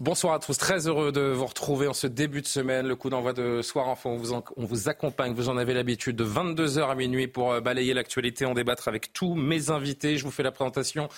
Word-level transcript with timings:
Bonsoir 0.00 0.34
à 0.34 0.40
tous, 0.40 0.58
très 0.58 0.88
heureux 0.88 1.12
de 1.12 1.20
vous 1.20 1.46
retrouver 1.46 1.86
en 1.86 1.92
ce 1.92 2.08
début 2.08 2.42
de 2.42 2.48
semaine. 2.48 2.88
Le 2.88 2.96
coup 2.96 3.10
d'envoi 3.10 3.32
de 3.32 3.62
Soir 3.62 3.88
Info, 3.88 4.08
on 4.08 4.16
vous, 4.16 4.32
on 4.56 4.64
vous 4.64 4.88
accompagne, 4.88 5.32
vous 5.34 5.48
en 5.48 5.56
avez 5.56 5.72
l'habitude, 5.72 6.16
de 6.16 6.24
22h 6.24 6.90
à 6.90 6.96
minuit 6.96 7.28
pour 7.28 7.52
euh, 7.52 7.60
balayer 7.60 7.94
l'actualité, 7.94 8.44
en 8.44 8.54
débattre 8.54 8.88
avec 8.88 9.12
tous 9.12 9.36
mes 9.36 9.70
invités. 9.70 10.16
Je 10.16 10.24
vous 10.24 10.32
fais 10.32 10.42
la 10.42 10.50
présentation 10.50 11.08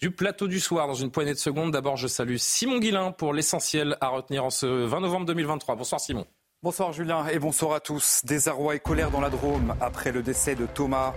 du 0.00 0.10
plateau 0.10 0.48
du 0.48 0.60
soir 0.60 0.86
dans 0.86 0.92
une 0.94 1.10
poignée 1.10 1.32
de 1.32 1.38
secondes. 1.38 1.70
D'abord, 1.70 1.96
je 1.96 2.08
salue 2.08 2.36
Simon 2.36 2.78
Guillain 2.78 3.10
pour 3.10 3.32
l'essentiel 3.32 3.96
à 4.02 4.08
retenir 4.08 4.44
en 4.44 4.50
ce 4.50 4.66
20 4.66 5.00
novembre 5.00 5.24
2023. 5.24 5.74
Bonsoir 5.74 5.98
Simon. 5.98 6.26
Bonsoir 6.62 6.92
Julien 6.92 7.26
et 7.28 7.38
bonsoir 7.38 7.72
à 7.72 7.80
tous. 7.80 8.20
Désarroi 8.24 8.74
et 8.74 8.80
colère 8.80 9.10
dans 9.10 9.22
la 9.22 9.30
Drôme 9.30 9.74
après 9.80 10.12
le 10.12 10.22
décès 10.22 10.54
de 10.54 10.66
Thomas. 10.66 11.14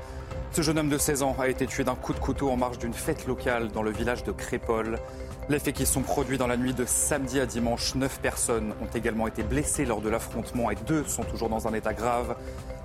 Ce 0.54 0.62
jeune 0.62 0.80
homme 0.80 0.90
de 0.90 0.98
16 0.98 1.23
ans 1.23 1.36
a 1.38 1.50
été 1.50 1.67
tué 1.67 1.84
d'un 1.84 1.95
coup 1.95 2.14
de 2.14 2.20
couteau 2.20 2.50
en 2.50 2.56
marge 2.56 2.78
d'une 2.78 2.94
fête 2.94 3.28
locale 3.28 3.72
dans 3.72 3.84
le 3.84 3.92
village 3.92 4.23
de 4.23 4.31
Crépol. 4.31 5.00
Les 5.49 5.58
faits 5.58 5.73
qui 5.73 5.88
sont 5.88 6.03
produits 6.03 6.38
dans 6.38 6.45
la 6.45 6.58
nuit 6.58 6.76
de 6.76 6.85
samedi 6.85 7.39
à 7.39 7.47
dimanche, 7.47 7.95
9 7.95 8.19
personnes 8.19 8.72
ont 8.83 8.95
également 8.95 9.25
été 9.25 9.42
blessées 9.42 9.83
lors 9.83 10.00
de 10.00 10.08
l'affrontement 10.08 10.69
et 10.69 10.75
deux 10.86 11.03
sont 11.06 11.23
toujours 11.23 11.50
dans 11.50 11.67
un 11.67 11.73
état 11.73 11.95
grave. 11.95 12.36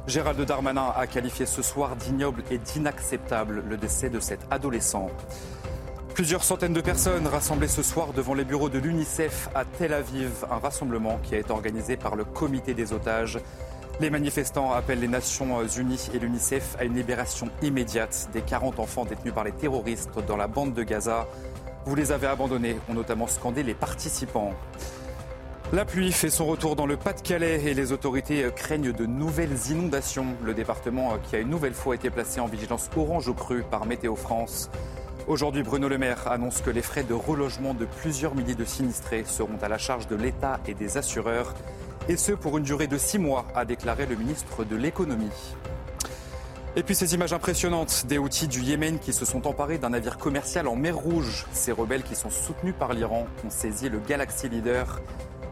Gérald 0.07 0.41
Darmanin 0.41 0.91
a 0.97 1.07
qualifié 1.07 1.45
ce 1.45 1.61
soir 1.61 1.95
d'ignoble 1.95 2.43
et 2.51 2.57
d'inacceptable 2.57 3.63
le 3.69 3.77
décès 3.77 4.09
de 4.09 4.19
cet 4.19 4.41
adolescent. 4.51 5.11
Plusieurs 6.15 6.43
centaines 6.43 6.73
de 6.73 6.81
personnes 6.81 7.27
rassemblées 7.27 7.69
ce 7.69 7.83
soir 7.83 8.15
devant 8.15 8.33
les 8.33 8.45
bureaux 8.45 8.71
de 8.71 8.79
l'UNICEF 8.79 9.51
à 9.55 9.67
Tel 9.67 9.93
Aviv, 9.93 10.47
un 10.51 10.57
rassemblement 10.57 11.19
qui 11.23 11.35
a 11.35 11.39
été 11.41 11.51
organisé 11.51 11.99
par 11.99 12.17
le 12.17 12.25
comité 12.25 12.73
des 12.73 12.95
otages. 12.95 13.39
Les 14.01 14.09
manifestants 14.09 14.73
appellent 14.73 15.01
les 15.01 15.09
Nations 15.09 15.63
Unies 15.67 16.09
et 16.15 16.19
l'UNICEF 16.19 16.77
à 16.79 16.85
une 16.85 16.95
libération 16.95 17.51
immédiate 17.61 18.31
des 18.33 18.41
40 18.41 18.79
enfants 18.79 19.05
détenus 19.05 19.35
par 19.35 19.45
les 19.45 19.53
terroristes 19.53 20.19
dans 20.27 20.39
la 20.39 20.47
bande 20.47 20.73
de 20.73 20.83
Gaza. 20.83 21.29
Vous 21.87 21.95
les 21.95 22.13
avez 22.13 22.27
abandonnés, 22.27 22.79
ont 22.89 22.95
notamment 22.95 23.27
scandé 23.27 23.63
les 23.63 23.75
participants. 23.75 24.55
La 25.73 25.85
pluie 25.85 26.13
fait 26.13 26.31
son 26.31 26.47
retour 26.47 26.77
dans 26.77 26.87
le 26.87 26.97
Pas-de-Calais 26.97 27.63
et 27.65 27.75
les 27.75 27.93
autorités 27.93 28.49
craignent 28.57 28.93
de 28.93 29.05
nouvelles 29.05 29.57
inondations. 29.71 30.29
Le 30.43 30.55
département 30.55 31.19
qui 31.23 31.37
a 31.37 31.41
une 31.41 31.51
nouvelle 31.51 31.75
fois 31.75 31.95
été 31.95 32.09
placé 32.09 32.41
en 32.41 32.47
vigilance 32.47 32.89
orange 32.97 33.29
au 33.29 33.35
cru 33.35 33.65
par 33.71 33.85
Météo 33.85 34.17
France. 34.17 34.71
Aujourd'hui, 35.27 35.63
Bruno 35.63 35.89
Le 35.89 35.99
Maire 35.99 36.31
annonce 36.31 36.63
que 36.63 36.71
les 36.71 36.83
frais 36.83 37.03
de 37.03 37.15
relogement 37.15 37.75
de 37.75 37.85
plusieurs 37.87 38.35
milliers 38.35 38.55
de 38.55 38.65
sinistrés 38.65 39.25
seront 39.27 39.59
à 39.61 39.69
la 39.69 39.79
charge 39.79 40.07
de 40.07 40.17
l'État 40.17 40.61
et 40.67 40.75
des 40.75 40.97
assureurs, 40.97 41.55
et 42.09 42.17
ce 42.17 42.33
pour 42.33 42.59
une 42.59 42.65
durée 42.65 42.87
de 42.87 42.99
six 42.99 43.19
mois, 43.19 43.47
a 43.55 43.65
déclaré 43.65 44.07
le 44.07 44.17
ministre 44.17 44.65
de 44.65 44.77
l'économie. 44.77 45.55
Et 46.77 46.83
puis 46.83 46.97
ces 46.97 47.15
images 47.15 47.33
impressionnantes 47.33 48.05
des 48.09 48.19
outils 48.19 48.49
du 48.49 48.61
Yémen 48.61 48.99
qui 48.99 49.13
se 49.13 49.25
sont 49.25 49.47
emparés 49.47 49.79
d'un 49.79 49.91
navire 49.91 50.19
commercial 50.19 50.67
en 50.67 50.75
mer 50.75 50.97
Rouge. 50.97 51.47
Ces 51.53 51.71
rebelles 51.71 52.03
qui 52.03 52.17
sont 52.17 52.31
soutenus 52.31 52.75
par 52.77 52.95
l'Iran 52.95 53.29
ont 53.47 53.51
saisi 53.51 53.89
le 53.89 54.01
Galaxy 54.01 54.49
Leader. 54.49 55.01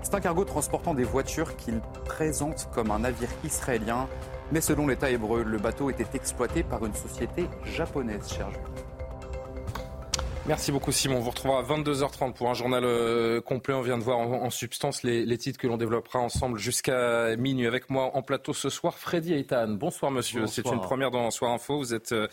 C'est 0.02 0.16
un 0.16 0.20
cargo 0.20 0.44
transportant 0.44 0.94
des 0.94 1.04
voitures 1.04 1.54
qu'ils 1.54 1.80
présentent 2.04 2.68
comme 2.74 2.90
un 2.90 2.98
navire 2.98 3.28
israélien. 3.44 4.08
Mais 4.50 4.60
selon 4.60 4.88
l'État 4.88 5.10
hébreu, 5.10 5.44
le 5.44 5.58
bateau 5.58 5.90
était 5.90 6.08
exploité 6.14 6.64
par 6.64 6.84
une 6.84 6.94
société 6.94 7.46
japonaise, 7.64 8.28
cher. 8.28 8.48
Merci 10.48 10.72
beaucoup 10.72 10.90
Simon. 10.90 11.18
On 11.18 11.20
vous 11.20 11.30
retrouvera 11.30 11.60
à 11.60 11.62
22h30 11.62 12.32
pour 12.32 12.50
un 12.50 12.54
journal 12.54 12.82
euh, 12.84 13.40
complet. 13.40 13.74
On 13.74 13.80
vient 13.80 13.96
de 13.96 14.02
voir 14.02 14.18
en, 14.18 14.42
en 14.42 14.50
substance 14.50 15.04
les, 15.04 15.24
les 15.24 15.38
titres 15.38 15.56
que 15.56 15.68
l'on 15.68 15.76
développera 15.76 16.18
ensemble 16.18 16.58
jusqu'à 16.58 17.36
minuit. 17.36 17.68
Avec 17.68 17.90
moi 17.90 18.10
en 18.16 18.22
plateau 18.22 18.52
ce 18.52 18.68
soir, 18.68 18.98
Freddy 18.98 19.34
Eitan. 19.34 19.68
Bonsoir 19.68 20.10
monsieur. 20.10 20.48
C'est 20.48 20.66
une 20.66 20.80
première 20.80 21.12
dans 21.12 21.30
Soir 21.30 21.52
Info. 21.52 21.78
Vous 21.78 21.94
êtes 21.94 22.10
euh, 22.10 22.26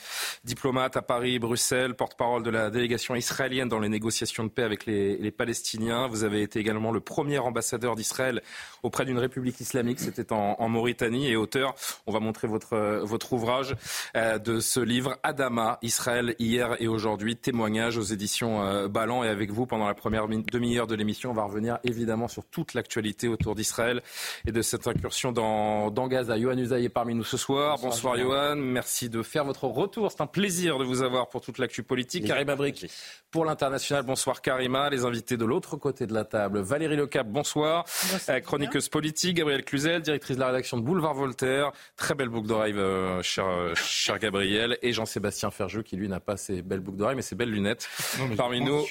diplomate 0.43 0.97
à 0.97 1.03
Paris, 1.03 1.37
Bruxelles, 1.37 1.93
porte-parole 1.93 2.41
de 2.41 2.49
la 2.49 2.71
délégation 2.71 3.13
israélienne 3.13 3.69
dans 3.69 3.79
les 3.79 3.89
négociations 3.89 4.43
de 4.43 4.49
paix 4.49 4.63
avec 4.63 4.87
les, 4.87 5.15
les 5.17 5.31
Palestiniens. 5.31 6.07
Vous 6.07 6.23
avez 6.23 6.41
été 6.41 6.59
également 6.59 6.91
le 6.91 7.01
premier 7.01 7.37
ambassadeur 7.37 7.95
d'Israël 7.95 8.41
auprès 8.81 9.05
d'une 9.05 9.19
république 9.19 9.59
islamique. 9.59 9.99
C'était 9.99 10.33
en, 10.33 10.55
en 10.57 10.67
Mauritanie 10.67 11.29
et 11.29 11.35
auteur, 11.35 11.75
on 12.07 12.11
va 12.11 12.19
montrer 12.19 12.47
votre, 12.47 12.73
euh, 12.73 13.03
votre 13.03 13.33
ouvrage 13.33 13.75
de 14.15 14.59
ce 14.59 14.79
livre 14.79 15.17
Adama, 15.21 15.77
Israël 15.83 16.35
hier 16.39 16.75
et 16.79 16.87
aujourd'hui, 16.87 17.35
témoignage 17.35 17.98
aux 17.99 18.03
éditions 18.03 18.63
euh, 18.63 18.87
Ballant. 18.87 19.23
Et 19.23 19.27
avec 19.29 19.51
vous, 19.51 19.65
pendant 19.65 19.87
la 19.87 19.93
première 19.93 20.27
mi- 20.27 20.43
demi-heure 20.43 20.87
de 20.87 20.95
l'émission, 20.95 21.31
on 21.31 21.33
va 21.33 21.43
revenir 21.43 21.77
évidemment 21.83 22.27
sur 22.27 22.45
toute 22.45 22.73
l'actualité 22.73 23.27
autour 23.27 23.55
d'Israël 23.55 24.01
et 24.47 24.51
de 24.51 24.61
cette 24.61 24.87
incursion 24.87 25.31
dans, 25.31 25.91
dans 25.91 26.07
Gaza. 26.07 26.39
Johan 26.39 26.57
Usaï 26.57 26.85
est 26.85 26.89
parmi 26.89 27.13
nous 27.13 27.23
ce 27.23 27.37
soir. 27.37 27.77
Bonsoir, 27.81 28.17
Johan. 28.17 28.55
Merci 28.55 29.09
de 29.09 29.21
faire 29.21 29.45
votre 29.45 29.65
retour. 29.65 30.11
C'est 30.11 30.21
un 30.21 30.27
plaisir 30.27 30.79
de 30.79 30.83
vous 30.83 31.01
avoir 31.01 31.29
pour 31.29 31.41
toute 31.41 31.57
l'actu 31.57 31.83
politique. 31.83 32.25
Karim 32.25 32.49
Abric 32.49 32.85
pour 33.31 33.45
l'international. 33.45 34.03
Bonsoir 34.03 34.41
Karima. 34.41 34.89
Les 34.89 35.05
invités 35.05 35.37
de 35.37 35.45
l'autre 35.45 35.75
côté 35.75 36.07
de 36.07 36.13
la 36.13 36.23
table. 36.23 36.61
Valérie 36.61 36.95
Lecap, 36.95 37.27
bonsoir. 37.27 37.85
Euh, 38.29 38.39
chroniqueuse 38.39 38.89
politique. 38.89 39.35
Gabrielle 39.37 39.65
Cluzel, 39.65 40.01
directrice 40.01 40.37
de 40.37 40.41
la 40.41 40.47
rédaction 40.47 40.77
de 40.77 40.83
Boulevard 40.83 41.13
Voltaire. 41.13 41.71
Très 41.97 42.15
belle 42.15 42.29
boucle 42.29 42.47
d'oreille, 42.47 42.73
euh, 42.77 43.21
cher, 43.21 43.45
euh, 43.47 43.73
cher 43.75 44.17
Gabriel. 44.19 44.77
Et 44.81 44.93
Jean-Sébastien 44.93 45.51
Ferjeux, 45.51 45.81
qui 45.83 45.97
lui 45.97 46.07
n'a 46.07 46.19
pas 46.19 46.37
ses 46.37 46.61
belles 46.61 46.79
boucles 46.79 46.97
d'oreille, 46.97 47.15
mais 47.15 47.21
ses 47.23 47.35
belles 47.35 47.51
lunettes. 47.51 47.88
Parmi 48.37 48.61
nous, 48.61 48.83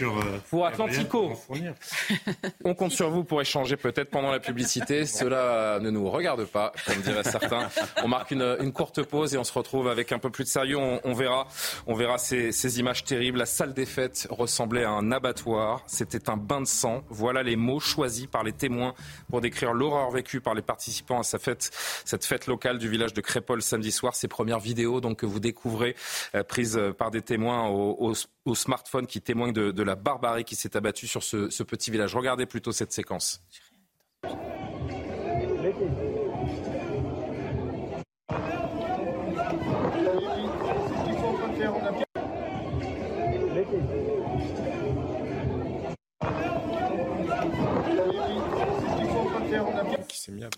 pour 0.51 0.67
Atlantico. 0.67 1.33
On 2.65 2.75
compte 2.75 2.93
sur 2.93 3.11
vous 3.11 3.25
pour 3.25 3.41
échanger 3.41 3.77
peut-être 3.77 4.11
pendant 4.11 4.31
la 4.31 4.41
publicité. 4.41 5.07
Cela 5.19 5.79
ne 5.81 5.91
nous 5.91 6.11
regarde 6.11 6.45
pas, 6.45 6.73
comme 6.87 7.01
diraient 7.03 7.25
certains. 7.25 7.69
On 8.03 8.09
marque 8.09 8.31
une, 8.31 8.57
une 8.61 8.73
courte 8.73 9.03
pause 9.03 9.35
et 9.35 9.39
on 9.39 9.45
se 9.45 9.53
retrouve 9.53 9.89
avec 9.89 10.13
un 10.13 10.19
peu 10.19 10.31
plus 10.31 10.45
de 10.45 10.49
sérieux. 10.49 10.79
On, 10.79 11.01
on 11.05 11.13
verra, 11.15 11.47
on 11.87 11.95
verra 11.95 12.19
ces, 12.19 12.53
ces 12.53 12.81
images 12.81 13.05
terribles. 13.05 13.39
La 13.39 13.47
salle 13.47 13.75
des 13.75 13.87
fêtes 13.87 14.27
ressemblait 14.31 14.85
à 14.85 14.91
un 14.91 15.13
abattoir. 15.13 15.83
C'était 15.87 16.29
un 16.31 16.37
bain 16.37 16.61
de 16.61 16.67
sang. 16.67 17.03
Voilà 17.09 17.43
les 17.43 17.57
mots 17.57 17.81
choisis 17.81 18.27
par 18.27 18.43
les 18.45 18.53
témoins 18.53 18.95
pour 19.31 19.41
décrire 19.41 19.73
l'horreur 19.73 20.11
vécue 20.11 20.41
par 20.41 20.55
les 20.55 20.63
participants 20.63 21.21
à 21.21 21.23
sa 21.23 21.39
fête, 21.39 21.71
cette 22.05 22.25
fête 22.25 22.47
locale 22.47 22.79
du 22.79 22.89
village 22.89 23.15
de 23.15 23.21
Crépol 23.21 23.63
samedi 23.63 23.93
soir. 23.93 24.15
Ces 24.15 24.29
premières 24.29 24.61
vidéos 24.61 25.01
donc 25.01 25.19
que 25.19 25.27
vous 25.27 25.41
découvrez 25.41 25.97
euh, 26.35 26.43
prises 26.43 26.77
euh, 26.77 26.93
par 26.93 27.11
des 27.11 27.23
témoins 27.23 27.69
au, 27.69 27.97
au- 27.99 28.15
au 28.49 28.55
smartphone 28.55 29.07
qui 29.07 29.21
témoignent 29.21 29.53
de, 29.53 29.83
la 29.83 29.95
barbarie 29.95 30.45
qui 30.45 30.57
s'est 30.57 30.77
abattue 30.77 31.07
sur 31.07 31.23
ce 31.23 31.63
petit 31.63 31.91
village. 31.91 32.15
Regardez 32.15 32.47
plutôt 32.47 32.73
cette 32.73 32.93
séquence. 32.93 33.43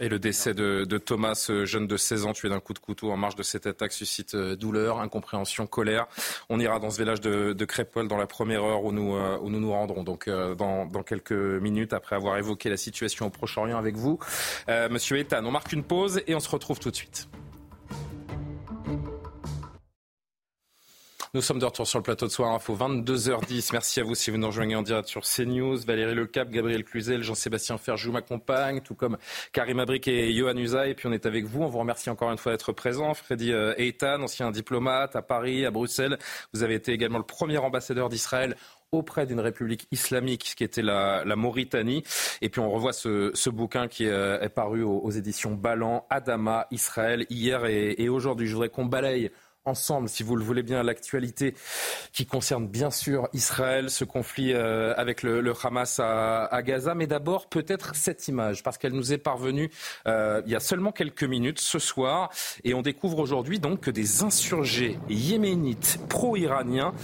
Et 0.01 0.09
le 0.09 0.19
décès 0.19 0.55
de, 0.55 0.85
Thomas, 0.99 1.35
ce 1.35 1.65
jeune 1.65 1.87
de 1.87 1.97
16 1.97 2.27
ans 2.27 2.33
tué 2.33 2.49
d'un 2.49 2.61
coup 2.61 2.75
de 2.75 2.79
couteau 2.79 3.11
en 3.11 3.17
marge 3.17 3.37
de 3.37 3.43
cette 3.43 3.67
attaque, 3.67 3.93
suscite 3.93 4.35
euh, 4.35 4.57
douleur, 4.57 5.01
incompréhension, 5.01 5.67
colère. 5.67 6.07
On 6.49 6.61
ira 6.61 6.79
dans 6.79 6.91
ce 6.91 6.99
village 6.99 7.21
de, 7.21 7.65
Crépol 7.65 8.09
dans 8.09 8.17
la 8.17 8.27
première 8.27 8.65
heure 8.65 8.85
où 8.85 8.93
nous, 8.93 9.15
euh, 9.15 9.39
nous 9.43 9.61
nous 9.61 9.71
rendrons, 9.71 10.03
donc 10.03 10.29
euh, 10.29 10.55
dans, 10.55 10.87
quelques 11.03 11.33
minutes 11.33 11.93
après 11.93 12.17
avoir 12.17 12.37
évoqué 12.37 12.69
la 12.69 12.77
situation 12.77 13.27
au 13.27 13.31
Proche-Orient 13.31 13.79
avec 13.79 13.97
vous. 13.97 14.19
Euh, 14.69 14.89
Monsieur 14.89 15.19
Ethan, 15.19 15.45
on 15.45 15.51
marque 15.51 15.73
une 15.73 15.85
pause 15.85 16.21
et 16.27 16.35
on 16.35 16.41
se 16.41 16.49
retrouve 16.49 16.79
tout 16.79 16.91
de 16.91 16.97
suite. 16.97 17.29
Nous 21.33 21.43
sommes 21.43 21.61
de 21.61 21.65
retour 21.65 21.87
sur 21.87 22.01
le 22.01 22.03
plateau 22.03 22.27
de 22.27 22.33
Soir 22.33 22.53
Info, 22.53 22.75
22h10. 22.75 23.69
Merci 23.73 24.01
à 24.01 24.03
vous 24.03 24.17
si 24.17 24.33
vous 24.33 24.37
nous 24.37 24.49
rejoignez 24.49 24.75
en 24.75 24.83
direct 24.83 25.07
sur 25.07 25.23
CNews. 25.23 25.77
Valérie 25.87 26.17
Lecap, 26.17 26.51
Gabriel 26.51 26.83
Cluzel, 26.83 27.23
Jean-Sébastien 27.23 27.79
Ferjou 27.79 28.11
m'accompagnent, 28.11 28.81
tout 28.81 28.97
comme 28.97 29.17
Karim 29.53 29.79
Abric 29.79 30.09
et 30.09 30.33
Johan 30.33 30.57
Usa. 30.57 30.89
Et 30.89 30.95
puis 30.95 31.07
on 31.07 31.13
est 31.13 31.27
avec 31.27 31.45
vous. 31.45 31.63
On 31.63 31.69
vous 31.69 31.79
remercie 31.79 32.11
encore 32.11 32.33
une 32.33 32.37
fois 32.37 32.51
d'être 32.51 32.73
présent. 32.73 33.15
Freddy 33.15 33.53
euh, 33.53 33.75
Eitan, 33.79 34.21
ancien 34.23 34.51
diplomate 34.51 35.15
à 35.15 35.23
Paris, 35.23 35.65
à 35.65 35.71
Bruxelles. 35.71 36.19
Vous 36.53 36.65
avez 36.65 36.75
été 36.75 36.91
également 36.91 37.19
le 37.19 37.25
premier 37.25 37.59
ambassadeur 37.59 38.09
d'Israël 38.09 38.57
auprès 38.91 39.25
d'une 39.25 39.39
république 39.39 39.87
islamique 39.93 40.55
qui 40.57 40.65
était 40.65 40.83
la, 40.83 41.23
la 41.25 41.37
Mauritanie. 41.37 42.03
Et 42.43 42.49
puis 42.49 42.61
on 42.61 42.73
revoit 42.73 42.93
ce, 42.93 43.31
ce 43.35 43.51
bouquin 43.51 43.87
qui 43.87 44.07
est, 44.07 44.11
euh, 44.11 44.41
est 44.41 44.49
paru 44.49 44.83
aux, 44.83 45.11
éditions 45.13 45.53
Ballant, 45.53 46.07
Adama, 46.11 46.67
Israël, 46.73 47.25
hier 47.31 47.67
et 47.67 48.09
aujourd'hui. 48.09 48.49
Je 48.49 48.55
voudrais 48.55 48.69
qu'on 48.69 48.87
balaye 48.87 49.31
ensemble, 49.65 50.09
si 50.09 50.23
vous 50.23 50.37
le 50.37 50.45
voulez 50.45 50.63
bien, 50.63 50.83
l'actualité 50.83 51.55
qui 52.13 52.27
concerne 52.27 52.67
bien 52.67 52.91
sûr 52.91 53.29
Israël, 53.33 53.91
ce 53.91 54.05
conflit 54.05 54.53
euh, 54.53 54.95
avec 54.97 55.23
le, 55.23 55.53
Hamas 55.63 56.01
à, 56.01 56.63
Gaza. 56.63 56.95
Mais 56.95 57.07
d'abord, 57.07 57.49
peut-être 57.49 57.95
cette 57.95 58.29
image, 58.29 58.63
parce 58.63 58.79
qu'elle 58.79 58.93
nous 58.93 59.13
est 59.13 59.19
parvenue 59.19 59.71
euh, 60.07 60.43
il 60.47 60.53
y 60.53 60.57
a 60.57 60.61
seulement 60.61 60.93
quelques 60.93 61.25
minutes 61.25 61.61
ce 61.61 61.79
soir. 61.79 62.31
Et 62.65 62.75
on 62.75 62.83
découvre 62.83 63.19
aujourd'hui 63.19 63.59
donc 63.59 63.81
que 63.81 63.91
des 63.91 64.23
insurgés 64.23 64.99
yéménites 65.09 66.01
pro-iraniens 66.09 66.95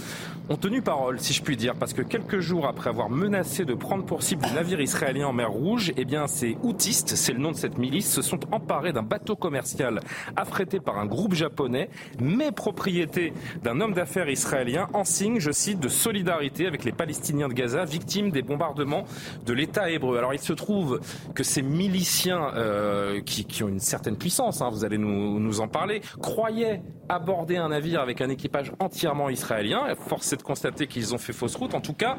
ont 0.49 0.55
tenu 0.55 0.81
parole, 0.81 1.19
si 1.19 1.33
je 1.33 1.43
puis 1.43 1.57
dire, 1.57 1.75
parce 1.75 1.93
que 1.93 2.01
quelques 2.01 2.39
jours 2.39 2.67
après 2.67 2.89
avoir 2.89 3.09
menacé 3.09 3.65
de 3.65 3.73
prendre 3.73 4.05
pour 4.05 4.23
cible 4.23 4.45
des 4.47 4.53
navires 4.53 4.79
israéliens 4.79 5.27
en 5.27 5.33
mer 5.33 5.51
Rouge, 5.51 5.91
eh 5.97 6.05
bien, 6.05 6.27
ces 6.27 6.57
houtistes, 6.63 7.15
c'est 7.15 7.33
le 7.33 7.39
nom 7.39 7.51
de 7.51 7.57
cette 7.57 7.77
milice, 7.77 8.09
se 8.09 8.21
sont 8.21 8.39
emparés 8.53 8.93
d'un 8.93 9.03
bateau 9.03 9.35
commercial 9.35 9.99
affrété 10.35 10.79
par 10.79 10.99
un 10.99 11.05
groupe 11.05 11.33
japonais, 11.33 11.89
mais 12.19 12.46
propriété 12.51 13.33
d'un 13.63 13.81
homme 13.81 13.93
d'affaires 13.93 14.29
israélien, 14.29 14.87
en 14.93 15.03
signe, 15.03 15.39
je 15.39 15.51
cite, 15.51 15.79
de 15.79 15.89
solidarité 15.89 16.67
avec 16.67 16.83
les 16.83 16.91
Palestiniens 16.91 17.47
de 17.47 17.53
Gaza, 17.53 17.85
victimes 17.85 18.31
des 18.31 18.41
bombardements 18.41 19.05
de 19.45 19.53
l'État 19.53 19.89
hébreu. 19.89 20.17
Alors, 20.17 20.33
il 20.33 20.39
se 20.39 20.53
trouve 20.53 20.99
que 21.35 21.43
ces 21.43 21.61
miliciens, 21.61 22.51
euh, 22.55 23.21
qui, 23.21 23.45
qui, 23.45 23.63
ont 23.63 23.67
une 23.67 23.79
certaine 23.79 24.17
puissance, 24.17 24.61
hein, 24.61 24.69
vous 24.69 24.85
allez 24.85 24.97
nous, 24.97 25.39
nous 25.39 25.59
en 25.61 25.67
parler, 25.67 26.01
croyaient 26.21 26.81
aborder 27.09 27.57
un 27.57 27.69
navire 27.69 28.01
avec 28.01 28.21
un 28.21 28.29
équipage 28.29 28.71
entièrement 28.79 29.29
israélien. 29.29 29.95
Force 30.07 30.33
est 30.33 30.37
de 30.37 30.43
constater 30.43 30.87
qu'ils 30.87 31.13
ont 31.13 31.17
fait 31.17 31.33
fausse 31.33 31.55
route. 31.55 31.73
En 31.73 31.81
tout 31.81 31.93
cas, 31.93 32.17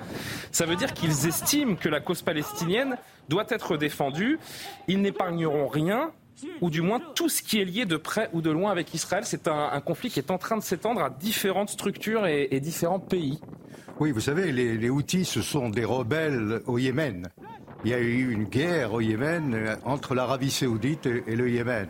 ça 0.50 0.66
veut 0.66 0.76
dire 0.76 0.92
qu'ils 0.92 1.26
estiment 1.26 1.76
que 1.76 1.88
la 1.88 2.00
cause 2.00 2.22
palestinienne 2.22 2.96
doit 3.28 3.46
être 3.50 3.76
défendue. 3.76 4.38
Ils 4.86 5.00
n'épargneront 5.00 5.66
rien 5.66 6.12
ou 6.60 6.70
du 6.70 6.82
moins 6.82 7.00
tout 7.14 7.28
ce 7.28 7.42
qui 7.42 7.60
est 7.60 7.64
lié 7.64 7.84
de 7.84 7.96
près 7.96 8.30
ou 8.32 8.42
de 8.42 8.50
loin 8.50 8.70
avec 8.70 8.92
Israël. 8.94 9.24
C'est 9.26 9.48
un, 9.48 9.80
conflit 9.80 10.10
qui 10.10 10.18
est 10.18 10.30
en 10.30 10.38
train 10.38 10.56
de 10.56 10.62
s'étendre 10.62 11.02
à 11.02 11.10
différentes 11.10 11.70
structures 11.70 12.26
et, 12.26 12.60
différents 12.60 13.00
pays. 13.00 13.40
Oui, 14.00 14.12
vous 14.12 14.20
savez, 14.20 14.52
les, 14.52 14.76
les 14.76 14.90
Houthis, 14.90 15.24
ce 15.24 15.42
sont 15.42 15.70
des 15.70 15.84
rebelles 15.84 16.60
au 16.66 16.78
Yémen. 16.78 17.28
Il 17.84 17.90
y 17.90 17.94
a 17.94 18.00
eu 18.00 18.32
une 18.32 18.44
guerre 18.44 18.92
au 18.92 19.00
Yémen 19.00 19.54
euh, 19.54 19.76
entre 19.84 20.14
l'Arabie 20.14 20.50
saoudite 20.50 21.06
et 21.06 21.36
le 21.36 21.48
Yémen. 21.48 21.86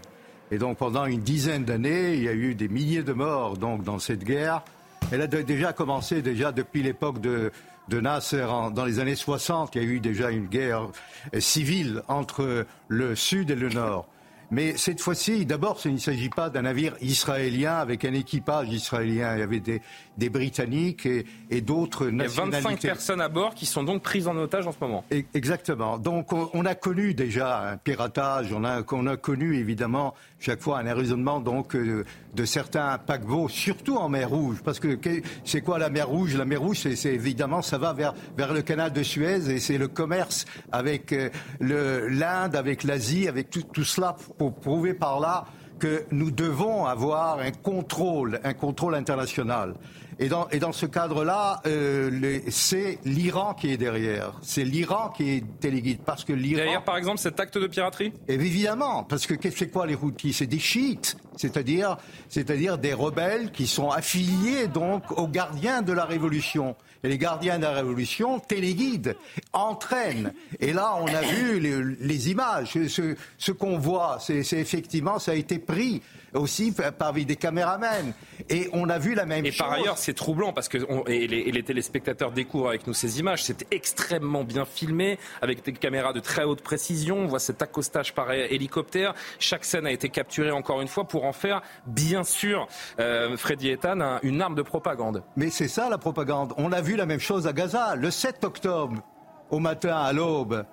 Et 0.50 0.58
donc 0.58 0.78
pendant 0.78 1.06
une 1.06 1.20
dizaine 1.20 1.64
d'années, 1.64 2.14
il 2.14 2.22
y 2.22 2.28
a 2.28 2.34
eu 2.34 2.54
des 2.54 2.68
milliers 2.68 3.02
de 3.02 3.12
morts 3.12 3.56
donc, 3.56 3.82
dans 3.82 3.98
cette 3.98 4.24
guerre. 4.24 4.62
Elle 5.10 5.22
a 5.22 5.26
déjà 5.26 5.72
commencé 5.72 6.20
déjà 6.20 6.52
depuis 6.52 6.82
l'époque 6.82 7.20
de, 7.20 7.50
Nasser 7.90 8.46
dans 8.74 8.84
les 8.84 8.98
années 8.98 9.14
60. 9.14 9.74
Il 9.74 9.82
y 9.82 9.84
a 9.84 9.88
eu 9.88 10.00
déjà 10.00 10.30
une 10.30 10.46
guerre 10.46 10.88
euh, 11.34 11.40
civile 11.40 12.02
entre 12.08 12.66
le 12.88 13.14
sud 13.14 13.50
et 13.50 13.54
le 13.54 13.70
nord. 13.70 14.06
Mais 14.50 14.76
cette 14.76 15.00
fois-ci, 15.00 15.44
d'abord, 15.44 15.78
il 15.84 15.94
ne 15.94 15.98
s'agit 15.98 16.30
pas 16.30 16.48
d'un 16.48 16.62
navire 16.62 16.94
israélien 17.02 17.76
avec 17.76 18.04
un 18.04 18.14
équipage 18.14 18.68
israélien. 18.70 19.34
Il 19.34 19.40
y 19.40 19.42
avait 19.42 19.60
des, 19.60 19.82
des 20.16 20.30
Britanniques 20.30 21.04
et, 21.04 21.26
et 21.50 21.60
d'autres 21.60 22.06
nationalités. 22.06 22.58
Il 22.58 22.62
y 22.62 22.66
a 22.66 22.70
25 22.70 22.80
personnes 22.80 23.20
à 23.20 23.28
bord 23.28 23.54
qui 23.54 23.66
sont 23.66 23.82
donc 23.84 24.02
prises 24.02 24.26
en 24.26 24.36
otage 24.36 24.66
en 24.66 24.72
ce 24.72 24.78
moment. 24.80 25.04
exactement. 25.34 25.98
Donc 25.98 26.32
on, 26.32 26.64
a 26.64 26.74
connu 26.74 27.14
déjà 27.14 27.72
un 27.72 27.76
piratage, 27.76 28.52
on 28.52 28.64
a, 28.64 28.82
on 28.90 29.06
a 29.06 29.16
connu 29.16 29.56
évidemment 29.56 30.14
chaque 30.40 30.60
fois 30.60 30.78
un 30.78 30.94
raisonnement 30.94 31.40
donc 31.40 31.74
euh, 31.74 32.04
de 32.34 32.44
certains 32.44 32.98
paquebots, 32.98 33.48
surtout 33.48 33.96
en 33.96 34.08
mer 34.08 34.30
Rouge. 34.30 34.58
Parce 34.64 34.78
que 34.78 34.98
c'est 35.44 35.60
quoi 35.60 35.78
la 35.78 35.90
mer 35.90 36.08
Rouge? 36.08 36.36
La 36.36 36.44
mer 36.44 36.60
Rouge, 36.60 36.78
c'est 36.94 37.14
évidemment, 37.14 37.62
ça 37.62 37.78
va 37.78 37.92
vers, 37.92 38.14
vers 38.36 38.52
le 38.52 38.62
canal 38.62 38.92
de 38.92 39.02
Suez 39.02 39.50
et 39.50 39.60
c'est 39.60 39.78
le 39.78 39.88
commerce 39.88 40.44
avec 40.70 41.12
euh, 41.12 41.30
l'Inde, 41.60 42.54
avec 42.54 42.84
l'Asie, 42.84 43.26
avec 43.28 43.50
tout, 43.50 43.62
tout 43.62 43.84
cela 43.84 44.16
pour 44.38 44.54
prouver 44.54 44.94
par 44.94 45.20
là 45.20 45.46
que 45.78 46.04
nous 46.10 46.30
devons 46.30 46.86
avoir 46.86 47.38
un 47.38 47.52
contrôle, 47.52 48.40
un 48.44 48.54
contrôle 48.54 48.94
international. 48.94 49.74
Et 50.20 50.28
dans, 50.28 50.48
et 50.48 50.58
dans 50.58 50.72
ce 50.72 50.86
cadre-là, 50.86 51.60
euh, 51.66 52.40
c'est 52.48 52.98
l'Iran 53.04 53.54
qui 53.54 53.70
est 53.72 53.76
derrière. 53.76 54.32
C'est 54.42 54.64
l'Iran 54.64 55.10
qui 55.10 55.30
est 55.30 55.44
téléguide. 55.60 56.00
Parce 56.04 56.24
que 56.24 56.32
l'Iran. 56.32 56.62
Derrière, 56.62 56.84
par 56.84 56.96
exemple, 56.96 57.18
cet 57.18 57.38
acte 57.38 57.56
de 57.56 57.66
piraterie 57.68 58.12
Évidemment. 58.26 59.04
Parce 59.04 59.26
que 59.26 59.34
que 59.34 59.64
quoi 59.66 59.86
les 59.86 59.94
Houthis? 59.94 60.32
C'est 60.32 60.46
des 60.46 60.58
chiites. 60.58 61.16
C'est-à-dire, 61.36 61.96
c'est-à-dire 62.28 62.78
des 62.78 62.92
rebelles 62.92 63.52
qui 63.52 63.68
sont 63.68 63.90
affiliés 63.90 64.66
donc 64.66 65.04
aux 65.16 65.28
gardiens 65.28 65.82
de 65.82 65.92
la 65.92 66.04
révolution. 66.04 66.74
Et 67.04 67.08
les 67.08 67.18
gardiens 67.18 67.58
de 67.58 67.62
la 67.62 67.72
révolution 67.72 68.40
téléguident, 68.40 69.14
entraînent. 69.52 70.32
Et 70.58 70.72
là, 70.72 70.96
on 71.00 71.06
a 71.06 71.20
vu 71.22 71.60
les, 71.60 71.80
les 72.00 72.30
images. 72.30 72.72
Ce, 72.88 73.14
ce 73.38 73.52
qu'on 73.52 73.78
voit, 73.78 74.18
c'est 74.20 74.40
effectivement, 74.54 75.20
ça 75.20 75.30
a 75.30 75.34
été 75.34 75.60
pris 75.60 76.02
aussi 76.34 76.74
parmi 76.98 77.24
des 77.24 77.36
caméramens. 77.36 78.12
Et 78.48 78.68
on 78.72 78.88
a 78.88 78.98
vu 78.98 79.14
la 79.14 79.26
même 79.26 79.44
chose. 79.44 79.54
Et 79.54 79.58
par 79.58 79.72
ailleurs, 79.72 79.98
c'est 79.98 80.14
troublant 80.14 80.52
parce 80.52 80.68
que 80.68 80.78
et 81.08 81.26
les, 81.26 81.62
téléspectateurs 81.62 82.32
découvrent 82.32 82.68
avec 82.68 82.86
nous 82.86 82.94
ces 82.94 83.18
images. 83.20 83.44
C'est 83.44 83.66
extrêmement 83.72 84.44
bien 84.44 84.64
filmé 84.64 85.18
avec 85.42 85.64
des 85.64 85.72
caméras 85.72 86.12
de 86.12 86.20
très 86.20 86.44
haute 86.44 86.62
précision. 86.62 87.18
On 87.18 87.26
voit 87.26 87.40
cet 87.40 87.62
accostage 87.62 88.14
par 88.14 88.32
hélicoptère. 88.32 89.14
Chaque 89.38 89.64
scène 89.64 89.86
a 89.86 89.92
été 89.92 90.08
capturée 90.08 90.50
encore 90.50 90.80
une 90.80 90.88
fois 90.88 91.04
pour 91.04 91.24
en 91.24 91.32
faire, 91.32 91.62
bien 91.86 92.24
sûr, 92.24 92.68
euh, 93.00 93.36
Freddy 93.36 93.70
Ethan, 93.70 94.18
une 94.22 94.40
arme 94.40 94.54
de 94.54 94.62
propagande. 94.62 95.22
Mais 95.36 95.50
c'est 95.50 95.68
ça 95.68 95.88
la 95.88 95.98
propagande. 95.98 96.54
On 96.56 96.72
a 96.72 96.80
vu 96.80 96.96
la 96.96 97.06
même 97.06 97.20
chose 97.20 97.46
à 97.46 97.52
Gaza 97.52 97.96
le 97.96 98.10
7 98.10 98.44
octobre 98.44 99.02
au 99.50 99.58
matin 99.58 99.96
à 99.96 100.12
l'aube 100.12 100.64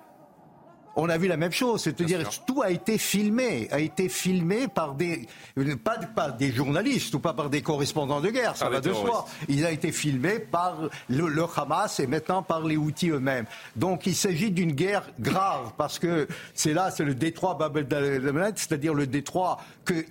on 0.96 1.08
a 1.08 1.18
vu 1.18 1.28
la 1.28 1.36
même 1.36 1.52
chose. 1.52 1.82
C'est-à-dire 1.82 2.28
tout 2.46 2.62
a 2.62 2.70
été 2.70 2.98
filmé, 2.98 3.68
a 3.70 3.78
été 3.80 4.08
filmé 4.08 4.66
par 4.68 4.94
des 4.94 5.26
pas 5.84 5.98
par 6.14 6.36
des 6.36 6.52
journalistes 6.52 7.14
ou 7.14 7.20
pas 7.20 7.34
par 7.34 7.50
des 7.50 7.62
correspondants 7.62 8.20
de 8.20 8.30
guerre, 8.30 8.56
ça 8.56 8.68
va 8.68 8.80
de 8.80 8.92
soi. 8.92 9.26
Il 9.48 9.64
a 9.64 9.70
été 9.70 9.92
filmé 9.92 10.38
par 10.38 10.76
le, 11.08 11.46
Hamas 11.56 12.00
et 12.00 12.06
maintenant 12.06 12.42
par 12.42 12.64
les 12.64 12.76
Houthis 12.76 13.10
eux-mêmes. 13.10 13.46
Donc 13.76 14.06
il 14.06 14.14
s'agit 14.14 14.50
d'une 14.50 14.72
guerre 14.72 15.08
grave 15.20 15.72
parce 15.76 15.98
que 15.98 16.26
c'est 16.54 16.72
là, 16.72 16.90
c'est 16.90 17.04
le 17.04 17.14
détroit 17.14 17.54
Bab 17.54 17.76
el 17.76 18.52
c'est-à-dire 18.56 18.94
le 18.94 19.06
détroit 19.06 19.58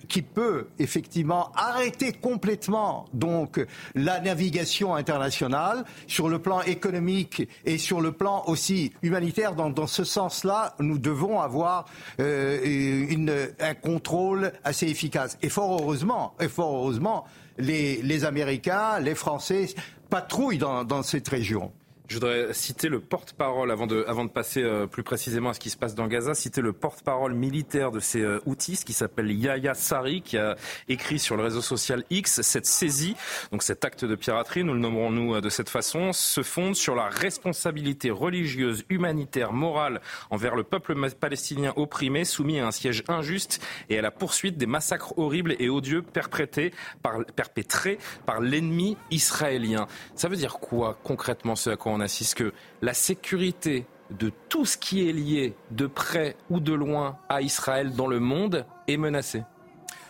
qui 0.08 0.22
peut 0.22 0.68
effectivement 0.78 1.50
arrêter 1.54 2.12
complètement 2.12 3.06
donc 3.12 3.64
la 3.94 4.20
navigation 4.20 4.94
internationale 4.94 5.84
sur 6.06 6.28
le 6.28 6.38
plan 6.38 6.62
économique 6.62 7.48
et 7.64 7.78
sur 7.78 8.00
le 8.00 8.12
plan 8.12 8.44
aussi 8.46 8.92
humanitaire. 9.02 9.54
dans 9.54 9.86
ce 9.86 10.04
sens-là, 10.04 10.75
nous 10.80 10.98
devons 10.98 11.40
avoir 11.40 11.86
euh, 12.20 13.46
un 13.60 13.74
contrôle 13.74 14.52
assez 14.64 14.86
efficace. 14.86 15.38
Et 15.42 15.48
fort 15.48 15.80
heureusement, 15.80 16.34
et 16.40 16.48
fort 16.48 16.74
heureusement, 16.76 17.24
les, 17.58 18.24
Américains, 18.24 18.98
les 19.00 19.14
Français 19.14 19.66
patrouillent 20.10 20.58
dans 20.58 21.02
cette 21.02 21.28
région. 21.28 21.72
Je 22.08 22.14
voudrais 22.14 22.54
citer 22.54 22.88
le 22.88 23.00
porte-parole, 23.00 23.72
avant 23.72 23.86
de, 23.86 24.28
passer 24.28 24.62
euh, 24.62 24.86
plus 24.86 25.02
précisément 25.02 25.50
à 25.50 25.54
ce 25.54 25.60
qui 25.60 25.70
se 25.70 25.76
passe 25.76 25.94
dans 25.94 26.06
Gaza, 26.06 26.34
citer 26.34 26.60
le 26.60 26.72
porte-parole 26.72 27.34
militaire 27.34 27.90
de 27.90 27.98
ces 27.98 28.20
euh, 28.20 28.40
outils, 28.46 28.76
qui 28.76 28.92
s'appelle 28.92 29.32
Yaya 29.32 29.74
Sari, 29.74 30.22
qui 30.22 30.38
a 30.38 30.56
écrit 30.88 31.18
sur 31.18 31.36
le 31.36 31.42
réseau 31.42 31.62
social 31.62 32.04
X 32.10 32.42
cette 32.42 32.66
saisie, 32.66 33.16
donc 33.50 33.64
cet 33.64 33.84
acte 33.84 34.04
de 34.04 34.14
piraterie, 34.14 34.62
nous 34.62 34.74
le 34.74 34.78
nommerons 34.78 35.10
nous 35.10 35.34
euh, 35.34 35.40
de 35.40 35.48
cette 35.48 35.68
façon, 35.68 36.12
se 36.12 36.42
fonde 36.42 36.76
sur 36.76 36.94
la 36.94 37.08
responsabilité 37.08 38.10
religieuse, 38.10 38.84
humanitaire, 38.88 39.52
morale 39.52 40.00
envers 40.30 40.54
le 40.54 40.62
peuple 40.62 40.94
palestinien 41.18 41.72
opprimé, 41.76 42.24
soumis 42.24 42.60
à 42.60 42.68
un 42.68 42.72
siège 42.72 43.02
injuste 43.08 43.60
et 43.88 43.98
à 43.98 44.02
la 44.02 44.12
poursuite 44.12 44.56
des 44.56 44.66
massacres 44.66 45.18
horribles 45.18 45.56
et 45.58 45.68
odieux 45.68 46.02
perpétrés 46.02 46.72
par, 47.02 48.40
l'ennemi 48.40 48.96
israélien. 49.10 49.86
Ça 50.14 50.28
veut 50.28 50.36
dire 50.36 50.58
quoi 50.58 50.98
concrètement 51.02 51.56
ce 51.56 51.70
à 51.70 51.76
on 51.96 52.00
assiste 52.00 52.34
que 52.34 52.52
la 52.82 52.94
sécurité 52.94 53.86
de 54.10 54.30
tout 54.48 54.66
ce 54.66 54.76
qui 54.76 55.08
est 55.08 55.12
lié 55.12 55.54
de 55.70 55.86
près 55.86 56.36
ou 56.50 56.60
de 56.60 56.72
loin 56.72 57.16
à 57.28 57.40
Israël 57.40 57.94
dans 57.94 58.06
le 58.06 58.20
monde 58.20 58.66
est 58.86 58.98
menacée. 58.98 59.42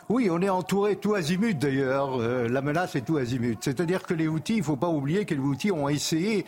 Oui, 0.08 0.28
on 0.30 0.40
est 0.40 0.48
entouré 0.48 0.96
tout 0.96 1.14
azimut 1.14 1.58
d'ailleurs. 1.58 2.20
Euh, 2.20 2.48
la 2.48 2.62
menace 2.62 2.94
est 2.94 3.00
tout 3.00 3.16
azimut. 3.16 3.58
C'est-à-dire 3.60 4.04
que 4.04 4.14
les 4.14 4.28
outils, 4.28 4.54
il 4.54 4.58
ne 4.60 4.64
faut 4.64 4.76
pas 4.76 4.88
oublier 4.88 5.24
que 5.24 5.34
les 5.34 5.40
outils 5.40 5.72
ont 5.72 5.88
essayé 5.88 6.44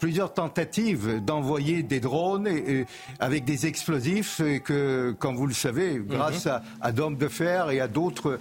plusieurs 0.00 0.34
tentatives 0.34 1.22
d'envoyer 1.24 1.84
des 1.84 2.00
drones 2.00 2.48
avec 3.20 3.44
des 3.44 3.66
explosifs 3.66 4.40
et 4.40 4.58
que, 4.58 5.14
comme 5.20 5.36
vous 5.36 5.46
le 5.46 5.54
savez, 5.54 6.02
grâce 6.04 6.46
mhm. 6.46 6.60
à, 6.80 6.90
d'hommes 6.92 7.16
de 7.16 7.28
fer 7.28 7.70
et 7.70 7.78
à 7.78 7.86
d'autres 7.86 8.40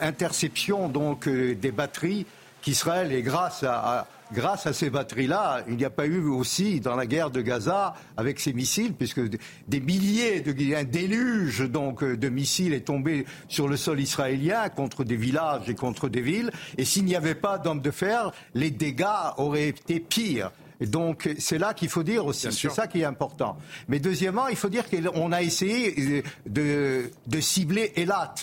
interceptions 0.00 0.88
donc 0.88 1.26
euh, 1.26 1.56
des 1.56 1.72
batteries 1.72 2.26
qu'Israël 2.62 3.12
et 3.12 3.22
grâce 3.22 3.64
à 3.64 4.06
grâce 4.32 4.66
à 4.66 4.72
ces 4.72 4.90
batteries-là, 4.90 5.64
il 5.68 5.76
n'y 5.76 5.84
a 5.84 5.90
pas 5.90 6.06
eu 6.06 6.20
aussi 6.26 6.80
dans 6.80 6.96
la 6.96 7.06
guerre 7.06 7.30
de 7.30 7.40
Gaza 7.40 7.94
avec 8.16 8.40
ces 8.40 8.52
missiles, 8.52 8.94
puisque 8.94 9.20
des 9.68 9.80
milliers, 9.80 10.40
de, 10.40 10.74
un 10.74 10.84
déluge 10.84 11.68
donc 11.68 12.04
de 12.04 12.28
missiles 12.28 12.74
est 12.74 12.86
tombé 12.86 13.26
sur 13.48 13.68
le 13.68 13.76
sol 13.76 14.00
israélien 14.00 14.68
contre 14.68 15.04
des 15.04 15.16
villages 15.16 15.68
et 15.68 15.74
contre 15.74 16.08
des 16.08 16.20
villes. 16.20 16.50
Et 16.76 16.84
s'il 16.84 17.04
n'y 17.04 17.16
avait 17.16 17.34
pas 17.34 17.58
d'hommes 17.58 17.80
de 17.80 17.90
fer, 17.90 18.30
les 18.54 18.70
dégâts 18.70 19.06
auraient 19.36 19.68
été 19.68 20.00
pires. 20.00 20.50
Et 20.80 20.86
donc, 20.86 21.28
c'est 21.38 21.58
là 21.58 21.74
qu'il 21.74 21.88
faut 21.88 22.02
dire 22.02 22.24
aussi. 22.26 22.52
C'est 22.52 22.70
ça 22.70 22.86
qui 22.86 23.00
est 23.00 23.04
important. 23.04 23.58
Mais 23.88 23.98
deuxièmement, 23.98 24.48
il 24.48 24.56
faut 24.56 24.68
dire 24.68 24.84
qu'on 24.88 25.32
a 25.32 25.42
essayé 25.42 26.22
de, 26.46 27.10
de 27.26 27.40
cibler 27.40 27.92
Elat, 27.96 28.34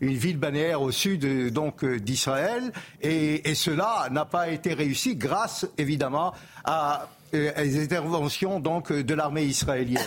une 0.00 0.16
ville 0.16 0.38
balnéaire 0.38 0.82
au 0.82 0.90
sud 0.90 1.52
donc 1.52 1.84
d'Israël, 1.84 2.72
et, 3.02 3.48
et 3.48 3.54
cela 3.54 4.08
n'a 4.10 4.24
pas 4.24 4.48
été 4.48 4.74
réussi 4.74 5.16
grâce, 5.16 5.66
évidemment, 5.78 6.32
à 6.64 7.02
euh, 7.02 7.06
les 7.34 7.82
interventions 7.82 8.60
donc 8.60 8.92
de 8.92 9.14
l'armée 9.14 9.44
israélienne. 9.44 10.02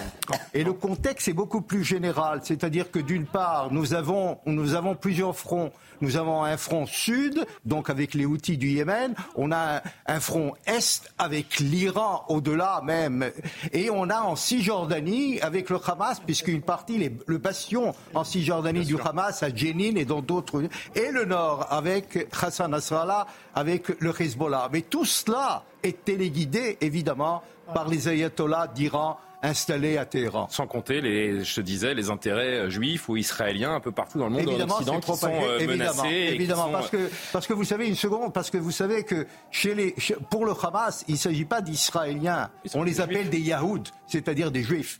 Et 0.53 0.63
le 0.63 0.73
contexte 0.73 1.27
est 1.27 1.33
beaucoup 1.33 1.61
plus 1.61 1.83
général, 1.83 2.41
c'est-à-dire 2.43 2.91
que 2.91 2.99
d'une 2.99 3.25
part, 3.25 3.71
nous 3.71 3.93
avons, 3.93 4.39
nous 4.45 4.73
avons 4.73 4.95
plusieurs 4.95 5.35
fronts. 5.35 5.71
Nous 5.99 6.15
avons 6.17 6.43
un 6.43 6.57
front 6.57 6.85
sud, 6.85 7.45
donc 7.65 7.89
avec 7.89 8.13
les 8.13 8.25
outils 8.25 8.57
du 8.57 8.69
Yémen. 8.69 9.15
On 9.35 9.51
a 9.51 9.81
un, 10.05 10.19
front 10.19 10.53
est 10.67 11.11
avec 11.17 11.59
l'Iran 11.59 12.23
au-delà 12.29 12.81
même. 12.83 13.31
Et 13.73 13.89
on 13.89 14.09
a 14.09 14.21
en 14.21 14.35
Cisjordanie 14.35 15.41
avec 15.41 15.69
le 15.69 15.79
Hamas, 15.83 16.19
puisqu'une 16.19 16.61
partie, 16.61 16.97
les, 16.97 17.17
le 17.25 17.37
bastion 17.39 17.95
en 18.13 18.23
Cisjordanie 18.23 18.85
du 18.85 18.95
Hamas 19.03 19.41
à 19.41 19.53
Jenin 19.53 19.95
et 19.95 20.05
dans 20.05 20.21
d'autres. 20.21 20.63
Et 20.95 21.11
le 21.11 21.25
nord 21.25 21.67
avec 21.71 22.27
Hassan 22.39 22.71
Nasrallah, 22.71 23.25
avec 23.55 23.89
le 23.99 24.13
Hezbollah. 24.21 24.69
Mais 24.71 24.81
tout 24.81 25.05
cela 25.05 25.63
est 25.83 26.03
téléguidé, 26.03 26.77
évidemment, 26.81 27.41
par 27.73 27.87
les 27.87 28.07
ayatollahs 28.07 28.67
d'Iran 28.67 29.17
installés 29.43 29.97
à 29.97 30.05
Téhéran. 30.05 30.47
Sans 30.49 30.67
compter, 30.67 31.01
les, 31.01 31.43
je 31.43 31.55
te 31.55 31.61
disais, 31.61 31.93
les 31.93 32.09
intérêts 32.09 32.59
euh, 32.59 32.69
juifs 32.69 33.07
ou 33.07 33.17
israéliens 33.17 33.75
un 33.75 33.79
peu 33.79 33.91
partout 33.91 34.17
dans 34.17 34.25
le 34.25 34.31
monde 34.31 34.47
évidemment, 34.47 34.75
Occident 34.75 34.99
qui 34.99 35.15
sont 35.15 35.31
euh, 35.31 35.59
évidemment, 35.59 36.03
Évidemment, 36.05 36.69
parce, 36.71 36.89
que, 36.89 37.09
parce 37.31 37.47
que 37.47 37.53
vous 37.53 37.63
savez, 37.63 37.87
une 37.87 37.95
seconde, 37.95 38.33
parce 38.33 38.49
que 38.49 38.57
vous 38.57 38.71
savez 38.71 39.03
que 39.03 39.27
chez 39.51 39.75
les, 39.75 39.95
pour 40.29 40.45
le 40.45 40.53
Hamas, 40.61 41.05
il 41.07 41.13
ne 41.13 41.19
s'agit 41.19 41.45
pas 41.45 41.61
d'Israéliens. 41.61 42.49
On 42.73 42.83
les 42.83 42.99
appelle 42.99 43.29
des 43.29 43.39
Yahoud, 43.39 43.87
c'est-à-dire 44.07 44.51
des 44.51 44.63
Juifs. 44.63 44.99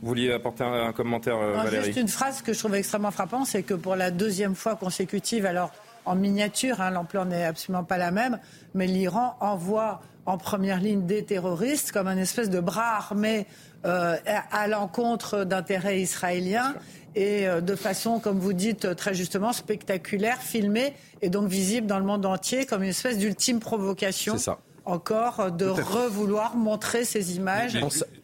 Vous 0.00 0.08
vouliez 0.08 0.32
apporter 0.32 0.64
un, 0.64 0.92
commentaire, 0.92 1.36
euh, 1.36 1.54
Valérie 1.54 1.86
Juste 1.86 1.98
une 1.98 2.08
phrase 2.08 2.42
que 2.42 2.52
je 2.52 2.58
trouve 2.58 2.74
extrêmement 2.74 3.10
frappante, 3.10 3.46
c'est 3.46 3.62
que 3.62 3.74
pour 3.74 3.96
la 3.96 4.10
deuxième 4.10 4.54
fois 4.54 4.76
consécutive, 4.76 5.44
alors 5.44 5.72
en 6.04 6.16
miniature, 6.16 6.80
hein, 6.80 6.90
l'ampleur 6.90 7.24
n'est 7.24 7.44
absolument 7.44 7.84
pas 7.84 7.98
la 7.98 8.10
même, 8.10 8.38
mais 8.74 8.86
l'Iran 8.86 9.36
envoie 9.40 10.00
en 10.26 10.38
première 10.38 10.80
ligne 10.80 11.06
des 11.06 11.24
terroristes 11.24 11.92
comme 11.92 12.06
un 12.06 12.16
espèce 12.16 12.50
de 12.50 12.60
bras 12.60 12.96
armé 12.96 13.46
euh, 13.84 14.16
à 14.24 14.68
l'encontre 14.68 15.44
d'intérêts 15.44 16.00
israéliens 16.00 16.74
et 17.14 17.46
euh, 17.46 17.60
de 17.60 17.74
façon, 17.74 18.20
comme 18.20 18.38
vous 18.38 18.52
dites 18.52 18.94
très 18.96 19.14
justement, 19.14 19.52
spectaculaire, 19.52 20.38
filmée 20.38 20.94
et 21.20 21.28
donc 21.28 21.48
visible 21.48 21.86
dans 21.86 21.98
le 21.98 22.04
monde 22.04 22.24
entier 22.24 22.66
comme 22.66 22.82
une 22.82 22.90
espèce 22.90 23.18
d'ultime 23.18 23.60
provocation. 23.60 24.36
Encore 24.84 25.52
de 25.52 25.66
revouloir 25.66 26.56
montrer 26.56 27.04
ces 27.04 27.36
images 27.36 27.78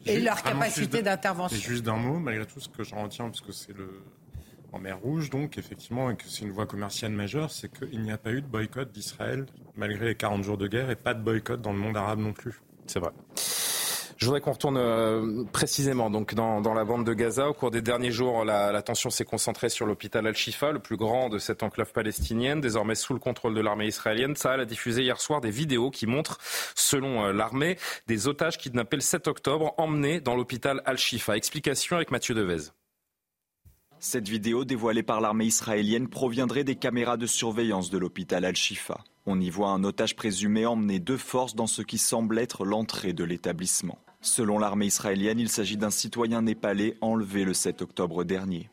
et 0.07 0.19
leur 0.19 0.43
capacité 0.43 1.03
d'intervention. 1.03 1.57
Juste 1.57 1.85
d'un 1.85 1.95
mot, 1.95 2.19
malgré 2.19 2.47
tout, 2.47 2.59
ce 2.59 2.69
que 2.69 2.83
j'en 2.83 3.05
retiens, 3.05 3.27
parce 3.27 3.41
que 3.41 3.53
c'est 3.53 3.77
le, 3.77 3.89
en 4.73 4.79
mer 4.79 4.99
Rouge, 4.99 5.31
donc 5.31 5.59
effectivement, 5.59 6.11
et 6.11 6.17
que 6.17 6.25
c'est 6.27 6.45
une 6.45 6.53
voie 6.53 6.67
commerciale 6.67 7.13
majeure, 7.13 7.51
c'est 7.51 7.73
qu'il 7.73 8.03
n'y 8.03 8.13
a 8.13 8.19
pas 8.19 8.33
eu 8.33 8.43
de 8.43 8.47
boycott 8.47 8.91
d'Israël 8.93 9.47
malgré 9.77 10.07
les 10.07 10.15
40 10.15 10.43
jours 10.43 10.59
de 10.59 10.67
guerre 10.67 10.91
et 10.91 10.97
pas 10.97 11.15
de 11.15 11.23
boycott 11.23 11.61
dans 11.61 11.73
le 11.73 11.79
monde 11.79 11.97
arabe 11.97 12.19
non 12.19 12.33
plus. 12.33 12.61
C'est 12.87 12.99
vrai. 12.99 13.13
Je 14.19 14.25
voudrais 14.27 14.41
qu'on 14.41 14.51
retourne 14.51 14.79
euh, 14.79 15.45
précisément 15.53 16.11
donc 16.11 16.35
dans, 16.35 16.75
la 16.75 16.85
bande 16.85 17.07
de 17.07 17.15
Gaza. 17.15 17.49
Au 17.49 17.55
cours 17.55 17.71
des 17.71 17.83
derniers 17.83 18.11
jours, 18.11 18.45
la, 18.45 18.83
tension 18.83 19.11
s'est 19.11 19.25
concentrée 19.25 19.69
sur 19.69 19.87
l'hôpital 19.87 20.27
Al-Shifa, 20.27 20.73
le 20.73 20.81
plus 20.81 20.97
grand 20.97 21.29
de 21.29 21.39
cette 21.39 21.63
enclave 21.63 21.93
palestinienne, 21.93 22.61
désormais 22.61 22.97
sous 22.97 23.13
le 23.13 23.21
contrôle 23.21 23.55
de 23.55 23.61
l'armée 23.61 23.87
israélienne. 23.87 24.35
Ça 24.35 24.55
a 24.55 24.65
diffusé 24.65 25.03
hier 25.03 25.21
soir 25.21 25.41
des 25.41 25.51
vidéos 25.51 25.91
qui 25.91 26.09
montrent, 26.09 26.39
selon 26.75 27.27
euh, 27.27 27.33
l'armée, 27.33 27.79
des 28.09 28.27
otages 28.27 28.59
kidnappés 28.59 28.97
le 28.97 29.03
7 29.03 29.29
octobre 29.29 29.73
emmenés 29.79 30.21
dans 30.21 30.35
l'hôpital 30.35 30.83
Al-Shifa. 30.85 31.37
Explication 31.37 31.95
avec 31.95 32.11
Mathieu 32.11 32.35
Devez. 32.35 32.73
Cette 34.01 34.29
vidéo 34.29 34.65
dévoilée 34.65 35.03
par 35.03 35.21
l'armée 35.21 35.47
israélienne 35.47 36.09
proviendrait 36.09 36.63
des 36.63 36.77
caméras 36.77 37.17
de 37.17 37.27
surveillance 37.27 37.91
de 37.91 37.99
l'hôpital 37.99 38.45
Al-Shifa. 38.45 39.03
On 39.27 39.41
y 39.41 39.51
voit 39.51 39.71
un 39.71 39.83
otage 39.83 40.15
présumé 40.15 40.67
emmené 40.67 41.01
de 41.01 41.17
force 41.17 41.57
dans 41.57 41.67
ce 41.67 41.83
qui 41.83 41.99
semble 41.99 42.39
être 42.39 42.65
l'entrée 42.65 43.13
de 43.13 43.25
l'établissement. 43.25 43.99
Selon 44.21 44.59
l'armée 44.59 44.87
israélienne, 44.87 45.41
il 45.41 45.49
s'agit 45.49 45.77
d'un 45.77 45.91
citoyen 45.91 46.43
népalais 46.43 46.97
enlevé 47.01 47.45
le 47.45 47.55
7 47.55 47.83
octobre 47.83 48.23
dernier. 48.25 48.71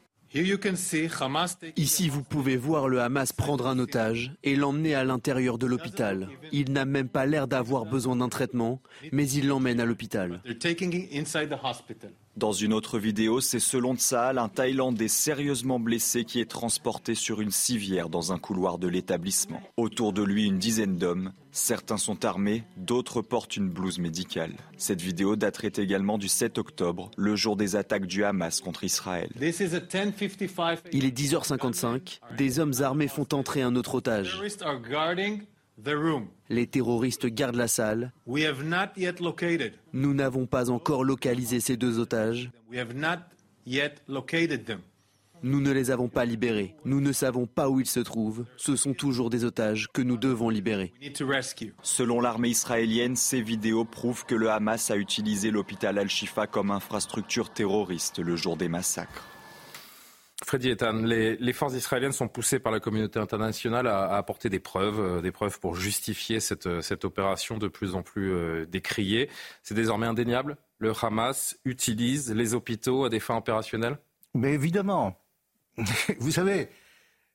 Ici, 1.77 2.09
vous 2.09 2.23
pouvez 2.23 2.57
voir 2.57 2.87
le 2.87 3.01
Hamas 3.01 3.31
prendre 3.31 3.67
un 3.67 3.79
otage 3.79 4.33
et 4.43 4.55
l'emmener 4.55 4.93
à 4.93 5.05
l'intérieur 5.05 5.57
de 5.57 5.65
l'hôpital. 5.65 6.29
Il 6.51 6.71
n'a 6.71 6.85
même 6.85 7.07
pas 7.07 7.25
l'air 7.25 7.47
d'avoir 7.47 7.85
besoin 7.85 8.17
d'un 8.17 8.29
traitement, 8.29 8.81
mais 9.11 9.29
il 9.29 9.47
l'emmène 9.47 9.79
à 9.79 9.85
l'hôpital. 9.85 10.41
Dans 12.37 12.51
une 12.51 12.73
autre 12.73 12.99
vidéo, 12.99 13.39
c'est 13.39 13.61
selon 13.61 13.95
Tsahal 13.95 14.39
un 14.39 14.49
Thaïlandais 14.49 15.07
sérieusement 15.07 15.79
blessé 15.79 16.25
qui 16.25 16.41
est 16.41 16.49
transporté 16.49 17.15
sur 17.15 17.39
une 17.39 17.51
civière 17.51 18.09
dans 18.09 18.33
un 18.33 18.37
couloir 18.37 18.77
de 18.77 18.89
l'établissement. 18.89 19.61
Autour 19.77 20.11
de 20.11 20.21
lui, 20.21 20.45
une 20.45 20.57
dizaine 20.57 20.97
d'hommes. 20.97 21.31
Certains 21.53 21.95
sont 21.95 22.25
armés, 22.25 22.65
d'autres 22.75 23.21
portent 23.21 23.55
une 23.55 23.69
blouse 23.69 23.99
médicale. 23.99 24.51
Cette 24.75 25.01
vidéo 25.01 25.37
daterait 25.37 25.71
également 25.77 26.17
du 26.17 26.27
7 26.27 26.57
octobre, 26.57 27.09
le 27.15 27.37
jour 27.37 27.55
des 27.55 27.77
attaques 27.77 28.05
du 28.05 28.25
Hamas 28.25 28.59
contre 28.59 28.83
Israël. 28.83 29.29
Il 29.39 29.45
est 31.05 31.17
10h55. 31.17 32.19
Des 32.37 32.59
hommes 32.59 32.73
armés 32.81 33.07
font 33.07 33.27
entrer 33.31 33.61
un 33.61 33.77
autre 33.77 33.95
otage. 33.95 34.37
Les 36.49 36.67
terroristes 36.67 37.25
gardent 37.27 37.55
la 37.55 37.67
salle. 37.67 38.11
Nous 39.93 40.13
n'avons 40.13 40.45
pas 40.45 40.69
encore 40.69 41.03
localisé 41.03 41.59
ces 41.59 41.77
deux 41.77 41.99
otages. 41.99 42.51
Nous 45.43 45.61
ne 45.61 45.71
les 45.71 45.91
avons 45.91 46.07
pas 46.07 46.25
libérés. 46.25 46.75
Nous 46.85 47.01
ne 47.01 47.11
savons 47.11 47.45
pas 47.45 47.69
où 47.69 47.79
ils 47.79 47.85
se 47.85 47.99
trouvent. 47.99 48.45
Ce 48.57 48.75
sont 48.75 48.93
toujours 48.93 49.29
des 49.29 49.43
otages 49.43 49.87
que 49.93 50.01
nous 50.01 50.17
devons 50.17 50.49
libérer. 50.49 50.93
Selon 51.83 52.21
l'armée 52.21 52.49
israélienne, 52.49 53.15
ces 53.15 53.41
vidéos 53.41 53.85
prouvent 53.85 54.25
que 54.25 54.35
le 54.35 54.49
Hamas 54.49 54.89
a 54.91 54.97
utilisé 54.97 55.51
l'hôpital 55.51 55.99
Al-Shifa 55.99 56.47
comme 56.47 56.71
infrastructure 56.71 57.49
terroriste 57.51 58.19
le 58.19 58.35
jour 58.35 58.57
des 58.57 58.69
massacres. 58.69 59.34
Freddy 60.45 60.69
Etan, 60.69 60.93
les, 60.93 61.53
forces 61.53 61.73
israéliennes 61.73 62.11
sont 62.11 62.27
poussées 62.27 62.59
par 62.59 62.71
la 62.71 62.79
communauté 62.79 63.19
internationale 63.19 63.87
à, 63.87 64.15
apporter 64.15 64.47
des 64.47 64.59
preuves, 64.59 64.99
euh, 64.99 65.21
des 65.21 65.31
preuves 65.31 65.59
pour 65.59 65.75
justifier 65.75 66.39
cette, 66.39 66.67
euh, 66.67 66.81
opération 67.03 67.57
de 67.57 67.67
plus 67.67 67.95
en 67.95 68.03
plus 68.03 68.31
euh, 68.31 68.65
décriée. 68.67 69.27
C'est 69.63 69.73
désormais 69.73 70.05
indéniable. 70.05 70.57
Le 70.77 70.93
Hamas 71.01 71.57
utilise 71.65 72.31
les 72.31 72.53
hôpitaux 72.53 73.05
à 73.05 73.09
des 73.09 73.19
fins 73.19 73.37
opérationnelles? 73.37 73.97
Mais 74.35 74.53
évidemment. 74.53 75.19
Vous 76.19 76.31
savez, 76.31 76.69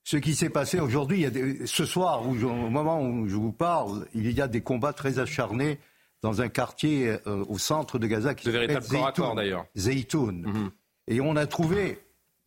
ce 0.04 0.16
qui 0.16 0.36
s'est 0.36 0.50
passé 0.50 0.78
aujourd'hui, 0.78 1.26
ce 1.64 1.84
soir, 1.84 2.28
au 2.28 2.32
moment 2.32 3.02
où 3.02 3.28
je 3.28 3.34
vous 3.34 3.52
parle, 3.52 4.06
il 4.14 4.30
y 4.30 4.40
a 4.40 4.46
des 4.46 4.60
combats 4.60 4.92
très 4.92 5.18
acharnés 5.18 5.80
dans 6.22 6.42
un 6.42 6.48
quartier 6.48 7.16
au 7.26 7.58
centre 7.58 7.98
de 7.98 8.06
Gaza 8.06 8.34
qui 8.34 8.44
s'appelle 8.44 8.80
Zeytoun. 8.82 9.34
d'ailleurs. 9.34 9.66
Zeytoun. 9.76 10.42
Mhm. 10.42 10.70
Et 11.08 11.20
on 11.20 11.34
a 11.34 11.46
trouvé 11.46 11.98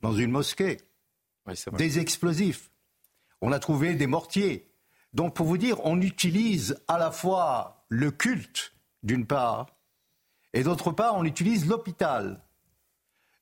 dans 0.04 0.14
une 0.14 0.32
mosquée, 0.32 0.78
des 1.78 2.00
explosifs. 2.00 2.70
On 3.42 3.52
a 3.52 3.60
trouvé 3.60 3.96
des 3.96 4.06
mortiers. 4.06 4.70
Donc 5.14 5.34
pour 5.34 5.48
vous 5.48 5.58
dire, 5.58 5.84
on 5.86 6.02
utilise 6.02 6.78
à 6.88 6.98
la 6.98 7.10
fois 7.10 7.86
le 7.88 8.12
culte, 8.12 8.74
d'une 9.02 9.26
part, 9.26 9.68
et 10.54 10.64
d'autre 10.64 10.92
part, 10.92 11.16
on 11.16 11.24
utilise 11.24 11.66
l'hôpital. 11.68 12.42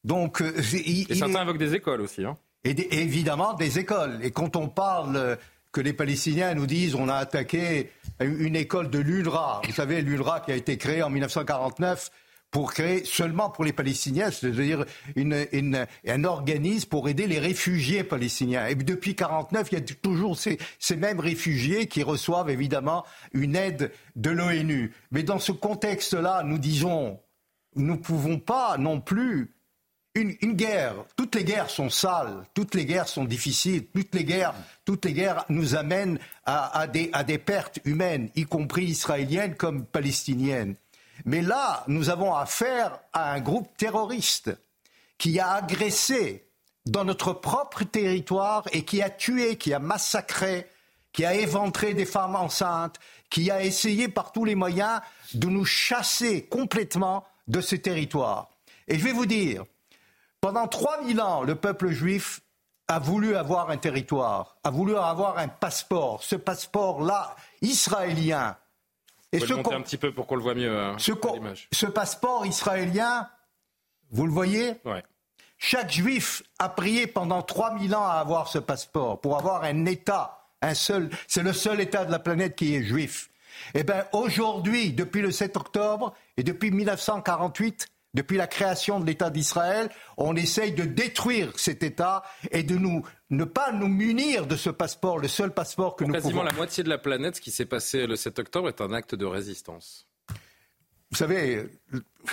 Donc, 0.04 0.42
euh, 0.42 0.54
et 0.74 1.14
certains 1.16 1.42
invoquent 1.42 1.58
des 1.58 1.74
écoles 1.74 2.02
aussi. 2.02 2.24
Hein. 2.24 2.38
Et, 2.64 3.02
évidemment 3.02 3.54
des 3.54 3.80
écoles. 3.80 4.20
Et 4.22 4.32
quand 4.32 4.56
on 4.56 4.70
parle 4.70 5.38
que 5.72 5.82
les 5.82 5.94
Palestiniens 5.94 6.54
nous 6.54 6.68
disent 6.68 6.96
on 6.96 7.10
a 7.10 7.16
attaqué 7.16 7.92
une 8.20 8.56
école 8.56 8.90
de 8.90 9.00
l'UNRWA, 9.00 9.62
vous 9.66 9.74
savez, 9.74 10.02
l'UNRWA 10.02 10.42
qui 10.42 10.52
a 10.52 10.56
été 10.56 10.78
créée 10.78 11.02
en 11.02 11.10
1949 11.10 12.12
pour 12.52 12.74
créer 12.74 13.06
seulement 13.06 13.50
pour 13.50 13.64
les 13.64 13.72
Palestiniens, 13.72 14.30
c'est-à-dire 14.30 14.86
un 15.16 16.24
organisme 16.26 16.90
pour 16.90 17.08
aider 17.08 17.26
les 17.26 17.40
réfugiés 17.40 18.04
palestiniens. 18.04 18.68
Et 18.68 18.76
depuis 18.76 19.16
49, 19.16 19.70
il 19.72 19.76
y 19.76 19.82
a 19.82 19.96
toujours 19.96 20.38
ces, 20.38 20.60
ces 20.78 20.98
mêmes 20.98 21.22
réfugiés 21.22 21.88
qui 21.88 22.04
reçoivent 22.04 22.50
évidemment 22.50 23.06
une 23.34 23.56
aide 23.56 23.92
de 24.18 24.30
l'ONU. 24.30 24.94
Mais 25.12 25.24
dans 25.24 25.40
ce 25.40 25.54
contexte-là, 25.54 26.44
nous 26.44 26.58
disons, 26.58 27.20
nous 27.76 27.96
ne 27.96 28.00
pouvons 28.00 28.38
pas 28.38 28.78
non 28.78 29.00
plus 29.00 29.56
une, 30.14 30.34
guerre, 30.56 31.06
toutes 31.16 31.36
les 31.36 31.46
guerres 31.46 31.70
sont 31.70 31.90
sales, 31.90 32.46
toutes 32.54 32.76
les 32.76 32.86
guerres 32.86 33.08
sont 33.08 33.24
difficiles, 33.24 33.86
toutes 33.94 34.14
les 34.14 34.26
guerres, 34.26 34.54
toutes 34.84 35.06
les 35.06 35.14
guerres 35.14 35.46
nous 35.48 35.76
amènent 35.76 36.20
des, 36.92 37.10
à 37.14 37.24
des 37.24 37.38
pertes 37.38 37.80
humaines, 37.86 38.30
y 38.36 38.44
compris 38.44 38.86
israéliennes 38.86 39.56
comme 39.56 39.86
palestiniennes. 39.86 40.76
Mais 41.26 41.42
là, 41.42 41.84
nous 41.88 42.10
avons 42.10 42.34
affaire 42.34 43.00
à 43.14 43.32
un 43.34 43.40
groupe 43.40 43.76
terroriste 43.78 44.52
qui 45.18 45.40
a 45.40 45.52
agressé 45.52 46.48
dans 46.86 47.06
notre 47.06 47.34
propre 47.34 47.84
territoire 47.84 48.64
et 48.72 48.84
qui 48.86 49.02
a 49.02 49.10
tué, 49.10 49.58
qui 49.58 49.74
a 49.74 49.80
massacré, 49.80 50.68
qui 51.14 51.26
a 51.26 51.34
éventré 51.34 51.94
des 51.94 52.06
femmes 52.06 52.36
enceintes, 52.36 53.00
qui 53.30 53.52
a 53.52 53.64
essayé 53.64 54.08
par 54.08 54.32
tous 54.32 54.46
les 54.46 54.56
moyens 54.56 55.02
de 55.34 55.48
nous 55.48 55.66
chasser 55.66 56.46
complètement 56.46 57.26
de 57.48 57.62
ce 57.62 57.76
territoire. 57.76 58.50
Et 58.88 58.98
je 58.98 59.04
vais 59.04 59.14
vous 59.14 59.26
dire, 59.26 59.64
pendant 60.42 60.68
3000 60.68 61.22
ans, 61.22 61.44
le 61.44 61.56
peuple 61.56 61.90
juif 61.90 62.42
a 62.88 63.00
voulu 63.00 63.36
avoir 63.36 63.70
un 63.70 63.78
territoire, 63.78 64.58
a 64.64 64.70
voulu 64.70 64.98
avoir 64.98 65.38
un 65.38 65.48
passeport. 65.48 66.24
Ce 66.24 66.36
passeport-là, 66.36 67.36
israélien. 67.62 68.58
Et 69.32 69.40
ce 69.40 69.54
un 69.54 69.82
petit 69.82 69.98
peu 69.98 70.14
pour 70.14 70.28
qu'on 70.28 70.36
le 70.36 70.42
voit 70.42 70.56
mieux. 70.56 70.78
Hein, 70.78 70.96
ce, 70.98 71.14
ce, 71.72 71.86
passeport 71.86 72.46
israélien, 72.46 73.30
vous 74.12 74.26
le 74.26 74.32
voyez 74.32 74.74
ouais. 74.86 75.04
Chaque 75.64 75.92
juif 75.92 76.42
a 76.58 76.70
prié 76.70 77.06
pendant 77.06 77.44
3000 77.44 77.96
ans 77.96 78.06
à 78.06 78.14
avoir 78.14 78.48
ce 78.48 78.58
passeport, 78.58 79.22
pour 79.22 79.38
avoir 79.38 79.64
un 79.64 79.86
État, 79.86 80.48
un 80.64 80.74
seul. 80.74 81.12
C'est 81.28 81.44
le 81.44 81.54
seul 81.54 81.80
État 81.80 82.04
de 82.04 82.12
la 82.12 82.18
planète 82.18 82.56
qui 82.56 82.76
est 82.76 82.82
juif. 82.82 83.30
Eh 83.76 83.84
bien, 83.84 84.06
aujourd'hui, 84.12 84.92
depuis 84.92 85.22
le 85.22 85.30
7 85.30 85.56
octobre 85.58 86.16
et 86.36 86.44
depuis 86.44 86.72
1948, 86.72 87.90
depuis 88.16 88.38
la 88.38 88.48
création 88.48 89.00
de 89.00 89.06
l'État 89.06 89.30
d'Israël, 89.30 89.90
on 90.18 90.36
essaye 90.36 90.72
de 90.72 90.84
détruire 90.84 91.52
cet 91.58 91.84
État 91.84 92.24
et 92.50 92.64
de 92.64 92.76
nous, 92.76 93.06
ne 93.32 93.46
pas 93.46 93.72
nous 93.72 93.88
munir 93.88 94.46
de 94.46 94.56
ce 94.56 94.70
passeport, 94.70 95.18
le 95.18 95.28
seul 95.28 95.54
passeport 95.54 95.96
que 95.96 96.04
nous 96.04 96.10
nous 96.10 96.14
quasiment 96.14 96.44
la 96.44 96.52
moitié 96.52 96.84
de 96.84 96.90
la 96.90 96.98
planète, 96.98 97.38
ce 97.38 97.42
qui 97.42 97.52
s'est 97.52 97.66
passé 97.66 98.06
le 98.06 98.16
7 98.16 98.40
octobre 98.40 98.68
est 98.68 98.82
un 98.82 98.94
acte 98.94 99.16
de 99.16 99.26
résistance. 99.26 100.06
Vous 101.10 101.18
savez, 101.18 101.66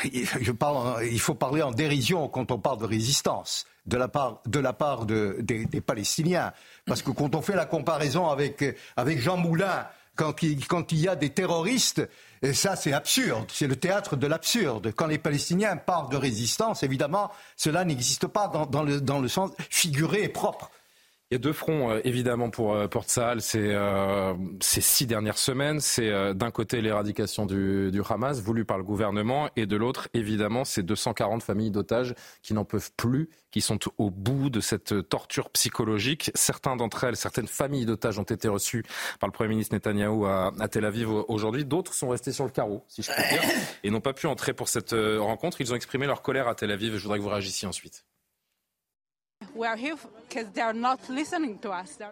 je 0.04 0.52
parle, 0.52 1.04
il 1.04 1.20
faut 1.20 1.34
parler 1.34 1.62
en 1.62 1.72
dérision 1.72 2.28
quand 2.28 2.52
on 2.52 2.58
parle 2.58 2.78
de 2.78 2.84
résistance 2.84 3.66
de 3.86 3.96
la 3.96 4.06
part, 4.06 4.40
de 4.46 4.60
la 4.60 4.72
part 4.72 5.06
de, 5.06 5.36
des, 5.40 5.64
des, 5.64 5.80
Palestiniens. 5.80 6.52
Parce 6.84 7.02
que 7.02 7.10
quand 7.10 7.34
on 7.34 7.42
fait 7.42 7.56
la 7.56 7.64
comparaison 7.64 8.28
avec, 8.28 8.64
avec 8.96 9.18
Jean 9.18 9.36
Moulin, 9.36 9.86
quand 10.14 10.42
il, 10.42 10.66
quand 10.66 10.92
il 10.92 10.98
y 10.98 11.08
a 11.08 11.16
des 11.16 11.30
terroristes, 11.30 12.06
et 12.42 12.52
ça, 12.52 12.76
c'est 12.76 12.92
absurde. 12.92 13.46
C'est 13.52 13.66
le 13.66 13.76
théâtre 13.76 14.14
de 14.14 14.26
l'absurde. 14.26 14.92
Quand 14.94 15.06
les 15.06 15.18
Palestiniens 15.18 15.76
parlent 15.76 16.10
de 16.10 16.16
résistance, 16.16 16.82
évidemment, 16.82 17.30
cela 17.56 17.84
n'existe 17.84 18.26
pas 18.26 18.46
dans, 18.46 18.66
dans, 18.66 18.84
le, 18.84 19.00
dans 19.00 19.18
le 19.18 19.28
sens 19.28 19.50
figuré 19.70 20.22
et 20.22 20.28
propre. 20.28 20.70
Il 21.30 21.34
y 21.34 21.36
a 21.36 21.40
deux 21.40 21.52
fronts, 21.52 21.90
euh, 21.90 22.00
évidemment, 22.04 22.48
pour 22.48 22.74
euh, 22.74 22.86
ces, 23.38 23.58
euh, 23.74 24.32
ces 24.60 24.80
six 24.80 25.06
dernières 25.06 25.36
semaines. 25.36 25.78
C'est 25.78 26.08
euh, 26.08 26.32
d'un 26.32 26.50
côté 26.50 26.80
l'éradication 26.80 27.44
du, 27.44 27.92
Hamas, 28.08 28.40
voulu 28.40 28.64
par 28.64 28.78
le 28.78 28.84
gouvernement, 28.84 29.50
et 29.54 29.66
de 29.66 29.76
l'autre, 29.76 30.08
évidemment, 30.14 30.64
ces 30.64 30.82
240 30.82 31.42
familles 31.42 31.70
d'otages 31.70 32.14
qui 32.40 32.54
n'en 32.54 32.64
peuvent 32.64 32.90
plus, 32.96 33.28
qui 33.50 33.60
sont 33.60 33.78
au 33.98 34.10
bout 34.10 34.48
de 34.48 34.60
cette 34.60 35.06
torture 35.10 35.50
psychologique. 35.50 36.30
Certains 36.34 36.76
d'entre 36.76 37.04
elles, 37.04 37.16
certaines 37.16 37.46
familles 37.46 37.84
d'otages 37.84 38.18
ont 38.18 38.22
été 38.22 38.48
reçues 38.48 38.82
par 39.20 39.28
le 39.28 39.32
Premier 39.32 39.50
ministre 39.50 39.74
Netanyahou 39.74 40.24
à, 40.24 40.54
à 40.58 40.68
Tel 40.68 40.86
Aviv 40.86 41.10
aujourd'hui. 41.10 41.66
D'autres 41.66 41.92
sont 41.92 42.08
restés 42.08 42.32
sur 42.32 42.44
le 42.46 42.50
carreau, 42.50 42.86
si 42.88 43.02
je 43.02 43.12
puis 43.12 43.22
dire, 43.30 43.42
et 43.84 43.90
n'ont 43.90 44.00
pas 44.00 44.14
pu 44.14 44.28
entrer 44.28 44.54
pour 44.54 44.70
cette 44.70 44.92
rencontre. 45.18 45.60
Ils 45.60 45.74
ont 45.74 45.76
exprimé 45.76 46.06
leur 46.06 46.22
colère 46.22 46.48
à 46.48 46.54
Tel 46.54 46.70
Aviv. 46.70 46.96
Je 46.96 47.02
voudrais 47.02 47.18
que 47.18 47.22
vous 47.22 47.28
réagissiez 47.28 47.68
ensuite. 47.68 48.06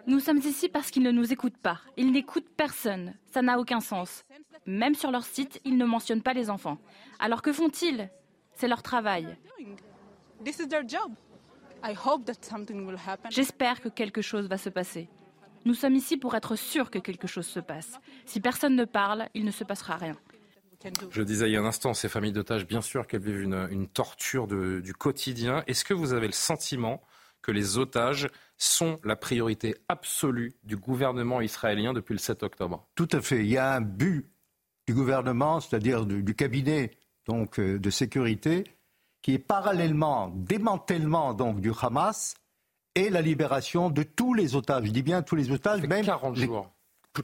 Nous 0.07 0.19
sommes 0.19 0.37
ici 0.37 0.69
parce 0.69 0.91
qu'ils 0.91 1.03
ne 1.03 1.11
nous 1.11 1.31
écoutent 1.31 1.57
pas. 1.57 1.79
Ils 1.97 2.11
n'écoutent 2.11 2.49
personne. 2.55 3.13
Ça 3.31 3.41
n'a 3.41 3.59
aucun 3.59 3.79
sens. 3.79 4.23
Même 4.65 4.95
sur 4.95 5.11
leur 5.11 5.25
site, 5.25 5.61
ils 5.63 5.77
ne 5.77 5.85
mentionnent 5.85 6.21
pas 6.21 6.33
les 6.33 6.49
enfants. 6.49 6.77
Alors 7.19 7.41
que 7.41 7.53
font-ils? 7.53 8.09
C'est 8.53 8.67
leur 8.67 8.83
travail. 8.83 9.37
J'espère 13.29 13.81
que 13.81 13.89
quelque 13.89 14.21
chose 14.21 14.47
va 14.47 14.57
se 14.57 14.69
passer. 14.69 15.09
Nous 15.65 15.73
sommes 15.73 15.95
ici 15.95 16.17
pour 16.17 16.35
être 16.35 16.55
sûrs 16.55 16.89
que 16.89 16.99
quelque 16.99 17.27
chose 17.27 17.45
se 17.45 17.59
passe. 17.59 17.99
Si 18.25 18.39
personne 18.39 18.75
ne 18.75 18.85
parle, 18.85 19.27
il 19.33 19.45
ne 19.45 19.51
se 19.51 19.63
passera 19.63 19.95
rien. 19.95 20.17
Je 21.11 21.21
disais 21.21 21.49
il 21.49 21.53
y 21.53 21.57
a 21.57 21.61
un 21.61 21.65
instant, 21.65 21.93
ces 21.93 22.07
familles 22.07 22.31
d'otages, 22.31 22.65
bien 22.65 22.81
sûr 22.81 23.07
qu'elles 23.07 23.21
vivent 23.21 23.41
une, 23.41 23.87
torture 23.87 24.47
du 24.47 24.93
quotidien. 24.93 25.63
Est-ce 25.67 25.83
que 25.83 25.93
vous 25.93 26.13
avez 26.13 26.27
le 26.27 26.33
sentiment 26.33 27.01
que 27.47 27.53
les 27.53 27.77
otages 27.77 28.27
sont 28.57 28.99
la 29.05 29.15
priorité 29.15 29.75
absolue 29.87 30.53
du 30.63 30.75
gouvernement 30.75 31.39
israélien 31.39 31.93
depuis 31.93 32.13
le 32.13 32.19
7 32.19 32.43
octobre. 32.43 32.85
Tout 32.93 33.07
à 33.13 33.21
fait. 33.21 33.39
Il 33.39 33.47
y 33.47 33.57
a 33.57 33.73
un 33.73 33.81
but 33.81 34.29
du 34.85 34.93
gouvernement, 34.93 35.61
c'est-à-dire 35.61 36.05
du, 36.05 36.35
cabinet 36.35 36.91
donc, 37.25 37.59
euh, 37.59 37.79
de 37.79 37.89
sécurité, 37.89 38.65
qui 39.21 39.33
est 39.33 39.39
parallèlement 39.39 40.29
démantèlement 40.35 41.33
donc, 41.33 41.61
du 41.61 41.71
Hamas 41.81 42.35
et 42.95 43.09
la 43.09 43.21
libération 43.21 43.89
de 43.89 44.03
tous 44.03 44.33
les 44.33 44.55
otages. 44.55 44.85
Je 44.85 44.91
dis 44.91 45.03
bien 45.03 45.21
tous 45.21 45.35
les 45.35 45.49
otages, 45.51 45.81
même 45.83 46.05
40 46.05 46.35
jours. 46.35 46.69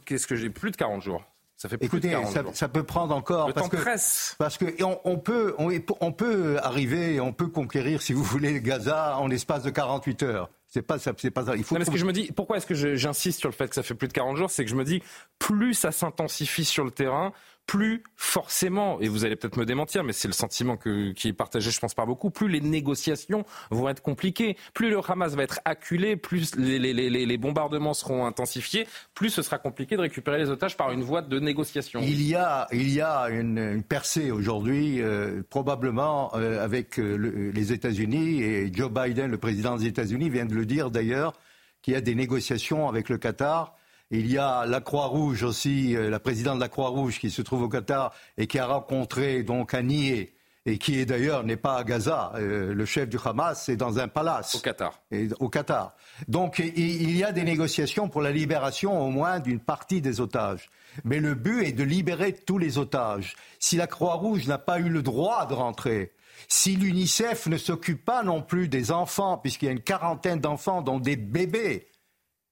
Qu'est-ce 0.06 0.26
que 0.26 0.36
j'ai 0.36 0.50
plus 0.50 0.72
de 0.72 0.78
40 0.78 1.02
jours. 1.02 1.24
Ça 1.56 1.70
fait 1.70 1.78
Écoutez, 1.82 2.16
ça, 2.54 2.68
peut 2.68 2.84
prendre 2.84 3.16
encore. 3.16 3.48
Le 3.48 3.54
parce 3.54 3.70
temps 3.70 3.78
que, 3.78 3.82
presse. 3.82 4.36
Parce 4.38 4.58
que 4.58 4.66
on, 4.84 5.18
peut, 5.18 5.56
on, 5.58 6.12
peut 6.12 6.58
arriver, 6.62 7.20
on 7.20 7.32
peut 7.32 7.48
conquérir, 7.48 8.02
si 8.02 8.12
vous 8.12 8.24
voulez, 8.24 8.60
Gaza 8.60 9.18
en 9.18 9.28
l'espace 9.28 9.64
de 9.64 9.70
48 9.70 10.24
heures. 10.24 10.50
C'est 10.68 10.82
pas 10.82 10.98
ça, 10.98 11.14
c'est 11.18 11.32
pas 11.32 11.46
ça. 11.46 11.56
Il 11.56 11.64
faut. 11.64 11.78
Non, 11.78 11.86
que 11.86 11.98
je 11.98 12.06
me 12.06 12.12
dis, 12.12 12.32
pourquoi 12.36 12.58
est-ce 12.58 12.66
que 12.66 12.96
j'insiste 12.96 13.40
sur 13.40 13.50
le 13.50 13.54
fait 13.54 13.68
que 13.68 13.76
ça 13.76 13.84
fait 13.84 13.94
plus 13.94 14.08
de 14.08 14.14
40 14.14 14.38
jours, 14.38 14.50
c'est 14.50 14.66
que 14.66 14.72
je 14.72 14.76
me 14.76 14.84
dis, 14.84 15.04
plus 15.38 15.76
ça 15.76 15.92
s'intensifie 15.92 16.66
sur 16.66 16.84
le 16.84 16.92
terrain, 16.92 17.32
plus 17.66 18.04
forcément, 18.16 19.00
et 19.00 19.08
vous 19.08 19.26
allez 19.26 19.36
peut-être 19.36 19.58
me 19.58 19.66
démentir, 19.66 20.04
mais 20.04 20.14
c'est 20.14 20.28
le 20.28 20.34
sentiment 20.34 20.78
qui 20.78 21.28
est 21.28 21.34
partagé, 21.34 21.72
je 21.72 21.80
pense, 21.80 21.94
par 21.94 22.06
beaucoup, 22.06 22.30
plus 22.30 22.50
les 22.50 22.62
négociations 22.62 23.46
vont 23.72 23.90
être 23.90 24.02
compliquées, 24.02 24.58
plus 24.74 24.90
le 24.90 25.00
Hamas 25.08 25.36
va 25.36 25.44
être 25.44 25.60
acculé, 25.66 26.16
plus 26.16 26.56
les, 26.56 27.38
bombardements 27.38 27.94
seront 27.94 28.26
intensifiés, 28.26 28.88
plus 29.14 29.30
ce 29.30 29.42
sera 29.42 29.58
compliqué 29.58 29.96
de 29.96 30.02
récupérer 30.02 30.40
les 30.40 30.50
otages 30.50 30.78
par 30.78 30.92
une 30.92 31.04
voie 31.04 31.22
de 31.22 31.40
négociation. 31.40 32.02
Il 32.04 32.22
y 32.22 32.36
a, 32.36 32.68
il 32.72 32.90
y 32.90 33.02
a 33.02 33.30
une, 33.30 33.82
percée 33.84 34.32
aujourd'hui, 34.32 35.02
euh, 35.02 35.42
probablement 35.50 36.36
euh, 36.36 36.64
avec 36.64 37.00
euh, 37.00 37.52
les 37.54 37.74
États-Unis, 37.74 38.42
et 38.42 38.74
Joe 38.74 38.92
Biden, 38.92 39.32
le 39.32 39.38
président 39.38 39.78
des 39.78 39.88
États-Unis, 39.88 40.30
vient 40.30 40.46
de 40.46 40.56
le 40.56 40.66
dire 40.66 40.92
d'ailleurs, 40.92 41.34
qu'il 41.82 41.94
y 41.94 41.98
a 41.98 42.02
des 42.02 42.16
négociations 42.16 42.88
avec 42.88 43.10
le 43.10 43.18
Qatar 43.18 43.76
il 44.20 44.32
y 44.32 44.38
a 44.38 44.66
la 44.66 44.80
Croix-Rouge 44.80 45.44
aussi, 45.44 45.96
euh, 45.96 46.10
la 46.10 46.20
présidente 46.20 46.56
de 46.58 46.62
la 46.62 46.70
Croix-Rouge 46.70 47.20
qui 47.20 47.32
se 47.32 47.42
trouve 47.42 47.64
au 47.64 47.70
Qatar 47.70 48.14
et 48.38 48.48
qui 48.48 48.60
a 48.60 48.68
rencontré 48.68 49.44
donc 49.44 49.74
Nié 49.74 50.36
et 50.66 50.78
qui 50.78 51.00
est 51.00 51.06
d'ailleurs 51.06 51.44
n'est 51.44 51.58
pas 51.58 51.78
à 51.78 51.84
Gaza. 51.84 52.32
Euh, 52.36 52.74
le 52.74 52.86
chef 52.86 53.10
du 53.10 53.18
Hamas 53.24 53.68
est 53.70 53.76
dans 53.76 54.00
un 54.00 54.08
palace. 54.08 54.56
Au 54.56 54.60
Qatar. 54.60 55.00
Et, 55.12 55.28
au 55.40 55.50
Qatar. 55.50 55.96
Donc 56.28 56.60
il 56.60 57.18
y 57.18 57.24
a 57.24 57.32
des 57.32 57.44
négociations 57.44 58.08
pour 58.08 58.22
la 58.22 58.32
libération 58.32 59.02
au 59.02 59.10
moins 59.10 59.40
d'une 59.40 59.60
partie 59.60 60.00
des 60.00 60.22
otages. 60.22 60.70
Mais 61.04 61.20
le 61.20 61.34
but 61.34 61.64
est 61.64 61.72
de 61.72 61.84
libérer 61.84 62.34
tous 62.34 62.60
les 62.60 62.78
otages. 62.78 63.36
Si 63.60 63.78
la 63.78 63.88
Croix-Rouge 63.88 64.48
n'a 64.48 64.60
pas 64.60 64.80
eu 64.80 64.90
le 64.90 65.02
droit 65.02 65.48
de 65.48 65.54
rentrer, 65.56 66.14
si 66.48 66.76
l'UNICEF 66.76 67.48
ne 67.48 67.58
s'occupe 67.58 68.06
pas 68.06 68.24
non 68.24 68.42
plus 68.42 68.68
des 68.68 68.92
enfants, 68.92 69.38
puisqu'il 69.38 69.66
y 69.66 69.70
a 69.70 69.72
une 69.72 69.82
quarantaine 69.82 70.40
d'enfants, 70.40 70.82
dont 70.82 71.00
des 71.00 71.16
bébés, 71.16 71.88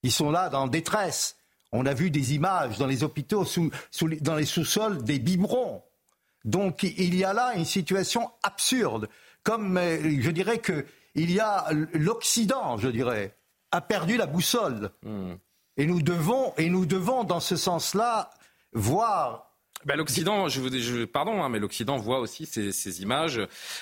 ils 0.04 0.12
sont 0.12 0.32
là 0.32 0.50
dans 0.50 0.68
détresse, 0.68 1.38
on 1.72 1.86
a 1.86 1.94
vu 1.94 2.12
des 2.12 2.34
images 2.34 2.78
dans 2.78 2.88
les 2.88 3.04
hôpitaux, 3.04 3.46
dans 4.22 4.36
les 4.36 4.46
sous-sols, 4.46 5.04
des 5.04 5.20
biberons. 5.20 5.84
Donc 6.44 6.84
il 6.84 7.16
y 7.16 7.24
a 7.24 7.34
là 7.34 7.54
une 7.56 7.66
situation 7.66 8.32
absurde. 8.44 9.10
Comme 9.44 9.78
euh, 9.78 10.22
je 10.22 10.32
dirais 10.32 10.60
que 10.60 10.86
il 11.16 11.32
y 11.32 11.40
a 11.40 11.68
l'Occident, 11.94 12.78
je 12.78 12.88
dirais, 12.88 13.36
a 13.72 13.82
perdu 13.82 14.18
la 14.18 14.26
boussole. 14.26 14.92
Hmm. 15.04 15.34
Et 15.78 15.86
nous 15.86 16.02
devons, 16.02 16.54
et 16.58 16.70
nous 16.70 16.86
devons 16.86 17.24
dans 17.24 17.40
ce 17.40 17.56
sens-là 17.56 18.30
voir 18.74 19.51
ben, 19.86 19.96
L'Occident, 19.96 20.48
je 20.48 20.62
vous 20.62 20.70
je, 20.72 21.06
pardon, 21.06 21.44
hein, 21.44 21.50
mais 21.50 21.60
l'Occident 21.60 21.98
voit 21.98 22.20
aussi 22.20 22.46
ces, 22.46 22.72
ces 22.72 23.02
images 23.02 23.42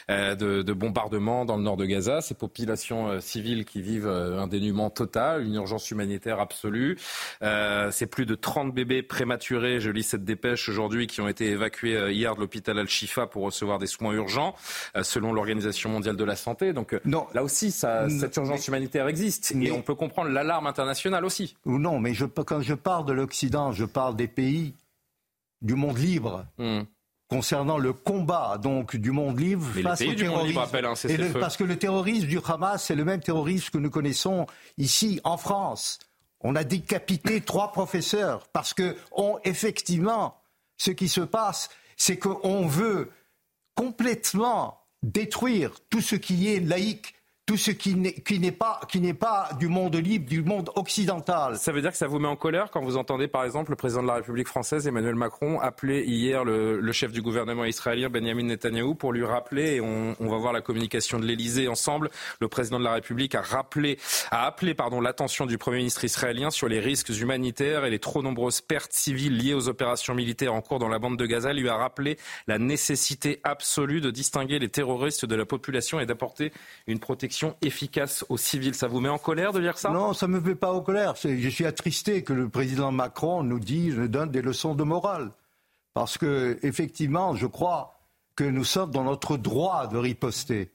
euh, 0.09 0.35
de, 0.35 0.61
de, 0.61 0.73
bombardements 0.73 1.45
dans 1.45 1.57
le 1.57 1.63
nord 1.63 1.77
de 1.77 1.85
Gaza, 1.85 2.21
ces 2.21 2.35
populations 2.35 3.09
euh, 3.09 3.19
civiles 3.19 3.65
qui 3.65 3.81
vivent 3.81 4.07
euh, 4.07 4.39
un 4.39 4.47
dénuement 4.47 4.89
total, 4.89 5.43
une 5.45 5.55
urgence 5.55 5.89
humanitaire 5.91 6.39
absolue. 6.39 6.97
C'est 7.91 8.07
plus 8.07 8.25
de 8.25 8.35
30 8.35 8.73
bébés 8.73 9.01
prématurés, 9.01 9.79
je 9.79 9.89
lis 9.89 10.03
cette 10.03 10.23
dépêche 10.23 10.69
aujourd'hui, 10.69 11.07
qui 11.07 11.21
ont 11.21 11.27
été 11.27 11.47
évacués 11.47 12.11
hier 12.11 12.35
de 12.35 12.39
l'hôpital 12.39 12.77
Al-Shifa 12.77 13.27
pour 13.27 13.43
recevoir 13.43 13.79
des 13.79 13.87
soins 13.87 14.13
urgents, 14.13 14.55
selon 15.01 15.33
l'Organisation 15.33 15.89
mondiale 15.89 16.15
de 16.15 16.23
la 16.23 16.35
santé. 16.35 16.73
Donc 16.73 16.99
non. 17.05 17.27
là 17.33 17.43
aussi, 17.43 17.71
ça, 17.71 18.09
cette 18.09 18.35
urgence 18.37 18.67
humanitaire 18.67 19.07
existe 19.07 19.53
et 19.61 19.71
on 19.71 19.81
peut 19.81 19.95
comprendre 19.95 20.29
l'alarme 20.29 20.67
internationale 20.67 21.25
aussi. 21.25 21.55
Ou 21.65 21.77
non, 21.77 21.99
mais 21.99 22.13
je, 22.13 22.25
quand 22.25 22.61
je 22.61 22.73
parle 22.73 23.05
de 23.05 23.13
l'Occident, 23.13 23.71
je 23.71 23.85
parle 23.85 24.15
des 24.15 24.27
pays 24.27 24.73
du 25.61 25.75
monde 25.75 25.97
libre. 25.97 26.45
Hmm. 26.57 26.81
Concernant 27.29 27.77
le 27.77 27.93
combat 27.93 28.57
donc 28.57 28.95
du 28.95 29.11
monde 29.11 29.39
libre 29.39 29.63
face 29.83 30.01
au 30.01 30.13
terrorisme, 30.15 30.59
parce 31.39 31.57
que 31.57 31.63
le 31.63 31.77
terrorisme 31.77 32.25
du 32.25 32.39
Hamas, 32.43 32.83
c'est 32.83 32.95
le 32.95 33.05
même 33.05 33.19
terrorisme 33.19 33.69
que 33.69 33.77
nous 33.77 33.91
connaissons 33.91 34.47
ici 34.79 35.21
en 35.23 35.37
France. 35.37 35.99
On 36.41 36.55
a 36.55 36.63
décapité 36.63 37.41
trois 37.45 37.71
professeurs 37.71 38.47
parce 38.47 38.73
que 38.73 38.95
on, 39.11 39.37
effectivement, 39.43 40.41
ce 40.77 40.89
qui 40.89 41.07
se 41.07 41.21
passe, 41.21 41.69
c'est 41.97 42.17
qu'on 42.17 42.65
veut 42.65 43.11
complètement 43.75 44.79
détruire 45.03 45.71
tout 45.89 46.01
ce 46.01 46.15
qui 46.15 46.47
est 46.47 46.59
laïque, 46.59 47.13
tout 47.49 47.57
ce 47.57 47.71
qui 47.71 47.95
n'est 47.95 48.51
pas, 48.51 48.79
pas 49.19 49.49
du 49.57 49.69
monde 49.69 49.95
libre, 49.95 50.29
du 50.29 50.43
monde 50.43 50.69
occidental. 50.75 51.57
Ça 51.57 51.71
veut 51.71 51.81
dire 51.81 51.89
que 51.89 51.97
ça 51.97 52.05
vous 52.05 52.19
met 52.19 52.27
en 52.27 52.35
colère 52.35 52.69
quand 52.69 52.79
vous 52.79 52.95
entendez 52.95 53.27
par 53.27 53.43
exemple 53.43 53.71
le 53.71 53.75
président 53.75 54.03
de 54.03 54.07
la 54.07 54.13
République 54.13 54.47
française, 54.47 54.85
Emmanuel 54.85 55.15
Macron, 55.15 55.59
appeler 55.59 56.03
hier 56.03 56.45
le, 56.45 56.91
chef 56.91 57.11
du 57.11 57.23
gouvernement 57.23 57.65
israélien, 57.65 58.07
Benjamin 58.07 58.43
Netanyahou, 58.43 58.93
pour 58.93 59.13
lui 59.13 59.25
rappeler, 59.25 59.77
et 59.77 59.81
on, 59.81 60.13
va 60.19 60.37
voir 60.37 60.53
la 60.53 60.61
communication 60.61 61.17
de 61.17 61.25
l'Elysée 61.25 61.67
ensemble, 61.67 62.11
le 62.39 62.47
président 62.49 62.77
de 62.77 62.83
la 62.83 62.93
République 62.93 63.33
a, 63.33 63.41
rappelé, 63.41 63.97
a 64.29 64.45
appelé 64.45 64.75
l'attention 65.01 65.47
du 65.47 65.57
Premier 65.57 65.77
ministre 65.77 66.05
israélien 66.05 66.51
sur 66.51 66.67
les 66.67 66.79
risques 66.79 67.09
humanitaires 67.09 67.83
et 67.83 67.89
les 67.89 67.97
trop 67.97 68.21
nombreuses 68.21 68.61
pertes 68.61 68.93
civiles 68.93 69.35
liées 69.35 69.55
aux 69.55 69.69
opérations 69.69 70.13
militaires 70.13 70.53
en 70.53 70.61
cours 70.61 70.77
dans 70.77 70.87
la 70.87 70.99
bande 70.99 71.17
de 71.17 71.25
Gaza, 71.25 71.51
lui 71.51 71.67
a 71.67 71.77
rappelé 71.77 72.19
la 72.45 72.59
nécessité 72.59 73.39
absolue 73.43 74.01
de 74.01 74.11
distinguer 74.11 74.59
les 74.59 74.69
terroristes 74.69 75.25
de 75.25 75.35
la 75.35 75.45
population 75.45 75.99
et 75.99 76.05
d'apporter 76.05 76.51
une 76.85 76.99
protection 76.99 77.38
efficace 77.61 78.25
aux 78.29 78.37
civils. 78.37 78.75
Ça 78.75 78.87
vous 78.87 78.99
met 78.99 79.09
en 79.09 79.17
colère 79.17 79.53
de 79.53 79.59
lire 79.59 79.77
ça? 79.77 79.89
Non, 79.89 80.13
ça 80.13 80.27
ne 80.27 80.33
me 80.33 80.39
met 80.39 80.55
pas 80.55 80.71
en 80.71 80.81
colère. 80.81 81.15
Je 81.15 81.49
suis 81.49 81.65
attristé 81.65 82.23
que 82.23 82.33
le 82.33 82.49
président 82.49 82.91
Macron 82.91 83.43
nous 83.43 83.59
dise, 83.59 83.97
nous 83.97 84.07
donne 84.07 84.31
des 84.31 84.41
leçons 84.41 84.75
de 84.75 84.83
morale. 84.83 85.31
Parce 85.93 86.17
que, 86.17 86.59
effectivement, 86.63 87.35
je 87.35 87.47
crois 87.47 87.99
que 88.35 88.43
nous 88.43 88.63
sommes 88.63 88.91
dans 88.91 89.03
notre 89.03 89.37
droit 89.37 89.87
de 89.87 89.97
riposter. 89.97 90.71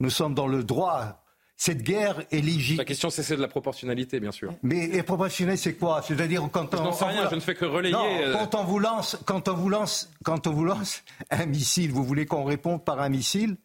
Nous 0.00 0.10
sommes 0.10 0.34
dans 0.34 0.46
le 0.46 0.64
droit 0.64 1.24
cette 1.60 1.82
guerre 1.82 2.22
est 2.30 2.40
légitime. 2.40 2.78
La 2.78 2.84
question, 2.84 3.10
c'est 3.10 3.34
de 3.34 3.42
la 3.42 3.48
proportionnalité, 3.48 4.20
bien 4.20 4.30
sûr. 4.30 4.54
Mais 4.62 4.84
et 4.84 5.02
proportionnalité, 5.02 5.70
c'est 5.70 5.74
quoi? 5.74 6.02
C'est-à-dire 6.02 6.48
quand 6.52 6.72
on. 6.72 6.78
Je 6.78 6.82
n'en 6.84 6.92
sais 6.92 7.04
rien, 7.04 7.28
je 7.28 7.34
ne 7.34 7.40
fais 7.40 7.56
que 7.56 7.64
relayer. 7.64 7.92
Non, 7.92 8.06
euh, 8.06 8.32
quand 8.32 8.54
on 8.54 8.64
vous 8.64 8.78
lance, 8.78 9.18
quand 9.26 9.48
on 9.48 9.54
vous 9.54 9.68
lance, 9.68 10.08
quand 10.24 10.46
on 10.46 10.52
vous 10.52 10.64
lance 10.64 11.02
un 11.30 11.46
missile, 11.46 11.90
vous 11.90 12.04
voulez 12.04 12.26
qu'on 12.26 12.44
réponde 12.44 12.84
par 12.84 13.00
un 13.00 13.08
missile? 13.08 13.56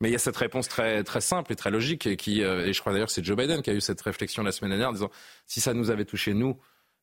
Mais 0.00 0.08
il 0.08 0.12
y 0.12 0.16
a 0.16 0.18
cette 0.18 0.36
réponse 0.36 0.68
très, 0.68 1.04
très 1.04 1.20
simple 1.20 1.52
et 1.52 1.56
très 1.56 1.70
logique, 1.70 2.06
et, 2.06 2.16
qui, 2.16 2.42
euh, 2.42 2.66
et 2.66 2.72
je 2.72 2.80
crois 2.80 2.92
d'ailleurs 2.92 3.08
que 3.08 3.12
c'est 3.12 3.24
Joe 3.24 3.36
Biden 3.36 3.62
qui 3.62 3.70
a 3.70 3.74
eu 3.74 3.80
cette 3.80 4.00
réflexion 4.00 4.42
la 4.42 4.52
semaine 4.52 4.70
dernière 4.70 4.88
en 4.88 4.92
disant 4.92 5.10
si 5.46 5.60
ça 5.60 5.74
nous 5.74 5.90
avait 5.90 6.06
touché 6.06 6.34
nous, 6.34 6.58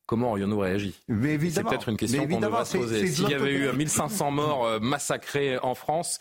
comment 0.08 0.30
aurions-nous 0.30 0.58
réagi 0.58 0.94
C'est 1.06 1.62
peut-être 1.62 1.90
une 1.90 1.96
question 1.96 2.26
qu'on 2.26 2.40
devrait 2.40 2.64
se 2.64 2.78
poser. 2.78 3.06
S'il 3.06 3.28
y 3.28 3.34
avait 3.34 3.52
eu 3.52 3.72
1500 3.72 4.30
morts 4.32 4.64
euh, 4.64 4.80
massacrés 4.80 5.58
en 5.58 5.74
France, 5.74 6.18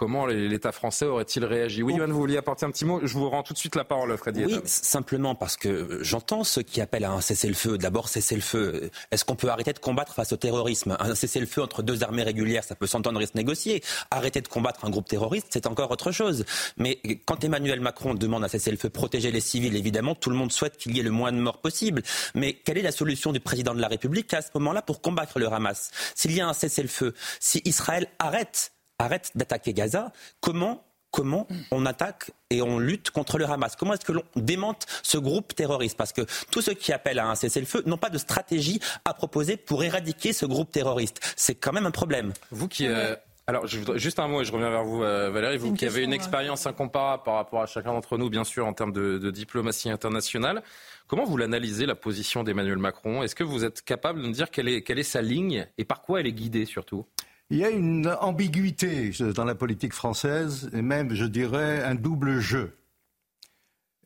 Comment 0.00 0.24
l'État 0.24 0.72
français 0.72 1.04
aurait-il 1.04 1.44
réagi? 1.44 1.82
Oui, 1.82 1.92
Yohann, 1.92 2.10
vous 2.10 2.20
vouliez 2.20 2.38
apporter 2.38 2.64
un 2.64 2.70
petit 2.70 2.86
mot? 2.86 3.00
Je 3.02 3.12
vous 3.12 3.28
rends 3.28 3.42
tout 3.42 3.52
de 3.52 3.58
suite 3.58 3.76
la 3.76 3.84
parole, 3.84 4.16
Freddy. 4.16 4.46
Oui, 4.46 4.58
simplement 4.64 5.34
parce 5.34 5.58
que 5.58 5.98
j'entends 6.00 6.42
ceux 6.42 6.62
qui 6.62 6.80
appellent 6.80 7.04
à 7.04 7.12
un 7.12 7.20
cessez-le-feu. 7.20 7.76
D'abord, 7.76 8.08
cessez-le-feu. 8.08 8.90
Est-ce 9.10 9.26
qu'on 9.26 9.36
peut 9.36 9.50
arrêter 9.50 9.74
de 9.74 9.78
combattre 9.78 10.14
face 10.14 10.32
au 10.32 10.38
terrorisme? 10.38 10.96
Un 11.00 11.14
cessez-le-feu 11.14 11.60
entre 11.60 11.82
deux 11.82 12.02
armées 12.02 12.22
régulières, 12.22 12.64
ça 12.64 12.76
peut 12.76 12.86
s'entendre 12.86 13.20
et 13.20 13.26
se 13.26 13.32
négocier. 13.36 13.82
Arrêter 14.10 14.40
de 14.40 14.48
combattre 14.48 14.86
un 14.86 14.90
groupe 14.90 15.06
terroriste, 15.06 15.48
c'est 15.50 15.66
encore 15.66 15.90
autre 15.90 16.12
chose. 16.12 16.46
Mais 16.78 16.98
quand 17.26 17.44
Emmanuel 17.44 17.80
Macron 17.80 18.14
demande 18.14 18.42
un 18.42 18.48
cessez-le-feu, 18.48 18.88
protéger 18.88 19.30
les 19.30 19.40
civils, 19.40 19.76
évidemment, 19.76 20.14
tout 20.14 20.30
le 20.30 20.36
monde 20.36 20.50
souhaite 20.50 20.78
qu'il 20.78 20.96
y 20.96 21.00
ait 21.00 21.02
le 21.02 21.10
moins 21.10 21.30
de 21.30 21.36
morts 21.36 21.60
possible. 21.60 22.02
Mais 22.34 22.54
quelle 22.54 22.78
est 22.78 22.82
la 22.82 22.92
solution 22.92 23.29
du 23.32 23.40
président 23.40 23.74
de 23.74 23.80
la 23.80 23.88
République 23.88 24.32
à 24.34 24.42
ce 24.42 24.48
moment-là 24.54 24.82
pour 24.82 25.00
combattre 25.00 25.38
le 25.38 25.52
Hamas 25.52 25.90
S'il 26.14 26.32
y 26.32 26.40
a 26.40 26.48
un 26.48 26.52
cessez-le-feu, 26.52 27.14
si 27.38 27.62
Israël 27.64 28.06
arrête 28.18 28.72
arrête 28.98 29.30
d'attaquer 29.34 29.72
Gaza, 29.72 30.12
comment 30.40 30.84
comment 31.10 31.48
on 31.70 31.86
attaque 31.86 32.30
et 32.50 32.62
on 32.62 32.78
lutte 32.78 33.10
contre 33.10 33.38
le 33.38 33.44
Hamas? 33.44 33.74
Comment 33.76 33.94
est-ce 33.94 34.04
que 34.04 34.12
l'on 34.12 34.22
démente 34.36 34.86
ce 35.02 35.18
groupe 35.18 35.54
terroriste? 35.54 35.96
Parce 35.96 36.12
que 36.12 36.22
tous 36.50 36.62
ceux 36.62 36.74
qui 36.74 36.92
appellent 36.92 37.18
à 37.18 37.28
un 37.28 37.34
cessez-le-feu 37.34 37.82
n'ont 37.86 37.96
pas 37.96 38.10
de 38.10 38.18
stratégie 38.18 38.80
à 39.04 39.14
proposer 39.14 39.56
pour 39.56 39.82
éradiquer 39.82 40.32
ce 40.32 40.46
groupe 40.46 40.70
terroriste. 40.70 41.20
C'est 41.36 41.54
quand 41.54 41.72
même 41.72 41.86
un 41.86 41.90
problème. 41.90 42.32
Vous 42.50 42.68
qui... 42.68 42.86
Euh, 42.86 43.16
alors, 43.50 43.66
juste 43.66 44.20
un 44.20 44.28
mot 44.28 44.42
et 44.42 44.44
je 44.44 44.52
reviens 44.52 44.70
vers 44.70 44.84
vous, 44.84 45.02
euh, 45.02 45.28
Valérie. 45.28 45.58
Vous 45.58 45.74
qui 45.74 45.84
avez 45.84 46.04
une 46.04 46.12
expérience 46.12 46.68
incomparable 46.68 47.24
par 47.24 47.34
rapport 47.34 47.60
à 47.60 47.66
chacun 47.66 47.92
d'entre 47.92 48.16
nous, 48.16 48.30
bien 48.30 48.44
sûr, 48.44 48.64
en 48.64 48.72
termes 48.72 48.92
de, 48.92 49.30
diplomatie 49.32 49.90
internationale. 49.90 50.62
Comment 51.08 51.24
vous 51.24 51.36
l'analysez, 51.36 51.84
la 51.84 51.96
position 51.96 52.44
d'Emmanuel 52.44 52.78
Macron? 52.78 53.24
Est-ce 53.24 53.34
que 53.34 53.42
vous 53.42 53.64
êtes 53.64 53.82
capable 53.82 54.22
de 54.22 54.26
nous 54.28 54.32
dire 54.32 54.52
quelle 54.52 54.68
est, 54.68 54.82
quelle 54.82 55.00
est 55.00 55.02
sa 55.02 55.20
ligne 55.20 55.66
et 55.78 55.84
par 55.84 56.00
quoi 56.00 56.20
elle 56.20 56.28
est 56.28 56.32
guidée 56.32 56.64
surtout? 56.64 57.06
Il 57.50 57.58
y 57.58 57.64
a 57.64 57.70
une 57.70 58.06
ambiguïté 58.20 59.10
dans 59.34 59.44
la 59.44 59.56
politique 59.56 59.94
française, 59.94 60.70
et 60.72 60.82
même, 60.82 61.12
je 61.12 61.24
dirais, 61.24 61.82
un 61.82 61.96
double 61.96 62.38
jeu. 62.38 62.76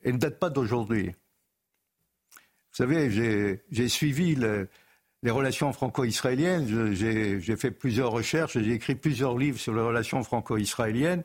Elle 0.03 0.15
ne 0.15 0.19
date 0.21 0.39
pas 0.39 0.49
d'aujourd'hui. 0.49 1.09
Vous 1.09 2.79
savez, 2.79 3.61
j'ai 3.71 3.89
suivi 3.89 4.37
les 5.25 5.31
relations 5.31 5.73
franco-israéliennes, 5.73 6.93
j'ai 6.93 7.57
fait 7.57 7.71
plusieurs 7.71 8.11
recherches, 8.11 8.59
j'ai 8.59 8.73
écrit 8.73 8.95
plusieurs 8.95 9.39
livres 9.39 9.59
sur 9.59 9.75
les 9.75 9.81
relations 9.81 10.23
franco-israéliennes. 10.23 11.25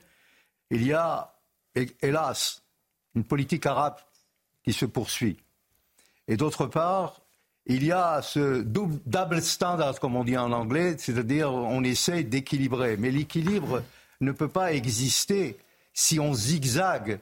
Il 0.72 0.88
y 0.88 0.94
a, 0.94 1.36
hélas, 2.02 2.64
une 3.14 3.26
politique 3.26 3.66
arabe 3.66 3.98
qui 4.64 4.72
se 4.72 4.86
poursuit. 4.86 5.38
Et 6.30 6.38
d'autre 6.38 6.66
part, 6.66 7.20
il 7.66 7.84
y 7.84 7.92
a 7.92 8.22
ce 8.22 8.62
double 8.62 9.42
standard, 9.42 10.00
comme 10.00 10.16
on 10.16 10.24
dit 10.24 10.38
en 10.38 10.54
anglais, 10.54 10.96
c'est-à-dire 10.98 11.52
on 11.52 11.84
essaie 11.84 12.24
d'équilibrer. 12.24 12.96
Mais 12.96 13.12
l'équilibre 13.12 13.84
ne 14.22 14.32
peut 14.32 14.48
pas 14.48 14.72
exister 14.72 15.58
si 15.94 16.22
on 16.22 16.34
zigzague 16.34 17.20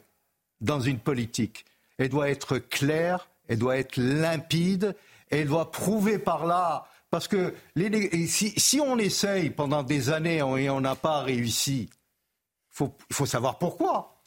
dans 0.61 0.79
une 0.79 0.99
politique. 0.99 1.65
Elle 1.97 2.09
doit 2.09 2.29
être 2.29 2.59
claire, 2.59 3.27
elle 3.47 3.57
doit 3.57 3.77
être 3.77 3.97
limpide, 3.97 4.95
elle 5.29 5.47
doit 5.47 5.71
prouver 5.71 6.19
par 6.19 6.45
là. 6.45 6.87
Parce 7.09 7.27
que 7.27 7.53
si, 8.27 8.79
on 8.81 8.97
essaye 8.97 9.49
pendant 9.49 9.83
des 9.83 10.09
années 10.09 10.37
et 10.37 10.69
on 10.69 10.81
n'a 10.81 10.95
pas 10.95 11.21
réussi, 11.21 11.89
il 12.79 12.93
faut, 13.11 13.25
savoir 13.25 13.57
pourquoi. 13.57 14.21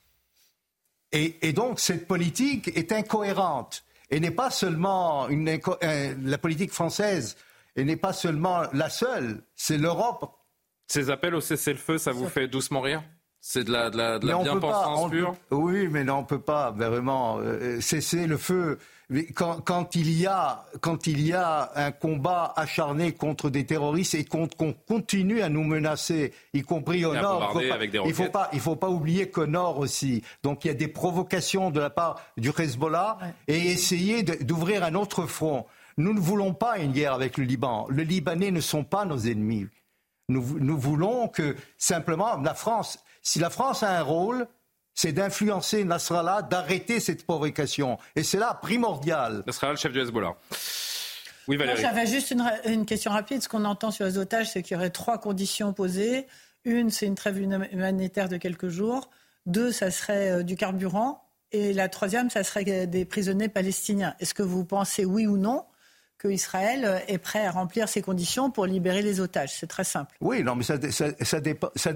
et 1.13 1.53
donc 1.53 1.79
cette 1.79 2.07
politique 2.07 2.69
est 2.75 2.93
incohérente 2.93 3.85
et 4.11 4.21
n'est 4.21 4.31
pas 4.31 4.51
seulement 4.51 5.29
une, 5.29 5.49
euh, 5.49 6.15
la 6.23 6.39
politique 6.39 6.73
française, 6.73 7.37
et 7.77 7.85
n'est 7.85 7.97
pas 7.97 8.13
seulement 8.13 8.63
la 8.73 8.91
seule, 8.91 9.43
c'est 9.55 9.79
l'Europe. 9.79 10.37
Ces 10.89 11.11
appels 11.11 11.35
au 11.37 11.41
cessez-le-feu, 11.41 11.99
ça 11.99 12.11
vous 12.11 12.29
fait 12.29 12.49
doucement 12.49 12.81
rire? 12.81 13.03
C'est 13.41 13.65
de 13.65 13.73
la, 13.73 13.89
de 13.91 13.97
la, 13.97 14.19
de 14.19 14.27
la 14.27 14.39
bien-pensance 14.39 15.11
pure? 15.11 15.35
Oui, 15.51 15.89
mais 15.89 16.05
non, 16.05 16.17
on 16.17 16.21
ne 16.23 16.27
peut 16.27 16.41
pas 16.41 16.73
vraiment 16.73 17.39
euh, 17.39 17.81
cesser 17.81 18.27
le 18.27 18.37
feu. 18.37 18.79
Quand, 19.35 19.61
quand, 19.61 19.97
il 19.97 20.13
y 20.13 20.27
a, 20.27 20.65
quand 20.81 21.07
il 21.07 21.21
y 21.21 21.33
a 21.33 21.73
un 21.75 21.91
combat 21.91 22.53
acharné 22.57 23.13
contre 23.13 23.51
des 23.51 23.67
terroristes 23.67 24.15
et 24.15 24.25
qu'on 24.25 24.49
continue 24.87 25.43
à 25.43 25.49
nous 25.49 25.65
menacer, 25.65 26.33
y 26.55 26.63
compris 26.63 27.05
au 27.05 27.15
nord, 27.15 27.59
il 27.61 28.07
ne 28.07 28.13
faut, 28.13 28.29
pas, 28.29 28.49
il 28.53 28.61
faut 28.61 28.77
pas 28.77 28.89
oublier 28.89 29.29
qu'au 29.29 29.47
nord 29.47 29.79
aussi. 29.79 30.23
Donc 30.43 30.65
il 30.65 30.69
y 30.69 30.71
a 30.71 30.75
des 30.75 30.89
provocations 30.89 31.71
de 31.71 31.81
la 31.81 31.91
part 31.91 32.21
du 32.37 32.51
Hezbollah 32.57 33.19
et 33.49 33.59
essayer 33.59 34.23
d'ouvrir 34.23 34.85
un 34.85 34.95
autre 34.95 35.27
front. 35.27 35.67
Nous 35.97 36.15
ne 36.15 36.21
voulons 36.21 36.55
pas 36.55 36.79
une 36.79 36.93
guerre 36.93 37.15
avec 37.15 37.37
le 37.37 37.45
Liban. 37.45 37.89
Les 37.91 38.05
Libanais 38.05 38.53
ne 38.53 38.61
sont 38.61 38.85
pas 38.85 39.05
nos 39.05 39.19
ennemis. 39.19 39.67
Nous, 40.29 40.59
nous 40.61 40.79
voulons 40.79 41.27
que 41.27 41.57
simplement 41.77 42.37
la 42.37 42.55
France 42.55 43.03
si 43.23 43.39
la 43.39 43.51
France 43.51 43.83
a 43.83 43.99
un 43.99 44.03
rôle, 44.03 44.47
c'est 45.01 45.13
d'influencer 45.13 45.83
Nasrallah, 45.85 46.43
d'arrêter 46.43 47.01
cette 47.01 47.25
provocation. 47.25 47.97
Et 48.17 48.23
c'est 48.23 48.37
là 48.37 48.59
primordial. 48.61 49.43
Nasrallah, 49.47 49.73
le 49.73 49.79
chef 49.79 49.93
du 49.93 50.01
Hezbollah. 50.01 50.35
Oui, 51.49 51.57
Valérie. 51.57 51.81
J'avais 51.81 52.07
juste 52.07 52.35
une, 52.67 52.85
question 52.85 53.11
rapide. 53.11 53.43
Ce 53.43 53.49
qu'on 53.49 53.65
entend 53.65 53.91
sur 53.91 54.05
les 54.05 54.19
otages, 54.19 54.51
c'est 54.51 54.63
qu'il 54.63 54.75
y 54.75 54.77
aurait 54.77 54.91
trois 54.91 55.17
conditions 55.17 55.73
posées. 55.73 56.27
Une, 56.67 56.91
c'est 56.91 57.07
une 57.07 57.15
trêve 57.15 57.39
humanitaire 57.39 58.29
de 58.29 58.37
quelques 58.37 58.69
jours. 58.69 59.09
Deux, 59.47 59.73
ça 59.73 59.91
serait 59.91 60.33
euh, 60.33 60.43
du 60.43 60.55
carburant. 60.55 61.25
Et 61.53 61.73
la 61.73 61.89
troisième, 61.89 62.29
ça 62.29 62.45
serait 62.45 62.87
des 62.87 63.05
prisonniers 63.07 63.49
palestiniens. 63.49 64.15
Est-ce 64.21 64.35
que 64.35 64.43
vous 64.43 64.67
pensez 64.67 65.07
oui 65.07 65.27
ou 65.27 65.39
non 65.39 65.65
qu'Israël 66.21 67.03
est 67.09 67.19
prêt 67.19 67.47
à 67.47 67.51
remplir 67.51 67.89
ces 67.89 68.03
conditions 68.03 68.51
pour 68.51 68.67
libérer 68.67 69.03
les 69.03 69.21
otages. 69.21 69.55
C'est 69.55 69.67
très 69.67 69.85
simple. 69.85 70.15
Oui, 70.21 70.43
non, 70.43 70.55
mais 70.55 70.65
ça, 70.65 70.75
ça, 70.91 71.41
dépend, 71.41 71.71
ça, 71.77 71.93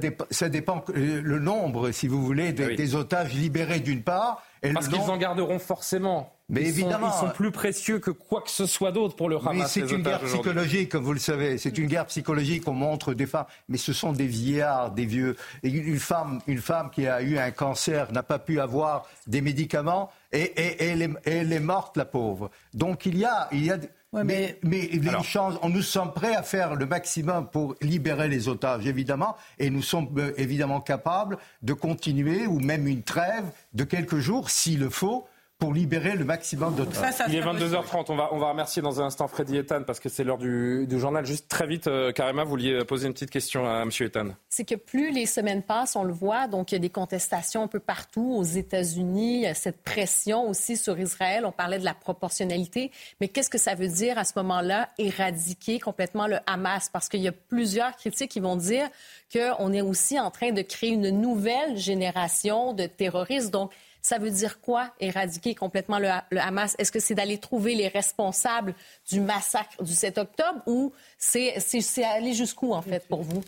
dépend, 0.48 0.84
le 0.94 1.38
nombre, 1.38 1.90
si 1.90 2.08
vous 2.08 2.24
voulez, 2.24 2.52
des 2.52 2.94
otages 2.94 3.34
libérés 3.34 3.80
d'une 3.80 4.02
part. 4.02 4.42
Et 4.62 4.72
Parce 4.72 4.88
qu'ils 4.88 4.98
en 4.98 5.16
garderont 5.16 5.58
forcément. 5.58 6.32
Mais 6.50 6.60
ils 6.60 6.68
évidemment, 6.68 7.10
sont, 7.10 7.26
ils 7.26 7.28
sont 7.28 7.34
plus 7.34 7.50
précieux 7.50 7.98
que 7.98 8.10
quoi 8.10 8.42
que 8.42 8.50
ce 8.50 8.66
soit 8.66 8.92
d'autre 8.92 9.16
pour 9.16 9.30
le 9.30 9.36
Hamas. 9.36 9.54
Mais 9.54 9.66
c'est 9.66 9.90
une 9.90 10.02
guerre 10.02 10.20
psychologique, 10.20 10.90
comme 10.90 11.04
vous 11.04 11.14
le 11.14 11.18
savez. 11.18 11.56
C'est 11.56 11.78
une 11.78 11.86
guerre 11.86 12.06
psychologique. 12.06 12.68
On 12.68 12.74
montre 12.74 13.14
des 13.14 13.26
femmes, 13.26 13.46
mais 13.68 13.78
ce 13.78 13.94
sont 13.94 14.12
des 14.12 14.26
vieillards, 14.26 14.90
des 14.90 15.06
vieux. 15.06 15.36
Et 15.62 15.70
une 15.70 15.98
femme, 15.98 16.40
une 16.46 16.60
femme 16.60 16.90
qui 16.90 17.06
a 17.06 17.22
eu 17.22 17.38
un 17.38 17.50
cancer 17.50 18.12
n'a 18.12 18.22
pas 18.22 18.38
pu 18.38 18.60
avoir 18.60 19.08
des 19.26 19.40
médicaments 19.40 20.10
et, 20.32 20.42
et, 20.42 20.84
elle, 20.84 21.02
est, 21.02 21.10
elle, 21.24 21.52
est, 21.52 21.60
morte, 21.60 21.96
la 21.96 22.04
pauvre. 22.04 22.50
Donc 22.74 23.06
il 23.06 23.16
y 23.16 23.24
a, 23.24 23.48
il 23.52 23.64
y 23.64 23.70
a 23.70 23.78
mais, 24.22 24.58
mais, 24.62 24.88
les 24.92 25.22
chances, 25.24 25.54
nous 25.68 25.82
sommes 25.82 26.12
prêts 26.12 26.36
à 26.36 26.42
faire 26.42 26.76
le 26.76 26.86
maximum 26.86 27.48
pour 27.48 27.74
libérer 27.80 28.28
les 28.28 28.48
otages, 28.48 28.86
évidemment, 28.86 29.36
et 29.58 29.70
nous 29.70 29.82
sommes 29.82 30.08
euh, 30.18 30.32
évidemment 30.36 30.80
capables 30.80 31.36
de 31.62 31.72
continuer, 31.72 32.46
ou 32.46 32.60
même 32.60 32.86
une 32.86 33.02
trêve 33.02 33.44
de 33.72 33.82
quelques 33.82 34.18
jours, 34.18 34.50
s'il 34.50 34.78
le 34.78 34.90
faut, 34.90 35.26
pour 35.58 35.72
libérer 35.72 36.16
le 36.16 36.24
maximum 36.24 36.74
de 36.74 36.84
temps. 36.84 37.00
Il 37.28 37.36
est 37.36 37.40
22h30. 37.40 38.06
On 38.08 38.16
va, 38.16 38.28
on 38.32 38.38
va 38.38 38.48
remercier 38.50 38.82
dans 38.82 39.00
un 39.00 39.06
instant 39.06 39.28
Freddy 39.28 39.56
Ethan 39.56 39.82
parce 39.86 40.00
que 40.00 40.08
c'est 40.08 40.24
l'heure 40.24 40.38
du, 40.38 40.86
journal. 40.98 41.24
Juste 41.24 41.48
très 41.48 41.66
vite, 41.66 41.86
euh, 41.86 42.12
Karima, 42.12 42.44
vous 42.44 42.50
vouliez 42.50 42.84
poser 42.84 43.06
une 43.06 43.12
petite 43.12 43.30
question 43.30 43.66
à 43.66 43.82
M. 43.82 43.90
Ethan. 44.00 44.28
C'est 44.48 44.64
que 44.64 44.74
plus 44.74 45.12
les 45.12 45.26
semaines 45.26 45.62
passent, 45.62 45.96
on 45.96 46.04
le 46.04 46.12
voit, 46.12 46.48
donc 46.48 46.72
il 46.72 46.74
y 46.74 46.76
a 46.76 46.80
des 46.80 46.90
contestations 46.90 47.62
un 47.62 47.68
peu 47.68 47.80
partout 47.80 48.34
aux 48.36 48.42
États-Unis, 48.42 49.46
cette 49.54 49.82
pression 49.82 50.48
aussi 50.48 50.76
sur 50.76 50.98
Israël. 50.98 51.44
On 51.46 51.52
parlait 51.52 51.78
de 51.78 51.84
la 51.84 51.94
proportionnalité. 51.94 52.90
Mais 53.20 53.28
qu'est-ce 53.28 53.50
que 53.50 53.58
ça 53.58 53.74
veut 53.74 53.88
dire 53.88 54.18
à 54.18 54.24
ce 54.24 54.32
moment-là, 54.36 54.88
éradiquer 54.98 55.78
complètement 55.78 56.26
le 56.26 56.38
Hamas? 56.46 56.88
Parce 56.92 57.08
qu'il 57.08 57.20
y 57.20 57.28
a 57.28 57.32
plusieurs 57.32 57.96
critiques 57.96 58.30
qui 58.30 58.40
vont 58.40 58.56
dire 58.56 58.88
qu'on 59.32 59.72
est 59.72 59.80
aussi 59.80 60.18
en 60.18 60.30
train 60.30 60.52
de 60.52 60.62
créer 60.62 60.90
une 60.90 61.10
nouvelle 61.10 61.76
génération 61.76 62.72
de 62.72 62.86
terroristes. 62.86 63.50
Donc, 63.50 63.72
ça 64.04 64.18
veut 64.18 64.30
dire 64.30 64.60
quoi, 64.60 64.90
éradiquer 65.00 65.54
complètement 65.54 65.98
le, 65.98 66.10
Hamas? 66.38 66.76
Est-ce 66.78 66.92
que 66.92 67.00
c'est 67.00 67.14
d'aller 67.14 67.38
trouver 67.38 67.74
les 67.74 67.88
responsables 67.88 68.74
du 69.10 69.20
massacre 69.20 69.82
du 69.82 69.94
7 69.94 70.18
octobre 70.18 70.60
ou 70.66 70.92
c'est 71.16 71.56
aller 72.04 72.34
jusqu'où, 72.34 72.74
en 72.74 72.82
fait, 72.82 73.08
pour 73.08 73.22
vous? 73.22 73.42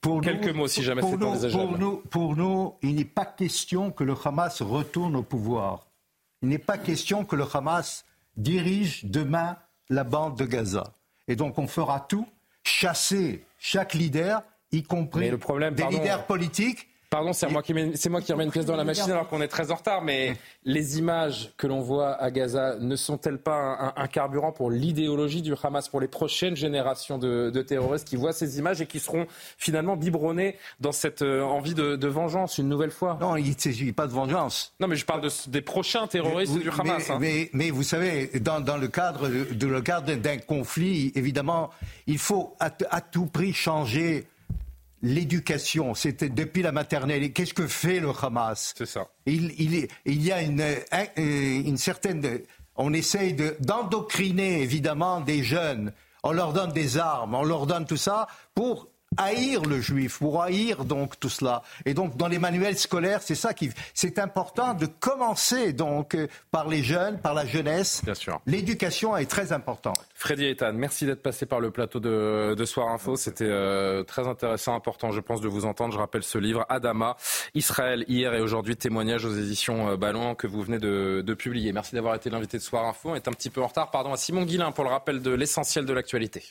Pour 0.00 0.20
Quelques 0.20 0.54
mots, 0.54 0.68
si 0.68 0.84
jamais 0.84 1.02
c'est 1.02 1.22
envisageable. 1.22 1.64
Pour 1.64 1.78
nous, 1.78 1.96
pour 1.96 2.36
nous, 2.36 2.74
il 2.80 2.94
n'est 2.94 3.04
pas 3.04 3.26
question 3.26 3.90
que 3.90 4.04
le 4.04 4.14
Hamas 4.24 4.62
retourne 4.62 5.16
au 5.16 5.24
pouvoir. 5.24 5.88
Il 6.42 6.48
n'est 6.48 6.58
pas 6.58 6.78
question 6.78 7.24
que 7.24 7.34
le 7.34 7.44
Hamas 7.52 8.04
dirige 8.36 9.04
demain 9.04 9.56
la 9.90 10.04
bande 10.04 10.38
de 10.38 10.44
Gaza. 10.44 10.94
Et 11.26 11.34
donc, 11.34 11.58
on 11.58 11.66
fera 11.66 11.98
tout, 11.98 12.26
chasser 12.62 13.44
chaque 13.58 13.94
leader, 13.94 14.44
y 14.70 14.84
compris 14.84 15.28
des 15.28 15.86
leaders 15.90 16.24
politiques, 16.26 16.87
Pardon, 17.10 17.32
c'est 17.32 17.48
moi 17.48 17.62
qui 17.62 17.74
c'est 17.94 18.10
moi 18.10 18.20
qui 18.20 18.32
remets 18.32 18.44
une 18.44 18.50
pièce 18.50 18.66
dans 18.66 18.76
la 18.76 18.84
machine 18.84 19.10
alors 19.10 19.28
qu'on 19.28 19.40
est 19.40 19.48
très 19.48 19.70
en 19.70 19.76
retard. 19.76 20.02
Mais 20.02 20.36
les 20.64 20.98
images 20.98 21.52
que 21.56 21.66
l'on 21.66 21.80
voit 21.80 22.12
à 22.22 22.30
Gaza 22.30 22.76
ne 22.78 22.96
sont-elles 22.96 23.38
pas 23.38 23.94
un, 23.96 24.06
carburant 24.08 24.52
pour 24.52 24.70
l'idéologie 24.70 25.40
du 25.40 25.54
Hamas, 25.62 25.88
pour 25.88 26.00
les 26.00 26.08
prochaines 26.08 26.54
générations 26.54 27.16
de, 27.16 27.50
terroristes 27.62 28.06
qui 28.06 28.16
voient 28.16 28.34
ces 28.34 28.58
images 28.58 28.82
et 28.82 28.86
qui 28.86 29.00
seront 29.00 29.26
finalement 29.56 29.96
biberonnés 29.96 30.56
dans 30.80 30.92
cette 30.92 31.22
euh, 31.22 31.42
envie 31.42 31.74
de, 31.74 32.06
vengeance 32.06 32.58
une 32.58 32.68
nouvelle 32.68 32.90
fois? 32.90 33.16
Non, 33.20 33.36
il 33.36 33.50
ne 33.50 33.58
s'agit 33.58 33.92
pas 33.92 34.06
de 34.06 34.12
vengeance. 34.12 34.74
Non, 34.78 34.86
mais 34.86 34.96
je 34.96 35.06
parle 35.06 35.26
des 35.48 35.62
prochains 35.62 36.06
terroristes 36.06 36.58
du 36.58 36.70
Hamas. 36.70 37.10
Hein. 37.10 37.18
Mais, 37.20 37.48
mais, 37.54 37.70
vous 37.70 37.82
savez, 37.82 38.30
dans, 38.40 38.76
le 38.76 38.88
cadre 38.88 39.28
de, 39.28 39.66
le 39.66 39.80
cadre 39.80 40.14
d'un 40.14 40.38
conflit, 40.38 41.12
évidemment, 41.14 41.70
il 42.06 42.18
faut 42.18 42.54
à 42.60 43.00
tout 43.00 43.26
prix 43.26 43.52
changer 43.54 44.26
l'éducation, 45.02 45.94
c'était 45.94 46.28
depuis 46.28 46.62
la 46.62 46.72
maternelle. 46.72 47.32
Qu'est-ce 47.32 47.54
que 47.54 47.66
fait 47.66 48.00
le 48.00 48.10
Hamas? 48.20 48.74
C'est 48.76 48.86
ça. 48.86 49.08
Il, 49.26 49.52
il, 50.04 50.22
y 50.22 50.32
a 50.32 50.42
une, 50.42 50.64
une 51.16 51.76
certaine... 51.76 52.40
On 52.76 52.92
essaye 52.92 53.34
d'endocriner, 53.60 54.62
évidemment, 54.62 55.20
des 55.20 55.42
jeunes. 55.42 55.92
On 56.22 56.32
leur 56.32 56.52
donne 56.52 56.72
des 56.72 56.98
armes, 56.98 57.34
on 57.34 57.44
leur 57.44 57.66
donne 57.66 57.86
tout 57.86 57.96
ça 57.96 58.26
pour 58.54 58.88
haïr 59.16 59.62
le 59.62 59.80
juif, 59.80 60.18
pour 60.18 60.42
haïr 60.42 60.84
donc 60.84 61.18
tout 61.18 61.28
cela. 61.28 61.62
Et 61.84 61.94
donc 61.94 62.16
dans 62.16 62.28
les 62.28 62.38
manuels 62.38 62.78
scolaires, 62.78 63.22
c'est 63.22 63.34
ça 63.34 63.54
qui, 63.54 63.70
c'est 63.94 64.18
important 64.18 64.74
de 64.74 64.86
commencer 64.86 65.72
donc 65.72 66.14
euh, 66.14 66.28
par 66.50 66.68
les 66.68 66.82
jeunes, 66.82 67.18
par 67.18 67.34
la 67.34 67.46
jeunesse. 67.46 68.02
Bien 68.04 68.14
sûr. 68.14 68.40
L'éducation 68.46 69.16
est 69.16 69.26
très 69.26 69.52
importante. 69.52 69.98
Freddy 70.14 70.46
Ethan, 70.46 70.72
merci 70.74 71.06
d'être 71.06 71.22
passé 71.22 71.46
par 71.46 71.60
le 71.60 71.70
plateau 71.70 72.00
de, 72.00 72.54
de 72.54 72.64
Soir 72.64 72.88
Info. 72.88 73.16
C'était 73.16 73.44
euh, 73.44 74.02
très 74.02 74.26
intéressant, 74.26 74.74
important, 74.74 75.10
je 75.12 75.20
pense, 75.20 75.40
de 75.40 75.48
vous 75.48 75.64
entendre. 75.64 75.92
Je 75.92 75.98
rappelle 75.98 76.22
ce 76.22 76.38
livre, 76.38 76.66
Adama, 76.68 77.16
Israël 77.54 78.04
hier 78.08 78.34
et 78.34 78.40
aujourd'hui, 78.40 78.76
témoignage 78.76 79.24
aux 79.24 79.34
éditions 79.34 79.88
euh, 79.88 79.96
Ballon 79.96 80.34
que 80.34 80.46
vous 80.46 80.62
venez 80.62 80.78
de, 80.78 81.22
de 81.24 81.34
publier. 81.34 81.72
Merci 81.72 81.94
d'avoir 81.94 82.14
été 82.14 82.30
l'invité 82.30 82.58
de 82.58 82.62
Soir 82.62 82.84
Info. 82.84 83.10
On 83.10 83.14
est 83.14 83.28
un 83.28 83.32
petit 83.32 83.50
peu 83.50 83.62
en 83.62 83.66
retard. 83.66 83.90
Pardon 83.90 84.12
à 84.12 84.16
Simon 84.16 84.44
Guillain 84.44 84.72
pour 84.72 84.84
le 84.84 84.90
rappel 84.90 85.22
de 85.22 85.30
l'essentiel 85.30 85.84
de 85.84 85.92
l'actualité. 85.92 86.44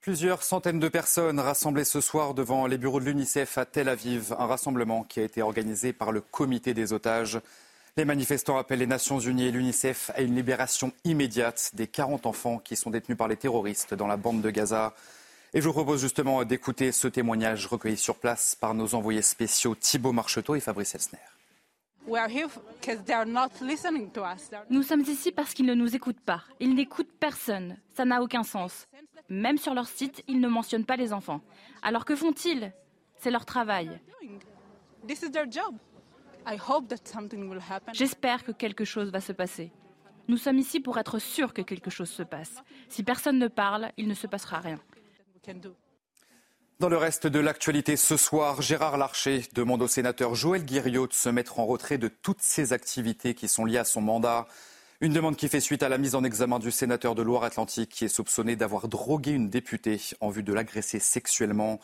Plusieurs 0.00 0.42
centaines 0.42 0.80
de 0.80 0.88
personnes 0.88 1.38
rassemblées 1.38 1.84
ce 1.84 2.00
soir 2.00 2.32
devant 2.32 2.66
les 2.66 2.78
bureaux 2.78 3.00
de 3.00 3.04
l'UNICEF 3.04 3.58
à 3.58 3.66
Tel 3.66 3.86
Aviv, 3.86 4.34
un 4.38 4.46
rassemblement 4.46 5.02
qui 5.02 5.20
a 5.20 5.24
été 5.24 5.42
organisé 5.42 5.92
par 5.92 6.10
le 6.10 6.22
comité 6.22 6.72
des 6.72 6.94
otages. 6.94 7.38
Les 7.98 8.06
manifestants 8.06 8.56
appellent 8.56 8.78
les 8.78 8.86
Nations 8.86 9.20
Unies 9.20 9.48
et 9.48 9.50
l'UNICEF 9.50 10.10
à 10.14 10.22
une 10.22 10.34
libération 10.34 10.90
immédiate 11.04 11.72
des 11.74 11.86
40 11.86 12.24
enfants 12.24 12.56
qui 12.56 12.76
sont 12.76 12.88
détenus 12.88 13.18
par 13.18 13.28
les 13.28 13.36
terroristes 13.36 13.92
dans 13.92 14.06
la 14.06 14.16
bande 14.16 14.40
de 14.40 14.48
Gaza. 14.48 14.94
Et 15.52 15.60
je 15.60 15.66
vous 15.66 15.74
propose 15.74 16.00
justement 16.00 16.42
d'écouter 16.44 16.92
ce 16.92 17.06
témoignage 17.06 17.66
recueilli 17.66 17.98
sur 17.98 18.16
place 18.16 18.54
par 18.54 18.72
nos 18.72 18.94
envoyés 18.94 19.20
spéciaux 19.20 19.74
Thibault 19.74 20.12
Marcheteau 20.12 20.54
et 20.54 20.60
Fabrice 20.60 20.94
Elsner. 20.94 21.18
Nous 24.70 24.82
sommes 24.82 25.00
ici 25.00 25.32
parce 25.32 25.54
qu'ils 25.54 25.66
ne 25.66 25.74
nous 25.74 25.94
écoutent 25.94 26.20
pas. 26.20 26.42
Ils 26.58 26.74
n'écoutent 26.74 27.12
personne. 27.18 27.76
Ça 27.94 28.04
n'a 28.04 28.22
aucun 28.22 28.42
sens. 28.42 28.86
Même 29.28 29.58
sur 29.58 29.74
leur 29.74 29.86
site, 29.86 30.24
ils 30.26 30.40
ne 30.40 30.48
mentionnent 30.48 30.84
pas 30.84 30.96
les 30.96 31.12
enfants. 31.12 31.40
Alors 31.82 32.04
que 32.04 32.16
font-ils? 32.16 32.72
C'est 33.16 33.30
leur 33.30 33.44
travail. 33.44 34.00
J'espère 37.92 38.44
que 38.44 38.52
quelque 38.52 38.84
chose 38.84 39.10
va 39.10 39.20
se 39.20 39.32
passer. 39.32 39.72
Nous 40.26 40.36
sommes 40.36 40.58
ici 40.58 40.80
pour 40.80 40.98
être 40.98 41.18
sûrs 41.18 41.52
que 41.52 41.62
quelque 41.62 41.90
chose 41.90 42.10
se 42.10 42.22
passe. 42.22 42.62
Si 42.88 43.02
personne 43.02 43.38
ne 43.38 43.48
parle, 43.48 43.90
il 43.96 44.08
ne 44.08 44.14
se 44.14 44.26
passera 44.26 44.58
rien. 44.58 44.80
Dans 46.80 46.88
le 46.88 46.96
reste 46.96 47.26
de 47.26 47.38
l'actualité 47.38 47.94
ce 47.94 48.16
soir, 48.16 48.62
Gérard 48.62 48.96
Larcher 48.96 49.42
demande 49.52 49.82
au 49.82 49.86
sénateur 49.86 50.34
Joël 50.34 50.64
Guiriot 50.64 51.08
de 51.08 51.12
se 51.12 51.28
mettre 51.28 51.60
en 51.60 51.66
retrait 51.66 51.98
de 51.98 52.08
toutes 52.08 52.40
ses 52.40 52.72
activités 52.72 53.34
qui 53.34 53.48
sont 53.48 53.66
liées 53.66 53.76
à 53.76 53.84
son 53.84 54.00
mandat. 54.00 54.46
Une 55.02 55.12
demande 55.12 55.36
qui 55.36 55.50
fait 55.50 55.60
suite 55.60 55.82
à 55.82 55.90
la 55.90 55.98
mise 55.98 56.14
en 56.14 56.24
examen 56.24 56.58
du 56.58 56.70
sénateur 56.70 57.14
de 57.14 57.20
Loire-Atlantique 57.20 57.90
qui 57.90 58.06
est 58.06 58.08
soupçonné 58.08 58.56
d'avoir 58.56 58.88
drogué 58.88 59.32
une 59.32 59.50
députée 59.50 60.00
en 60.20 60.30
vue 60.30 60.42
de 60.42 60.54
l'agresser 60.54 61.00
sexuellement. 61.00 61.80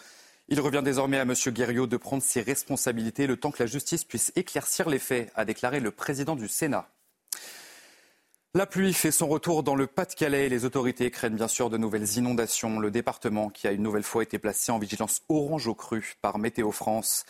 Il 0.48 0.62
revient 0.62 0.82
désormais 0.82 1.18
à 1.18 1.24
M. 1.24 1.34
Guériot 1.48 1.86
de 1.86 1.98
prendre 1.98 2.22
ses 2.22 2.40
responsabilités 2.40 3.26
le 3.26 3.36
temps 3.36 3.50
que 3.50 3.62
la 3.62 3.66
justice 3.66 4.04
puisse 4.04 4.32
éclaircir 4.34 4.88
les 4.88 4.98
faits, 4.98 5.30
a 5.34 5.44
déclaré 5.44 5.78
le 5.78 5.90
président 5.90 6.36
du 6.36 6.48
Sénat. 6.48 6.88
La 8.56 8.64
pluie 8.64 8.94
fait 8.94 9.10
son 9.10 9.28
retour 9.28 9.62
dans 9.62 9.74
le 9.74 9.86
Pas-de-Calais. 9.86 10.48
Les 10.48 10.64
autorités 10.64 11.10
craignent 11.10 11.36
bien 11.36 11.46
sûr 11.46 11.68
de 11.68 11.76
nouvelles 11.76 12.16
inondations. 12.16 12.78
Le 12.78 12.90
département, 12.90 13.50
qui 13.50 13.68
a 13.68 13.72
une 13.72 13.82
nouvelle 13.82 14.02
fois 14.02 14.22
été 14.22 14.38
placé 14.38 14.72
en 14.72 14.78
vigilance 14.78 15.20
orange 15.28 15.66
au 15.66 15.74
cru 15.74 16.14
par 16.22 16.38
Météo 16.38 16.72
France. 16.72 17.26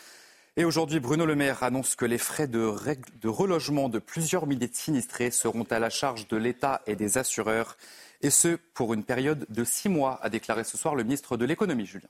Et 0.55 0.63
aujourd'hui, 0.63 1.01
Bruno 1.01 1.25
Le 1.25 1.35
Maire 1.35 1.63
annonce 1.63 1.95
que 1.95 2.05
les 2.05 2.17
frais 2.17 2.47
de, 2.47 2.73
de 3.19 3.27
relogement 3.27 3.89
de 3.89 3.99
plusieurs 3.99 4.47
milliers 4.47 4.69
de 4.69 4.73
sinistrés 4.75 5.31
seront 5.31 5.63
à 5.63 5.79
la 5.79 5.89
charge 5.89 6.29
de 6.29 6.37
l'État 6.37 6.81
et 6.87 6.95
des 6.95 7.17
assureurs. 7.17 7.75
Et 8.21 8.29
ce, 8.29 8.55
pour 8.73 8.93
une 8.93 9.03
période 9.03 9.45
de 9.49 9.65
six 9.65 9.89
mois, 9.89 10.19
a 10.21 10.29
déclaré 10.29 10.63
ce 10.63 10.77
soir 10.77 10.95
le 10.95 11.03
ministre 11.03 11.35
de 11.35 11.43
l'économie, 11.43 11.85
Julien. 11.85 12.07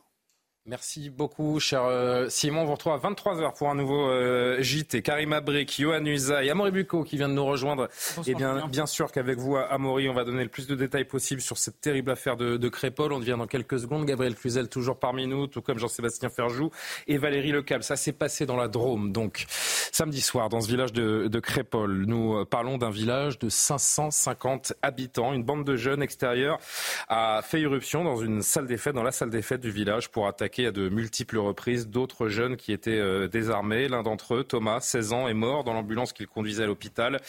Merci 0.69 1.09
beaucoup, 1.09 1.61
cher 1.61 1.85
euh, 1.85 2.27
Simon. 2.27 2.63
On 2.63 2.65
vous 2.65 2.73
retrouve 2.73 2.91
à 2.91 2.97
23h 2.97 3.55
pour 3.57 3.69
un 3.69 3.75
nouveau 3.75 4.09
euh, 4.09 4.61
JT. 4.61 5.01
Karim 5.01 5.31
Abrik, 5.31 5.79
Johan 5.79 6.03
Uza 6.05 6.43
et 6.43 6.49
Amaury 6.49 6.71
Bucco 6.71 7.05
qui 7.05 7.15
vient 7.15 7.29
de 7.29 7.33
nous 7.33 7.45
rejoindre. 7.45 7.85
et 7.85 8.31
eh 8.31 8.35
bien, 8.35 8.67
bien 8.67 8.85
sûr 8.85 9.13
qu'avec 9.13 9.37
vous, 9.37 9.55
Amaury, 9.55 10.09
on 10.09 10.13
va 10.13 10.25
donner 10.25 10.43
le 10.43 10.49
plus 10.49 10.67
de 10.67 10.75
détails 10.75 11.05
possible 11.05 11.39
sur 11.39 11.57
cette 11.57 11.79
terrible 11.79 12.11
affaire 12.11 12.35
de, 12.35 12.57
de 12.57 12.67
Crépol. 12.67 13.13
On 13.13 13.19
devient 13.19 13.37
dans 13.37 13.47
quelques 13.47 13.79
secondes. 13.79 14.05
Gabriel 14.05 14.35
Cluzel 14.35 14.67
toujours 14.67 14.99
parmi 14.99 15.25
nous, 15.25 15.47
tout 15.47 15.61
comme 15.61 15.79
Jean-Sébastien 15.79 16.27
Ferjou 16.27 16.69
et 17.07 17.17
Valérie 17.17 17.53
Lecable. 17.53 17.85
Ça 17.85 17.95
s'est 17.95 18.11
passé 18.11 18.45
dans 18.45 18.57
la 18.57 18.67
Drôme, 18.67 19.13
donc 19.13 19.45
samedi 19.93 20.19
soir, 20.19 20.49
dans 20.49 20.59
ce 20.59 20.67
village 20.67 20.91
de, 20.91 21.29
de 21.29 21.39
Crépol. 21.39 22.03
Nous 22.07 22.39
euh, 22.39 22.45
parlons 22.45 22.77
d'un 22.77 22.91
village 22.91 23.39
de 23.39 23.47
550 23.47 24.73
habitants. 24.81 25.31
Une 25.31 25.43
bande 25.43 25.63
de 25.63 25.77
jeunes 25.77 26.03
extérieurs 26.03 26.59
a 27.07 27.41
fait 27.41 27.61
irruption 27.61 28.03
dans 28.03 28.17
une 28.17 28.41
salle 28.41 28.67
des 28.67 28.77
fêtes, 28.77 28.95
dans 28.95 29.03
la 29.03 29.13
salle 29.13 29.29
des 29.29 29.41
fêtes 29.41 29.61
du 29.61 29.71
village 29.71 30.09
pour 30.09 30.27
attaquer 30.27 30.56
à 30.65 30.71
de 30.71 30.89
multiples 30.89 31.37
reprises 31.37 31.87
d'autres 31.87 32.27
jeunes 32.27 32.57
qui 32.57 32.71
étaient 32.71 32.91
euh, 32.91 33.27
désarmés. 33.27 33.87
L'un 33.87 34.03
d'entre 34.03 34.35
eux, 34.35 34.43
Thomas, 34.43 34.79
16 34.79 35.13
ans, 35.13 35.27
est 35.27 35.33
mort 35.33 35.63
dans 35.63 35.73
l'ambulance 35.73 36.13
qu'il 36.13 36.27
conduisait 36.27 36.63
à 36.63 36.67
l'hôpital. 36.67 37.21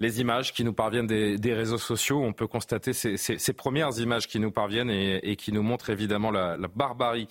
Les 0.00 0.20
images 0.20 0.52
qui 0.52 0.64
nous 0.64 0.72
parviennent 0.72 1.06
des, 1.06 1.54
réseaux 1.54 1.78
sociaux, 1.78 2.22
on 2.22 2.32
peut 2.32 2.46
constater 2.46 2.92
ces, 2.92 3.52
premières 3.52 3.98
images 3.98 4.26
qui 4.26 4.40
nous 4.40 4.50
parviennent 4.50 4.90
et, 4.90 5.36
qui 5.36 5.52
nous 5.52 5.62
montrent 5.62 5.90
évidemment 5.90 6.30
la, 6.30 6.56
barbarie 6.74 7.28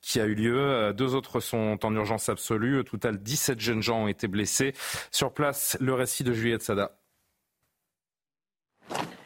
qui 0.00 0.20
a 0.20 0.26
eu 0.26 0.34
lieu. 0.34 0.58
Euh, 0.58 0.92
deux 0.92 1.14
autres 1.14 1.40
sont 1.40 1.78
en 1.82 1.94
urgence 1.94 2.28
absolue. 2.28 2.78
Au 2.78 2.82
total, 2.84 3.18
17 3.18 3.60
jeunes 3.60 3.82
gens 3.82 4.04
ont 4.04 4.08
été 4.08 4.28
blessés. 4.28 4.74
Sur 5.10 5.32
place, 5.32 5.76
le 5.80 5.94
récit 5.94 6.22
de 6.24 6.32
Juliette 6.32 6.62
Sada. 6.62 6.96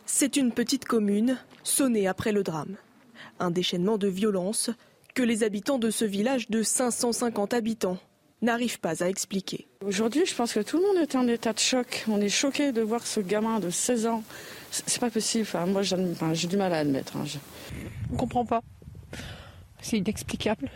C'est 0.06 0.36
une 0.36 0.52
petite 0.52 0.86
commune, 0.86 1.38
sonnée 1.62 2.08
après 2.08 2.32
le 2.32 2.42
drame. 2.42 2.76
Un 3.40 3.50
déchaînement 3.50 3.98
de 3.98 4.08
violence 4.08 4.70
que 5.18 5.24
les 5.24 5.42
habitants 5.42 5.80
de 5.80 5.90
ce 5.90 6.04
village 6.04 6.48
de 6.48 6.62
550 6.62 7.52
habitants 7.52 7.98
n'arrivent 8.40 8.78
pas 8.78 9.02
à 9.02 9.08
expliquer. 9.08 9.66
Aujourd'hui, 9.84 10.24
je 10.24 10.32
pense 10.32 10.52
que 10.52 10.60
tout 10.60 10.76
le 10.76 10.84
monde 10.84 10.98
est 10.98 11.16
en 11.16 11.26
état 11.26 11.52
de 11.52 11.58
choc. 11.58 12.04
On 12.08 12.20
est 12.20 12.28
choqué 12.28 12.70
de 12.70 12.82
voir 12.82 13.04
ce 13.04 13.18
gamin 13.18 13.58
de 13.58 13.68
16 13.68 14.06
ans. 14.06 14.22
C'est 14.70 15.00
pas 15.00 15.10
possible. 15.10 15.44
moi, 15.66 15.82
j'ai 15.82 16.46
du 16.46 16.56
mal 16.56 16.72
à 16.72 16.78
admettre. 16.78 17.16
Hein. 17.16 17.24
On 18.12 18.16
comprend 18.16 18.44
pas. 18.44 18.62
c'est 19.80 19.98
inexplicable. 19.98 20.70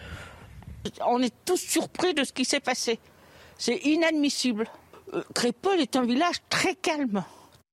On 1.07 1.23
est 1.23 1.35
tous 1.45 1.61
surpris 1.61 2.13
de 2.13 2.25
ce 2.25 2.33
qui 2.33 2.45
s'est 2.45 2.59
passé. 2.59 2.99
C'est 3.59 3.77
inadmissible. 3.77 4.67
Euh, 5.15 5.23
Crépol 5.37 5.79
est 5.79 5.95
un 5.95 6.05
village 6.05 6.39
très 6.49 6.75
calme. 6.75 7.23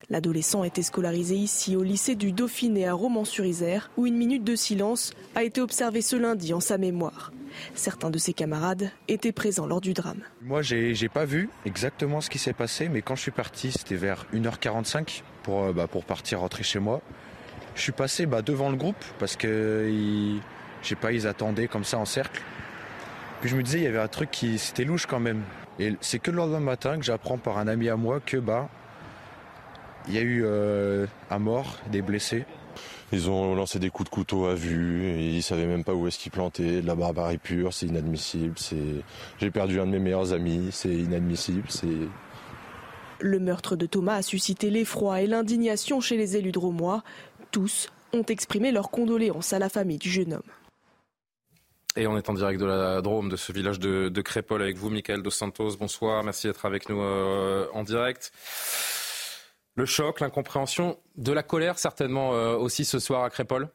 L'adolescent 0.07 0.63
été 0.63 0.81
scolarisé 0.81 1.35
ici 1.35 1.75
au 1.75 1.83
lycée 1.83 2.15
du 2.15 2.31
Dauphiné 2.31 2.87
à 2.87 2.93
Romans-sur-Isère, 2.93 3.91
où 3.97 4.07
une 4.07 4.15
minute 4.15 4.43
de 4.43 4.55
silence 4.55 5.11
a 5.35 5.43
été 5.43 5.61
observée 5.61 6.01
ce 6.01 6.15
lundi 6.15 6.53
en 6.53 6.61
sa 6.61 6.77
mémoire. 6.77 7.31
Certains 7.75 8.09
de 8.09 8.17
ses 8.17 8.33
camarades 8.33 8.91
étaient 9.07 9.33
présents 9.33 9.67
lors 9.67 9.81
du 9.81 9.93
drame. 9.93 10.21
Moi, 10.41 10.61
j'ai 10.61 11.09
pas 11.09 11.25
vu 11.25 11.49
exactement 11.65 12.21
ce 12.21 12.29
qui 12.29 12.39
s'est 12.39 12.53
passé, 12.53 12.87
mais 12.89 13.01
quand 13.01 13.15
je 13.15 13.21
suis 13.21 13.31
parti, 13.31 13.71
c'était 13.71 13.95
vers 13.97 14.25
1h45 14.33 15.21
pour, 15.43 15.63
euh, 15.63 15.73
bah, 15.73 15.87
pour 15.87 16.05
partir 16.05 16.39
rentrer 16.39 16.63
chez 16.63 16.79
moi. 16.79 17.01
Je 17.75 17.81
suis 17.81 17.91
passé 17.91 18.25
bah, 18.25 18.41
devant 18.41 18.69
le 18.69 18.77
groupe 18.77 19.03
parce 19.19 19.35
que 19.35 19.87
ils, 19.91 20.41
je 20.81 20.87
sais 20.87 20.95
pas, 20.95 21.11
ils 21.11 21.27
attendaient 21.27 21.67
comme 21.67 21.83
ça 21.83 21.97
en 21.97 22.05
cercle. 22.05 22.41
Puis 23.41 23.49
je 23.49 23.55
me 23.55 23.63
disais, 23.63 23.79
il 23.79 23.83
y 23.83 23.87
avait 23.87 23.99
un 23.99 24.07
truc 24.07 24.31
qui 24.31 24.57
c'était 24.57 24.85
louche 24.85 25.05
quand 25.05 25.19
même. 25.19 25.43
Et 25.77 25.93
c'est 26.01 26.19
que 26.19 26.31
le 26.31 26.37
lendemain 26.37 26.59
matin 26.59 26.97
que 26.97 27.03
j'apprends 27.03 27.37
par 27.37 27.57
un 27.57 27.67
ami 27.67 27.89
à 27.89 27.95
moi 27.95 28.19
que 28.19 28.37
bah 28.37 28.69
il 30.07 30.13
y 30.13 30.17
a 30.17 30.21
eu 30.21 30.43
euh, 30.45 31.05
un 31.29 31.39
mort, 31.39 31.77
des 31.91 32.01
blessés. 32.01 32.45
Ils 33.11 33.29
ont 33.29 33.55
lancé 33.55 33.79
des 33.79 33.89
coups 33.89 34.09
de 34.09 34.13
couteau 34.13 34.45
à 34.45 34.53
vue, 34.53 35.05
et 35.05 35.29
ils 35.29 35.41
savaient 35.41 35.65
même 35.65 35.83
pas 35.83 35.93
où 35.93 36.07
est-ce 36.07 36.19
qu'ils 36.19 36.31
plantaient, 36.31 36.81
de 36.81 36.87
la 36.87 36.95
barbarie 36.95 37.39
pure, 37.39 37.73
c'est 37.73 37.87
inadmissible, 37.87 38.53
c'est 38.57 39.03
j'ai 39.39 39.49
perdu 39.49 39.79
un 39.79 39.87
de 39.87 39.91
mes 39.91 39.99
meilleurs 39.99 40.31
amis, 40.33 40.69
c'est 40.71 40.93
inadmissible, 40.93 41.65
c'est 41.69 41.87
Le 43.19 43.39
meurtre 43.39 43.75
de 43.75 43.87
Thomas 43.87 44.15
a 44.15 44.21
suscité 44.21 44.69
l'effroi 44.69 45.21
et 45.21 45.27
l'indignation 45.27 46.01
chez 46.01 46.17
les 46.17 46.37
élus 46.37 46.51
dromois. 46.51 47.03
Tous 47.51 47.89
ont 48.13 48.23
exprimé 48.23 48.71
leurs 48.71 48.91
condoléances 48.91 49.53
à 49.53 49.59
la 49.59 49.69
famille 49.69 49.97
du 49.97 50.09
jeune 50.09 50.33
homme. 50.33 50.41
Et 51.95 52.05
on 52.05 52.15
est 52.15 52.29
en 52.29 52.33
direct 52.33 52.59
de 52.61 52.65
la 52.65 53.01
Drôme, 53.01 53.29
de 53.29 53.35
ce 53.35 53.51
village 53.51 53.79
de, 53.79 54.09
de 54.09 54.21
Crépol 54.21 54.61
avec 54.61 54.77
vous, 54.77 54.89
Michael 54.91 55.23
Dos 55.23 55.31
Santos. 55.31 55.75
Bonsoir, 55.79 56.23
merci 56.23 56.45
d'être 56.45 56.65
avec 56.65 56.87
nous 56.87 57.01
euh, 57.01 57.65
en 57.73 57.83
direct. 57.83 58.31
Le 59.79 59.85
choc, 59.85 60.19
l'incompréhension, 60.19 60.99
de 61.15 61.31
la 61.31 61.41
colère 61.41 61.79
certainement 61.79 62.33
euh, 62.33 62.57
aussi 62.57 62.83
ce 62.83 62.99
soir 62.99 63.23
à 63.23 63.29
Crépol 63.29 63.69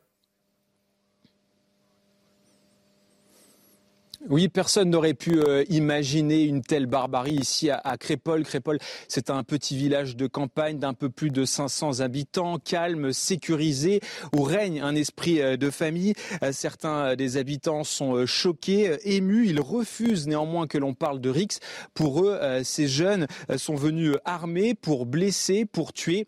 Oui, 4.30 4.48
personne 4.48 4.88
n'aurait 4.88 5.12
pu 5.12 5.38
euh, 5.38 5.64
imaginer 5.68 6.44
une 6.44 6.62
telle 6.62 6.86
barbarie 6.86 7.34
ici 7.34 7.68
à, 7.68 7.76
à 7.84 7.98
Crépol. 7.98 8.42
Crépol, 8.42 8.78
c'est 9.06 9.28
un 9.28 9.42
petit 9.42 9.76
village 9.76 10.16
de 10.16 10.26
campagne 10.26 10.78
d'un 10.78 10.94
peu 10.94 11.10
plus 11.10 11.30
de 11.30 11.44
500 11.44 12.00
habitants, 12.00 12.58
calme, 12.58 13.12
sécurisé, 13.12 14.00
où 14.34 14.42
règne 14.42 14.80
un 14.80 14.94
esprit 14.94 15.42
euh, 15.42 15.58
de 15.58 15.68
famille. 15.68 16.14
Euh, 16.42 16.52
certains 16.52 17.16
des 17.16 17.36
habitants 17.36 17.84
sont 17.84 18.24
choqués, 18.24 18.96
émus. 19.04 19.46
Ils 19.46 19.60
refusent 19.60 20.26
néanmoins 20.26 20.66
que 20.68 20.78
l'on 20.78 20.94
parle 20.94 21.20
de 21.20 21.28
Rix. 21.28 21.60
Pour 21.92 22.24
eux, 22.24 22.40
ces 22.62 22.88
jeunes 22.88 23.26
sont 23.56 23.74
venus 23.74 24.16
armés 24.24 24.74
pour 24.74 25.04
blesser, 25.04 25.66
pour 25.66 25.92
tuer, 25.92 26.26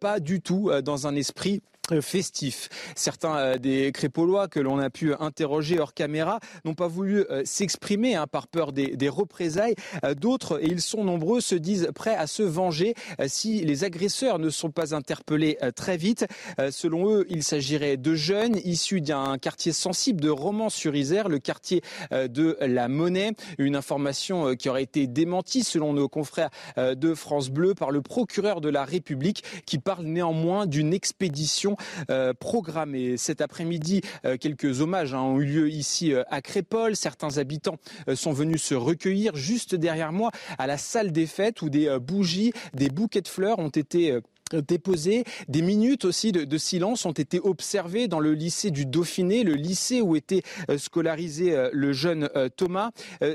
pas 0.00 0.20
du 0.20 0.40
tout 0.40 0.70
dans 0.82 1.06
un 1.06 1.14
esprit 1.14 1.62
festif. 2.00 2.68
Certains 2.94 3.36
euh, 3.36 3.58
des 3.58 3.92
Crépolois 3.92 4.48
que 4.48 4.60
l'on 4.60 4.78
a 4.78 4.90
pu 4.90 5.14
interroger 5.18 5.78
hors 5.80 5.94
caméra 5.94 6.40
n'ont 6.64 6.74
pas 6.74 6.88
voulu 6.88 7.24
euh, 7.30 7.42
s'exprimer 7.44 8.14
hein, 8.14 8.26
par 8.26 8.48
peur 8.48 8.72
des, 8.72 8.96
des 8.96 9.08
représailles. 9.08 9.74
Euh, 10.04 10.14
D'autres, 10.14 10.62
et 10.62 10.66
ils 10.66 10.80
sont 10.80 11.04
nombreux, 11.04 11.40
se 11.40 11.54
disent 11.54 11.90
prêts 11.94 12.14
à 12.14 12.26
se 12.26 12.42
venger 12.42 12.94
si 13.26 13.64
les 13.64 13.84
agresseurs 13.84 14.38
ne 14.38 14.50
sont 14.50 14.70
pas 14.70 14.94
interpellés 14.94 15.58
très 15.76 15.96
vite. 15.96 16.26
Selon 16.70 17.10
eux, 17.10 17.26
il 17.28 17.44
s'agirait 17.44 17.96
de 17.96 18.14
jeunes 18.14 18.56
issus 18.64 19.00
d'un 19.00 19.38
quartier 19.38 19.72
sensible 19.72 20.20
de 20.20 20.28
Romans-sur-Isère, 20.28 21.28
le 21.28 21.38
quartier 21.38 21.82
de 22.10 22.56
la 22.60 22.88
Monnaie. 22.88 23.32
Une 23.58 23.76
information 23.76 24.56
qui 24.56 24.68
aurait 24.68 24.82
été 24.82 25.06
démentie 25.06 25.62
selon 25.62 25.92
nos 25.92 26.08
confrères 26.08 26.50
de 26.76 27.14
France 27.14 27.50
Bleu 27.50 27.74
par 27.74 27.90
le 27.90 28.02
procureur 28.02 28.60
de 28.60 28.68
la 28.68 28.84
République 28.84 29.44
qui 29.66 29.78
parle 29.78 30.04
néanmoins 30.04 30.66
d'une 30.66 30.92
expédition 30.92 31.76
euh, 32.10 32.32
programmée. 32.34 33.16
Cet 33.16 33.40
après-midi, 33.40 34.02
euh, 34.24 34.36
quelques 34.36 34.80
hommages 34.80 35.14
hein, 35.14 35.20
ont 35.20 35.40
eu 35.40 35.44
lieu 35.44 35.70
ici 35.70 36.12
euh, 36.12 36.22
à 36.28 36.40
Crépol. 36.40 36.96
Certains 36.96 37.38
habitants 37.38 37.76
sont 38.14 38.32
venus 38.32 38.62
se 38.62 38.74
recueillir 38.74 39.36
juste 39.36 39.74
derrière 39.74 40.12
moi 40.12 40.30
à 40.58 40.66
la 40.66 40.78
salle 40.78 41.12
des 41.12 41.26
fêtes 41.26 41.62
où 41.62 41.70
des 41.70 41.98
bougies, 42.00 42.52
des 42.74 42.88
bouquets 42.88 43.20
de 43.20 43.28
fleurs 43.28 43.58
ont 43.58 43.68
été 43.68 44.18
déposés. 44.54 45.24
Des 45.48 45.62
minutes 45.62 46.04
aussi 46.04 46.32
de, 46.32 46.44
de 46.44 46.58
silence 46.58 47.06
ont 47.06 47.12
été 47.12 47.40
observées 47.40 48.08
dans 48.08 48.20
le 48.20 48.32
lycée 48.32 48.70
du 48.70 48.86
Dauphiné, 48.86 49.44
le 49.44 49.54
lycée 49.54 50.00
où 50.00 50.16
était 50.16 50.42
euh, 50.70 50.78
scolarisé 50.78 51.54
euh, 51.54 51.70
le 51.72 51.92
jeune 51.92 52.28
euh, 52.36 52.48
Thomas. 52.48 52.90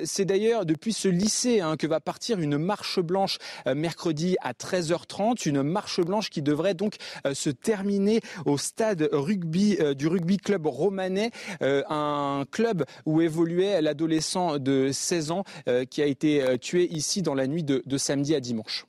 C'est 0.06 0.26
d'ailleurs 0.26 0.66
depuis 0.66 0.94
ce 0.94 1.08
lycée 1.08 1.60
hein, 1.60 1.78
que 1.78 1.88
va 1.88 2.00
partir 2.00 2.40
une 2.40 2.58
marche 2.58 3.00
blanche 3.00 3.38
mercredi 3.66 4.36
à 4.42 4.54
13h30, 4.54 5.48
une 5.48 5.64
marche 5.64 6.02
blanche 6.02 6.30
qui 6.30 6.42
devrait 6.42 6.74
donc 6.74 6.96
se 7.34 7.50
terminer 7.50 8.22
au 8.46 8.58
stade 8.58 9.10
rugby 9.12 9.78
du 9.96 10.08
rugby 10.08 10.38
club 10.38 10.66
romanais, 10.66 11.32
un 11.62 12.46
club 12.52 12.86
où 13.06 13.22
évoluait 13.22 13.82
l'adolescent 13.82 14.58
de 14.58 14.90
16 14.92 15.32
ans 15.32 15.44
qui 15.90 16.02
a 16.02 16.06
été 16.06 16.58
tué 16.60 16.88
ici 16.92 17.22
dans 17.22 17.36
la 17.36 17.48
nuit 17.48 17.64
de, 17.64 17.84
de 17.86 17.98
samedi 17.98 18.36
à 18.36 18.40
dimanche. 18.40 18.86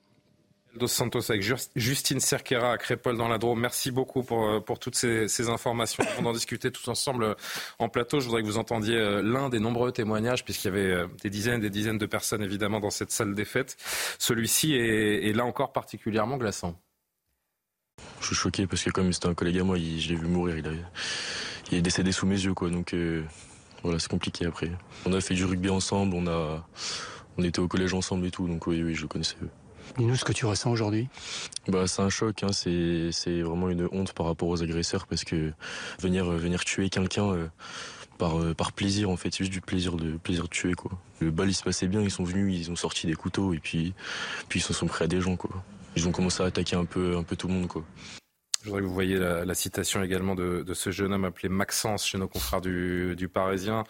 Dos 0.75 0.87
Santos 0.87 1.31
avec 1.31 1.41
Just- 1.41 1.71
Justine 1.75 2.19
Cerquera 2.19 2.73
à 2.73 2.77
Crépol 2.77 3.17
dans 3.17 3.27
la 3.27 3.37
Drôme. 3.37 3.59
Merci 3.61 3.91
beaucoup 3.91 4.23
pour, 4.23 4.45
euh, 4.45 4.59
pour 4.59 4.79
toutes 4.79 4.95
ces, 4.95 5.49
informations. 5.49 6.03
On 6.19 6.23
va 6.23 6.29
en 6.29 6.33
discuter 6.33 6.71
tous 6.71 6.87
ensemble 6.87 7.23
euh, 7.23 7.35
en 7.79 7.89
plateau. 7.89 8.19
Je 8.19 8.25
voudrais 8.25 8.41
que 8.41 8.47
vous 8.47 8.57
entendiez 8.57 8.97
euh, 8.97 9.21
l'un 9.21 9.49
des 9.49 9.59
nombreux 9.59 9.91
témoignages, 9.91 10.43
puisqu'il 10.43 10.67
y 10.67 10.71
avait 10.71 11.05
des 11.23 11.29
dizaines 11.29 11.59
et 11.59 11.63
des 11.63 11.69
dizaines 11.69 11.97
de 11.97 12.05
personnes 12.05 12.43
évidemment 12.43 12.79
dans 12.79 12.89
cette 12.89 13.11
salle 13.11 13.33
des 13.33 13.45
fêtes. 13.45 13.77
Celui-ci 14.19 14.75
est, 14.75 15.33
là 15.33 15.45
encore 15.45 15.71
particulièrement 15.71 16.37
glaçant. 16.37 16.79
Je 18.21 18.27
suis 18.27 18.35
choqué 18.35 18.67
parce 18.67 18.83
que 18.83 18.89
comme 18.89 19.11
c'était 19.13 19.27
un 19.27 19.33
collègue 19.33 19.59
à 19.59 19.63
moi, 19.63 19.77
je 19.77 20.09
l'ai 20.09 20.15
vu 20.15 20.27
mourir, 20.27 20.57
il, 20.57 21.77
est 21.77 21.81
décédé 21.81 22.11
sous 22.11 22.25
mes 22.25 22.39
yeux. 22.39 22.53
Donc 22.53 22.95
voilà, 23.83 23.99
c'est 23.99 24.09
compliqué 24.09 24.45
après. 24.45 24.71
On 25.05 25.13
a 25.13 25.21
fait 25.21 25.33
du 25.33 25.45
rugby 25.45 25.69
ensemble, 25.69 26.15
on 26.15 26.27
a, 26.27 26.67
on 27.37 27.43
était 27.43 27.59
au 27.59 27.67
collège 27.67 27.93
ensemble 27.93 28.25
et 28.25 28.31
tout, 28.31 28.47
donc 28.47 28.67
oui, 28.67 28.81
oui, 28.83 28.95
je 28.95 29.03
le 29.03 29.07
connaissais. 29.07 29.35
Dis-nous 29.97 30.15
ce 30.15 30.25
que 30.25 30.33
tu 30.33 30.45
ressens 30.45 30.71
aujourd'hui. 30.71 31.07
Bah, 31.69 31.87
c'est 31.87 32.01
un 32.01 32.09
choc, 32.09 32.43
hein, 32.43 32.51
c'est, 32.51 33.11
c'est 33.11 33.41
vraiment 33.41 33.69
une 33.69 33.87
honte 33.91 34.11
par 34.11 34.25
rapport 34.25 34.49
aux 34.49 34.61
agresseurs 34.61 35.07
parce 35.07 35.23
que 35.23 35.53
venir, 35.99 36.29
euh, 36.29 36.37
venir 36.37 36.65
tuer 36.65 36.89
quelqu'un 36.89 37.31
euh, 37.31 37.47
par, 38.17 38.39
euh, 38.39 38.53
par 38.53 38.73
plaisir, 38.73 39.09
en 39.09 39.15
fait, 39.15 39.29
c'est 39.31 39.39
juste 39.39 39.53
du 39.53 39.61
plaisir 39.61 39.95
de, 39.95 40.17
plaisir 40.17 40.43
de 40.43 40.49
tuer, 40.49 40.73
quoi. 40.73 40.91
Le 41.21 41.31
bal, 41.31 41.49
il 41.49 41.53
se 41.53 41.63
passait 41.63 41.87
bien, 41.87 42.01
ils 42.01 42.11
sont 42.11 42.25
venus, 42.25 42.53
ils 42.59 42.71
ont 42.71 42.75
sorti 42.75 43.07
des 43.07 43.13
couteaux 43.13 43.53
et 43.53 43.59
puis, 43.59 43.93
puis 44.49 44.59
ils 44.59 44.63
se 44.63 44.73
sont 44.73 44.87
pris 44.87 45.05
à 45.05 45.07
des 45.07 45.21
gens, 45.21 45.37
quoi. 45.37 45.63
Ils 45.95 46.07
ont 46.09 46.11
commencé 46.11 46.43
à 46.43 46.47
attaquer 46.47 46.75
un 46.75 46.85
peu, 46.85 47.15
un 47.15 47.23
peu 47.23 47.37
tout 47.37 47.47
le 47.47 47.53
monde, 47.53 47.67
quoi. 47.67 47.85
Je 48.65 48.71
voudrais 48.71 48.81
que 48.81 48.87
vous 48.87 48.95
voyez 48.95 49.19
la, 49.19 49.53
citation 49.53 50.01
également 50.01 50.33
de, 50.33 50.65
ce 50.73 50.89
jeune 50.89 51.13
homme 51.13 51.25
appelé 51.25 51.49
Maxence 51.49 52.03
chez 52.03 52.17
nos 52.17 52.27
confrères 52.27 52.61
du, 52.61 53.15
du 53.15 53.27
Parisien. 53.29 53.83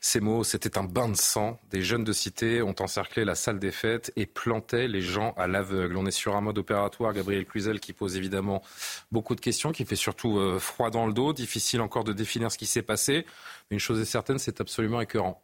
Ces 0.00 0.20
mots, 0.20 0.44
c'était 0.44 0.78
un 0.78 0.84
bain 0.84 1.08
de 1.08 1.16
sang. 1.16 1.58
Des 1.70 1.82
jeunes 1.82 2.04
de 2.04 2.12
cité 2.12 2.62
ont 2.62 2.76
encerclé 2.78 3.24
la 3.24 3.34
salle 3.34 3.58
des 3.58 3.72
fêtes 3.72 4.12
et 4.14 4.26
plantaient 4.26 4.86
les 4.86 5.02
gens 5.02 5.34
à 5.36 5.48
l'aveugle. 5.48 5.96
On 5.96 6.06
est 6.06 6.12
sur 6.12 6.36
un 6.36 6.40
mode 6.40 6.56
opératoire, 6.58 7.12
Gabriel 7.12 7.44
Cluzel, 7.46 7.80
qui 7.80 7.92
pose 7.92 8.16
évidemment 8.16 8.62
beaucoup 9.10 9.34
de 9.34 9.40
questions, 9.40 9.72
qui 9.72 9.84
fait 9.84 9.96
surtout 9.96 10.38
euh, 10.38 10.60
froid 10.60 10.90
dans 10.90 11.08
le 11.08 11.12
dos. 11.12 11.32
Difficile 11.32 11.80
encore 11.80 12.04
de 12.04 12.12
définir 12.12 12.52
ce 12.52 12.58
qui 12.58 12.66
s'est 12.66 12.82
passé. 12.82 13.26
Une 13.70 13.80
chose 13.80 14.00
est 14.00 14.04
certaine, 14.04 14.38
c'est 14.38 14.60
absolument 14.60 15.00
écœurant. 15.00 15.42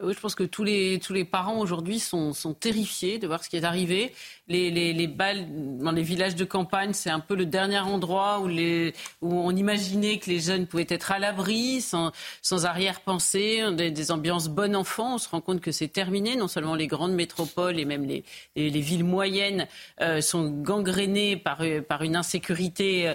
Oui, 0.00 0.14
je 0.14 0.20
pense 0.20 0.36
que 0.36 0.44
tous 0.44 0.62
les, 0.62 1.00
tous 1.00 1.12
les 1.12 1.24
parents 1.24 1.58
aujourd'hui 1.58 1.98
sont, 1.98 2.32
sont 2.32 2.54
terrifiés 2.54 3.18
de 3.18 3.26
voir 3.26 3.42
ce 3.42 3.48
qui 3.48 3.56
est 3.56 3.64
arrivé. 3.64 4.12
Les, 4.46 4.70
les, 4.70 4.92
les 4.92 5.08
balles 5.08 5.46
dans 5.78 5.90
les 5.90 6.02
villages 6.02 6.36
de 6.36 6.44
campagne, 6.44 6.92
c'est 6.92 7.10
un 7.10 7.18
peu 7.18 7.34
le 7.34 7.46
dernier 7.46 7.80
endroit 7.80 8.38
où, 8.38 8.46
les, 8.46 8.94
où 9.22 9.34
on 9.34 9.50
imaginait 9.56 10.18
que 10.18 10.30
les 10.30 10.38
jeunes 10.38 10.68
pouvaient 10.68 10.86
être 10.88 11.10
à 11.10 11.18
l'abri, 11.18 11.80
sans, 11.80 12.12
sans 12.42 12.64
arrière-pensée, 12.64 13.72
des, 13.72 13.90
des 13.90 14.10
ambiances 14.12 14.48
bon 14.48 14.76
enfant. 14.76 15.14
On 15.14 15.18
se 15.18 15.28
rend 15.28 15.40
compte 15.40 15.60
que 15.60 15.72
c'est 15.72 15.88
terminé. 15.88 16.36
Non 16.36 16.46
seulement 16.46 16.76
les 16.76 16.86
grandes 16.86 17.14
métropoles 17.14 17.80
et 17.80 17.84
même 17.84 18.04
les, 18.06 18.22
les, 18.54 18.70
les 18.70 18.80
villes 18.80 19.04
moyennes 19.04 19.66
euh, 20.00 20.20
sont 20.20 20.48
gangrénées 20.48 21.36
par, 21.36 21.62
euh, 21.62 21.82
par 21.82 22.02
une 22.04 22.14
insécurité 22.14 23.08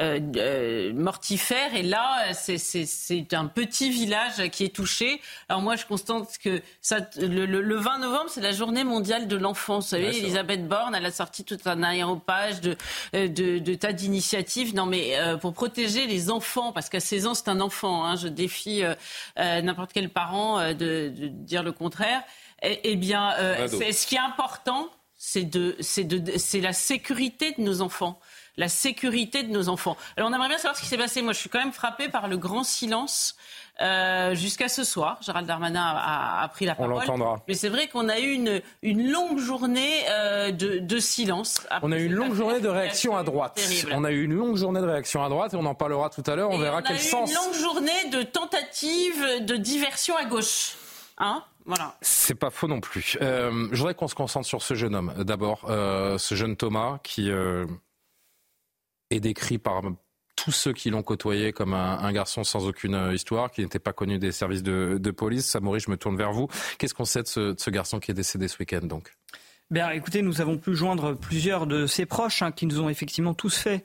euh, 0.00 0.18
euh, 0.36 0.92
mortifère. 0.94 1.74
Et 1.74 1.82
là, 1.82 2.32
c'est 2.32 3.34
un 3.34 3.46
petit 3.46 3.90
village 3.90 4.48
qui 4.50 4.64
est 4.64 4.74
touché. 4.74 5.20
Alors 5.50 5.60
moi, 5.60 5.76
je 5.76 5.84
constate 5.84 6.29
que 6.38 6.62
ça, 6.80 6.98
le, 7.16 7.46
le- 7.46 7.60
le 7.62 7.76
20 7.76 7.98
novembre, 7.98 8.28
c'est 8.28 8.40
la 8.40 8.52
journée 8.52 8.84
mondiale 8.84 9.28
de 9.28 9.36
l'enfant. 9.36 9.76
Vous 9.80 9.86
savez, 9.86 10.16
Elisabeth 10.18 10.66
Borne, 10.68 10.94
elle 10.94 11.06
a 11.06 11.10
sorti 11.10 11.44
tout 11.44 11.58
un 11.66 11.82
aéropage 11.82 12.60
de, 12.60 12.76
euh, 13.14 13.28
de, 13.28 13.58
de 13.58 13.74
tas 13.74 13.92
d'initiatives. 13.92 14.74
Non, 14.74 14.86
mais 14.86 15.18
euh, 15.18 15.36
pour 15.36 15.52
protéger 15.52 16.06
les 16.06 16.30
enfants, 16.30 16.72
parce 16.72 16.88
qu'à 16.88 17.00
16 17.00 17.26
ans, 17.26 17.34
c'est 17.34 17.48
un 17.48 17.60
enfant. 17.60 18.04
hein, 18.04 18.16
je 18.16 18.28
défie 18.28 18.82
euh, 18.84 18.94
euh, 19.38 19.60
n'importe 19.62 19.92
quel 19.92 20.10
parent 20.10 20.58
de, 20.72 20.74
de 21.08 21.28
dire 21.28 21.62
le 21.62 21.72
contraire. 21.72 22.22
Eh, 22.62 22.80
eh 22.84 22.96
bien, 22.96 23.30
ce 23.68 24.06
qui 24.06 24.16
est 24.16 24.18
important, 24.18 24.88
c'est 25.16 25.44
de, 25.44 25.76
c'est 25.80 26.04
de, 26.04 26.36
c'est 26.38 26.60
la 26.60 26.72
sécurité 26.72 27.52
de 27.56 27.62
nos 27.62 27.80
enfants 27.80 28.18
la 28.56 28.68
sécurité 28.68 29.42
de 29.42 29.48
nos 29.50 29.70
enfants. 29.70 29.96
Alors 30.18 30.28
on 30.28 30.34
aimerait 30.34 30.48
bien 30.48 30.58
savoir 30.58 30.76
ce 30.76 30.82
qui 30.82 30.88
s'est 30.88 30.98
passé. 30.98 31.22
Moi, 31.22 31.32
je 31.32 31.38
suis 31.38 31.48
quand 31.48 31.60
même 31.60 31.72
frappée 31.72 32.10
par 32.10 32.28
le 32.28 32.36
grand 32.36 32.62
silence 32.62 33.36
euh, 33.80 34.34
jusqu'à 34.34 34.68
ce 34.68 34.84
soir. 34.84 35.18
Gérald 35.22 35.46
Darmanin 35.46 35.82
a, 35.82 36.46
pris 36.48 36.66
la 36.66 36.74
parole. 36.74 36.92
On 36.92 36.98
l'entendra. 36.98 37.42
Mais 37.48 37.54
c'est 37.54 37.68
vrai 37.68 37.88
qu'on 37.88 38.08
a 38.08 38.18
eu 38.18 38.32
une, 38.32 38.60
une 38.82 39.10
longue 39.10 39.38
journée 39.38 40.04
euh, 40.10 40.52
de, 40.52 40.78
de, 40.78 40.98
silence. 40.98 41.66
On 41.82 41.90
a 41.92 41.98
eu 41.98 42.04
une 42.04 42.12
longue 42.12 42.34
journée 42.34 42.60
de 42.60 42.68
réaction 42.68 43.16
à 43.16 43.22
droite. 43.22 43.54
Terrible. 43.54 43.92
On 43.94 44.04
a 44.04 44.10
eu 44.10 44.24
une 44.24 44.34
longue 44.34 44.56
journée 44.56 44.80
de 44.80 44.86
réaction 44.86 45.24
à 45.24 45.28
droite 45.28 45.54
et 45.54 45.56
on 45.56 45.64
en 45.64 45.74
parlera 45.74 46.10
tout 46.10 46.22
à 46.26 46.36
l'heure. 46.36 46.50
On 46.50 46.58
verra 46.58 46.82
quel 46.82 46.98
sens. 46.98 47.14
On 47.14 47.24
a 47.24 47.26
eu 47.26 47.30
une 47.30 47.34
longue 47.34 47.54
journée 47.54 48.10
de 48.12 48.22
tentatives 48.22 49.44
de 49.46 49.56
diversion 49.56 50.16
à 50.16 50.24
gauche. 50.26 50.76
Hein? 51.16 51.42
Voilà. 51.64 51.96
C'est 52.02 52.34
pas 52.34 52.50
faux 52.50 52.68
non 52.68 52.80
plus. 52.80 53.16
Euh, 53.22 53.68
je 53.72 53.78
voudrais 53.78 53.94
qu'on 53.94 54.08
se 54.08 54.14
concentre 54.14 54.46
sur 54.46 54.62
ce 54.62 54.74
jeune 54.74 54.94
homme. 54.94 55.14
D'abord, 55.18 55.66
euh, 55.68 56.18
ce 56.18 56.34
jeune 56.34 56.56
Thomas 56.56 56.98
qui 57.02 57.30
est 59.10 59.20
décrit 59.20 59.58
par 59.58 59.82
tous 60.44 60.52
ceux 60.52 60.72
qui 60.72 60.90
l'ont 60.90 61.02
côtoyé 61.02 61.52
comme 61.52 61.74
un, 61.74 62.12
garçon 62.12 62.44
sans 62.44 62.66
aucune 62.66 62.94
euh, 62.94 63.14
histoire, 63.14 63.50
qui 63.50 63.60
n'était 63.62 63.78
pas 63.78 63.92
connu 63.92 64.18
des 64.18 64.32
services 64.32 64.62
de, 64.62 65.10
police. 65.10 65.46
Samori, 65.46 65.80
je 65.80 65.90
me 65.90 65.96
tourne 65.96 66.16
vers 66.16 66.32
vous. 66.32 66.48
Qu'est-ce 66.78 66.94
qu'on 66.94 67.04
sait 67.04 67.22
de 67.22 67.28
ce, 67.28 67.70
garçon 67.70 68.00
qui 68.00 68.10
est 68.10 68.14
décédé 68.14 68.48
ce 68.48 68.56
week-end 68.58 68.80
donc? 68.82 69.12
Bien, 69.70 69.90
écoutez, 69.90 70.22
nous 70.22 70.40
avons 70.40 70.56
pu 70.56 70.74
joindre 70.74 71.14
plusieurs 71.14 71.66
de 71.66 71.86
ses 71.86 72.06
proches 72.06 72.42
hein, 72.42 72.52
qui 72.52 72.66
nous 72.66 72.80
ont 72.80 72.88
effectivement 72.88 73.34
tous 73.34 73.56
fait 73.56 73.84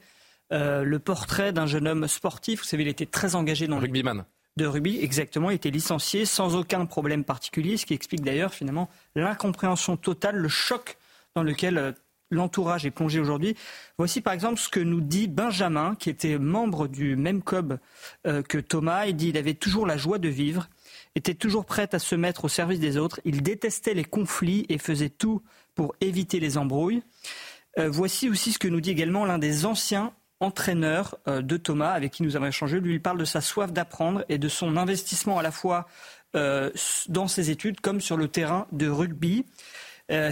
euh, 0.51 0.83
le 0.83 0.99
portrait 0.99 1.51
d'un 1.51 1.67
jeune 1.67 1.87
homme 1.87 2.07
sportif. 2.07 2.61
Vous 2.61 2.65
savez, 2.65 2.83
il 2.83 2.89
était 2.89 3.05
très 3.05 3.35
engagé 3.35 3.67
dans 3.67 3.77
rugbyman. 3.77 4.25
De 4.57 4.65
rugby, 4.65 4.99
exactement. 5.01 5.51
Il 5.51 5.55
était 5.55 5.69
licencié 5.69 6.25
sans 6.25 6.55
aucun 6.55 6.85
problème 6.85 7.23
particulier, 7.23 7.77
ce 7.77 7.85
qui 7.85 7.93
explique 7.93 8.21
d'ailleurs 8.21 8.53
finalement 8.53 8.89
l'incompréhension 9.15 9.97
totale, 9.97 10.37
le 10.37 10.49
choc 10.49 10.97
dans 11.35 11.43
lequel 11.43 11.77
euh, 11.77 11.91
l'entourage 12.29 12.85
est 12.85 12.91
plongé 12.91 13.19
aujourd'hui. 13.19 13.55
Voici 13.97 14.21
par 14.21 14.33
exemple 14.33 14.59
ce 14.59 14.69
que 14.69 14.79
nous 14.79 15.01
dit 15.01 15.27
Benjamin, 15.27 15.95
qui 15.95 16.09
était 16.09 16.37
membre 16.37 16.87
du 16.87 17.15
même 17.15 17.43
club 17.43 17.79
euh, 18.27 18.41
que 18.41 18.57
Thomas. 18.57 19.05
Il 19.05 19.15
dit 19.15 19.29
il 19.29 19.37
avait 19.37 19.53
toujours 19.53 19.85
la 19.85 19.97
joie 19.97 20.17
de 20.17 20.29
vivre, 20.29 20.67
était 21.15 21.33
toujours 21.33 21.65
prêt 21.65 21.89
à 21.93 21.99
se 21.99 22.15
mettre 22.15 22.45
au 22.45 22.49
service 22.49 22.79
des 22.79 22.97
autres. 22.97 23.19
Il 23.25 23.41
détestait 23.43 23.93
les 23.93 24.03
conflits 24.03 24.65
et 24.69 24.77
faisait 24.77 25.09
tout 25.09 25.41
pour 25.75 25.95
éviter 26.01 26.39
les 26.39 26.57
embrouilles. 26.57 27.03
Euh, 27.77 27.89
voici 27.89 28.29
aussi 28.29 28.51
ce 28.51 28.59
que 28.59 28.67
nous 28.67 28.81
dit 28.81 28.91
également 28.91 29.25
l'un 29.25 29.37
des 29.37 29.65
anciens 29.65 30.13
entraîneurs 30.39 31.17
euh, 31.27 31.41
de 31.41 31.57
Thomas, 31.57 31.91
avec 31.91 32.13
qui 32.13 32.23
nous 32.23 32.35
avons 32.35 32.47
échangé. 32.47 32.79
Lui, 32.79 32.95
il 32.95 33.01
parle 33.01 33.17
de 33.17 33.25
sa 33.25 33.41
soif 33.41 33.71
d'apprendre 33.71 34.25
et 34.29 34.37
de 34.37 34.49
son 34.49 34.77
investissement 34.77 35.39
à 35.39 35.43
la 35.43 35.51
fois 35.51 35.87
dans 37.07 37.29
ses 37.29 37.49
études 37.49 37.79
comme 37.79 38.01
sur 38.01 38.17
le 38.17 38.27
terrain 38.27 38.67
de 38.73 38.89
rugby. 38.89 39.45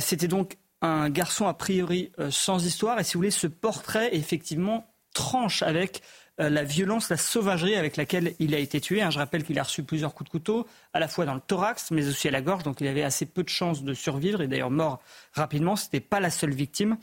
C'était 0.02 0.28
donc 0.28 0.58
un 0.84 1.10
garçon 1.10 1.48
a 1.48 1.54
priori 1.54 2.12
euh, 2.20 2.30
sans 2.30 2.66
histoire. 2.66 3.00
Et 3.00 3.04
si 3.04 3.14
vous 3.14 3.20
voulez, 3.20 3.32
ce 3.32 3.48
portrait, 3.48 4.16
effectivement, 4.16 4.86
tranche 5.14 5.64
avec 5.64 6.02
euh, 6.40 6.50
la 6.50 6.64
violence, 6.64 7.10
la 7.10 7.18
sauvagerie 7.18 7.76
avec 7.76 7.96
laquelle 7.96 8.34
il 8.40 8.54
a 8.54 8.60
été 8.60 8.82
tué. 8.82 9.02
Hein, 9.02 9.10
je 9.10 9.18
rappelle 9.18 9.44
qu'il 9.44 9.58
a 9.60 9.64
reçu 9.64 9.84
plusieurs 9.84 10.14
coups 10.14 10.28
de 10.28 10.32
couteau, 10.32 10.68
à 10.94 11.00
la 11.00 11.08
fois 11.08 11.26
dans 11.26 11.36
le 11.36 11.40
thorax, 11.40 11.92
mais 11.92 12.08
aussi 12.08 12.28
à 12.28 12.32
la 12.32 12.42
gorge. 12.42 12.64
Donc 12.64 12.82
il 12.82 12.88
avait 12.88 13.04
assez 13.04 13.26
peu 13.26 13.44
de 13.44 13.50
chances 13.50 13.84
de 13.84 13.94
survivre 13.94 14.42
et 14.42 14.48
d'ailleurs 14.48 14.72
mort 14.72 15.00
rapidement. 15.34 15.76
Ce 15.76 15.86
n'était 15.86 16.02
pas 16.02 16.20
la 16.20 16.30
seule 16.30 16.54
victime. 16.54 16.98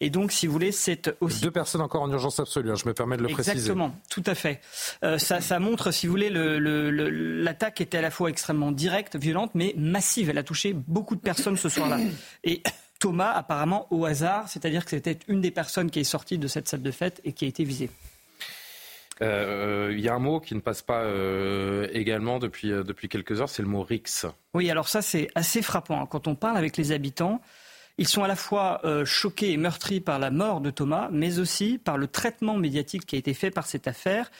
Et 0.00 0.10
donc, 0.10 0.30
si 0.30 0.46
vous 0.46 0.52
voulez, 0.52 0.70
c'est 0.70 1.10
aussi... 1.20 1.40
Deux 1.40 1.50
personnes 1.50 1.80
encore 1.80 2.02
en 2.02 2.10
urgence 2.12 2.38
absolue, 2.38 2.70
hein, 2.70 2.76
je 2.76 2.86
me 2.86 2.94
permets 2.94 3.16
de 3.16 3.22
le 3.22 3.28
préciser. 3.30 3.56
Exactement, 3.56 3.92
tout 4.08 4.22
à 4.26 4.36
fait. 4.36 4.60
Euh, 5.02 5.18
ça, 5.18 5.40
ça, 5.40 5.58
montre, 5.58 5.90
si 5.90 6.06
vous 6.06 6.12
voulez, 6.12 6.30
l'attaque 6.30 7.80
était 7.80 7.98
à 7.98 8.00
la 8.00 8.12
fois 8.12 8.30
extrêmement 8.30 8.70
directe, 8.70 9.16
violente, 9.16 9.50
mais 9.54 9.74
massive. 9.76 10.30
Elle 10.30 10.38
a 10.38 10.44
touché 10.44 10.72
beaucoup 10.72 11.16
de 11.16 11.20
personnes 11.20 11.56
ce 11.56 11.68
soir-là. 11.68 11.98
Et 12.44 12.62
Thomas, 12.98 13.32
apparemment 13.32 13.86
au 13.90 14.04
hasard, 14.04 14.48
c'est-à-dire 14.48 14.84
que 14.84 14.90
c'était 14.90 15.18
une 15.28 15.40
des 15.40 15.50
personnes 15.50 15.90
qui 15.90 16.00
est 16.00 16.04
sortie 16.04 16.38
de 16.38 16.48
cette 16.48 16.68
salle 16.68 16.82
de 16.82 16.90
fête 16.90 17.20
et 17.24 17.32
qui 17.32 17.44
a 17.44 17.48
été 17.48 17.64
visée. 17.64 17.90
Euh, 19.20 19.92
il 19.92 20.00
y 20.00 20.08
a 20.08 20.14
un 20.14 20.20
mot 20.20 20.40
qui 20.40 20.54
ne 20.54 20.60
passe 20.60 20.82
pas 20.82 21.02
euh, 21.02 21.88
également 21.92 22.38
depuis, 22.38 22.70
euh, 22.70 22.84
depuis 22.84 23.08
quelques 23.08 23.40
heures, 23.40 23.48
c'est 23.48 23.62
le 23.62 23.68
mot 23.68 23.82
RIX. 23.82 24.26
Oui, 24.54 24.70
alors 24.70 24.88
ça 24.88 25.02
c'est 25.02 25.28
assez 25.34 25.62
frappant. 25.62 26.02
Hein. 26.02 26.06
Quand 26.06 26.28
on 26.28 26.34
parle 26.34 26.56
avec 26.56 26.76
les 26.76 26.92
habitants, 26.92 27.40
ils 27.98 28.06
sont 28.06 28.22
à 28.22 28.28
la 28.28 28.36
fois 28.36 28.80
choqués 29.04 29.50
et 29.50 29.56
meurtris 29.56 29.98
par 29.98 30.20
la 30.20 30.30
mort 30.30 30.60
de 30.60 30.70
Thomas, 30.70 31.08
mais 31.10 31.40
aussi 31.40 31.78
par 31.78 31.98
le 31.98 32.06
traitement 32.06 32.56
médiatique 32.56 33.04
qui 33.04 33.16
a 33.16 33.18
été 33.18 33.34
fait 33.34 33.50
par 33.50 33.66
cette 33.66 33.88
affaire. 33.88 34.30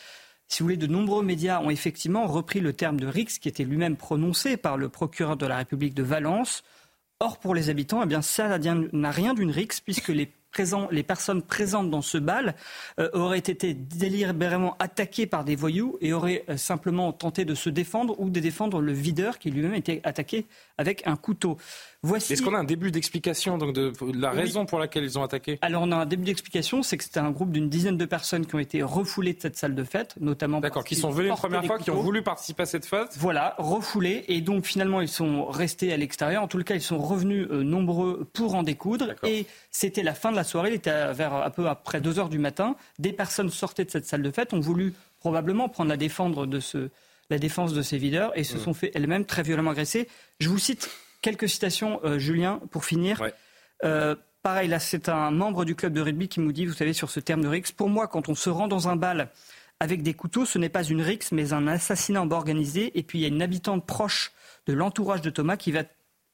Si 0.46 0.60
vous 0.60 0.66
voulez, 0.66 0.76
de 0.76 0.86
nombreux 0.86 1.24
médias 1.24 1.60
ont 1.60 1.68
effectivement 1.68 2.28
repris 2.28 2.60
le 2.60 2.72
terme 2.72 3.00
de 3.00 3.08
RIX 3.08 3.36
qui 3.36 3.48
était 3.48 3.64
lui-même 3.64 3.96
prononcé 3.96 4.56
par 4.56 4.76
le 4.76 4.88
procureur 4.88 5.36
de 5.36 5.44
la 5.44 5.56
République 5.56 5.94
de 5.94 6.04
Valence. 6.04 6.62
Or, 7.20 7.38
pour 7.38 7.54
les 7.54 7.68
habitants, 7.68 8.02
eh 8.02 8.06
bien, 8.06 8.22
ça 8.22 8.58
n'a 8.58 9.10
rien 9.10 9.34
d'une 9.34 9.50
rixe, 9.50 9.80
puisque 9.80 10.08
les, 10.08 10.30
les, 10.90 11.02
personnes 11.02 11.42
présentes 11.42 11.90
dans 11.90 12.02
ce 12.02 12.18
bal 12.18 12.54
euh, 12.98 13.08
auraient 13.12 13.38
été 13.38 13.74
délibérément 13.74 14.76
attaquées 14.78 15.26
par 15.26 15.44
des 15.44 15.56
voyous 15.56 15.96
et 16.00 16.12
auraient 16.12 16.44
euh, 16.48 16.56
simplement 16.56 17.12
tenté 17.12 17.44
de 17.44 17.54
se 17.54 17.70
défendre 17.70 18.18
ou 18.18 18.30
de 18.30 18.40
défendre 18.40 18.80
le 18.80 18.92
videur 18.92 19.38
qui 19.38 19.50
lui-même 19.50 19.74
était 19.74 20.00
attaqué 20.04 20.46
avec 20.76 21.06
un 21.06 21.16
couteau. 21.16 21.58
Est-ce 22.14 22.42
qu'on 22.42 22.54
a 22.54 22.58
un 22.58 22.64
début 22.64 22.92
d'explication 22.92 23.58
donc 23.58 23.74
de, 23.74 23.92
la 24.16 24.30
raison 24.30 24.66
pour 24.66 24.78
laquelle 24.78 25.02
ils 25.02 25.18
ont 25.18 25.24
attaqué? 25.24 25.58
Alors 25.62 25.82
on 25.82 25.90
a 25.90 25.96
un 25.96 26.06
début 26.06 26.24
d'explication, 26.24 26.84
c'est 26.84 26.96
que 26.96 27.02
c'était 27.02 27.18
un 27.18 27.32
groupe 27.32 27.50
d'une 27.50 27.68
dizaine 27.68 27.96
de 27.96 28.04
personnes 28.04 28.46
qui 28.46 28.54
ont 28.54 28.60
été 28.60 28.82
refoulées 28.82 29.32
de 29.32 29.40
cette 29.40 29.56
salle 29.56 29.74
de 29.74 29.82
fête, 29.82 30.14
notamment. 30.20 30.60
D'accord, 30.60 30.84
qui 30.84 30.94
sont 30.94 31.10
venues 31.10 31.28
une 31.28 31.34
première 31.34 31.64
fois, 31.64 31.78
qui 31.78 31.90
ont 31.90 32.00
voulu 32.00 32.22
participer 32.22 32.62
à 32.62 32.66
cette 32.66 32.86
fête. 32.86 33.16
Voilà, 33.18 33.56
refoulées 33.58 34.24
et 34.28 34.40
donc 34.40 34.64
finalement 34.64 35.00
ils 35.00 35.08
sont 35.08 35.46
restés 35.46 35.92
à 35.92 35.96
l'extérieur. 35.96 36.42
En 36.42 36.48
tout 36.48 36.62
cas, 36.62 36.76
ils 36.76 36.82
sont 36.82 36.98
revenus 36.98 37.48
euh, 37.50 37.64
nombreux 37.64 38.28
pour 38.32 38.54
en 38.54 38.62
découdre 38.62 39.14
et 39.24 39.46
c'était 39.72 40.04
la 40.04 40.14
fin 40.14 40.30
de 40.30 40.36
la 40.38 40.44
soirée. 40.44 40.70
Il 40.70 40.74
était 40.74 41.12
vers 41.12 41.34
un 41.34 41.50
peu 41.50 41.68
après 41.68 42.00
2 42.00 42.18
heures 42.18 42.28
du 42.28 42.38
matin. 42.38 42.76
Des 42.98 43.12
personnes 43.12 43.50
sortaient 43.50 43.84
de 43.84 43.90
cette 43.90 44.06
salle 44.06 44.22
de 44.22 44.30
fête, 44.30 44.52
ont 44.52 44.60
voulu 44.60 44.94
probablement 45.20 45.68
prendre 45.68 45.90
la 45.90 45.96
défendre 45.96 46.46
de 46.46 46.60
ce 46.60 46.90
la 47.30 47.38
défense 47.38 47.74
de 47.74 47.82
ces 47.82 47.98
videurs 47.98 48.32
et 48.38 48.42
se 48.42 48.56
mmh. 48.56 48.60
sont 48.60 48.72
fait 48.72 48.90
elles-mêmes 48.94 49.26
très 49.26 49.42
violemment 49.42 49.72
agresser. 49.72 50.08
Je 50.40 50.48
vous 50.48 50.58
cite 50.58 50.88
Quelques 51.20 51.48
citations, 51.48 52.00
euh, 52.04 52.18
Julien, 52.18 52.60
pour 52.70 52.84
finir. 52.84 53.22
Euh, 53.84 54.14
pareil, 54.42 54.68
là, 54.68 54.78
c'est 54.78 55.08
un 55.08 55.30
membre 55.30 55.64
du 55.64 55.74
club 55.74 55.92
de 55.92 56.00
rugby 56.00 56.28
qui 56.28 56.40
nous 56.40 56.52
dit, 56.52 56.64
vous 56.64 56.72
savez, 56.72 56.92
sur 56.92 57.10
ce 57.10 57.18
terme 57.18 57.42
de 57.42 57.48
rix, 57.48 57.64
pour 57.76 57.88
moi, 57.88 58.06
quand 58.06 58.28
on 58.28 58.34
se 58.34 58.48
rend 58.50 58.68
dans 58.68 58.88
un 58.88 58.96
bal 58.96 59.30
avec 59.80 60.02
des 60.02 60.14
couteaux, 60.14 60.44
ce 60.44 60.58
n'est 60.58 60.68
pas 60.68 60.84
une 60.84 61.02
rix, 61.02 61.20
mais 61.32 61.52
un 61.52 61.66
assassinat 61.66 62.22
en 62.22 62.30
organisé. 62.30 62.96
Et 62.98 63.02
puis, 63.02 63.18
il 63.18 63.22
y 63.22 63.24
a 63.24 63.28
une 63.28 63.42
habitante 63.42 63.84
proche 63.84 64.32
de 64.66 64.72
l'entourage 64.72 65.22
de 65.22 65.30
Thomas 65.30 65.56
qui 65.56 65.72
va, 65.72 65.82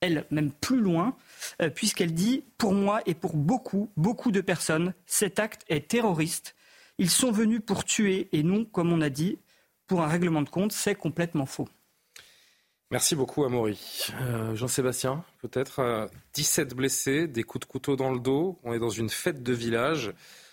elle, 0.01 0.27
même 0.31 0.51
plus 0.51 0.81
loin, 0.81 1.17
puisqu'elle 1.75 2.15
dit, 2.15 2.45
pour 2.59 2.75
moi 2.75 3.01
et 3.07 3.15
pour 3.15 3.37
beaucoup, 3.37 3.91
beaucoup 3.97 4.31
de 4.31 4.41
personnes, 4.41 4.95
cet 5.07 5.39
acte 5.39 5.63
est 5.69 5.89
terroriste. 5.89 6.55
Ils 6.99 7.11
sont 7.11 7.33
venus 7.33 7.61
pour 7.65 7.85
tuer 7.85 8.29
et 8.33 8.43
non, 8.43 8.65
comme 8.65 8.93
on 8.93 9.01
a 9.01 9.11
dit, 9.11 9.39
pour 9.87 10.03
un 10.03 10.09
règlement 10.09 10.43
de 10.43 10.49
compte. 10.49 10.73
C'est 10.73 10.95
complètement 10.95 11.47
faux. 11.47 11.69
Merci 12.91 13.17
beaucoup, 13.17 13.45
Amaury. 13.45 14.07
Euh, 14.21 14.55
Jean-Sébastien, 14.55 15.25
peut-être 15.41 16.09
17 16.35 16.73
euh, 16.73 16.75
blessés, 16.77 17.27
des 17.27 17.43
coups 17.43 17.67
de 17.67 17.71
couteau 17.71 17.97
dans 17.97 18.13
le 18.13 18.21
dos. 18.21 18.59
On 18.63 18.73
est 18.73 18.79
dans 18.79 18.91
une 18.91 19.11
fête 19.11 19.43
de 19.43 19.53
village. 19.53 20.13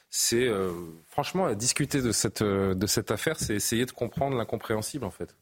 C'est 0.09 0.47
euh, 0.47 0.71
franchement 1.07 1.53
discuter 1.53 2.01
de 2.01 2.11
cette, 2.11 2.43
de 2.43 2.87
cette 2.87 3.11
affaire, 3.11 3.39
c'est 3.39 3.55
essayer 3.55 3.85
de 3.85 3.91
comprendre 3.91 4.35
l'incompréhensible 4.35 5.05
en 5.05 5.11
fait. 5.11 5.35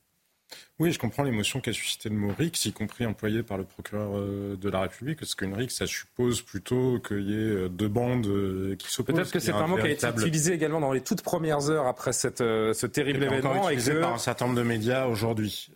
Oui, 0.80 0.91
je 0.93 1.00
comprends 1.00 1.24
l'émotion 1.24 1.60
qu'a 1.60 1.74
suscité 1.74 2.10
le 2.10 2.16
mot 2.16 2.34
RIX, 2.38 2.66
y 2.66 2.72
compris 2.72 3.06
employé 3.06 3.43
par 3.43 3.58
le 3.58 3.66
procureur 3.66 4.12
euh, 4.16 4.56
de 4.56 4.70
la 4.70 4.82
République, 4.82 5.20
parce 5.20 5.36
qu'une 5.36 5.54
RIX, 5.54 5.74
ça 5.74 5.86
suppose 5.88 6.41
plutôt 6.41 7.00
qu'il 7.06 7.30
y 7.30 7.34
ait 7.34 7.56
euh, 7.56 7.70
deux 7.70 7.89
bandes 7.89 8.28
euh, 8.28 8.76
qui 8.78 8.89
s'opposent. 8.89 9.16
Peut-être 9.16 9.32
que 9.32 9.39
c'est 9.39 9.52
un, 9.52 9.68
mot 9.68 9.76
qui 9.76 9.84
a 9.84 9.89
été 9.89 10.08
utilisé 10.08 10.54
également 10.54 10.80
dans 10.80 10.93
les 10.93 11.02
toutes 11.02 11.22
premières 11.22 11.70
heures 11.70 11.88
après 11.88 12.14
cette, 12.14 12.39
ce 12.39 12.86
terrible 12.86 13.24
événement. 13.24 13.70
utilisé 13.70 14.00
par 14.00 14.14
un 14.14 14.18
certain 14.18 14.45
nombre 14.45 14.58
de 14.58 14.64
médias 14.64 15.08
aujourd'hui. 15.08 15.72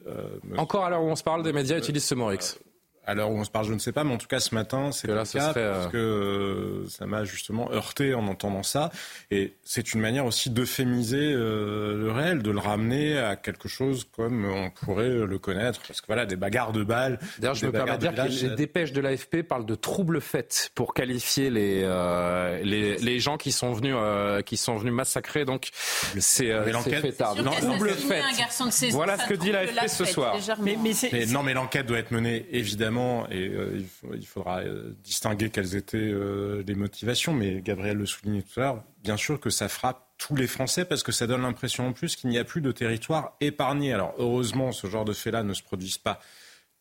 Encore 0.58 0.86
à 0.86 0.90
l'heure 0.90 1.04
où 1.04 1.10
on 1.10 1.16
se 1.16 1.24
parle, 1.24 1.44
des 1.44 1.54
médias 1.54 1.78
utilisent 1.78 2.06
ce 2.06 2.16
mot 2.16 2.28
RIX. 2.28 2.58
À 3.06 3.16
l'heure 3.16 3.32
où 3.32 3.38
on 3.38 3.44
se 3.44 3.50
parle, 3.50 3.66
je 3.66 3.74
ne 3.74 3.80
sais 3.80 3.92
pas, 3.92 4.06
mais 4.06 4.14
en 4.14 4.18
tout 4.18 4.28
cas 4.28 4.40
ce 4.40 4.56
matin, 4.56 4.94
c'est 4.94 5.08
le 5.08 5.16
cas 5.16 5.26
serait, 5.26 5.54
parce 5.54 5.88
que 5.88 5.98
euh, 5.98 6.88
ça 6.88 7.06
m'a 7.06 7.26
justement 7.26 7.70
heurté 7.72 8.14
en 8.14 8.28
entendant 8.28 8.64
ça. 8.64 8.92
Et 9.30 9.56
c'est 9.66 9.94
une 9.94 10.00
manière 10.00 10.26
aussi 10.26 10.50
d'euphémiser 10.50 11.34
euh, 11.34 11.98
le 11.98 12.12
réel, 12.12 12.42
de 12.42 12.52
le 12.52 12.60
ramener 12.60 13.18
à 13.18 13.36
quelque 13.36 13.68
chose 13.68 14.08
comme 14.16 14.46
on 14.46 14.70
pourrait 14.70 15.10
le 15.10 15.38
connaître. 15.38 15.82
Parce 15.86 16.00
que 16.00 16.08
voilà, 16.08 16.26
des 16.26 16.38
bagarres 16.38 16.72
de 16.72 16.84
balles. 16.84 17.20
D'ailleurs, 17.40 17.56
je 17.56 17.66
me 17.66 17.72
permets 17.74 17.98
de 17.98 18.08
dire 18.08 18.16
que 18.16 18.48
les 18.48 18.56
dépêches 18.56 18.94
de 18.94 19.02
l'AFP 19.02 19.42
parlent 19.42 19.66
de 19.66 19.76
troubles 19.76 20.22
faits 20.22 20.72
pour 20.74 20.94
qualifier 20.94 21.50
les, 21.50 21.82
euh, 21.84 22.62
les, 22.64 22.98
les, 23.00 23.20
gens 23.20 23.36
qui 23.36 23.52
sont 23.52 23.74
venus, 23.74 23.96
qui 24.46 24.56
sont 24.56 24.78
venus 24.78 24.94
massacrer. 24.94 25.44
Donc 25.44 25.72
c'est 26.20 26.54
fêtard. 27.02 27.36
Troubles 27.36 27.90
faits. 27.90 28.24
Voilà 28.92 29.18
ce 29.18 29.28
que 29.28 29.34
dit 29.34 29.52
l'AFP 29.52 29.90
ce 29.90 30.06
soir. 30.06 30.38
Mais, 30.62 30.78
mais 31.12 31.26
non, 31.26 31.44
mais 31.44 31.54
l'enquête 31.54 31.86
doit 31.86 31.98
être 31.98 32.12
menée 32.12 32.46
évidemment 32.52 32.93
et 33.30 33.48
euh, 33.48 33.82
il, 34.14 34.26
faudra 34.26 34.60
euh, 34.60 34.94
distinguer 35.04 35.50
quelles 35.50 35.76
étaient 35.76 35.98
euh, 35.98 36.64
les 36.66 36.76
motivations, 36.76 37.34
mais 37.34 37.62
Gabriel 37.62 37.98
le 37.98 38.06
soulignait 38.06 38.42
tout 38.42 38.60
à 38.60 38.64
l'heure, 38.64 38.84
bien 39.04 39.18
sûr 39.18 39.40
que 39.40 39.50
ça 39.50 39.68
frappe 39.68 40.08
tous 40.18 40.36
les 40.36 40.48
Français 40.48 40.86
parce 40.86 41.04
que 41.04 41.12
ça 41.12 41.28
donne 41.28 41.42
l'impression 41.42 41.88
en 41.88 41.94
plus 41.94 42.16
qu'il 42.16 42.30
n'y 42.30 42.38
a 42.38 42.44
plus 42.44 42.62
de 42.62 42.72
territoire 42.72 43.36
épargné. 43.42 43.94
Alors 43.94 44.14
heureusement, 44.18 44.72
ce 44.72 44.88
genre 44.88 45.06
de 45.06 45.14
faits-là 45.14 45.44
ne 45.44 45.54
se 45.54 45.64
produisent 45.64 45.98
pas 45.98 46.20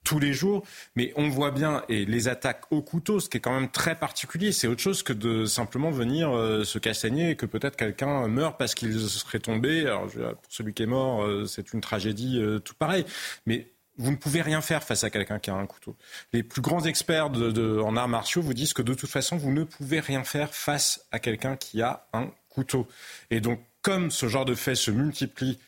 tous 0.05 0.19
les 0.19 0.33
jours, 0.33 0.65
mais 0.97 1.13
on 1.15 1.29
voit 1.29 1.53
bien, 1.53 1.85
et 1.89 2.05
les 2.05 2.27
attaques 2.27 2.65
au 2.71 2.83
couteau, 2.83 3.21
ce 3.21 3.29
qui 3.29 3.37
est 3.37 3.41
quand 3.41 3.55
même 3.55 3.71
très 3.71 3.97
particulier, 3.97 4.51
c'est 4.51 4.67
autre 4.67 4.81
chose 4.81 5.05
que 5.05 5.13
de 5.13 5.45
simplement 5.47 5.93
venir 5.93 6.31
se 6.65 6.79
castagner 6.81 7.31
et 7.31 7.37
que 7.37 7.47
peut-être 7.47 7.77
quelqu'un 7.77 8.27
meurt 8.27 8.59
parce 8.59 8.75
qu'il 8.75 8.99
serait 8.99 9.39
tombé. 9.39 9.87
Alors, 9.87 10.09
pour 10.09 10.51
celui 10.51 10.75
qui 10.75 10.83
est 10.83 10.87
mort, 10.87 11.25
c'est 11.47 11.73
une 11.73 11.81
tragédie 11.81 12.43
tout 12.65 12.75
pareil. 12.75 13.05
Mais 13.47 13.72
vous 13.99 14.11
ne 14.11 14.17
pouvez 14.17 14.43
rien 14.43 14.61
faire 14.61 14.83
face 14.83 15.05
à 15.05 15.11
quelqu'un 15.11 15.39
qui 15.39 15.51
a 15.51 15.55
un 15.55 15.67
couteau. 15.67 15.97
Les 16.33 16.43
plus 16.43 16.63
grands 16.63 16.85
experts 16.85 17.27
en 17.27 17.97
arts 17.97 18.09
martiaux 18.09 18.43
vous 18.43 18.55
disent 18.55 18.73
que 18.73 18.83
de 18.83 18.95
toute 18.95 19.11
façon, 19.11 19.37
vous 19.37 19.53
ne 19.53 19.65
pouvez 19.65 20.01
rien 20.01 20.25
faire 20.25 20.55
face 20.55 21.07
à 21.13 21.19
quelqu'un 21.19 21.57
qui 21.57 21.83
a 21.83 22.07
un 22.13 22.31
couteau. 22.49 22.87
Et 23.31 23.41
donc, 23.41 23.61
comme 23.83 24.11
ce 24.11 24.29
genre 24.29 24.45
de 24.45 24.55
fait 24.55 24.75
se 24.75 24.91
multiplie 24.91 25.59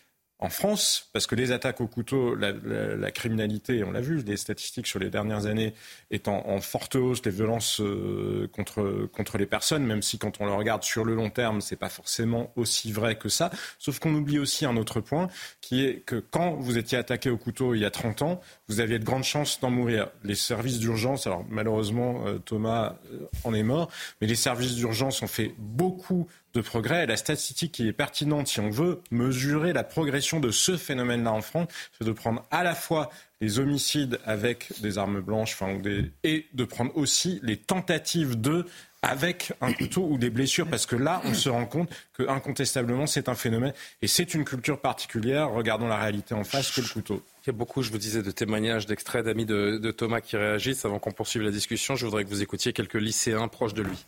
en 0.44 0.50
France, 0.50 1.08
parce 1.14 1.26
que 1.26 1.34
les 1.34 1.52
attaques 1.52 1.80
au 1.80 1.86
couteau, 1.86 2.34
la, 2.34 3.10
criminalité, 3.10 3.82
on 3.82 3.92
l'a 3.92 4.02
vu, 4.02 4.22
les 4.26 4.36
statistiques 4.36 4.86
sur 4.86 4.98
les 4.98 5.08
dernières 5.08 5.46
années 5.46 5.72
étant 6.10 6.46
en, 6.46 6.60
forte 6.60 6.96
hausse, 6.96 7.24
les 7.24 7.30
violences 7.30 7.80
euh, 7.80 8.46
contre, 8.52 9.08
contre 9.10 9.38
les 9.38 9.46
personnes, 9.46 9.84
même 9.86 10.02
si 10.02 10.18
quand 10.18 10.42
on 10.42 10.44
le 10.44 10.52
regarde 10.52 10.82
sur 10.82 11.02
le 11.02 11.14
long 11.14 11.30
terme, 11.30 11.62
c'est 11.62 11.76
pas 11.76 11.88
forcément 11.88 12.52
aussi 12.56 12.92
vrai 12.92 13.16
que 13.16 13.30
ça. 13.30 13.50
Sauf 13.78 13.98
qu'on 14.00 14.14
oublie 14.14 14.38
aussi 14.38 14.66
un 14.66 14.76
autre 14.76 15.00
point, 15.00 15.28
qui 15.62 15.82
est 15.82 16.00
que 16.00 16.16
quand 16.16 16.52
vous 16.52 16.76
étiez 16.76 16.98
attaqué 16.98 17.30
au 17.30 17.38
couteau 17.38 17.74
il 17.74 17.80
y 17.80 17.86
a 17.86 17.90
30 17.90 18.20
ans, 18.20 18.40
vous 18.68 18.80
aviez 18.80 18.98
de 18.98 19.04
grandes 19.04 19.24
chances 19.24 19.60
d'en 19.60 19.70
mourir. 19.70 20.08
Les 20.24 20.34
services 20.34 20.78
d'urgence, 20.78 21.26
alors 21.26 21.46
malheureusement 21.48 22.26
euh, 22.26 22.38
Thomas 22.38 22.96
euh, 23.14 23.26
en 23.44 23.54
est 23.54 23.62
mort, 23.62 23.90
mais 24.20 24.26
les 24.26 24.34
services 24.34 24.74
d'urgence 24.74 25.22
ont 25.22 25.26
fait 25.26 25.54
beaucoup 25.56 26.28
de 26.54 26.60
progrès. 26.60 27.04
Et 27.04 27.06
la 27.06 27.16
statistique 27.16 27.72
qui 27.72 27.88
est 27.88 27.92
pertinente, 27.92 28.48
si 28.48 28.60
on 28.60 28.70
veut 28.70 29.00
mesurer 29.10 29.72
la 29.72 29.84
progression 29.84 30.40
de 30.40 30.50
ce 30.50 30.76
phénomène-là 30.76 31.32
en 31.32 31.42
France, 31.42 31.68
c'est 31.98 32.06
de 32.06 32.12
prendre 32.12 32.44
à 32.50 32.62
la 32.62 32.74
fois 32.74 33.10
les 33.40 33.58
homicides 33.58 34.20
avec 34.24 34.72
des 34.80 34.96
armes 34.96 35.20
blanches 35.20 35.54
enfin, 35.54 35.78
et 36.22 36.46
de 36.54 36.64
prendre 36.64 36.96
aussi 36.96 37.40
les 37.42 37.56
tentatives 37.56 38.40
de 38.40 38.64
avec 39.02 39.52
un 39.60 39.72
couteau 39.74 40.06
ou 40.08 40.16
des 40.16 40.30
blessures, 40.30 40.66
parce 40.66 40.86
que 40.86 40.96
là, 40.96 41.20
on 41.26 41.34
se 41.34 41.50
rend 41.50 41.66
compte 41.66 41.90
que 42.14 42.26
incontestablement, 42.26 43.06
c'est 43.06 43.28
un 43.28 43.34
phénomène 43.34 43.74
et 44.00 44.06
c'est 44.06 44.32
une 44.32 44.46
culture 44.46 44.80
particulière. 44.80 45.50
Regardons 45.50 45.86
la 45.86 45.98
réalité 45.98 46.34
en 46.34 46.42
face 46.42 46.70
que 46.70 46.80
le 46.80 46.88
couteau. 46.88 47.22
Il 47.42 47.48
y 47.48 47.50
a 47.50 47.52
beaucoup, 47.52 47.82
je 47.82 47.90
vous 47.90 47.98
disais, 47.98 48.22
de 48.22 48.30
témoignages, 48.30 48.86
d'extraits 48.86 49.26
d'amis 49.26 49.44
de, 49.44 49.76
de 49.76 49.90
Thomas 49.90 50.22
qui 50.22 50.38
réagissent. 50.38 50.86
Avant 50.86 50.98
qu'on 50.98 51.12
poursuive 51.12 51.42
la 51.42 51.50
discussion, 51.50 51.96
je 51.96 52.06
voudrais 52.06 52.24
que 52.24 52.30
vous 52.30 52.40
écoutiez 52.40 52.72
quelques 52.72 52.94
lycéens 52.94 53.48
proches 53.48 53.74
de 53.74 53.82
lui. 53.82 54.06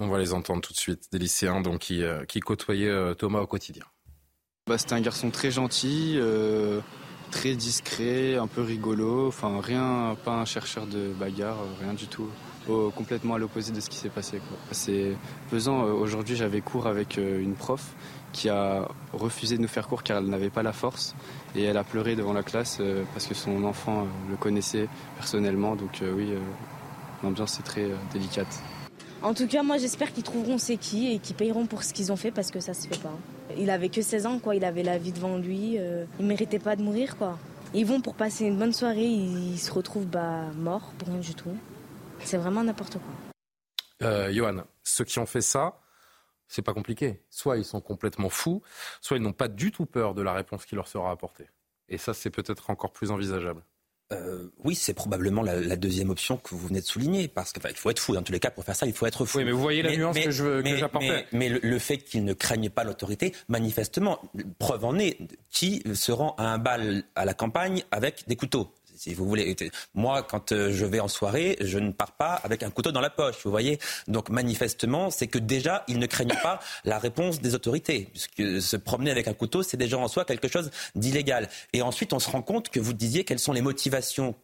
On 0.00 0.06
va 0.06 0.18
les 0.18 0.32
entendre 0.32 0.60
tout 0.60 0.72
de 0.72 0.78
suite, 0.78 1.08
des 1.10 1.18
lycéens 1.18 1.60
donc, 1.60 1.80
qui, 1.80 2.04
euh, 2.04 2.24
côtoyaient 2.44 2.88
euh, 2.88 3.14
Thomas 3.14 3.40
au 3.40 3.48
quotidien. 3.48 3.82
Bah, 4.68 4.78
C'était 4.78 4.92
un 4.92 5.00
garçon 5.00 5.30
très 5.30 5.50
gentil, 5.50 6.14
euh, 6.18 6.80
très 7.32 7.56
discret, 7.56 8.36
un 8.36 8.46
peu 8.46 8.62
rigolo, 8.62 9.32
rien, 9.42 10.16
pas 10.24 10.34
un 10.34 10.44
chercheur 10.44 10.86
de 10.86 11.12
bagarre, 11.18 11.58
rien 11.80 11.94
du 11.94 12.06
tout. 12.06 12.28
complètement 12.94 13.34
à 13.34 13.38
l'opposé 13.38 13.72
de 13.72 13.80
ce 13.80 13.88
qui 13.88 13.96
s'est 13.96 14.10
passé. 14.10 14.40
C'est 14.72 15.16
pesant. 15.50 15.82
Aujourd'hui, 15.84 16.36
j'avais 16.36 16.60
cours 16.60 16.86
avec 16.86 17.16
une 17.16 17.54
prof 17.54 17.82
qui 18.32 18.50
a 18.50 18.86
refusé 19.14 19.56
de 19.56 19.62
nous 19.62 19.68
faire 19.68 19.88
cours 19.88 20.02
car 20.02 20.18
elle 20.18 20.26
n'avait 20.28 20.50
pas 20.50 20.62
la 20.62 20.74
force 20.74 21.16
et 21.56 21.62
elle 21.64 21.78
a 21.78 21.84
pleuré 21.84 22.14
devant 22.14 22.34
la 22.34 22.42
classe 22.42 22.82
parce 23.14 23.26
que 23.26 23.34
son 23.34 23.64
enfant 23.64 24.06
le 24.28 24.36
connaissait 24.36 24.86
personnellement. 25.16 25.76
Donc 25.76 26.02
oui, 26.02 26.34
l'ambiance 27.22 27.58
est 27.58 27.62
très 27.62 27.88
délicate. 28.12 28.62
En 29.20 29.34
tout 29.34 29.48
cas, 29.48 29.62
moi 29.62 29.78
j'espère 29.78 30.12
qu'ils 30.12 30.22
trouveront 30.22 30.58
c'est 30.58 30.76
qui 30.76 31.12
et 31.12 31.18
qu'ils 31.18 31.34
payeront 31.34 31.66
pour 31.66 31.82
ce 31.82 31.92
qu'ils 31.92 32.12
ont 32.12 32.16
fait 32.16 32.30
parce 32.30 32.50
que 32.50 32.60
ça 32.60 32.72
se 32.72 32.86
fait 32.86 33.02
pas. 33.02 33.16
Il 33.56 33.70
avait 33.70 33.88
que 33.88 34.00
16 34.00 34.26
ans, 34.26 34.38
quoi. 34.38 34.54
Il 34.54 34.64
avait 34.64 34.84
la 34.84 34.98
vie 34.98 35.12
devant 35.12 35.38
lui. 35.38 35.76
Euh, 35.78 36.04
il 36.20 36.26
méritait 36.26 36.60
pas 36.60 36.76
de 36.76 36.82
mourir, 36.82 37.16
quoi. 37.16 37.38
Ils 37.74 37.84
vont 37.84 38.00
pour 38.00 38.14
passer 38.14 38.44
une 38.46 38.58
bonne 38.58 38.72
soirée, 38.72 39.04
ils 39.04 39.58
se 39.58 39.70
retrouvent 39.70 40.06
bah, 40.06 40.44
morts 40.56 40.92
pour 40.98 41.08
rien 41.08 41.18
du 41.18 41.34
tout. 41.34 41.54
C'est 42.20 42.38
vraiment 42.38 42.62
n'importe 42.62 42.94
quoi. 42.94 44.08
Euh, 44.08 44.32
Johan, 44.32 44.64
ceux 44.84 45.04
qui 45.04 45.18
ont 45.18 45.26
fait 45.26 45.40
ça, 45.40 45.80
c'est 46.46 46.62
pas 46.62 46.72
compliqué. 46.72 47.22
Soit 47.28 47.58
ils 47.58 47.64
sont 47.64 47.80
complètement 47.80 48.30
fous, 48.30 48.62
soit 49.00 49.16
ils 49.16 49.22
n'ont 49.22 49.32
pas 49.32 49.48
du 49.48 49.70
tout 49.70 49.84
peur 49.84 50.14
de 50.14 50.22
la 50.22 50.32
réponse 50.32 50.64
qui 50.64 50.76
leur 50.76 50.88
sera 50.88 51.10
apportée. 51.10 51.48
Et 51.88 51.98
ça, 51.98 52.14
c'est 52.14 52.30
peut-être 52.30 52.70
encore 52.70 52.92
plus 52.92 53.10
envisageable. 53.10 53.62
Euh, 54.10 54.48
oui, 54.64 54.74
c'est 54.74 54.94
probablement 54.94 55.42
la, 55.42 55.76
deuxième 55.76 56.08
option 56.08 56.38
que 56.38 56.54
vous 56.54 56.66
venez 56.66 56.80
de 56.80 56.86
souligner, 56.86 57.28
parce 57.28 57.52
qu'il 57.52 57.62
faut 57.76 57.90
être 57.90 57.98
fou. 57.98 58.14
Dans 58.14 58.22
tous 58.22 58.32
les 58.32 58.40
cas, 58.40 58.50
pour 58.50 58.64
faire 58.64 58.74
ça, 58.74 58.86
il 58.86 58.94
faut 58.94 59.06
être 59.06 59.26
fou. 59.26 59.38
Oui, 59.38 59.44
mais 59.44 59.52
vous 59.52 59.60
voyez 59.60 59.82
la 59.82 59.94
nuance 59.94 60.18
que 60.18 60.30
j'apportais. 60.30 61.26
Mais, 61.32 61.48
le, 61.48 61.78
fait 61.78 61.98
qu'ils 61.98 62.24
ne 62.24 62.32
craignent 62.32 62.70
pas 62.70 62.84
l'autorité, 62.84 63.34
manifestement, 63.48 64.20
preuve 64.58 64.84
en 64.84 64.98
est, 64.98 65.18
qui 65.50 65.82
se 65.94 66.10
rend 66.10 66.34
à 66.38 66.44
un 66.44 66.58
bal 66.58 67.04
à 67.14 67.24
la 67.24 67.34
campagne 67.34 67.84
avec 67.90 68.26
des 68.26 68.36
couteaux 68.36 68.72
si 68.98 69.14
vous 69.14 69.26
voulez. 69.26 69.56
Moi, 69.94 70.22
quand 70.22 70.52
euh, 70.52 70.72
je 70.72 70.84
vais 70.84 71.00
en 71.00 71.08
soirée, 71.08 71.56
je 71.60 71.78
ne 71.78 71.92
pars 71.92 72.12
pas 72.12 72.34
avec 72.34 72.62
un 72.62 72.70
couteau 72.70 72.92
dans 72.92 73.00
la 73.00 73.10
poche, 73.10 73.36
vous 73.44 73.50
voyez. 73.50 73.78
Donc 74.08 74.28
manifestement, 74.28 75.10
c'est 75.10 75.28
que 75.28 75.38
déjà, 75.38 75.84
ils 75.88 75.98
ne 75.98 76.06
craignent 76.06 76.38
pas 76.42 76.60
la 76.84 76.98
réponse 76.98 77.40
des 77.40 77.54
autorités, 77.54 78.08
puisque 78.12 78.60
se 78.60 78.76
promener 78.76 79.10
avec 79.10 79.28
un 79.28 79.34
couteau, 79.34 79.62
c'est 79.62 79.76
déjà 79.76 79.98
en 79.98 80.08
soi 80.08 80.24
quelque 80.24 80.48
chose 80.48 80.70
d'illégal. 80.94 81.48
Et 81.72 81.82
ensuite, 81.82 82.12
on 82.12 82.18
se 82.18 82.28
rend 82.28 82.42
compte 82.42 82.68
que 82.68 82.80
vous 82.80 82.92
disiez 82.92 83.24
quelles 83.24 83.38
sont 83.38 83.52
les 83.52 83.62
motivations 83.62 84.34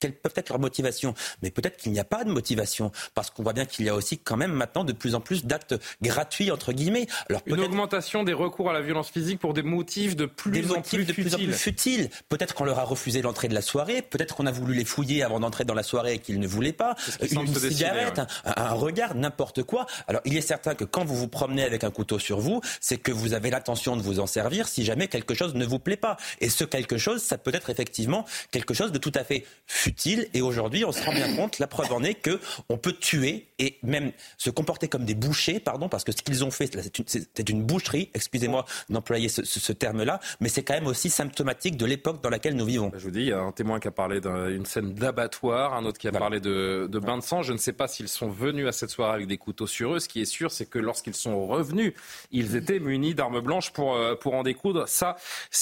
quelle 0.00 0.12
peut 0.12 0.30
être 0.34 0.50
leur 0.50 0.58
motivation 0.58 1.14
Mais 1.42 1.50
peut-être 1.50 1.76
qu'il 1.76 1.92
n'y 1.92 2.00
a 2.00 2.04
pas 2.04 2.24
de 2.24 2.30
motivation, 2.30 2.92
parce 3.14 3.30
qu'on 3.30 3.42
voit 3.42 3.52
bien 3.52 3.64
qu'il 3.64 3.86
y 3.86 3.88
a 3.88 3.94
aussi 3.94 4.18
quand 4.18 4.36
même 4.36 4.52
maintenant 4.52 4.84
de 4.84 4.92
plus 4.92 5.14
en 5.14 5.20
plus 5.20 5.44
d'actes 5.44 5.74
gratuits, 6.02 6.50
entre 6.50 6.72
guillemets. 6.72 7.06
Alors, 7.28 7.42
Une 7.46 7.60
augmentation 7.60 8.22
des 8.22 8.32
recours 8.32 8.70
à 8.70 8.72
la 8.72 8.80
violence 8.80 9.10
physique 9.10 9.38
pour 9.40 9.54
des 9.54 9.62
motifs 9.62 10.16
de 10.16 10.26
plus, 10.26 10.70
en, 10.72 10.82
plus 10.82 11.04
de 11.04 11.12
plus 11.12 11.34
en 11.34 11.38
plus 11.38 11.52
futiles. 11.52 12.10
Peut-être 12.28 12.54
qu'on 12.54 12.64
leur 12.64 12.78
a 12.78 12.84
refusé 12.84 13.22
l'entrée 13.22 13.48
de 13.48 13.54
la 13.54 13.62
soirée, 13.62 14.02
peut-être 14.02 14.36
qu'on 14.36 14.46
a 14.46 14.52
voulu 14.52 14.74
les 14.74 14.84
fouiller 14.84 15.22
avant 15.22 15.40
d'entrer 15.40 15.64
dans 15.64 15.74
la 15.74 15.82
soirée 15.82 16.14
et 16.14 16.18
qu'ils 16.18 16.40
ne 16.40 16.46
voulaient 16.46 16.72
pas. 16.72 16.94
Une, 17.30 17.46
cigarette, 17.46 18.20
un, 18.44 18.72
regard, 18.72 19.14
n'importe 19.14 19.62
quoi. 19.62 19.86
Alors 20.06 20.20
il 20.24 20.36
est 20.36 20.42
certain 20.42 20.74
que 20.74 20.84
quand 20.84 21.04
vous 21.04 21.16
vous 21.16 21.28
promenez 21.28 21.64
avec 21.64 21.84
un 21.84 21.90
couteau 21.90 22.18
sur 22.18 22.40
vous, 22.40 22.60
c'est 22.80 22.98
que 22.98 23.12
vous 23.12 23.34
avez 23.34 23.50
l'intention 23.50 23.96
de 23.96 24.02
vous 24.02 24.20
en 24.20 24.26
servir 24.26 24.68
si 24.68 24.84
jamais 24.84 25.08
quelque 25.08 25.34
chose 25.34 25.54
ne 25.54 25.64
vous 25.64 25.78
plaît 25.78 25.96
pas. 25.96 26.16
Et 26.40 26.48
ce 26.48 26.64
quelque 26.64 26.98
chose, 26.98 27.22
ça 27.22 27.38
peut 27.38 27.54
être 27.54 27.70
effectivement 27.70 28.24
quelque 28.50 28.74
chose 28.74 28.92
de 28.92 28.98
tout 28.98 29.12
à 29.14 29.24
fait 29.24 29.44
utile. 29.88 30.28
Et 30.34 30.42
aujourd'hui, 30.42 30.84
on 30.84 30.92
se 30.92 31.02
rend 31.02 31.12
bien 31.12 31.34
compte, 31.34 31.58
la 31.58 31.66
preuve 31.66 31.92
en 31.92 32.02
est 32.04 32.14
que 32.14 32.38
on 32.68 32.76
peut 32.76 32.92
tuer 32.92 33.46
et 33.58 33.78
même 33.82 34.12
se 34.36 34.50
comporter 34.50 34.86
comme 34.88 35.04
des 35.04 35.14
bouchers, 35.14 35.58
pardon, 35.58 35.88
parce 35.88 36.04
que 36.04 36.12
ce 36.12 36.22
qu'ils 36.22 36.44
ont 36.44 36.50
fait, 36.50 36.70
c'est 37.06 37.48
une, 37.48 37.62
boucherie, 37.64 38.10
excusez-moi 38.14 38.64
d'employer 38.88 39.28
ce, 39.28 39.72
terme-là, 39.72 40.20
mais 40.40 40.48
c'est 40.48 40.62
quand 40.62 40.74
même 40.74 40.86
aussi 40.86 41.10
symptomatique 41.10 41.76
de 41.76 41.86
l'époque 41.86 42.22
dans 42.22 42.30
laquelle 42.30 42.54
nous 42.54 42.64
vivons. 42.64 42.92
Je 42.94 43.04
vous 43.04 43.10
dis, 43.10 43.20
il 43.20 43.28
y 43.28 43.32
a 43.32 43.40
un 43.40 43.52
témoin 43.52 43.80
qui 43.80 43.88
a 43.88 43.90
parlé 43.90 44.20
d'une 44.20 44.66
scène 44.66 44.94
d'abattoir, 44.94 45.74
un 45.74 45.84
autre 45.84 45.98
qui 45.98 46.08
a 46.08 46.12
parlé 46.12 46.40
de, 46.40 46.88
de 46.90 46.98
bain 46.98 47.18
de 47.18 47.22
sang. 47.22 47.42
Je 47.42 47.52
ne 47.52 47.58
sais 47.58 47.72
pas 47.72 47.88
s'ils 47.88 48.08
sont 48.08 48.28
venus 48.28 48.66
à 48.68 48.72
cette 48.72 48.90
soirée 48.90 49.14
avec 49.14 49.26
des 49.26 49.38
couteaux 49.38 49.66
sur 49.66 49.94
eux. 49.94 49.98
Ce 49.98 50.08
qui 50.08 50.20
est 50.20 50.26
sûr, 50.26 50.52
c'est 50.52 50.66
que 50.66 50.78
lorsqu'ils 50.78 51.14
sont 51.14 51.46
revenus, 51.46 51.94
ils 52.30 52.56
étaient 52.56 52.78
munis 52.78 53.14
d'armes 53.14 53.40
blanches 53.40 53.72
pour, 53.72 53.96
euh, 53.96 54.14
pour 54.14 54.34
en 54.34 54.42
découdre. 54.42 54.88
Ça, 54.88 55.16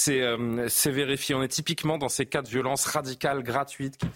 euh, 0.09 0.65
c'est 0.69 0.91
vérifié. 0.91 1.35
On 1.35 1.43
est 1.43 1.47
typiquement 1.47 1.97
dans 1.97 2.09
ces 2.09 2.25
cas 2.25 2.41
de 2.41 2.49
violence 2.49 2.85
radicale, 2.85 3.43
gratuite, 3.43 3.97
qui 3.97 4.07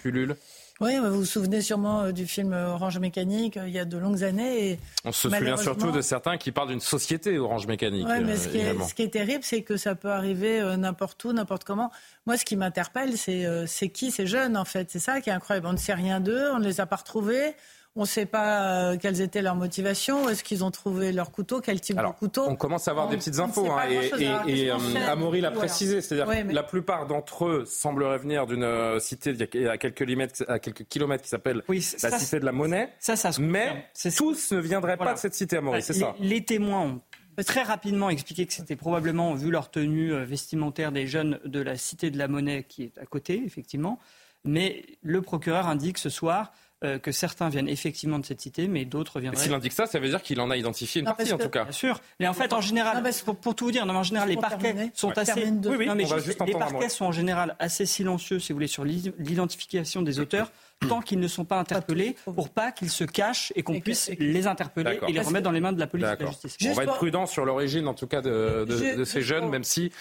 oui, 0.80 0.98
vous 0.98 1.18
vous 1.18 1.26
souvenez 1.26 1.62
sûrement 1.62 2.02
euh, 2.02 2.12
du 2.12 2.26
film 2.26 2.54
Orange 2.54 2.98
Mécanique 2.98 3.60
il 3.64 3.72
y 3.72 3.78
a 3.78 3.86
de 3.86 4.00
longues 4.00 4.24
années. 4.24 4.80
On 5.06 5.12
se 5.12 5.30
souvient 5.30 5.56
surtout 5.56 5.92
de 5.92 6.02
certains 6.02 6.38
qui 6.38 6.52
parlent 6.52 6.70
d'une 6.70 6.80
société 6.80 7.38
Orange 7.38 7.68
Mécanique. 7.68 8.08
Oui, 8.10 8.24
mais 8.24 8.36
ce 8.36 8.48
qui, 8.48 8.58
est, 8.58 8.82
ce 8.82 8.96
qui, 8.96 9.04
est, 9.04 9.10
terrible, 9.10 9.44
c'est 9.44 9.62
que 9.62 9.78
ça 9.78 9.94
peut 9.94 10.10
arriver 10.10 10.76
n'importe 10.78 11.24
où, 11.24 11.34
n'importe 11.34 11.66
comment. 11.66 11.92
Moi, 12.26 12.36
ce 12.36 12.46
qui 12.46 12.56
m'interpelle, 12.56 13.16
c'est 13.16 13.90
qui 13.90 14.10
ces 14.10 14.26
jeunes, 14.26 14.58
en 14.58 14.66
fait? 14.66 14.90
C'est 14.90 15.00
ça 15.00 15.22
qui 15.22 15.30
est 15.30 15.34
incroyable. 15.34 15.68
On 15.68 15.74
ne 15.74 15.78
sait 15.78 15.94
rien 15.94 16.20
d'eux, 16.20 16.50
on 16.52 16.58
ne 16.58 16.66
les 16.66 16.82
a 16.82 16.88
pas 16.88 16.96
retrouvés. 16.96 17.54
On 17.98 18.02
ne 18.02 18.06
sait 18.06 18.26
pas 18.26 18.92
euh, 18.92 18.98
quelles 18.98 19.20
étaient 19.20 19.42
leurs 19.42 19.56
motivations. 19.56 20.30
Est-ce 20.30 20.46
qu'ils 20.46 20.64
ont 20.64 20.72
trouvé 20.72 21.12
leur 21.12 21.30
couteau 21.30 21.60
Quel 21.60 21.82
type 21.82 21.98
de 21.98 22.18
couteau 22.18 22.46
On 22.48 22.56
commence 22.56 22.88
à 22.88 22.92
avoir 22.92 23.10
des 23.10 23.18
petites 23.18 23.40
infos. 23.40 23.70
Hein, 23.70 23.82
et, 23.90 24.62
et, 24.64 24.72
euh, 24.72 24.78
Amaury 25.10 25.42
l'a 25.42 25.52
précisé. 25.52 26.00
C'est-à-dire 26.00 26.54
la 26.54 26.64
plupart 26.64 27.06
d'entre 27.06 27.48
eux 27.48 27.66
sembleraient 27.66 28.18
venir 28.18 28.48
d'une 28.48 28.64
euh, 28.64 29.00
cité 29.00 29.36
à 29.68 29.78
quelques, 29.78 29.98
kilomètres, 29.98 30.46
à 30.48 30.60
quelques 30.60 30.86
kilomètres 30.86 31.24
qui 31.24 31.30
s'appelle 31.30 31.64
la 31.68 32.20
cité 32.20 32.40
de 32.40 32.46
la 32.46 32.54
Monnaie. 32.54 32.94
Ça, 33.00 33.18
ça 33.18 33.32
mais 33.42 33.90
tous 34.16 34.54
ne 34.54 34.60
viendraient 34.60 34.98
pas 34.98 35.14
de 35.14 35.20
cette 35.20 35.36
cité, 35.36 35.58
Amaury. 35.58 35.82
C'est 35.82 35.94
ça. 35.94 36.16
Les 36.20 36.46
témoins 36.46 36.82
ont 36.84 37.02
très 37.46 37.64
rapidement 37.64 38.10
expliqué 38.10 38.46
que 38.46 38.54
c'était 38.54 38.78
probablement, 38.78 39.34
vu 39.34 39.52
leur 39.52 39.70
tenue 39.70 40.14
vestimentaire, 40.24 40.94
des 40.94 41.08
jeunes 41.08 41.42
de 41.44 41.60
la 41.60 41.76
cité 41.76 42.10
de 42.10 42.18
la 42.18 42.30
Monnaie 42.30 42.64
qui 42.64 42.84
est 42.84 42.98
à 42.98 43.06
côté, 43.06 43.44
effectivement. 43.46 44.00
Mais 44.46 44.86
le 45.02 45.22
procureur 45.22 45.68
indique 45.68 45.98
ce 45.98 46.10
soir 46.10 46.54
euh, 46.84 46.98
que 46.98 47.12
certains 47.12 47.50
viennent 47.50 47.70
effectivement 47.70 48.18
de 48.18 48.26
cette 48.26 48.42
cité, 48.42 48.68
mais 48.68 48.86
d'autres 48.86 49.20
viendraient. 49.20 49.44
S'il 49.44 49.54
indique 49.54 49.74
ça, 49.74 49.86
ça 49.86 50.00
veut 50.00 50.10
dire 50.10 50.22
qu'il 50.22 50.40
en 50.42 50.50
a 50.50 50.58
identifié 50.58 51.02
une 51.02 51.06
partie, 51.06 51.32
en 51.32 51.38
tout 51.38 51.50
cas. 51.50 51.64
Bien 51.64 51.72
sûr. 51.72 52.02
Mais 52.20 52.28
en 52.28 52.34
fait, 52.34 52.54
en 52.54 52.62
général, 52.62 53.04
pour, 53.42 53.56
tout 53.56 53.66
vous 53.66 53.72
dire, 53.72 53.86
en 53.86 54.04
général, 54.04 54.30
les 54.30 54.38
parquets 54.38 54.92
sont 54.94 55.18
assez. 55.18 55.46
les 55.46 56.54
parquets 56.54 56.90
sont 56.90 57.06
en 57.06 57.12
général 57.12 57.56
assez 57.60 57.86
silencieux, 57.86 58.40
si 58.40 58.52
vous 58.52 58.58
voulez, 58.58 58.68
sur 58.68 58.84
l'identification 58.84 60.02
des 60.02 60.20
auteurs. 60.20 60.52
tant 60.88 61.02
qu'ils 61.02 61.20
ne 61.20 61.28
sont 61.28 61.46
pas 61.46 61.60
interpellés, 61.60 62.16
pour 62.36 62.50
pas 62.50 62.72
qu'ils 62.72 62.90
se 62.90 63.04
cachent 63.04 63.54
et 63.56 63.64
qu'on 63.64 63.80
puisse 63.80 64.12
les 64.20 64.48
interpeller 64.48 65.00
et 65.08 65.12
les 65.12 65.22
remettre 65.22 65.44
dans 65.44 65.52
les 65.52 65.60
mains 65.60 65.74
de 65.74 65.80
la 65.80 65.88
police 65.88 66.08
et 66.08 66.16
de 66.16 66.24
la 66.24 66.32
justice. 66.32 66.58
on 66.70 66.74
va 66.74 66.84
être 66.84 66.96
prudent 66.96 67.26
sur 67.26 67.46
l'origine, 67.46 67.88
en 67.88 67.94
tout 67.94 68.08
cas, 68.08 68.22
de, 68.22 68.66
de, 68.66 69.04
ces 69.04 69.22
jeunes, 69.22 69.50
même 69.50 69.64
si 69.64 69.92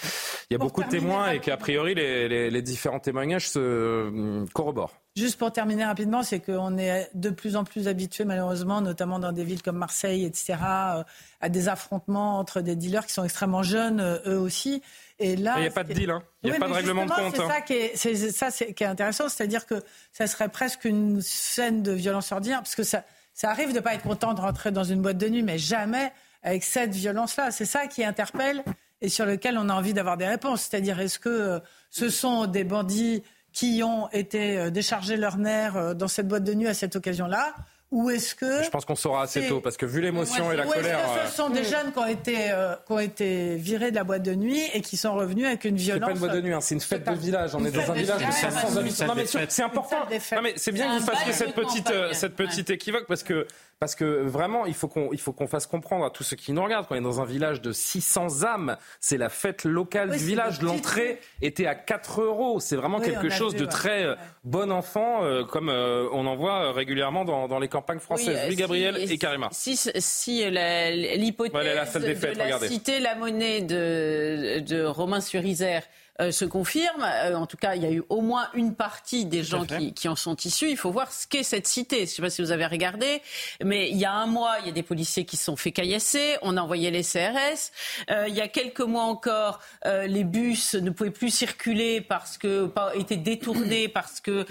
il 0.50 0.52
y 0.52 0.54
a 0.54 0.58
beaucoup 0.58 0.82
de 0.82 0.88
témoins 0.88 1.32
et 1.32 1.40
qu'a 1.40 1.56
priori 1.56 1.94
les, 1.94 2.50
les, 2.50 2.62
différents 2.62 3.00
témoignages 3.00 3.48
se 3.48 3.58
euh, 3.58 4.44
corroborent. 4.52 4.99
Juste 5.16 5.38
pour 5.38 5.50
terminer 5.50 5.84
rapidement, 5.84 6.22
c'est 6.22 6.38
qu'on 6.38 6.78
est 6.78 7.10
de 7.14 7.30
plus 7.30 7.56
en 7.56 7.64
plus 7.64 7.88
habitué, 7.88 8.24
malheureusement, 8.24 8.80
notamment 8.80 9.18
dans 9.18 9.32
des 9.32 9.42
villes 9.42 9.60
comme 9.60 9.76
Marseille, 9.76 10.24
etc., 10.24 10.54
euh, 10.62 11.02
à 11.40 11.48
des 11.48 11.68
affrontements 11.68 12.38
entre 12.38 12.60
des 12.60 12.76
dealers 12.76 13.04
qui 13.06 13.12
sont 13.12 13.24
extrêmement 13.24 13.64
jeunes, 13.64 13.98
euh, 13.98 14.18
eux 14.26 14.38
aussi. 14.38 14.82
Et 15.18 15.34
là, 15.34 15.54
il 15.56 15.62
n'y 15.62 15.66
a 15.66 15.72
pas 15.72 15.82
de 15.82 15.92
deal, 15.92 16.10
hein. 16.10 16.22
il 16.44 16.50
n'y 16.50 16.56
a 16.56 16.60
pas 16.60 16.68
de 16.68 16.72
règlement 16.72 17.06
de 17.06 17.10
compte. 17.10 17.34
C'est 17.36 17.46
ça, 17.46 17.60
qui 17.60 17.72
est, 17.72 17.96
c'est 17.96 18.30
ça 18.30 18.50
qui 18.52 18.84
est 18.84 18.86
intéressant, 18.86 19.28
c'est-à-dire 19.28 19.66
que 19.66 19.82
ça 20.12 20.28
serait 20.28 20.48
presque 20.48 20.84
une 20.84 21.20
scène 21.20 21.82
de 21.82 21.90
violence 21.90 22.30
ordinaire, 22.30 22.60
parce 22.60 22.76
que 22.76 22.84
ça, 22.84 23.02
ça 23.34 23.50
arrive 23.50 23.70
de 23.70 23.74
ne 23.74 23.80
pas 23.80 23.94
être 23.94 24.02
content 24.02 24.32
de 24.32 24.40
rentrer 24.40 24.70
dans 24.70 24.84
une 24.84 25.02
boîte 25.02 25.18
de 25.18 25.28
nuit, 25.28 25.42
mais 25.42 25.58
jamais 25.58 26.12
avec 26.44 26.62
cette 26.62 26.94
violence-là. 26.94 27.50
C'est 27.50 27.66
ça 27.66 27.88
qui 27.88 28.04
interpelle 28.04 28.62
et 29.00 29.08
sur 29.08 29.26
lequel 29.26 29.58
on 29.58 29.68
a 29.68 29.74
envie 29.74 29.92
d'avoir 29.92 30.16
des 30.16 30.26
réponses. 30.26 30.62
C'est-à-dire, 30.62 31.00
est-ce 31.00 31.18
que 31.18 31.28
euh, 31.28 31.58
ce 31.90 32.08
sont 32.08 32.46
des 32.46 32.64
bandits 32.64 33.22
qui 33.52 33.82
ont 33.82 34.08
été 34.12 34.58
euh, 34.58 34.70
déchargés 34.70 35.16
leurs 35.16 35.38
nerfs 35.38 35.76
euh, 35.76 35.94
dans 35.94 36.08
cette 36.08 36.28
boîte 36.28 36.44
de 36.44 36.54
nuit 36.54 36.68
à 36.68 36.74
cette 36.74 36.96
occasion-là 36.96 37.54
ou 37.90 38.08
est-ce 38.08 38.36
que. 38.36 38.62
Je 38.62 38.70
pense 38.70 38.84
qu'on 38.84 38.94
saura 38.94 39.24
assez 39.24 39.48
tôt, 39.48 39.60
parce 39.60 39.76
que 39.76 39.84
vu 39.84 40.00
l'émotion 40.00 40.52
et 40.52 40.56
la 40.56 40.64
colère. 40.64 41.00
Est-ce 41.00 41.24
que 41.24 41.30
ce 41.30 41.36
sont 41.36 41.50
des 41.50 41.64
jeunes 41.64 41.90
qui 41.92 41.98
ont, 41.98 42.06
été, 42.06 42.54
qui 42.86 42.92
ont 42.92 43.00
été 43.00 43.56
virés 43.56 43.90
de 43.90 43.96
la 43.96 44.04
boîte 44.04 44.22
de 44.22 44.36
nuit 44.36 44.62
et 44.72 44.80
qui 44.80 44.96
sont 44.96 45.12
revenus 45.12 45.44
avec 45.44 45.64
une 45.64 45.74
violence. 45.74 46.02
C'est 46.04 46.06
pas 46.06 46.12
une 46.12 46.18
boîte 46.20 46.34
de 46.36 46.40
nuit, 46.40 46.52
hein, 46.52 46.60
c'est 46.60 46.76
une 46.76 46.80
fête 46.80 47.04
de 47.04 47.16
village. 47.16 47.52
On 47.56 47.64
est 47.64 47.72
dans 47.72 47.90
un 47.90 47.94
village 47.94 48.24
de 48.24 48.30
500 48.30 48.76
habitants. 48.76 49.06
Non, 49.08 49.14
mais 49.16 49.26
c'est 49.26 49.62
important. 49.64 49.96
Non, 50.36 50.40
mais 50.40 50.52
c'est 50.54 50.70
bien 50.70 50.86
que 50.86 51.00
vous 51.00 51.06
fassiez 51.06 51.32
cette 51.32 51.54
petite, 51.56 51.92
cette 52.12 52.36
petite 52.36 52.70
équivoque, 52.70 53.06
parce 53.08 53.24
que 53.24 53.48
parce 53.80 53.94
que 53.94 54.04
vraiment, 54.04 54.66
il 54.66 54.74
faut 54.74 54.88
qu'on 54.88 55.46
fasse 55.46 55.66
comprendre 55.66 56.04
à 56.04 56.10
tous 56.10 56.22
ceux 56.22 56.36
qui 56.36 56.52
nous 56.52 56.62
regardent 56.62 56.86
qu'on 56.86 56.96
est 56.96 57.00
dans 57.00 57.22
un 57.22 57.24
village 57.24 57.62
de 57.62 57.72
600 57.72 58.44
âmes. 58.44 58.76
C'est 59.00 59.16
la 59.16 59.30
fête 59.30 59.64
locale 59.64 60.10
du 60.10 60.18
village. 60.18 60.60
L'entrée 60.60 61.18
était 61.40 61.64
à 61.64 61.74
4 61.74 62.20
euros. 62.20 62.60
C'est 62.60 62.76
vraiment 62.76 63.00
quelque 63.00 63.30
chose 63.30 63.54
de 63.54 63.64
très 63.64 64.04
euh, 64.04 64.16
bon 64.44 64.70
enfant, 64.70 65.24
euh, 65.24 65.44
comme 65.44 65.70
euh, 65.70 66.06
on 66.12 66.26
en 66.26 66.36
voit 66.36 66.72
régulièrement 66.72 67.24
dans, 67.24 67.48
dans 67.48 67.58
les 67.58 67.68
campagnes 67.68 68.00
françaises. 68.00 68.48
Oui, 68.50 68.54
Gabriel 68.54 68.98
et 68.98 69.16
Karima. 69.16 69.48
Si, 69.50 69.78
si 69.78 70.44
l'hypothèse 70.50 71.94
de 71.94 72.38
la 72.38 72.58
cité 72.58 73.00
La 73.00 73.14
Monnaie 73.14 73.62
de, 73.62 74.60
de 74.60 74.84
Romain 74.84 75.22
sur 75.22 75.42
Isère 75.42 75.84
euh, 76.20 76.32
se 76.32 76.44
confirme. 76.44 77.02
Euh, 77.02 77.34
en 77.34 77.46
tout 77.46 77.56
cas, 77.56 77.74
il 77.76 77.82
y 77.82 77.86
a 77.86 77.90
eu 77.90 78.02
au 78.10 78.20
moins 78.20 78.48
une 78.52 78.74
partie 78.74 79.24
des 79.24 79.42
gens 79.42 79.64
qui, 79.64 79.94
qui, 79.94 80.06
en 80.06 80.16
sont 80.16 80.36
issus. 80.36 80.68
Il 80.68 80.76
faut 80.76 80.90
voir 80.90 81.10
ce 81.12 81.26
qu'est 81.26 81.42
cette 81.42 81.66
cité. 81.66 81.98
Je 81.98 82.02
ne 82.02 82.06
sais 82.06 82.22
pas 82.22 82.30
si 82.30 82.42
vous 82.42 82.52
avez 82.52 82.66
regardé, 82.66 83.22
mais 83.64 83.88
il 83.88 83.96
y 83.96 84.04
a 84.04 84.12
un 84.12 84.26
mois, 84.26 84.56
il 84.60 84.66
y 84.66 84.68
a 84.68 84.72
des 84.72 84.82
policiers 84.82 85.24
qui 85.24 85.38
se 85.38 85.44
sont 85.44 85.56
fait 85.56 85.72
caillasser. 85.72 86.36
On 86.42 86.58
a 86.58 86.62
envoyé 86.62 86.90
les 86.90 87.02
CRS. 87.02 87.72
Euh, 88.10 88.26
il 88.28 88.34
y 88.34 88.42
a 88.42 88.48
quelques 88.48 88.80
mois 88.80 89.04
encore, 89.04 89.60
les 89.84 90.24
bus 90.24 90.74
ne 90.74 90.90
pouvaient 90.90 91.10
plus 91.10 91.30
circuler 91.30 92.00
parce 92.00 92.36
que 92.36 92.70
étaient 92.94 93.16
détournés 93.16 93.88
parce 94.00 94.20
que 94.20 94.42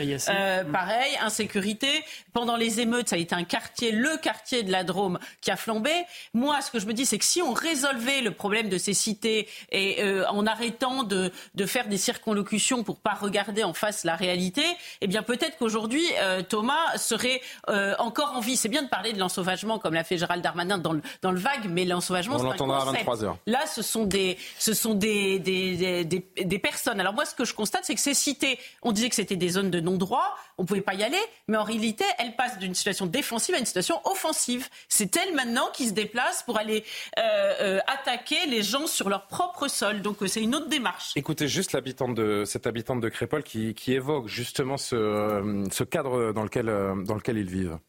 pareil, 0.71 1.17
insécurité. 1.21 1.87
Pendant 2.33 2.55
les 2.55 2.79
émeutes, 2.79 3.09
ça 3.09 3.15
a 3.15 3.19
été 3.19 3.35
un 3.35 3.43
quartier, 3.43 3.91
le 3.91 4.17
quartier 4.17 4.63
de 4.63 4.71
la 4.71 4.83
Drôme, 4.83 5.19
qui 5.41 5.51
a 5.51 5.55
flambé. 5.55 5.91
Moi, 6.33 6.61
ce 6.61 6.71
que 6.71 6.79
je 6.79 6.87
me 6.87 6.93
dis, 6.93 7.05
c'est 7.05 7.17
que 7.17 7.25
si 7.25 7.41
on 7.41 7.53
résolvait 7.53 8.21
le 8.21 8.31
problème 8.31 8.69
de 8.69 8.77
ces 8.77 8.93
cités 8.93 9.47
et 9.71 10.03
en 10.29 10.45
arrêtant 10.47 11.03
de 11.03 11.31
de 11.58 11.58
faire 11.65 11.87
des 11.87 11.97
circonlocutions 11.97 12.83
pour 12.83 12.99
pas 12.99 13.13
regarder 13.13 13.63
en 13.63 13.73
face 13.73 14.03
la 14.03 14.15
réalité, 14.15 14.63
eh 15.01 15.07
bien 15.07 15.23
peut-être 15.23 15.57
qu'aujourd'hui 15.57 16.03
euh, 16.21 16.41
Thomas 16.41 16.97
serait 16.97 17.41
euh, 17.69 17.95
encore 17.99 18.33
en 18.35 18.39
vie. 18.39 18.57
C'est 18.57 18.69
bien 18.69 18.83
de 18.83 18.89
parler 18.89 19.13
de 19.13 19.19
l'ensauvagement 19.19 19.79
comme 19.79 19.93
l'a 19.93 20.03
fait 20.03 20.17
Gérald 20.17 20.43
Darmanin 20.43 20.77
dans 20.77 20.93
le, 20.93 21.01
dans 21.21 21.31
le 21.31 21.39
vague, 21.39 21.67
mais 21.69 21.85
l'ensauvagement 21.85 22.37
c'est 22.37 22.45
l'entendra 22.45 22.81
à 22.81 22.85
23 22.85 23.23
heures. 23.23 23.37
Là, 23.45 23.65
ce 23.65 23.81
sont 23.81 24.05
des 24.05 24.37
ce 24.57 24.73
sont 24.73 24.93
des 24.93 25.39
des, 25.39 26.05
des, 26.05 26.25
des 26.43 26.59
personnes. 26.59 26.99
Alors 26.99 27.13
moi, 27.13 27.25
ce 27.25 27.35
que 27.35 27.45
je 27.45 27.53
constate, 27.53 27.85
c'est 27.85 27.95
que 27.95 28.01
ces 28.01 28.13
cités, 28.13 28.59
on 28.81 28.91
disait 28.91 29.09
que 29.09 29.15
c'était 29.15 29.35
des 29.35 29.49
zones 29.49 29.71
de 29.71 29.79
non-droit, 29.79 30.35
on 30.57 30.65
pouvait 30.65 30.81
pas 30.81 30.93
y 30.93 31.03
aller, 31.03 31.19
mais 31.47 31.57
en 31.57 31.63
réalité, 31.63 32.03
elles 32.17 32.35
passent 32.35 32.59
d'une 32.59 32.75
situation 32.75 33.05
défensive 33.05 33.55
à 33.55 33.59
une 33.59 33.65
situation 33.65 33.99
offensive. 34.05 34.67
C'est 34.87 35.15
elles 35.17 35.33
maintenant 35.35 35.69
qui 35.73 35.87
se 35.87 35.93
déplacent 35.93 36.43
pour 36.43 36.57
aller 36.57 36.83
euh, 37.17 37.79
attaquer 37.87 38.45
les 38.47 38.63
gens 38.63 38.87
sur 38.87 39.09
leur 39.09 39.27
propre 39.27 39.67
sol. 39.67 40.01
Donc 40.01 40.17
c'est 40.27 40.41
une 40.41 40.55
autre 40.55 40.67
démarche. 40.67 41.11
Écoutez, 41.15 41.38
juste 41.47 41.73
l'habitante 41.73 42.15
de 42.15 42.43
cette 42.45 42.67
habitante 42.67 43.01
de 43.01 43.09
Crépol 43.09 43.43
qui, 43.43 43.73
évoque 43.87 44.27
justement 44.27 44.77
ce, 44.77 45.65
ce, 45.71 45.83
cadre 45.83 46.33
dans 46.33 46.43
lequel, 46.43 46.65
dans 47.05 47.15
lequel 47.15 47.37
ils 47.37 47.49
vivent. 47.49 47.79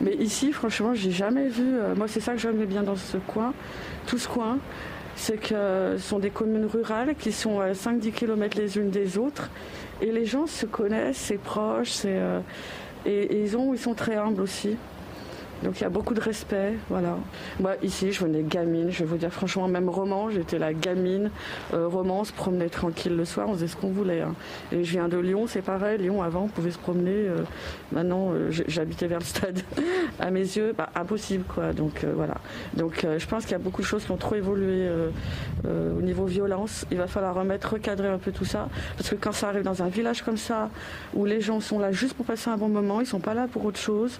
Mais 0.00 0.14
ici, 0.14 0.52
franchement, 0.52 0.94
j'ai 0.94 1.10
jamais 1.10 1.48
vu. 1.48 1.76
Euh, 1.76 1.94
moi, 1.94 2.08
c'est 2.08 2.20
ça 2.20 2.32
que 2.32 2.38
j'aime 2.38 2.64
bien 2.64 2.82
dans 2.82 2.96
ce 2.96 3.16
coin, 3.16 3.54
tout 4.06 4.18
ce 4.18 4.28
coin, 4.28 4.58
c'est 5.16 5.38
que 5.38 5.96
ce 5.96 5.98
sont 5.98 6.18
des 6.18 6.30
communes 6.30 6.66
rurales 6.66 7.14
qui 7.16 7.32
sont 7.32 7.60
à 7.60 7.72
5-10 7.72 8.12
km 8.12 8.58
les 8.58 8.78
unes 8.78 8.90
des 8.90 9.18
autres, 9.18 9.50
et 10.00 10.12
les 10.12 10.24
gens 10.24 10.46
se 10.46 10.66
connaissent, 10.66 11.16
c'est 11.16 11.38
proche, 11.38 11.90
c'est 11.90 12.16
euh, 12.16 12.40
et, 13.06 13.22
et, 13.22 13.42
ils 13.42 13.56
ont, 13.56 13.74
ils 13.74 13.80
sont 13.80 13.94
très 13.94 14.16
humbles 14.16 14.42
aussi. 14.42 14.76
Donc 15.62 15.80
il 15.80 15.82
y 15.82 15.86
a 15.86 15.88
beaucoup 15.88 16.14
de 16.14 16.20
respect, 16.20 16.74
voilà. 16.88 17.16
Moi 17.58 17.72
ici, 17.82 18.12
je 18.12 18.24
venais 18.24 18.42
gamine, 18.42 18.90
je 18.90 19.00
vais 19.00 19.04
vous 19.04 19.16
dire 19.16 19.32
franchement, 19.32 19.66
même 19.66 19.88
roman, 19.88 20.30
j'étais 20.30 20.58
la 20.58 20.72
gamine, 20.72 21.30
euh, 21.74 21.88
roman, 21.88 22.22
se 22.24 22.32
promenait 22.32 22.68
tranquille 22.68 23.16
le 23.16 23.24
soir, 23.24 23.48
on 23.48 23.54
faisait 23.54 23.66
ce 23.66 23.76
qu'on 23.76 23.90
voulait. 23.90 24.20
Hein. 24.20 24.34
Et 24.70 24.84
je 24.84 24.92
viens 24.92 25.08
de 25.08 25.18
Lyon, 25.18 25.46
c'est 25.48 25.62
pareil, 25.62 25.98
Lyon 25.98 26.22
avant, 26.22 26.44
on 26.44 26.48
pouvait 26.48 26.70
se 26.70 26.78
promener. 26.78 27.10
Euh, 27.10 27.38
maintenant, 27.90 28.30
euh, 28.32 28.50
j'habitais 28.68 29.08
vers 29.08 29.18
le 29.18 29.24
stade. 29.24 29.60
à 30.20 30.30
mes 30.30 30.40
yeux, 30.40 30.74
bah, 30.76 30.90
impossible 30.94 31.44
quoi. 31.44 31.72
Donc 31.72 32.04
voilà. 32.14 32.34
Donc 32.74 33.04
je 33.18 33.26
pense 33.26 33.42
qu'il 33.42 33.52
y 33.52 33.56
a 33.56 33.58
beaucoup 33.58 33.82
de 33.82 33.86
choses 33.86 34.04
qui 34.04 34.10
ont 34.10 34.16
trop 34.16 34.34
évolué 34.34 34.88
au 35.64 36.00
niveau 36.00 36.24
violence. 36.24 36.86
Il 36.90 36.98
va 36.98 37.06
falloir 37.06 37.34
remettre, 37.34 37.72
recadrer 37.72 38.08
un 38.08 38.18
peu 38.18 38.32
tout 38.32 38.44
ça, 38.44 38.68
parce 38.96 39.10
que 39.10 39.16
quand 39.16 39.32
ça 39.32 39.48
arrive 39.48 39.62
dans 39.62 39.82
un 39.82 39.88
village 39.88 40.22
comme 40.22 40.36
ça, 40.36 40.70
où 41.14 41.24
les 41.24 41.40
gens 41.40 41.60
sont 41.60 41.78
là 41.78 41.92
juste 41.92 42.14
pour 42.14 42.26
passer 42.26 42.50
un 42.50 42.56
bon 42.56 42.68
moment, 42.68 43.00
ils 43.00 43.06
sont 43.06 43.20
pas 43.20 43.34
là 43.34 43.46
pour 43.50 43.64
autre 43.64 43.78
chose 43.78 44.18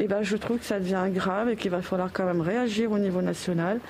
eh 0.00 0.08
ben, 0.08 0.22
je 0.22 0.36
trouve 0.36 0.58
que 0.58 0.64
ça 0.64 0.80
devient 0.80 1.04
grave 1.10 1.50
et 1.50 1.56
qu'il 1.56 1.70
va 1.70 1.82
falloir 1.82 2.10
quand 2.10 2.24
même 2.24 2.40
réagir 2.40 2.90
au 2.90 2.98
niveau 2.98 3.20
national 3.20 3.80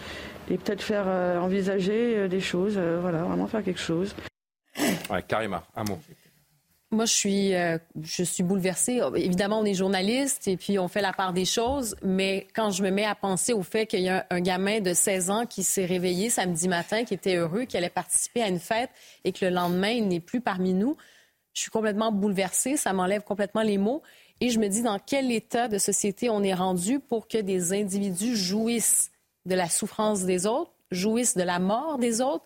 et 0.50 0.58
peut-être 0.58 0.82
faire 0.82 1.04
euh, 1.06 1.38
envisager 1.38 2.16
euh, 2.16 2.28
des 2.28 2.40
choses, 2.40 2.74
euh, 2.76 2.98
voilà, 3.00 3.22
vraiment 3.22 3.46
faire 3.46 3.62
quelque 3.62 3.80
chose. 3.80 4.14
Ouais, 5.08 5.22
Karima, 5.22 5.62
un 5.76 5.84
mot. 5.84 5.98
Moi, 6.92 7.04
je 7.04 7.12
suis, 7.12 7.52
je 8.02 8.24
suis 8.24 8.42
bouleversée. 8.42 9.00
Évidemment, 9.14 9.61
on 9.61 9.64
est 9.64 9.74
journaliste 9.74 10.48
et 10.48 10.56
puis 10.56 10.76
on 10.76 10.88
fait 10.88 11.00
la 11.00 11.12
part 11.12 11.32
des 11.32 11.44
choses, 11.44 11.94
mais 12.02 12.48
quand 12.52 12.72
je 12.72 12.82
me 12.82 12.90
mets 12.90 13.04
à 13.04 13.14
penser 13.14 13.52
au 13.52 13.62
fait 13.62 13.86
qu'il 13.86 14.00
y 14.00 14.08
a 14.08 14.26
un, 14.28 14.40
gamin 14.40 14.80
de 14.80 14.92
16 14.92 15.30
ans 15.30 15.46
qui 15.46 15.62
s'est 15.62 15.84
réveillé 15.84 16.30
samedi 16.30 16.66
matin, 16.66 17.04
qui 17.04 17.14
était 17.14 17.36
heureux, 17.36 17.62
qui 17.64 17.76
allait 17.76 17.90
participer 17.90 18.42
à 18.42 18.48
une 18.48 18.58
fête 18.58 18.90
et 19.22 19.30
que 19.30 19.44
le 19.44 19.52
lendemain, 19.52 19.90
il 19.90 20.08
n'est 20.08 20.18
plus 20.18 20.40
parmi 20.40 20.72
nous, 20.72 20.96
je 21.52 21.62
suis 21.62 21.70
complètement 21.70 22.11
bouleversée. 22.11 22.76
Ça 22.76 22.92
m'enlève 22.92 23.22
complètement 23.22 23.62
les 23.62 23.78
mots. 23.78 24.02
Et 24.41 24.49
je 24.49 24.59
me 24.59 24.68
dis 24.68 24.82
dans 24.82 24.99
quel 24.99 25.30
état 25.30 25.68
de 25.68 25.78
société 25.78 26.30
on 26.30 26.43
est 26.43 26.55
rendu 26.55 26.99
pour 26.99 27.28
que 27.28 27.38
des 27.38 27.72
individus 27.72 28.36
jouissent 28.36 29.11
de 29.45 29.55
la 29.55 29.68
souffrance 29.68 30.24
des 30.24 30.47
autres, 30.47 30.72
jouissent 30.91 31.36
de 31.36 31.43
la 31.43 31.59
mort 31.59 31.99
des 31.99 32.20
autres? 32.22 32.45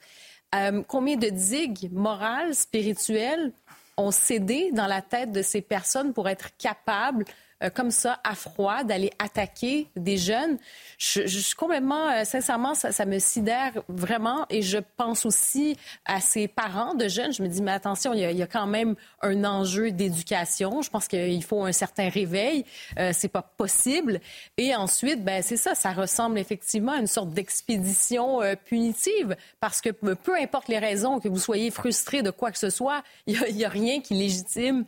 Euh, 0.55 0.83
combien 0.87 1.17
de 1.17 1.29
digues 1.29 1.91
morales, 1.93 2.55
spirituelles 2.55 3.53
ont 3.97 4.11
cédé 4.11 4.71
dans 4.73 4.87
la 4.87 5.03
tête 5.03 5.31
de 5.31 5.43
ces 5.43 5.63
personnes 5.63 6.13
pour 6.13 6.29
être 6.29 6.57
capables 6.57 7.25
euh, 7.63 7.71
comme 7.71 7.91
ça, 7.91 8.21
à 8.25 8.35
froid, 8.35 8.85
d'aller 8.85 9.11
attaquer 9.19 9.89
des 9.97 10.17
jeunes. 10.17 10.59
Je, 10.99 11.27
suis 11.27 11.55
complètement, 11.55 12.11
euh, 12.11 12.25
sincèrement, 12.25 12.75
ça, 12.75 13.05
me 13.05 13.19
sidère 13.19 13.73
vraiment. 13.89 14.47
Et 14.51 14.63
je 14.63 14.79
pense 14.97 15.27
aussi 15.27 15.77
à 16.05 16.21
ces 16.21 16.49
parents 16.49 16.95
de 16.95 17.09
jeunes. 17.09 17.33
Je 17.33 17.43
me 17.43 17.49
dis, 17.49 17.63
mais 17.63 17.73
attention, 17.73 18.15
il 18.15 18.21
y 18.21 18.43
a, 18.43 18.47
quand 18.47 18.67
même 18.67 18.95
un 19.23 19.45
enjeu 19.45 19.91
d'éducation. 19.91 20.83
Je 20.83 20.91
pense 20.91 21.09
qu'il 21.09 21.43
faut 21.45 21.65
un 21.65 21.73
certain 21.73 22.09
réveil. 22.09 22.65
Euh, 22.99 23.11
c'est 23.13 23.29
pas 23.29 23.43
possible. 23.43 24.21
Et 24.57 24.75
ensuite, 24.75 25.25
ben 25.25 25.43
c'est 25.43 25.57
ça, 25.57 25.75
ça 25.75 25.93
ressemble 25.93 26.39
effectivement 26.39 26.93
à 26.93 26.99
une 26.99 27.07
sorte 27.07 27.31
d'expédition 27.31 28.43
euh, 28.43 28.55
punitive. 28.55 29.37
Parce 29.61 29.81
que 29.81 29.91
peu 29.91 30.35
importe 30.41 30.69
les 30.69 30.79
raisons, 30.79 31.21
que 31.21 31.29
vous 31.29 31.39
soyez 31.39 31.71
frustré 31.71 32.23
de 32.23 32.31
quoi 32.31 32.51
que 32.51 32.59
ce 32.59 32.71
soit, 32.71 33.03
il 33.27 33.39
n'y 33.55 33.65
a, 33.65 33.69
rien 33.69 34.01
qui 34.01 34.15
légitime, 34.15 34.85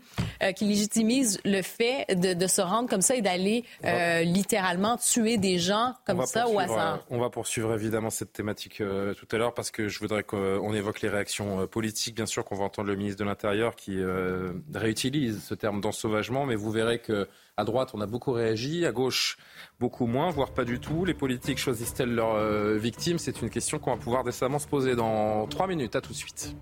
qui 0.55 0.65
légitimise 0.65 1.41
le 1.45 1.63
fait 1.63 2.07
de, 2.15 2.35
de 2.35 2.47
se 2.57 2.63
rendre 2.63 2.89
comme 2.89 3.03
ça 3.03 3.15
et 3.15 3.23
d'aller 3.23 3.65
euh, 3.85 4.23
littéralement 4.23 4.97
tuer 4.97 5.37
des 5.37 5.59
gens 5.59 5.95
comme 6.07 6.25
ça 6.25 6.49
au 6.49 6.59
hasard. 6.59 6.97
Euh, 6.97 7.15
on 7.15 7.19
va 7.19 7.29
poursuivre 7.29 7.75
évidemment 7.75 8.11
cette 8.11 8.33
thématique 8.33 8.81
euh, 8.81 9.15
tout 9.15 9.29
à 9.31 9.37
l'heure 9.39 9.53
parce 9.53 9.71
que 9.71 9.89
je 9.89 9.99
voudrais 9.99 10.23
qu'on 10.23 10.73
évoque 10.73 11.03
les 11.03 11.09
réactions 11.09 11.67
politiques. 11.67 12.17
Bien 12.17 12.27
sûr 12.27 12.45
qu'on 12.45 12.57
va 12.57 12.65
entendre 12.65 12.89
le 12.89 12.97
ministre 12.97 13.19
de 13.21 13.29
l'Intérieur 13.29 13.75
qui 13.77 13.99
réutilise 14.75 15.43
ce 15.45 15.55
terme 15.55 15.81
d'ensauvagement, 15.81 16.47
mais 16.47 16.55
vous 16.55 16.71
verrez 16.71 16.99
que 16.99 17.29
à 17.59 17.65
droite, 17.65 17.91
on 17.95 18.01
a 18.03 18.07
beaucoup 18.07 18.33
réagi, 18.33 18.85
à 18.85 18.93
gauche, 18.93 19.39
beaucoup 19.81 20.07
moins, 20.07 20.31
voire 20.31 20.53
pas 20.53 20.65
du 20.65 20.79
tout. 20.79 21.07
Les 21.07 21.15
politiques 21.15 21.59
choisissent-elles 21.59 22.15
leurs 22.15 22.39
victimes? 22.77 23.19
C'est 23.19 23.41
une 23.41 23.51
question 23.51 23.79
qu'on 23.79 23.93
va 23.93 23.97
pouvoir 23.97 24.25
décemment 24.25 24.59
se 24.59 24.69
poser 24.69 24.95
dans 24.95 25.47
trois 25.47 25.67
minutes. 25.67 25.97
À 25.97 26.01
tout 26.01 26.13
de 26.13 26.19
suite. 26.19 26.55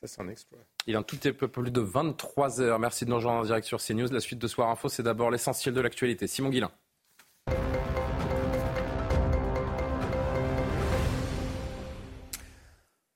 Ça, 0.00 0.06
c'est 0.06 0.20
un 0.20 0.28
exploit. 0.28 0.60
Il 0.88 0.94
est 0.94 0.96
un 0.96 1.04
tout 1.04 1.16
petit 1.16 1.32
peu 1.32 1.46
plus 1.46 1.70
de 1.70 1.80
23 1.80 2.60
heures. 2.60 2.78
Merci 2.80 3.04
de 3.04 3.10
nous 3.10 3.16
rejoindre 3.16 3.40
en 3.40 3.44
direct 3.44 3.66
sur 3.66 3.80
CNews. 3.80 4.08
La 4.10 4.18
suite 4.18 4.40
de 4.40 4.48
Soir 4.48 4.68
Info, 4.68 4.88
c'est 4.88 5.04
d'abord 5.04 5.30
l'essentiel 5.30 5.74
de 5.74 5.80
l'actualité. 5.80 6.26
Simon 6.26 6.48
Guillain. 6.48 6.72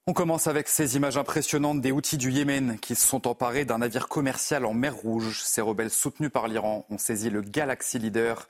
On 0.06 0.12
commence 0.12 0.46
avec 0.46 0.68
ces 0.68 0.94
images 0.94 1.16
impressionnantes 1.16 1.80
des 1.80 1.90
outils 1.90 2.16
du 2.16 2.30
Yémen 2.30 2.78
qui 2.78 2.94
se 2.94 3.04
sont 3.04 3.26
emparés 3.26 3.64
d'un 3.64 3.78
navire 3.78 4.06
commercial 4.06 4.64
en 4.64 4.72
mer 4.72 4.94
Rouge. 4.94 5.42
Ces 5.42 5.60
rebelles 5.60 5.90
soutenus 5.90 6.30
par 6.30 6.46
l'Iran 6.46 6.86
ont 6.88 6.98
saisi 6.98 7.30
le 7.30 7.40
Galaxy 7.40 7.98
Leader. 7.98 8.46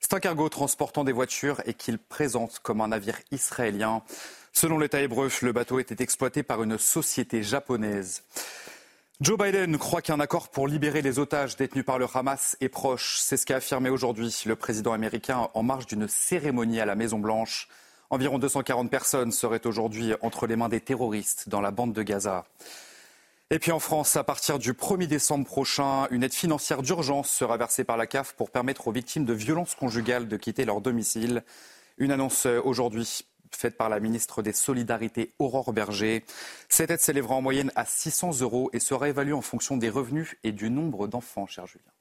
C'est 0.00 0.12
un 0.12 0.20
cargo 0.20 0.46
transportant 0.50 1.04
des 1.04 1.12
voitures 1.12 1.62
et 1.64 1.72
qu'ils 1.72 1.98
présentent 1.98 2.58
comme 2.62 2.82
un 2.82 2.88
navire 2.88 3.18
israélien. 3.32 4.02
Selon 4.60 4.80
l'État 4.80 5.00
hébreu, 5.00 5.30
le 5.42 5.52
bateau 5.52 5.78
était 5.78 6.02
exploité 6.02 6.42
par 6.42 6.64
une 6.64 6.78
société 6.78 7.44
japonaise. 7.44 8.24
Joe 9.20 9.38
Biden 9.38 9.78
croit 9.78 10.02
qu'un 10.02 10.18
accord 10.18 10.48
pour 10.48 10.66
libérer 10.66 11.00
les 11.00 11.20
otages 11.20 11.54
détenus 11.54 11.84
par 11.84 12.00
le 12.00 12.06
Hamas 12.12 12.56
est 12.60 12.68
proche. 12.68 13.20
C'est 13.20 13.36
ce 13.36 13.46
qu'a 13.46 13.58
affirmé 13.58 13.88
aujourd'hui 13.88 14.34
le 14.46 14.56
président 14.56 14.92
américain 14.92 15.48
en 15.54 15.62
marge 15.62 15.86
d'une 15.86 16.08
cérémonie 16.08 16.80
à 16.80 16.86
la 16.86 16.96
Maison-Blanche. 16.96 17.68
Environ 18.10 18.40
240 18.40 18.90
personnes 18.90 19.30
seraient 19.30 19.64
aujourd'hui 19.64 20.14
entre 20.22 20.48
les 20.48 20.56
mains 20.56 20.68
des 20.68 20.80
terroristes 20.80 21.48
dans 21.48 21.60
la 21.60 21.70
bande 21.70 21.92
de 21.92 22.02
Gaza. 22.02 22.44
Et 23.50 23.60
puis 23.60 23.70
en 23.70 23.78
France, 23.78 24.16
à 24.16 24.24
partir 24.24 24.58
du 24.58 24.72
1er 24.72 25.06
décembre 25.06 25.46
prochain, 25.46 26.08
une 26.10 26.24
aide 26.24 26.34
financière 26.34 26.82
d'urgence 26.82 27.30
sera 27.30 27.56
versée 27.58 27.84
par 27.84 27.96
la 27.96 28.08
CAF 28.08 28.32
pour 28.32 28.50
permettre 28.50 28.88
aux 28.88 28.92
victimes 28.92 29.24
de 29.24 29.34
violences 29.34 29.76
conjugales 29.76 30.26
de 30.26 30.36
quitter 30.36 30.64
leur 30.64 30.80
domicile. 30.80 31.44
Une 31.96 32.10
annonce 32.10 32.46
aujourd'hui 32.64 33.24
faite 33.56 33.76
par 33.76 33.88
la 33.88 34.00
ministre 34.00 34.42
des 34.42 34.52
Solidarités, 34.52 35.34
Aurore 35.38 35.72
Berger. 35.72 36.24
Cette 36.68 36.90
aide 36.90 37.00
s'élèvera 37.00 37.34
en 37.34 37.42
moyenne 37.42 37.72
à 37.76 37.84
600 37.84 38.40
euros 38.40 38.70
et 38.72 38.80
sera 38.80 39.08
évaluée 39.08 39.32
en 39.32 39.42
fonction 39.42 39.76
des 39.76 39.90
revenus 39.90 40.36
et 40.44 40.52
du 40.52 40.70
nombre 40.70 41.06
d'enfants, 41.06 41.46
cher 41.46 41.66
Julien. 41.66 41.97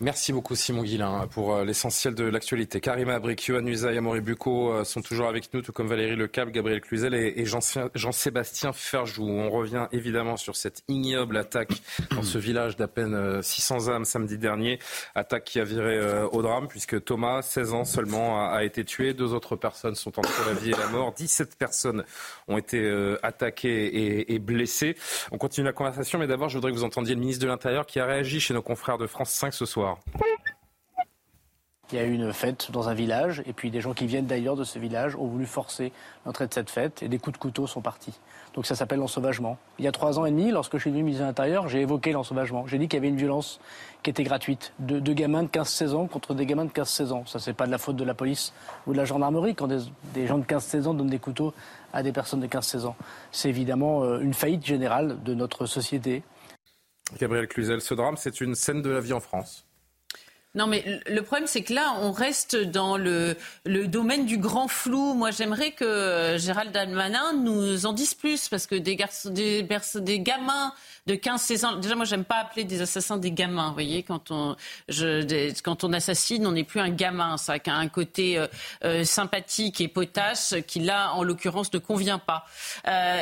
Merci 0.00 0.32
beaucoup 0.32 0.56
Simon 0.56 0.82
Guillain 0.82 1.28
pour 1.30 1.54
euh, 1.54 1.64
l'essentiel 1.64 2.14
de 2.14 2.24
l'actualité. 2.24 2.80
Karima 2.80 3.14
Abrikio, 3.14 3.56
Anusa 3.56 3.92
Yamori 3.92 4.20
Bucco 4.20 4.72
euh, 4.72 4.84
sont 4.84 5.00
toujours 5.00 5.28
avec 5.28 5.54
nous, 5.54 5.62
tout 5.62 5.72
comme 5.72 5.86
Valérie 5.86 6.16
Lecable, 6.16 6.50
Gabriel 6.50 6.80
Cluzel 6.80 7.14
et 7.14 7.44
Jean-Sébastien 7.46 8.72
Ferjou. 8.72 9.28
On 9.28 9.48
revient 9.48 9.86
évidemment 9.92 10.36
sur 10.36 10.56
cette 10.56 10.82
ignoble 10.88 11.36
attaque 11.36 11.80
dans 12.10 12.24
ce 12.24 12.38
village 12.38 12.76
d'à 12.76 12.88
peine 12.88 13.42
600 13.42 13.88
euh, 13.88 13.92
âmes 13.92 14.04
samedi 14.04 14.38
dernier. 14.38 14.80
Attaque 15.14 15.44
qui 15.44 15.60
a 15.60 15.64
viré 15.64 16.24
au 16.32 16.42
drame 16.42 16.66
puisque 16.66 17.04
Thomas, 17.04 17.42
16 17.42 17.72
ans 17.72 17.84
seulement, 17.84 18.50
a 18.50 18.64
été 18.64 18.84
tué. 18.84 19.14
Deux 19.14 19.32
autres 19.32 19.54
personnes 19.54 19.94
sont 19.94 20.18
entre 20.18 20.48
la 20.48 20.54
vie 20.54 20.70
et 20.70 20.76
la 20.76 20.88
mort. 20.88 21.12
17 21.12 21.56
personnes 21.56 22.04
ont 22.48 22.58
été 22.58 23.16
attaquées 23.22 24.32
et 24.32 24.38
blessées. 24.38 24.96
On 25.30 25.38
continue 25.38 25.66
la 25.66 25.72
conversation, 25.72 26.18
mais 26.18 26.26
d'abord 26.26 26.48
je 26.48 26.56
voudrais 26.56 26.72
que 26.72 26.76
vous 26.76 26.84
entendiez 26.84 27.14
le 27.14 27.20
ministre 27.20 27.42
de 27.42 27.48
l'Intérieur 27.48 27.86
qui 27.86 28.00
a 28.00 28.06
réagi 28.06 28.40
chez 28.40 28.54
nos 28.54 28.62
confrères 28.62 28.98
de 28.98 29.06
France 29.06 29.30
5 29.30 29.52
Il 31.92 31.98
y 31.98 31.98
a 32.00 32.04
eu 32.04 32.14
une 32.14 32.32
fête 32.32 32.70
dans 32.70 32.88
un 32.88 32.94
village, 32.94 33.42
et 33.44 33.52
puis 33.52 33.70
des 33.70 33.82
gens 33.82 33.92
qui 33.92 34.06
viennent 34.06 34.26
d'ailleurs 34.26 34.56
de 34.56 34.64
ce 34.64 34.78
village 34.78 35.14
ont 35.14 35.26
voulu 35.26 35.44
forcer 35.44 35.92
l'entrée 36.24 36.46
de 36.46 36.54
cette 36.54 36.70
fête, 36.70 37.02
et 37.02 37.08
des 37.08 37.18
coups 37.18 37.34
de 37.34 37.38
couteau 37.38 37.66
sont 37.66 37.82
partis. 37.82 38.18
Donc 38.54 38.64
ça 38.64 38.74
s'appelle 38.74 38.98
l'ensauvagement. 38.98 39.58
Il 39.78 39.84
y 39.84 39.88
a 39.88 39.92
trois 39.92 40.18
ans 40.18 40.24
et 40.24 40.30
demi, 40.30 40.50
lorsque 40.50 40.76
je 40.78 40.82
suis 40.82 40.90
venu 40.90 41.02
ministre 41.02 41.22
de 41.22 41.28
l'Intérieur, 41.28 41.68
j'ai 41.68 41.82
évoqué 41.82 42.12
l'ensauvagement. 42.12 42.66
J'ai 42.66 42.78
dit 42.78 42.88
qu'il 42.88 42.96
y 42.96 43.00
avait 43.00 43.08
une 43.08 43.16
violence 43.16 43.60
qui 44.02 44.08
était 44.08 44.24
gratuite, 44.24 44.72
de, 44.78 45.00
gamins 45.12 45.42
de 45.42 45.48
15-16 45.48 45.92
ans 45.94 46.06
contre 46.06 46.32
des 46.32 46.46
gamins 46.46 46.64
de 46.64 46.70
15-16 46.70 47.12
ans. 47.12 47.24
Ça, 47.26 47.38
c'est 47.38 47.52
pas 47.52 47.66
de 47.66 47.70
la 47.70 47.78
faute 47.78 47.96
de 47.96 48.04
la 48.04 48.14
police 48.14 48.54
ou 48.86 48.92
de 48.92 48.96
la 48.96 49.04
gendarmerie 49.04 49.54
quand 49.54 49.68
des, 49.68 50.26
gens 50.26 50.38
de 50.38 50.44
15-16 50.44 50.86
ans 50.86 50.94
donnent 50.94 51.10
des 51.10 51.18
couteaux 51.18 51.52
à 51.92 52.02
des 52.02 52.12
personnes 52.12 52.40
de 52.40 52.46
15-16 52.46 52.86
ans. 52.86 52.96
C'est 53.32 53.50
évidemment 53.50 54.02
euh, 54.02 54.20
une 54.20 54.34
faillite 54.34 54.64
générale 54.64 55.22
de 55.22 55.34
notre 55.34 55.66
société. 55.66 56.22
Gabriel 57.18 57.48
Cluzel, 57.48 57.80
ce 57.80 57.94
drame, 57.94 58.16
c'est 58.16 58.40
une 58.40 58.54
scène 58.54 58.82
de 58.82 58.90
la 58.90 59.00
vie 59.00 59.12
en 59.12 59.20
France. 59.20 59.66
Non, 60.54 60.66
mais 60.66 61.00
le 61.06 61.22
problème, 61.22 61.46
c'est 61.46 61.62
que 61.62 61.72
là, 61.72 61.96
on 62.00 62.12
reste 62.12 62.56
dans 62.56 62.98
le, 62.98 63.36
le 63.64 63.86
domaine 63.86 64.26
du 64.26 64.36
grand 64.36 64.68
flou. 64.68 65.14
Moi, 65.14 65.30
j'aimerais 65.30 65.70
que 65.70 66.36
Gérald 66.38 66.72
Darmanin 66.72 67.32
nous 67.32 67.86
en 67.86 67.94
dise 67.94 68.12
plus, 68.12 68.48
parce 68.48 68.66
que 68.66 68.74
des, 68.74 68.96
garçons, 68.96 69.30
des, 69.30 69.62
des 69.62 70.20
gamins 70.20 70.74
de 71.06 71.14
15-16 71.14 71.64
ans. 71.64 71.76
Déjà, 71.76 71.94
moi, 71.94 72.04
j'aime 72.04 72.24
pas 72.24 72.36
appeler 72.36 72.64
des 72.64 72.82
assassins 72.82 73.16
des 73.16 73.32
gamins. 73.32 73.68
Vous 73.68 73.72
voyez, 73.72 74.02
quand 74.02 74.30
on, 74.30 74.54
je, 74.88 75.50
quand 75.62 75.84
on 75.84 75.92
assassine, 75.94 76.46
on 76.46 76.52
n'est 76.52 76.64
plus 76.64 76.80
un 76.80 76.90
gamin. 76.90 77.38
Ça 77.38 77.54
a 77.54 77.72
un 77.72 77.88
côté 77.88 78.38
euh, 78.38 78.46
euh, 78.84 79.04
sympathique 79.04 79.80
et 79.80 79.88
potache 79.88 80.54
qui, 80.66 80.80
là, 80.80 81.12
en 81.14 81.22
l'occurrence, 81.22 81.72
ne 81.72 81.78
convient 81.78 82.18
pas. 82.18 82.44
Euh, 82.86 83.20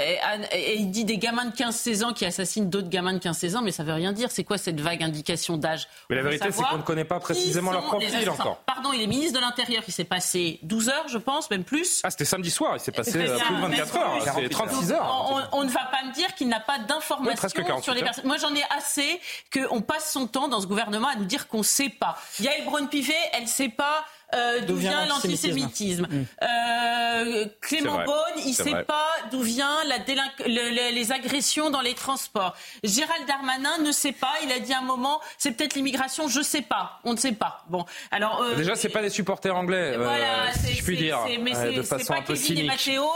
et, 0.53 0.79
il 0.79 0.91
dit 0.91 1.05
des 1.05 1.19
gamins 1.19 1.47
de 1.47 1.55
15-16 1.55 2.05
ans 2.05 2.13
qui 2.13 2.27
assassinent 2.27 2.69
d'autres 2.69 2.89
gamins 2.89 3.13
de 3.13 3.21
15-16 3.21 3.57
ans, 3.57 3.63
mais 3.63 3.71
ça 3.71 3.85
veut 3.85 3.95
rien 3.95 4.13
dire. 4.13 4.33
C'est 4.33 4.45
quoi 4.45 4.59
cette 4.59 4.81
vague 4.81 5.05
indication 5.05 5.57
d'âge? 5.57 5.87
Mais 6.11 6.17
la 6.17 6.23
vérité, 6.23 6.49
c'est 6.51 6.65
qu'on 6.65 6.79
ne 6.79 6.83
connaît 6.83 7.05
pas 7.05 7.20
précisément 7.21 7.73
leur 7.73 7.85
profil 7.85 8.29
encore. 8.31 8.59
Pardon, 8.67 8.93
il 8.93 9.03
est 9.03 9.07
ministre 9.07 9.39
de 9.39 9.45
l'Intérieur. 9.45 9.83
Il 9.87 9.93
s'est 9.93 10.05
passé 10.05 10.59
12 10.63 10.89
heures, 10.89 11.09
je 11.09 11.19
pense, 11.19 11.51
même 11.51 11.65
plus. 11.65 12.01
Ah, 12.03 12.11
c'était 12.11 12.25
samedi 12.25 12.51
soir. 12.51 12.77
Il 12.77 12.81
s'est 12.81 12.93
passé 12.93 13.13
plus 13.13 13.29
de 13.29 13.61
24 13.61 13.97
heures. 13.97 14.35
C'est 14.35 14.49
36 14.49 14.93
heures. 14.93 15.49
On, 15.53 15.65
ne 15.65 15.71
va 15.71 15.85
pas 15.85 16.05
me 16.07 16.13
dire 16.13 16.35
qu'il 16.35 16.49
n'a 16.49 16.61
pas 16.61 16.79
d'informations 16.79 17.49
sur 17.83 17.95
les 17.95 18.03
personnes. 18.03 18.27
Moi, 18.27 18.37
j'en 18.39 18.55
ai 18.55 18.63
assez 18.77 19.21
qu'on 19.53 19.81
passe 19.81 20.13
son 20.13 20.27
temps 20.27 20.49
dans 20.49 20.61
ce 20.61 20.67
gouvernement 20.67 21.09
à 21.09 21.17
nous 21.17 21.25
dire 21.25 21.49
qu'on 21.49 21.59
ne 21.59 21.63
sait 21.63 21.89
pas. 21.89 22.17
Yael 22.41 22.65
Braun-Pivet, 22.65 23.15
elle 23.33 23.45
ne 23.45 23.49
sait 23.49 23.69
pas 23.69 24.05
euh, 24.35 24.61
d'où 24.61 24.77
vient 24.77 25.07
l'antisémitisme. 25.07 26.07
Mm. 26.11 26.25
Euh, 26.43 27.47
Clément 27.61 28.05
Beaune, 28.05 28.45
il 28.45 28.51
ne 28.51 28.55
sait 28.55 28.85
pas 28.85 29.09
d'où 29.31 29.43
vient 29.43 29.77
la 29.85 29.99
les 30.47 31.13
agressions 31.13 31.71
dans 31.71 31.81
les 31.81 31.95
transports. 31.95 32.55
Gérald 32.83 33.27
Darmanin 33.27 33.79
ne 33.79 33.93
sait 33.93 34.13
pas. 34.13 34.33
Il 34.45 34.53
a 34.53 34.59
dit 34.59 34.73
un 34.73 34.83
moment, 34.83 35.21
c'est 35.39 35.53
peut-être 35.53 35.75
l'immigration, 35.75 36.29
je 36.29 36.39
ne 36.39 36.45
sais 36.45 36.63
pas. 36.63 37.01
On 37.05 37.13
ne 37.13 37.19
sait 37.19 37.33
pas. 37.33 37.65
Bon, 37.69 37.85
alors 38.11 38.43
euh, 38.43 38.55
déjà, 38.55 38.75
c'est 38.75 38.89
pas 38.89 39.03
des 39.03 39.11
supporters 39.11 39.55
anglais, 39.55 39.97
voilà, 39.97 40.53
si 40.53 40.75
je 40.75 40.83
puis 40.83 40.97
dire, 40.97 41.19
mais 41.41 41.53
de 41.73 41.83
façon 41.83 42.13
pas 42.13 42.19
un 42.21 42.23
peu 42.23 42.35
cynique. 42.35 42.65
Et 42.65 42.67
Matteo, 42.67 43.09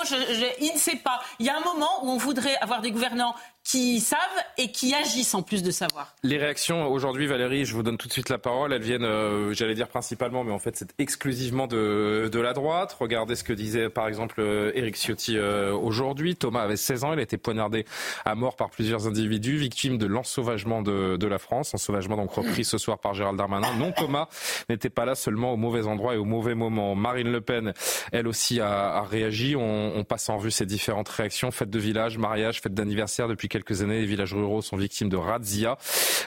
il 0.60 0.72
ne 0.72 0.78
sait 0.78 0.96
pas. 0.96 1.20
Il 1.38 1.46
y 1.46 1.48
a 1.48 1.56
un 1.56 1.64
moment 1.64 2.04
où 2.04 2.10
on 2.10 2.16
voudrait 2.16 2.56
avoir 2.56 2.80
des 2.80 2.90
gouvernants 2.90 3.34
qui 3.64 3.98
savent 4.00 4.18
et 4.58 4.70
qui 4.70 4.94
agissent 4.94 5.34
en 5.34 5.42
plus 5.42 5.62
de 5.62 5.70
savoir. 5.70 6.14
Les 6.22 6.36
réactions 6.36 6.86
aujourd'hui, 6.86 7.26
Valérie, 7.26 7.64
je 7.64 7.74
vous 7.74 7.82
donne 7.82 7.96
tout 7.96 8.08
de 8.08 8.12
suite 8.12 8.28
la 8.28 8.36
parole. 8.36 8.74
Elles 8.74 8.82
viennent, 8.82 9.04
euh, 9.04 9.54
j'allais 9.54 9.74
dire 9.74 9.88
principalement, 9.88 10.44
mais 10.44 10.52
en 10.52 10.58
fait 10.58 10.76
c'est 10.76 10.94
exclusivement 10.98 11.66
de, 11.66 12.28
de, 12.30 12.40
la 12.40 12.52
droite. 12.52 12.94
Regardez 13.00 13.36
ce 13.36 13.42
que 13.42 13.54
disait 13.54 13.88
par 13.88 14.06
exemple 14.06 14.42
Eric 14.74 14.94
euh, 14.94 14.98
Ciotti 14.98 15.38
euh, 15.38 15.72
aujourd'hui. 15.72 16.36
Thomas 16.36 16.62
avait 16.62 16.76
16 16.76 17.04
ans, 17.04 17.12
il 17.14 17.18
a 17.18 17.22
été 17.22 17.38
poignardé 17.38 17.86
à 18.26 18.34
mort 18.34 18.56
par 18.56 18.68
plusieurs 18.68 19.06
individus, 19.06 19.56
victime 19.56 19.96
de 19.96 20.06
l'ensauvagement 20.06 20.82
de, 20.82 21.16
de, 21.16 21.26
la 21.26 21.38
France. 21.38 21.72
Ensauvagement 21.72 22.16
donc 22.16 22.32
repris 22.32 22.64
ce 22.64 22.76
soir 22.76 22.98
par 22.98 23.14
Gérald 23.14 23.38
Darmanin. 23.38 23.74
Non, 23.78 23.92
Thomas 23.92 24.28
n'était 24.68 24.90
pas 24.90 25.06
là 25.06 25.14
seulement 25.14 25.54
au 25.54 25.56
mauvais 25.56 25.86
endroit 25.86 26.14
et 26.14 26.18
au 26.18 26.26
mauvais 26.26 26.54
moment. 26.54 26.94
Marine 26.94 27.32
Le 27.32 27.40
Pen, 27.40 27.72
elle 28.12 28.28
aussi 28.28 28.60
a, 28.60 28.96
a 28.96 29.02
réagi. 29.04 29.56
On, 29.56 29.96
on 29.96 30.04
passe 30.04 30.28
en 30.28 30.36
revue 30.36 30.50
ces 30.50 30.66
différentes 30.66 31.08
réactions. 31.08 31.50
Fête 31.50 31.70
de 31.70 31.78
village, 31.78 32.18
mariage, 32.18 32.60
fête 32.60 32.74
d'anniversaire 32.74 33.26
depuis 33.26 33.48
quelques 33.54 33.82
années, 33.82 34.00
les 34.00 34.06
villages 34.06 34.34
ruraux 34.34 34.62
sont 34.62 34.76
victimes 34.76 35.08
de 35.08 35.16
razzia, 35.16 35.78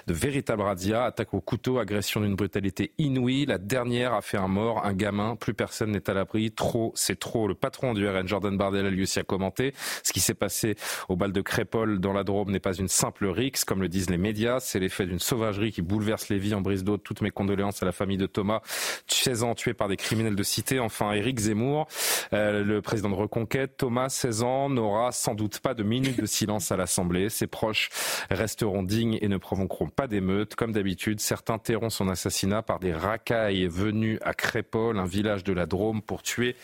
de 0.07 0.13
véritables 0.13 0.61
razzia, 0.61 1.03
attaques 1.03 1.33
au 1.33 1.41
couteau, 1.41 1.77
agression 1.77 2.21
d'une 2.21 2.35
brutalité 2.35 2.93
inouïe. 2.97 3.45
La 3.45 3.57
dernière 3.57 4.13
a 4.13 4.21
fait 4.21 4.37
un 4.37 4.47
mort, 4.47 4.85
un 4.85 4.93
gamin. 4.93 5.35
Plus 5.35 5.53
personne 5.53 5.91
n'est 5.91 6.09
à 6.09 6.13
l'abri. 6.13 6.51
Trop, 6.51 6.93
c'est 6.95 7.19
trop. 7.19 7.49
Le 7.49 7.53
patron 7.53 7.93
du 7.93 8.07
RN, 8.07 8.25
Jordan 8.25 8.55
Bardella, 8.55 8.89
lui 8.89 9.03
aussi 9.03 9.19
a 9.19 9.23
commenté. 9.23 9.73
Ce 10.03 10.13
qui 10.13 10.21
s'est 10.21 10.35
passé 10.35 10.77
au 11.09 11.17
bal 11.17 11.33
de 11.33 11.41
Crépole 11.41 11.99
dans 11.99 12.13
la 12.13 12.23
Drôme 12.23 12.49
n'est 12.49 12.61
pas 12.61 12.73
une 12.73 12.87
simple 12.87 13.25
rixe, 13.25 13.65
comme 13.65 13.81
le 13.81 13.89
disent 13.89 14.09
les 14.09 14.17
médias. 14.17 14.61
C'est 14.61 14.79
l'effet 14.79 15.05
d'une 15.05 15.19
sauvagerie 15.19 15.73
qui 15.73 15.81
bouleverse 15.81 16.29
les 16.29 16.39
vies 16.39 16.53
en 16.53 16.61
brise 16.61 16.85
d'eau. 16.85 16.95
Toutes 16.95 17.21
mes 17.21 17.31
condoléances 17.31 17.83
à 17.83 17.85
la 17.85 17.91
famille 17.91 18.17
de 18.17 18.27
Thomas, 18.27 18.61
16 19.07 19.43
ans 19.43 19.53
tué 19.53 19.73
par 19.73 19.89
des 19.89 19.97
criminels 19.97 20.37
de 20.37 20.43
cité. 20.43 20.79
Enfin, 20.79 21.11
Éric 21.11 21.39
Zemmour, 21.39 21.89
euh, 22.31 22.63
le 22.63 22.81
président 22.81 23.09
de 23.09 23.15
Reconquête. 23.15 23.75
Thomas, 23.75 24.07
16 24.07 24.43
ans, 24.43 24.69
n'aura 24.69 25.11
sans 25.11 25.35
doute 25.35 25.59
pas 25.59 25.73
de 25.73 25.83
minute 25.83 26.21
de 26.21 26.25
silence 26.25 26.71
à 26.71 26.77
l'Assemblée. 26.77 27.16
Ses 27.29 27.47
proches 27.47 27.89
resteront 28.29 28.83
dignes 28.83 29.17
et 29.21 29.27
ne 29.27 29.37
provoqueront 29.37 29.89
pas 29.89 30.07
d'émeutes. 30.07 30.55
Comme 30.55 30.71
d'habitude, 30.71 31.19
certains 31.19 31.57
tairont 31.57 31.89
son 31.89 32.09
assassinat 32.09 32.61
par 32.61 32.79
des 32.79 32.93
racailles 32.93 33.67
venus 33.67 34.19
à 34.21 34.33
Crépole, 34.33 34.99
un 34.99 35.05
village 35.05 35.43
de 35.43 35.53
la 35.53 35.65
Drôme, 35.65 36.01
pour 36.01 36.23
tuer 36.23 36.55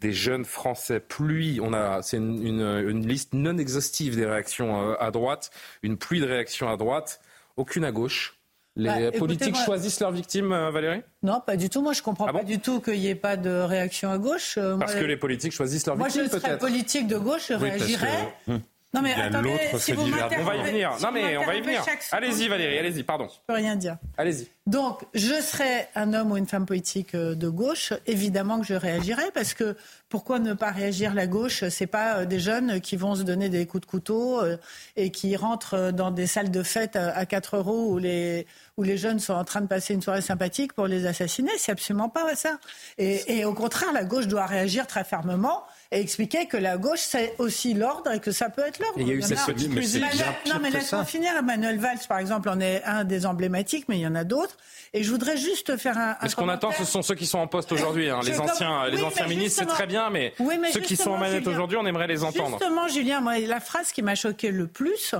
des 0.00 0.12
jeunes 0.12 0.44
Français. 0.44 1.00
Pluie, 1.00 1.60
on 1.62 1.72
a, 1.72 2.02
c'est 2.02 2.16
une, 2.16 3.06
liste 3.06 3.32
non 3.34 3.56
exhaustive 3.58 4.16
des 4.16 4.26
réactions 4.26 4.90
euh, 4.90 4.94
à 5.00 5.10
droite, 5.10 5.50
une 5.82 5.96
pluie 5.96 6.20
de 6.20 6.26
réactions 6.26 6.68
à 6.68 6.76
droite, 6.76 7.20
aucune 7.56 7.84
à 7.84 7.92
gauche. 7.92 8.34
Les 8.76 9.10
bah, 9.10 9.18
politiques 9.18 9.56
choisissent 9.56 9.98
leurs 9.98 10.12
victimes, 10.12 10.52
euh, 10.52 10.70
Valérie? 10.70 11.02
Non, 11.24 11.40
pas 11.44 11.56
du 11.56 11.68
tout. 11.68 11.82
Moi, 11.82 11.94
je 11.94 12.02
comprends 12.02 12.26
ah 12.28 12.32
pas 12.32 12.44
du 12.44 12.60
tout 12.60 12.80
qu'il 12.80 13.00
n'y 13.00 13.08
ait 13.08 13.16
pas 13.16 13.36
de 13.36 13.50
réaction 13.50 14.12
à 14.12 14.18
gauche. 14.18 14.54
Euh, 14.56 14.76
Parce 14.76 14.94
que 14.94 15.04
les 15.04 15.16
politiques 15.16 15.52
choisissent 15.52 15.86
leurs 15.86 15.96
victimes. 15.96 16.22
Moi, 16.22 16.30
je 16.30 16.38
serais 16.38 16.58
politique 16.58 17.08
de 17.08 17.18
gauche, 17.18 17.48
je 17.48 17.54
réagirais. 17.54 18.34
Hum 18.46 18.60
Non 18.94 19.02
mais 19.02 19.14
l'autre 19.30 19.78
si 19.78 19.92
On 19.92 20.04
va 20.44 20.56
y 20.56 20.62
venir. 20.62 20.94
si 20.96 21.04
Non 21.04 21.12
mais 21.12 21.36
on 21.36 21.44
va 21.44 21.54
y 21.54 21.60
venir. 21.60 21.84
Allez-y 22.10 22.48
Valérie, 22.48 22.78
allez-y, 22.78 23.02
pardon. 23.02 23.28
Je 23.28 23.36
peux 23.46 23.54
rien 23.54 23.76
dire. 23.76 23.98
Allez-y. 24.16 24.48
Donc, 24.66 25.04
je 25.14 25.40
serais 25.40 25.88
un 25.94 26.12
homme 26.12 26.32
ou 26.32 26.36
une 26.36 26.46
femme 26.46 26.66
politique 26.66 27.14
euh, 27.14 27.34
de 27.34 27.48
gauche, 27.48 27.94
évidemment 28.06 28.60
que 28.60 28.66
je 28.66 28.74
réagirais, 28.74 29.30
parce 29.32 29.54
que 29.54 29.76
pourquoi 30.10 30.38
ne 30.38 30.52
pas 30.52 30.70
réagir 30.70 31.14
la 31.14 31.26
gauche? 31.26 31.64
C'est 31.68 31.86
pas 31.86 32.18
euh, 32.18 32.24
des 32.26 32.38
jeunes 32.38 32.80
qui 32.80 32.96
vont 32.96 33.14
se 33.14 33.22
donner 33.22 33.48
des 33.48 33.66
coups 33.66 33.82
de 33.82 33.90
couteau 33.90 34.40
euh, 34.42 34.56
et 34.96 35.10
qui 35.10 35.36
rentrent 35.36 35.74
euh, 35.74 35.92
dans 35.92 36.10
des 36.10 36.26
salles 36.26 36.50
de 36.50 36.62
fête 36.62 36.96
à 36.96 37.16
à 37.16 37.24
4 37.26 37.56
euros 37.56 37.92
où 37.92 37.98
les, 37.98 38.46
où 38.76 38.82
les 38.82 38.96
jeunes 38.98 39.18
sont 39.18 39.32
en 39.34 39.44
train 39.44 39.60
de 39.62 39.66
passer 39.66 39.94
une 39.94 40.02
soirée 40.02 40.20
sympathique 40.22 40.72
pour 40.74 40.86
les 40.86 41.06
assassiner. 41.06 41.50
C'est 41.56 41.72
absolument 41.72 42.08
pas 42.10 42.34
ça. 42.36 42.58
Et, 42.98 43.38
et 43.38 43.44
au 43.44 43.54
contraire, 43.54 43.92
la 43.92 44.04
gauche 44.04 44.28
doit 44.28 44.46
réagir 44.46 44.86
très 44.86 45.04
fermement 45.04 45.62
et 45.90 46.00
expliquer 46.00 46.46
que 46.46 46.56
la 46.58 46.76
gauche, 46.76 47.00
c'est 47.00 47.34
aussi 47.38 47.72
l'ordre 47.72 48.12
et 48.12 48.20
que 48.20 48.30
ça 48.30 48.50
peut 48.50 48.62
être 48.62 48.78
l'ordre. 48.78 48.96
Il 49.00 49.08
y 49.08 49.10
a 49.10 49.14
eu 49.14 49.22
cette 49.22 49.38
petite 49.46 49.68
mais 49.72 49.82
c'est 49.82 50.00
musique. 50.00 50.24
non, 50.46 50.58
mais 50.60 50.70
laisse-moi 50.70 51.04
finir. 51.04 51.32
Emmanuel 51.38 51.78
Valls, 51.78 51.98
par 52.08 52.18
exemple, 52.18 52.48
en 52.50 52.60
est 52.60 52.82
un 52.84 53.04
des 53.04 53.24
emblématiques, 53.24 53.86
mais 53.88 53.96
il 53.98 54.02
y 54.02 54.06
en 54.06 54.14
a 54.14 54.24
d'autres. 54.24 54.56
Et 54.92 55.02
je 55.02 55.10
voudrais 55.10 55.36
juste 55.38 55.76
faire 55.78 55.96
un. 55.96 56.28
ce 56.28 56.36
qu'on 56.36 56.48
attend, 56.48 56.72
ce 56.72 56.84
sont 56.84 57.00
ceux 57.02 57.14
qui 57.14 57.26
sont 57.26 57.38
en 57.38 57.46
poste 57.46 57.72
aujourd'hui. 57.72 58.10
hein. 58.10 58.20
Les 58.22 58.38
anciens, 58.38 58.84
Oui, 58.84 58.96
les 58.96 59.02
anciens 59.02 59.26
ministres, 59.26 59.60
c'est 59.60 59.66
très 59.66 59.86
bien, 59.86 60.10
mais, 60.10 60.34
Oui, 60.38 60.56
mais 60.60 60.72
ceux 60.72 60.80
qui 60.80 60.96
sont 60.96 61.12
en 61.12 61.18
manette 61.18 61.46
aujourd'hui, 61.46 61.78
on 61.80 61.86
aimerait 61.86 62.06
les 62.06 62.22
entendre. 62.22 62.58
Justement, 62.58 62.88
Julien, 62.88 63.20
moi, 63.20 63.38
la 63.38 63.60
phrase 63.60 63.90
qui 63.92 64.02
m'a 64.02 64.14
choqué 64.14 64.50
le 64.50 64.66
plus 64.66 65.14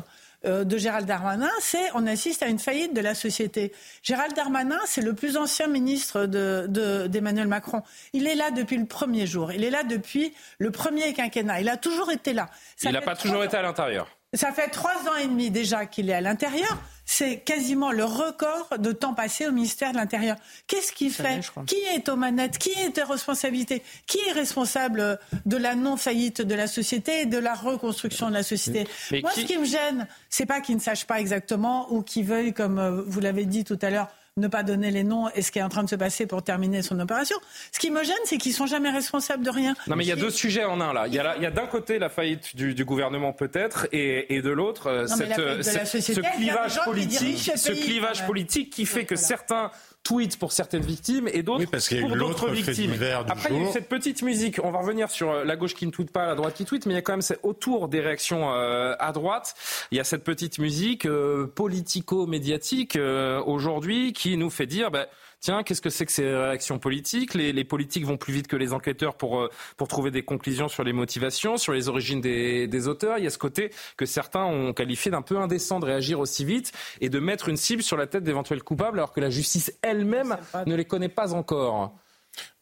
de 0.44 0.78
Gérald 0.78 1.06
Darmanin, 1.06 1.50
c'est 1.60 1.90
on 1.94 2.06
assiste 2.06 2.42
à 2.42 2.46
une 2.46 2.58
faillite 2.58 2.94
de 2.94 3.00
la 3.00 3.14
société. 3.14 3.72
Gérald 4.02 4.34
Darmanin, 4.34 4.78
c'est 4.86 5.00
le 5.02 5.12
plus 5.14 5.36
ancien 5.36 5.66
ministre 5.66 6.26
de- 6.26 6.66
de- 6.68 7.06
d'Emmanuel 7.08 7.48
Macron. 7.48 7.82
Il 8.12 8.26
est 8.26 8.34
là 8.34 8.50
depuis 8.50 8.76
le 8.76 8.86
premier 8.86 9.26
jour. 9.26 9.52
Il 9.52 9.64
est 9.64 9.70
là 9.70 9.82
depuis 9.82 10.32
le 10.58 10.70
premier 10.70 11.12
quinquennat. 11.12 11.60
Il 11.60 11.68
a 11.68 11.76
toujours 11.76 12.10
été 12.10 12.32
là. 12.32 12.48
Ça 12.76 12.90
Il 12.90 12.92
n'a 12.92 13.00
pas 13.00 13.16
toujours 13.16 13.42
été 13.44 13.56
à 13.56 13.62
l'intérieur. 13.62 14.08
Ça 14.34 14.52
fait 14.52 14.68
trois 14.68 14.94
ans 15.08 15.16
et 15.22 15.26
demi 15.26 15.50
déjà 15.50 15.86
qu'il 15.86 16.10
est 16.10 16.14
à 16.14 16.20
l'intérieur. 16.20 16.76
C'est 17.10 17.38
quasiment 17.38 17.90
le 17.90 18.04
record 18.04 18.68
de 18.78 18.92
temps 18.92 19.14
passé 19.14 19.46
au 19.46 19.52
ministère 19.52 19.92
de 19.92 19.96
l'Intérieur. 19.96 20.36
Qu'est-ce 20.66 20.92
qu'il 20.92 21.10
fait 21.10 21.40
Qui 21.66 21.76
est 21.94 22.06
aux 22.10 22.16
manettes 22.16 22.58
Qui 22.58 22.68
est 22.72 23.02
aux 23.02 23.06
responsabilités 23.10 23.82
Qui 24.06 24.18
est 24.28 24.32
responsable 24.32 25.18
de 25.46 25.56
la 25.56 25.74
non-faillite 25.74 26.42
de 26.42 26.54
la 26.54 26.66
société 26.66 27.22
et 27.22 27.26
de 27.26 27.38
la 27.38 27.54
reconstruction 27.54 28.28
de 28.28 28.34
la 28.34 28.42
société 28.42 28.86
Mais 29.10 29.22
Moi, 29.22 29.30
qui- 29.30 29.40
ce 29.40 29.46
qui 29.46 29.56
me 29.56 29.64
gêne, 29.64 30.06
c'est 30.28 30.44
pas 30.44 30.60
qu'il 30.60 30.74
ne 30.76 30.80
sache 30.82 31.06
pas 31.06 31.18
exactement 31.18 31.90
ou 31.90 32.02
qu'il 32.02 32.26
veuille, 32.26 32.52
comme 32.52 32.78
euh, 32.78 33.02
vous 33.06 33.20
l'avez 33.20 33.46
dit 33.46 33.64
tout 33.64 33.78
à 33.80 33.88
l'heure, 33.88 34.08
ne 34.38 34.48
pas 34.48 34.62
donner 34.62 34.90
les 34.90 35.04
noms 35.04 35.28
et 35.34 35.42
ce 35.42 35.50
qui 35.52 35.58
est 35.58 35.62
en 35.62 35.68
train 35.68 35.84
de 35.84 35.88
se 35.88 35.96
passer 35.96 36.26
pour 36.26 36.42
terminer 36.42 36.82
son 36.82 36.98
opération. 37.00 37.36
Ce 37.72 37.78
qui 37.78 37.90
me 37.90 38.02
gêne, 38.04 38.14
c'est 38.24 38.38
qu'ils 38.38 38.52
sont 38.54 38.66
jamais 38.66 38.90
responsables 38.90 39.44
de 39.44 39.50
rien. 39.50 39.74
Non, 39.86 39.96
mais 39.96 40.04
il 40.04 40.08
y 40.08 40.12
a 40.12 40.16
deux 40.16 40.30
sujets 40.30 40.64
en 40.64 40.80
un 40.80 40.92
là. 40.92 41.06
Il 41.06 41.14
y 41.14 41.18
a, 41.18 41.50
d'un 41.50 41.66
côté 41.66 41.98
la 41.98 42.08
faillite 42.08 42.54
du, 42.56 42.74
du 42.74 42.84
gouvernement 42.84 43.32
peut-être, 43.32 43.86
et, 43.92 44.34
et 44.36 44.42
de 44.42 44.50
l'autre 44.50 44.86
euh, 44.88 45.06
cette, 45.06 45.28
la 45.28 45.38
euh, 45.38 45.62
cette- 45.62 45.86
ce 45.86 46.20
clivage 46.20 48.18
ce 48.18 48.22
politique 48.24 48.70
qui 48.70 48.86
fait 48.86 49.04
que 49.04 49.16
certains 49.16 49.70
tweetent 50.08 50.38
pour 50.38 50.52
certaines 50.52 50.82
victimes 50.82 51.28
et 51.32 51.42
d'autres 51.42 51.60
Oui, 51.60 51.66
parce 51.70 51.86
qu'il 51.88 51.98
y 51.98 52.00
a 52.00 52.04
eu 52.04 52.08
pour 52.08 52.16
d'autres 52.16 52.48
victimes. 52.50 52.92
Après, 53.28 53.50
il 53.50 53.56
y 53.56 53.64
a 53.66 53.68
eu 53.68 53.72
cette 53.72 53.88
petite 53.88 54.22
musique. 54.22 54.58
On 54.64 54.70
va 54.70 54.78
revenir 54.78 55.10
sur 55.10 55.30
euh, 55.30 55.44
la 55.44 55.56
gauche 55.56 55.74
qui 55.74 55.86
ne 55.86 55.90
tweet 55.90 56.10
pas, 56.10 56.26
la 56.26 56.34
droite 56.34 56.54
qui 56.54 56.64
tweet, 56.64 56.86
mais 56.86 56.94
il 56.94 56.96
y 56.96 56.98
a 56.98 57.02
quand 57.02 57.12
même 57.12 57.22
c'est 57.22 57.38
autour 57.42 57.88
des 57.88 58.00
réactions 58.00 58.54
euh, 58.54 58.94
à 58.98 59.12
droite. 59.12 59.54
Il 59.90 59.98
y 59.98 60.00
a 60.00 60.04
cette 60.04 60.24
petite 60.24 60.58
musique 60.58 61.04
euh, 61.04 61.46
politico-médiatique 61.46 62.96
euh, 62.96 63.42
aujourd'hui 63.44 64.14
qui 64.14 64.36
nous 64.38 64.50
fait 64.50 64.66
dire. 64.66 64.90
Bah, 64.90 65.08
Tiens, 65.40 65.62
qu'est-ce 65.62 65.80
que 65.80 65.90
c'est 65.90 66.04
que 66.04 66.12
ces 66.12 66.28
réactions 66.28 66.78
politiques? 66.80 67.34
Les, 67.34 67.52
les 67.52 67.64
politiques 67.64 68.04
vont 68.04 68.16
plus 68.16 68.32
vite 68.32 68.48
que 68.48 68.56
les 68.56 68.72
enquêteurs 68.72 69.14
pour, 69.14 69.40
euh, 69.40 69.50
pour 69.76 69.86
trouver 69.86 70.10
des 70.10 70.22
conclusions 70.24 70.66
sur 70.66 70.82
les 70.82 70.92
motivations, 70.92 71.56
sur 71.56 71.72
les 71.72 71.88
origines 71.88 72.20
des, 72.20 72.66
des 72.66 72.88
auteurs. 72.88 73.18
Il 73.18 73.24
y 73.24 73.26
a 73.26 73.30
ce 73.30 73.38
côté 73.38 73.70
que 73.96 74.04
certains 74.04 74.44
ont 74.44 74.72
qualifié 74.72 75.12
d'un 75.12 75.22
peu 75.22 75.38
indécent 75.38 75.78
de 75.78 75.84
réagir 75.84 76.18
aussi 76.18 76.44
vite 76.44 76.72
et 77.00 77.08
de 77.08 77.20
mettre 77.20 77.48
une 77.48 77.56
cible 77.56 77.82
sur 77.82 77.96
la 77.96 78.08
tête 78.08 78.24
d'éventuels 78.24 78.64
coupables 78.64 78.98
alors 78.98 79.12
que 79.12 79.20
la 79.20 79.30
justice 79.30 79.72
elle-même 79.82 80.36
ne 80.66 80.74
les 80.74 80.84
connaît 80.84 81.08
pas 81.08 81.34
encore. 81.34 81.94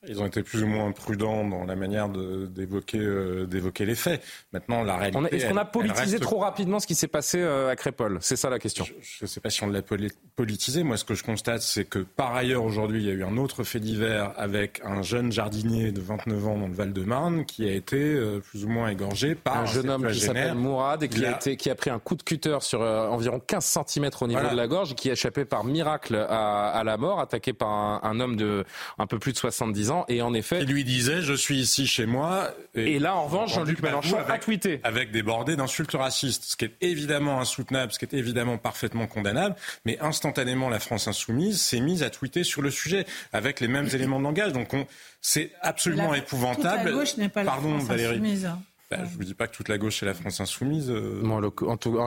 Ils 0.08 0.20
ont 0.20 0.26
été 0.26 0.42
plus 0.42 0.62
ou 0.62 0.66
moins 0.66 0.92
prudents 0.92 1.44
dans 1.46 1.64
la 1.64 1.76
manière 1.76 2.08
d'évoquer 2.08 2.98
euh, 2.98 3.46
les 3.80 3.94
faits. 3.94 4.22
Maintenant, 4.52 4.82
la 4.82 4.96
réalité. 4.96 5.36
Est-ce 5.36 5.46
qu'on 5.48 5.56
a 5.56 5.64
politisé 5.64 6.16
reste- 6.16 6.20
trop 6.22 6.38
rapidement 6.38 6.80
ce 6.80 6.86
qui 6.86 6.94
s'est 6.94 7.08
passé 7.08 7.38
euh, 7.40 7.68
à 7.70 7.76
Crépole 7.76 8.18
C'est 8.20 8.36
ça 8.36 8.50
la 8.50 8.58
question. 8.58 8.84
Je 9.00 9.24
ne 9.24 9.26
sais 9.26 9.40
pas 9.40 9.50
si 9.50 9.62
on 9.64 9.68
l'a 9.68 9.82
poli- 9.82 10.12
politisé. 10.34 10.82
Moi, 10.82 10.96
ce 10.96 11.04
que 11.04 11.14
je 11.14 11.22
constate, 11.24 11.62
c'est 11.62 11.84
que 11.84 11.98
par 12.00 12.34
ailleurs, 12.34 12.64
aujourd'hui, 12.64 13.00
il 13.02 13.06
y 13.06 13.10
a 13.10 13.14
eu 13.14 13.24
un 13.24 13.36
autre 13.36 13.64
fait 13.64 13.80
divers 13.80 14.32
avec 14.36 14.80
un 14.84 15.02
jeune 15.02 15.32
jardinier 15.32 15.92
de 15.92 16.00
29 16.00 16.46
ans 16.48 16.58
dans 16.58 16.68
le 16.68 16.74
Val-de-Marne 16.74 17.44
qui 17.44 17.68
a 17.68 17.72
été 17.72 17.96
euh, 17.96 18.40
plus 18.40 18.64
ou 18.64 18.68
moins 18.68 18.88
égorgé 18.88 19.34
par 19.34 19.58
un 19.58 19.66
jeune 19.66 19.90
homme 19.90 20.06
qui 20.10 20.20
s'appelle 20.20 20.54
Mourad 20.54 21.02
et 21.02 21.08
qui 21.08 21.24
a, 21.24 21.32
a- 21.32 21.36
été, 21.36 21.56
qui 21.56 21.70
a 21.70 21.74
pris 21.74 21.90
un 21.90 21.98
coup 21.98 22.14
de 22.14 22.22
cutter 22.22 22.58
sur 22.60 22.82
euh, 22.82 23.08
environ 23.08 23.40
15 23.44 23.64
cm 23.86 24.10
au 24.20 24.26
niveau 24.26 24.40
Voilà. 24.40 24.50
de 24.52 24.56
la 24.56 24.66
gorge 24.66 24.92
et 24.92 24.94
qui 24.94 25.08
a 25.10 25.12
échappé 25.12 25.44
par 25.44 25.64
miracle 25.64 26.14
à, 26.28 26.68
à 26.70 26.84
la 26.84 26.96
mort, 26.96 27.20
attaqué 27.20 27.52
par 27.52 27.68
un, 27.68 28.00
un 28.02 28.20
homme 28.20 28.36
de 28.36 28.64
un 28.98 29.06
peu 29.06 29.18
plus 29.18 29.32
de 29.32 29.38
70 29.38 29.90
ans. 29.90 29.95
Et 30.08 30.20
en 30.22 30.34
effet. 30.34 30.58
Il 30.62 30.68
lui 30.68 30.84
disait 30.84 31.22
Je 31.22 31.32
suis 31.32 31.56
ici 31.58 31.86
chez 31.86 32.04
moi. 32.06 32.50
Et 32.74 32.98
là, 32.98 33.14
en 33.16 33.24
revanche, 33.26 33.54
Jean-Luc 33.54 33.80
Mélenchon 33.82 34.18
a 34.28 34.38
tweeté. 34.38 34.80
Avec 34.84 35.10
débordé 35.12 35.56
d'insultes 35.56 35.92
racistes, 35.92 36.44
ce 36.44 36.56
qui 36.56 36.66
est 36.66 36.74
évidemment 36.80 37.40
insoutenable, 37.40 37.92
ce 37.92 37.98
qui 37.98 38.04
est 38.04 38.14
évidemment 38.14 38.58
parfaitement 38.58 39.06
condamnable. 39.06 39.54
Mais 39.84 39.98
instantanément, 40.00 40.68
la 40.68 40.80
France 40.80 41.08
insoumise 41.08 41.60
s'est 41.60 41.80
mise 41.80 42.02
à 42.02 42.10
tweeter 42.10 42.44
sur 42.44 42.60
le 42.62 42.70
sujet 42.70 43.06
avec 43.32 43.60
les 43.60 43.68
mêmes 43.68 43.88
éléments 43.92 44.18
de 44.18 44.24
langage. 44.24 44.52
Donc 44.52 44.74
on- 44.74 44.86
c'est 45.20 45.52
absolument 45.62 46.12
La- 46.12 46.18
épouvantable. 46.18 46.76
Toute 46.82 46.84
la 46.84 46.92
gauche 46.92 47.16
n'est 47.16 47.28
pas 47.28 47.42
la 47.44 47.50
Pardon, 47.52 47.70
France 47.78 47.88
Valérie. 47.88 48.14
insoumise. 48.14 48.50
Bah, 48.88 48.98
je 49.02 49.16
vous 49.18 49.24
dis 49.24 49.34
pas 49.34 49.48
que 49.48 49.56
toute 49.56 49.68
la 49.68 49.78
gauche 49.78 50.00
est 50.02 50.06
la 50.06 50.14
France 50.14 50.38
insoumise. 50.40 50.90
euh, 50.90 51.20
Bon, 51.24 51.34
en 51.34 51.40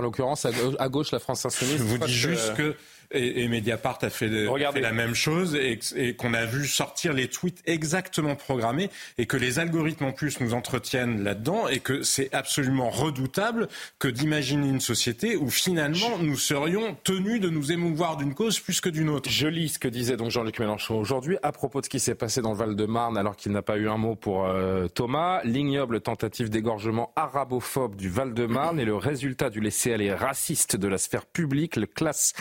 l'occurrence, 0.02 0.46
à, 0.46 0.52
gauche- 0.88 1.12
la 1.12 1.20
France 1.20 1.46
insoumise. 1.46 1.78
je 1.78 1.84
vous 1.84 1.98
dis 1.98 2.14
juste 2.14 2.54
que- 2.56 2.72
que 2.72 2.78
et, 3.12 3.44
et 3.44 3.48
Mediapart 3.48 4.00
a 4.02 4.10
fait, 4.10 4.48
a 4.48 4.72
fait 4.72 4.82
la 4.82 4.92
même 4.92 5.16
chose 5.16 5.56
et, 5.56 5.80
et 5.96 6.16
qu'on 6.16 6.34
a 6.34 6.46
vu 6.46 6.68
sortir 6.68 7.14
les 7.14 7.28
tweets 7.28 7.62
exactement 7.66 8.36
programmés 8.36 8.90
et 9.18 9.26
que 9.26 9.38
les 9.38 9.60
algorithmes 9.60 10.06
en 10.06 10.12
plus 10.12 10.40
nous 10.40 10.54
entretiennent 10.54 11.24
là-dedans 11.24 11.68
et 11.68 11.80
que 11.80 12.04
c'est 12.04 12.34
absolument 12.34 12.90
redoutable 12.90 13.68
que 13.98 14.08
d'imaginer 14.08 14.70
une 14.70 14.80
société 14.80 15.36
où 15.36 15.50
finalement 15.50 16.18
nous 16.20 16.38
serions 16.38 16.96
tenus 17.04 17.42
de 17.42 17.50
nous 17.50 17.72
émouvoir 17.72 18.18
d'une 18.18 18.34
cause 18.34 18.60
plus 18.60 18.82
que 18.82 18.90
d'une 18.90 19.10
autre. 19.10 19.30
Je 19.30 19.48
lis 19.48 19.70
ce 19.70 19.80
que 19.80 19.88
disait 19.88 20.18
donc 20.18 20.32
Jean-Luc 20.32 20.60
Mélenchon 20.60 21.00
aujourd'hui 21.00 21.38
à 21.44 21.52
propos 21.52 21.80
de 21.80 21.86
ce 21.86 21.90
qui 21.90 22.00
s'est 22.00 22.16
passé 22.16 22.42
dans 22.42 22.52
le 22.52 22.58
Val-de-Marne 22.58 23.18
alors 23.18 23.36
qu'il 23.36 23.52
n'a 23.52 23.62
pas 23.62 23.78
eu 23.78 23.90
un 23.90 23.98
mot 23.98 24.16
pour 24.16 24.46
euh, 24.46 24.88
Thomas. 24.88 25.42
L'ignoble 25.44 26.02
tentative 26.02 26.50
d'égorgement 26.50 27.12
arabophobe 27.16 27.96
du 27.96 28.10
Val-de-Marne 28.10 28.80
est 28.80 28.86
le 28.86 28.96
résultat 28.96 29.50
du 29.50 29.62
laisser-aller 29.62 30.14
raciste 30.14 30.76
de 30.76 30.88
la 30.88 30.98
sphère 30.98 31.26
publique. 31.26 31.76
Le 31.76 31.86
classe 31.86 32.34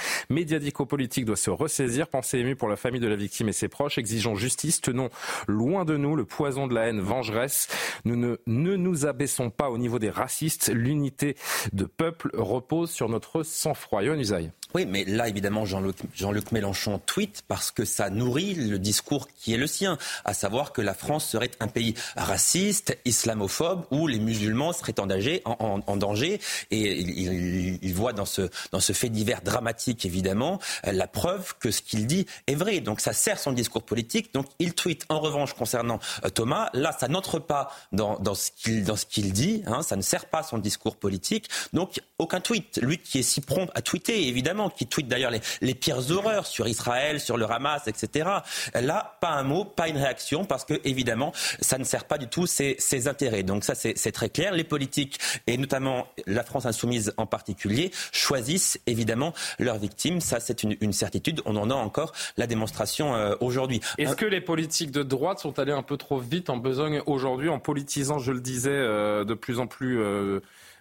médiatico-politique 0.58 1.24
doit 1.24 1.36
se 1.36 1.50
ressaisir. 1.50 2.08
Pensée 2.08 2.38
émue 2.38 2.56
pour 2.56 2.68
la 2.68 2.76
famille 2.76 3.00
de 3.00 3.08
la 3.08 3.16
victime 3.16 3.48
et 3.48 3.52
ses 3.52 3.68
proches. 3.68 3.98
Exigeons 3.98 4.34
justice. 4.34 4.80
Tenons 4.80 5.08
loin 5.46 5.84
de 5.84 5.96
nous 5.96 6.16
le 6.16 6.24
poison 6.24 6.66
de 6.66 6.74
la 6.74 6.88
haine 6.88 7.00
vengeresse. 7.00 7.68
Nous 8.04 8.16
ne, 8.16 8.36
nous 8.46 9.06
abaissons 9.06 9.50
pas 9.50 9.70
au 9.70 9.78
niveau 9.78 9.98
des 9.98 10.10
racistes. 10.10 10.70
L'unité 10.72 11.36
de 11.72 11.84
peuple 11.84 12.30
repose 12.34 12.90
sur 12.90 13.08
notre 13.08 13.42
sang-froid. 13.42 14.02
Yohann. 14.02 14.52
Oui, 14.74 14.84
mais 14.84 15.04
là, 15.04 15.28
évidemment, 15.28 15.64
Jean-Luc 15.64 16.52
Mélenchon 16.52 17.00
tweet 17.06 17.42
parce 17.48 17.70
que 17.70 17.84
ça 17.86 18.10
nourrit 18.10 18.54
le 18.54 18.78
discours 18.78 19.28
qui 19.28 19.54
est 19.54 19.56
le 19.56 19.66
sien, 19.66 19.96
à 20.26 20.34
savoir 20.34 20.72
que 20.72 20.82
la 20.82 20.92
France 20.92 21.26
serait 21.26 21.50
un 21.60 21.68
pays 21.68 21.94
raciste, 22.16 22.98
islamophobe, 23.06 23.86
où 23.90 24.06
les 24.06 24.18
musulmans 24.18 24.72
seraient 24.74 25.00
en 25.00 25.96
danger. 25.96 26.40
Et 26.70 27.00
il, 27.00 27.94
voit 27.94 28.12
dans 28.12 28.26
ce, 28.26 28.48
fait 28.92 29.08
divers 29.08 29.40
dramatique, 29.40 30.04
évidemment, 30.04 30.58
euh, 30.86 30.92
la 30.92 31.06
preuve 31.06 31.54
que 31.58 31.70
ce 31.70 31.80
qu'il 31.80 32.06
dit 32.06 32.26
est 32.46 32.54
vrai. 32.54 32.80
Donc 32.80 33.00
ça 33.00 33.12
sert 33.12 33.38
son 33.38 33.52
discours 33.52 33.82
politique. 33.82 34.34
Donc 34.34 34.46
il 34.58 34.74
tweet, 34.74 35.06
en 35.08 35.20
revanche, 35.20 35.54
concernant 35.54 35.98
euh, 36.24 36.28
Thomas, 36.28 36.68
là, 36.74 36.94
ça 36.98 37.08
n'entre 37.08 37.38
pas 37.38 37.70
dans, 37.92 38.18
dans 38.18 38.34
ce 38.34 38.50
qu'il 38.50 38.84
dans 38.84 38.96
ce 38.96 39.06
qu'il 39.06 39.32
dit, 39.32 39.62
hein, 39.66 39.82
ça 39.82 39.96
ne 39.96 40.02
sert 40.02 40.26
pas 40.26 40.42
son 40.42 40.58
discours 40.58 40.96
politique. 40.96 41.48
Donc 41.72 42.00
aucun 42.18 42.40
tweet. 42.40 42.78
Lui 42.82 42.98
qui 42.98 43.20
est 43.20 43.22
si 43.22 43.40
prompt 43.40 43.70
à 43.74 43.82
tweeter, 43.82 44.28
évidemment, 44.28 44.57
qui 44.68 44.86
tweet 44.86 45.06
d'ailleurs 45.06 45.30
les, 45.30 45.40
les 45.60 45.74
pires 45.74 46.10
horreurs 46.10 46.46
sur 46.46 46.66
Israël, 46.66 47.20
sur 47.20 47.36
le 47.36 47.50
Hamas, 47.50 47.86
etc. 47.86 48.28
Là, 48.74 49.16
pas 49.20 49.30
un 49.30 49.44
mot, 49.44 49.64
pas 49.64 49.88
une 49.88 49.96
réaction, 49.96 50.44
parce 50.44 50.64
que 50.64 50.74
évidemment, 50.84 51.32
ça 51.60 51.78
ne 51.78 51.84
sert 51.84 52.04
pas 52.04 52.18
du 52.18 52.28
tout 52.28 52.46
ses, 52.46 52.76
ses 52.78 53.08
intérêts. 53.08 53.42
Donc 53.42 53.64
ça, 53.64 53.74
c'est 53.74 54.12
très 54.12 54.28
clair. 54.28 54.52
Les 54.52 54.64
politiques, 54.64 55.18
et 55.46 55.56
notamment 55.56 56.08
la 56.26 56.42
France 56.42 56.66
insoumise 56.66 57.12
en 57.16 57.26
particulier, 57.26 57.90
choisissent 58.12 58.80
évidemment 58.86 59.32
leurs 59.58 59.78
victimes. 59.78 60.20
Ça, 60.20 60.40
c'est 60.40 60.62
une, 60.62 60.76
une 60.80 60.92
certitude. 60.92 61.40
On 61.44 61.56
en 61.56 61.70
a 61.70 61.74
encore 61.74 62.12
la 62.36 62.46
démonstration 62.46 63.14
euh, 63.14 63.34
aujourd'hui. 63.40 63.80
Est-ce 63.98 64.16
que 64.16 64.26
les 64.26 64.40
politiques 64.40 64.90
de 64.90 65.02
droite 65.02 65.38
sont 65.38 65.58
allés 65.58 65.72
un 65.72 65.82
peu 65.82 65.96
trop 65.96 66.18
vite 66.18 66.50
en 66.50 66.56
besogne 66.56 67.02
aujourd'hui 67.06 67.48
en 67.48 67.58
politisant, 67.58 68.18
je 68.18 68.32
le 68.32 68.40
disais, 68.40 68.70
euh, 68.70 69.24
de 69.24 69.34
plus 69.34 69.58
en 69.58 69.66
plus 69.66 70.00
euh, 70.00 70.40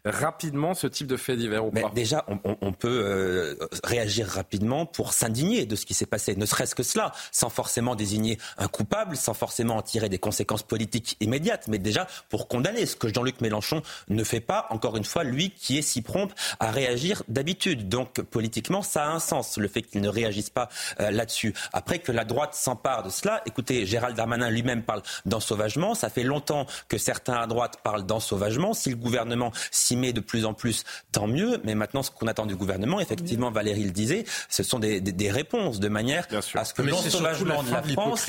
rapidement 0.09 0.73
ce 0.73 0.87
type 0.87 1.07
de 1.07 1.17
fait 1.17 1.35
divers 1.35 1.65
ou 1.65 1.71
Mais 1.73 1.81
pas 1.81 1.91
Déjà, 1.93 2.25
on, 2.61 2.73
peut 2.73 3.01
euh, 3.03 3.55
réagir 3.83 4.27
rapidement 4.27 4.85
pour 4.85 5.13
s'indigner 5.13 5.65
de 5.65 5.75
ce 5.75 5.85
qui 5.85 5.93
s'est 5.93 6.05
passé, 6.05 6.35
ne 6.35 6.45
serait-ce 6.45 6.75
que 6.75 6.83
cela, 6.83 7.11
sans 7.31 7.49
forcément 7.49 7.95
désigner 7.95 8.37
un 8.57 8.67
coupable, 8.67 9.17
sans 9.17 9.33
forcément 9.33 9.77
en 9.77 9.81
tirer 9.81 10.09
des 10.09 10.19
conséquences 10.19 10.63
politiques 10.63 11.17
immédiates, 11.19 11.67
mais 11.67 11.79
déjà 11.79 12.07
pour 12.29 12.47
condamner 12.47 12.85
ce 12.85 12.95
que 12.95 13.11
Jean-Luc 13.13 13.41
Mélenchon 13.41 13.81
ne 14.09 14.23
fait 14.23 14.39
pas, 14.39 14.67
encore 14.69 14.97
une 14.97 15.03
fois, 15.03 15.23
lui 15.23 15.51
qui 15.51 15.77
est 15.77 15.81
si 15.81 16.01
prompt 16.01 16.33
à 16.59 16.71
réagir 16.71 17.23
d'habitude. 17.27 17.89
Donc 17.89 18.21
politiquement, 18.21 18.81
ça 18.81 19.05
a 19.05 19.09
un 19.09 19.19
sens, 19.19 19.57
le 19.57 19.67
fait 19.67 19.81
qu'il 19.81 20.01
ne 20.01 20.09
réagisse 20.09 20.49
pas 20.49 20.69
euh, 20.99 21.11
là-dessus. 21.11 21.53
Après 21.73 21.99
que 21.99 22.11
la 22.11 22.25
droite 22.25 22.53
s'empare 22.53 23.03
de 23.03 23.09
cela, 23.09 23.41
écoutez, 23.45 23.85
Gérald 23.85 24.15
Darmanin 24.15 24.49
lui-même 24.49 24.83
parle 24.83 25.01
d'ensauvagement, 25.25 25.95
ça 25.95 26.09
fait 26.09 26.23
longtemps 26.23 26.65
que 26.87 26.97
certains 26.97 27.35
à 27.35 27.47
droite 27.47 27.79
parlent 27.83 28.05
d'ensauvagement, 28.05 28.73
si 28.73 28.89
le 28.89 28.95
gouvernement 28.95 29.51
s'y 29.71 29.95
met 29.97 30.13
de 30.13 30.19
plus 30.21 30.45
en 30.45 30.53
plus, 30.53 30.83
tant 31.11 31.27
mieux, 31.27 31.59
mais 31.63 31.75
maintenant 31.75 32.03
ce 32.03 32.11
qu'on 32.11 32.27
attend 32.27 32.45
du 32.45 32.55
gouvernement, 32.55 32.99
effectivement, 32.99 33.51
Valérie 33.51 33.83
le 33.83 33.91
disait, 33.91 34.23
ce 34.49 34.63
sont 34.63 34.79
des, 34.79 35.01
des- 35.01 35.11
des 35.11 35.31
réponses 35.31 35.79
de 35.79 35.89
manière 35.89 36.25
à 36.31 36.63
ce 36.65 36.73
que 36.73 36.81
Mais 36.81 36.91
c'est 36.93 37.09
surtout 37.09 37.23
la 37.23 37.31
l'ensauvagement 37.31 37.63
de 37.63 37.67
fin 37.69 37.81
la 37.81 37.93
France... 37.93 38.21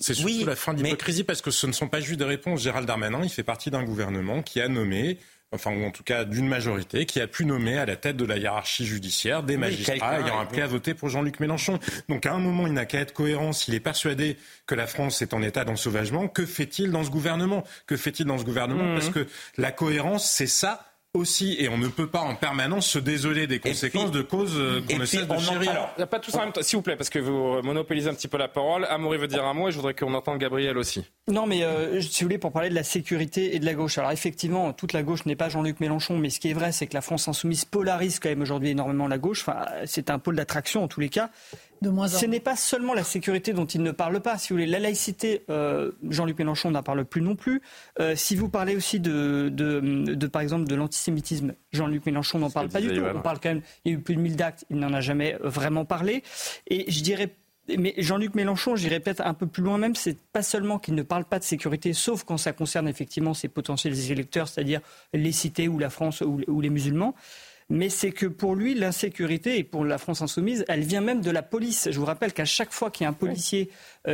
C'est 0.00 0.14
surtout 0.14 0.22
Oui, 0.24 0.44
la 0.46 0.56
fin 0.56 0.72
de 0.74 0.82
mais- 0.82 0.90
l'hypocrisie 0.90 1.24
parce 1.24 1.42
que 1.42 1.50
ce 1.50 1.66
ne 1.66 1.72
sont 1.72 1.88
pas 1.88 2.00
juste 2.00 2.18
des 2.18 2.24
réponses. 2.24 2.62
Gérald 2.62 2.86
Darmanin, 2.86 3.20
il 3.22 3.30
fait 3.30 3.42
partie 3.42 3.70
d'un 3.70 3.82
gouvernement 3.84 4.42
qui 4.42 4.60
a 4.60 4.68
nommé 4.68 5.18
enfin 5.54 5.70
ou 5.70 5.84
en 5.84 5.90
tout 5.90 6.02
cas 6.02 6.24
d'une 6.24 6.48
majorité 6.48 7.04
qui 7.04 7.20
a 7.20 7.26
pu 7.26 7.44
nommer 7.44 7.76
à 7.76 7.84
la 7.84 7.96
tête 7.96 8.16
de 8.16 8.24
la 8.24 8.38
hiérarchie 8.38 8.86
judiciaire 8.86 9.42
des 9.42 9.56
Oui, 9.56 9.60
magistrats 9.60 10.18
ayant 10.18 10.24
oui. 10.38 10.42
appelé 10.44 10.62
à 10.62 10.66
voter 10.66 10.94
pour 10.94 11.10
Jean-Luc 11.10 11.40
Mélenchon. 11.40 11.78
Donc 12.08 12.24
à 12.24 12.32
un 12.32 12.38
moment, 12.38 12.66
il 12.66 12.72
n'a 12.72 12.86
qu'à 12.86 13.00
être 13.00 13.12
cohérent. 13.12 13.52
S'il 13.52 13.74
est 13.74 13.80
persuadé 13.80 14.38
que 14.66 14.74
la 14.74 14.86
France 14.86 15.20
est 15.20 15.34
en 15.34 15.42
état 15.42 15.66
d'ensauvagement, 15.66 16.26
que 16.26 16.46
fait-il 16.46 16.90
dans 16.90 17.04
ce 17.04 17.10
gouvernement? 17.10 17.64
Que 17.86 17.98
fait-il 17.98 18.24
dans 18.24 18.38
ce 18.38 18.44
gouvernement? 18.44 18.82
Mhm. 18.84 18.94
Parce 18.94 19.10
que 19.10 19.26
la 19.58 19.72
cohérence, 19.72 20.24
c'est 20.30 20.46
ça 20.46 20.86
aussi, 21.14 21.56
et 21.58 21.68
on 21.68 21.76
ne 21.76 21.88
peut 21.88 22.06
pas 22.06 22.20
en 22.20 22.34
permanence 22.34 22.86
se 22.86 22.98
désoler 22.98 23.46
des 23.46 23.58
conséquences 23.58 24.10
de 24.10 24.22
causes 24.22 24.56
euh, 24.56 24.80
qu'on 24.88 24.98
ne 24.98 25.04
cesse 25.04 25.28
de 25.28 25.38
chérir. 25.38 25.70
Alors, 25.70 25.90
il 25.96 26.00
n'y 26.00 26.04
a 26.04 26.06
pas 26.06 26.18
tous 26.18 26.34
en 26.34 26.40
même 26.40 26.52
temps, 26.52 26.62
s'il 26.62 26.78
vous 26.78 26.82
plaît, 26.82 26.96
parce 26.96 27.10
que 27.10 27.18
vous 27.18 27.60
monopolisez 27.62 28.08
un 28.08 28.14
petit 28.14 28.28
peu 28.28 28.38
la 28.38 28.48
parole. 28.48 28.86
Amaury 28.86 29.18
veut 29.18 29.26
dire 29.26 29.44
un 29.44 29.52
mot 29.52 29.68
et 29.68 29.72
je 29.72 29.76
voudrais 29.76 29.92
qu'on 29.92 30.14
entende 30.14 30.38
Gabriel 30.38 30.78
aussi. 30.78 31.04
Non, 31.28 31.46
mais 31.46 31.64
euh, 31.64 32.00
si 32.00 32.24
vous 32.24 32.28
voulez, 32.28 32.38
pour 32.38 32.50
parler 32.50 32.70
de 32.70 32.74
la 32.74 32.82
sécurité 32.82 33.54
et 33.54 33.58
de 33.58 33.66
la 33.66 33.74
gauche. 33.74 33.98
Alors 33.98 34.10
effectivement, 34.10 34.72
toute 34.72 34.94
la 34.94 35.02
gauche 35.02 35.26
n'est 35.26 35.36
pas 35.36 35.50
Jean-Luc 35.50 35.80
Mélenchon, 35.80 36.16
mais 36.16 36.30
ce 36.30 36.40
qui 36.40 36.48
est 36.48 36.54
vrai, 36.54 36.72
c'est 36.72 36.86
que 36.86 36.94
la 36.94 37.02
France 37.02 37.28
insoumise 37.28 37.66
polarise 37.66 38.18
quand 38.18 38.30
même 38.30 38.40
aujourd'hui 38.40 38.70
énormément 38.70 39.06
la 39.06 39.18
gauche. 39.18 39.42
Enfin, 39.42 39.66
c'est 39.84 40.08
un 40.08 40.18
pôle 40.18 40.36
d'attraction 40.36 40.82
en 40.82 40.88
tous 40.88 41.00
les 41.00 41.10
cas. 41.10 41.28
De 41.82 41.90
moins 41.90 42.06
en 42.14 42.18
Ce 42.18 42.26
n'est 42.26 42.40
pas 42.40 42.56
seulement 42.56 42.94
la 42.94 43.02
sécurité 43.02 43.52
dont 43.52 43.66
il 43.66 43.82
ne 43.82 43.90
parle 43.90 44.20
pas. 44.20 44.38
Si 44.38 44.48
vous 44.48 44.54
voulez, 44.54 44.66
la 44.66 44.78
laïcité, 44.78 45.42
euh, 45.50 45.90
Jean-Luc 46.08 46.38
Mélenchon 46.38 46.70
n'en 46.70 46.82
parle 46.82 47.04
plus 47.04 47.20
non 47.20 47.34
plus. 47.34 47.60
Euh, 47.98 48.14
si 48.16 48.36
vous 48.36 48.48
parlez 48.48 48.76
aussi 48.76 49.00
de, 49.00 49.50
de, 49.52 49.80
de, 49.80 50.26
par 50.28 50.42
exemple, 50.42 50.66
de 50.68 50.74
l'antisémitisme, 50.76 51.54
Jean-Luc 51.72 52.06
Mélenchon 52.06 52.38
n'en 52.38 52.50
parle 52.50 52.68
pas 52.68 52.80
du 52.80 52.88
tout. 52.88 53.02
On 53.14 53.20
parle 53.20 53.40
quand 53.40 53.48
même, 53.48 53.62
il 53.84 53.92
y 53.92 53.94
a 53.94 53.98
eu 53.98 54.00
plus 54.00 54.14
de 54.14 54.20
1000 54.20 54.36
d'actes, 54.36 54.64
il 54.70 54.78
n'en 54.78 54.92
a 54.92 55.00
jamais 55.00 55.34
euh, 55.34 55.48
vraiment 55.48 55.84
parlé. 55.84 56.22
Et 56.68 56.90
je 56.90 57.02
dirais 57.02 57.34
mais 57.78 57.94
Jean-Luc 57.96 58.34
Mélenchon, 58.34 58.74
j'irais 58.74 59.00
peut-être 59.00 59.24
un 59.24 59.34
peu 59.34 59.46
plus 59.46 59.62
loin 59.62 59.78
même, 59.78 59.94
c'est 59.94 60.18
pas 60.18 60.42
seulement 60.42 60.78
qu'il 60.78 60.94
ne 60.94 61.02
parle 61.02 61.24
pas 61.24 61.38
de 61.38 61.44
sécurité, 61.44 61.92
sauf 61.92 62.24
quand 62.24 62.36
ça 62.36 62.52
concerne 62.52 62.88
effectivement 62.88 63.34
ses 63.34 63.48
potentiels 63.48 64.10
électeurs, 64.10 64.48
c'est-à-dire 64.48 64.80
les 65.12 65.30
cités 65.30 65.68
ou 65.68 65.78
la 65.78 65.88
France 65.88 66.22
ou, 66.22 66.40
ou 66.48 66.60
les 66.60 66.70
musulmans. 66.70 67.14
Mais 67.72 67.88
c'est 67.88 68.12
que 68.12 68.26
pour 68.26 68.54
lui, 68.54 68.74
l'insécurité, 68.74 69.56
et 69.56 69.64
pour 69.64 69.86
la 69.86 69.96
France 69.96 70.20
insoumise, 70.20 70.62
elle 70.68 70.82
vient 70.82 71.00
même 71.00 71.22
de 71.22 71.30
la 71.30 71.40
police. 71.40 71.88
Je 71.90 71.98
vous 71.98 72.04
rappelle 72.04 72.34
qu'à 72.34 72.44
chaque 72.44 72.70
fois 72.70 72.90
qu'il 72.90 73.04
y 73.04 73.06
a 73.06 73.08
un 73.08 73.14
policier 73.14 73.70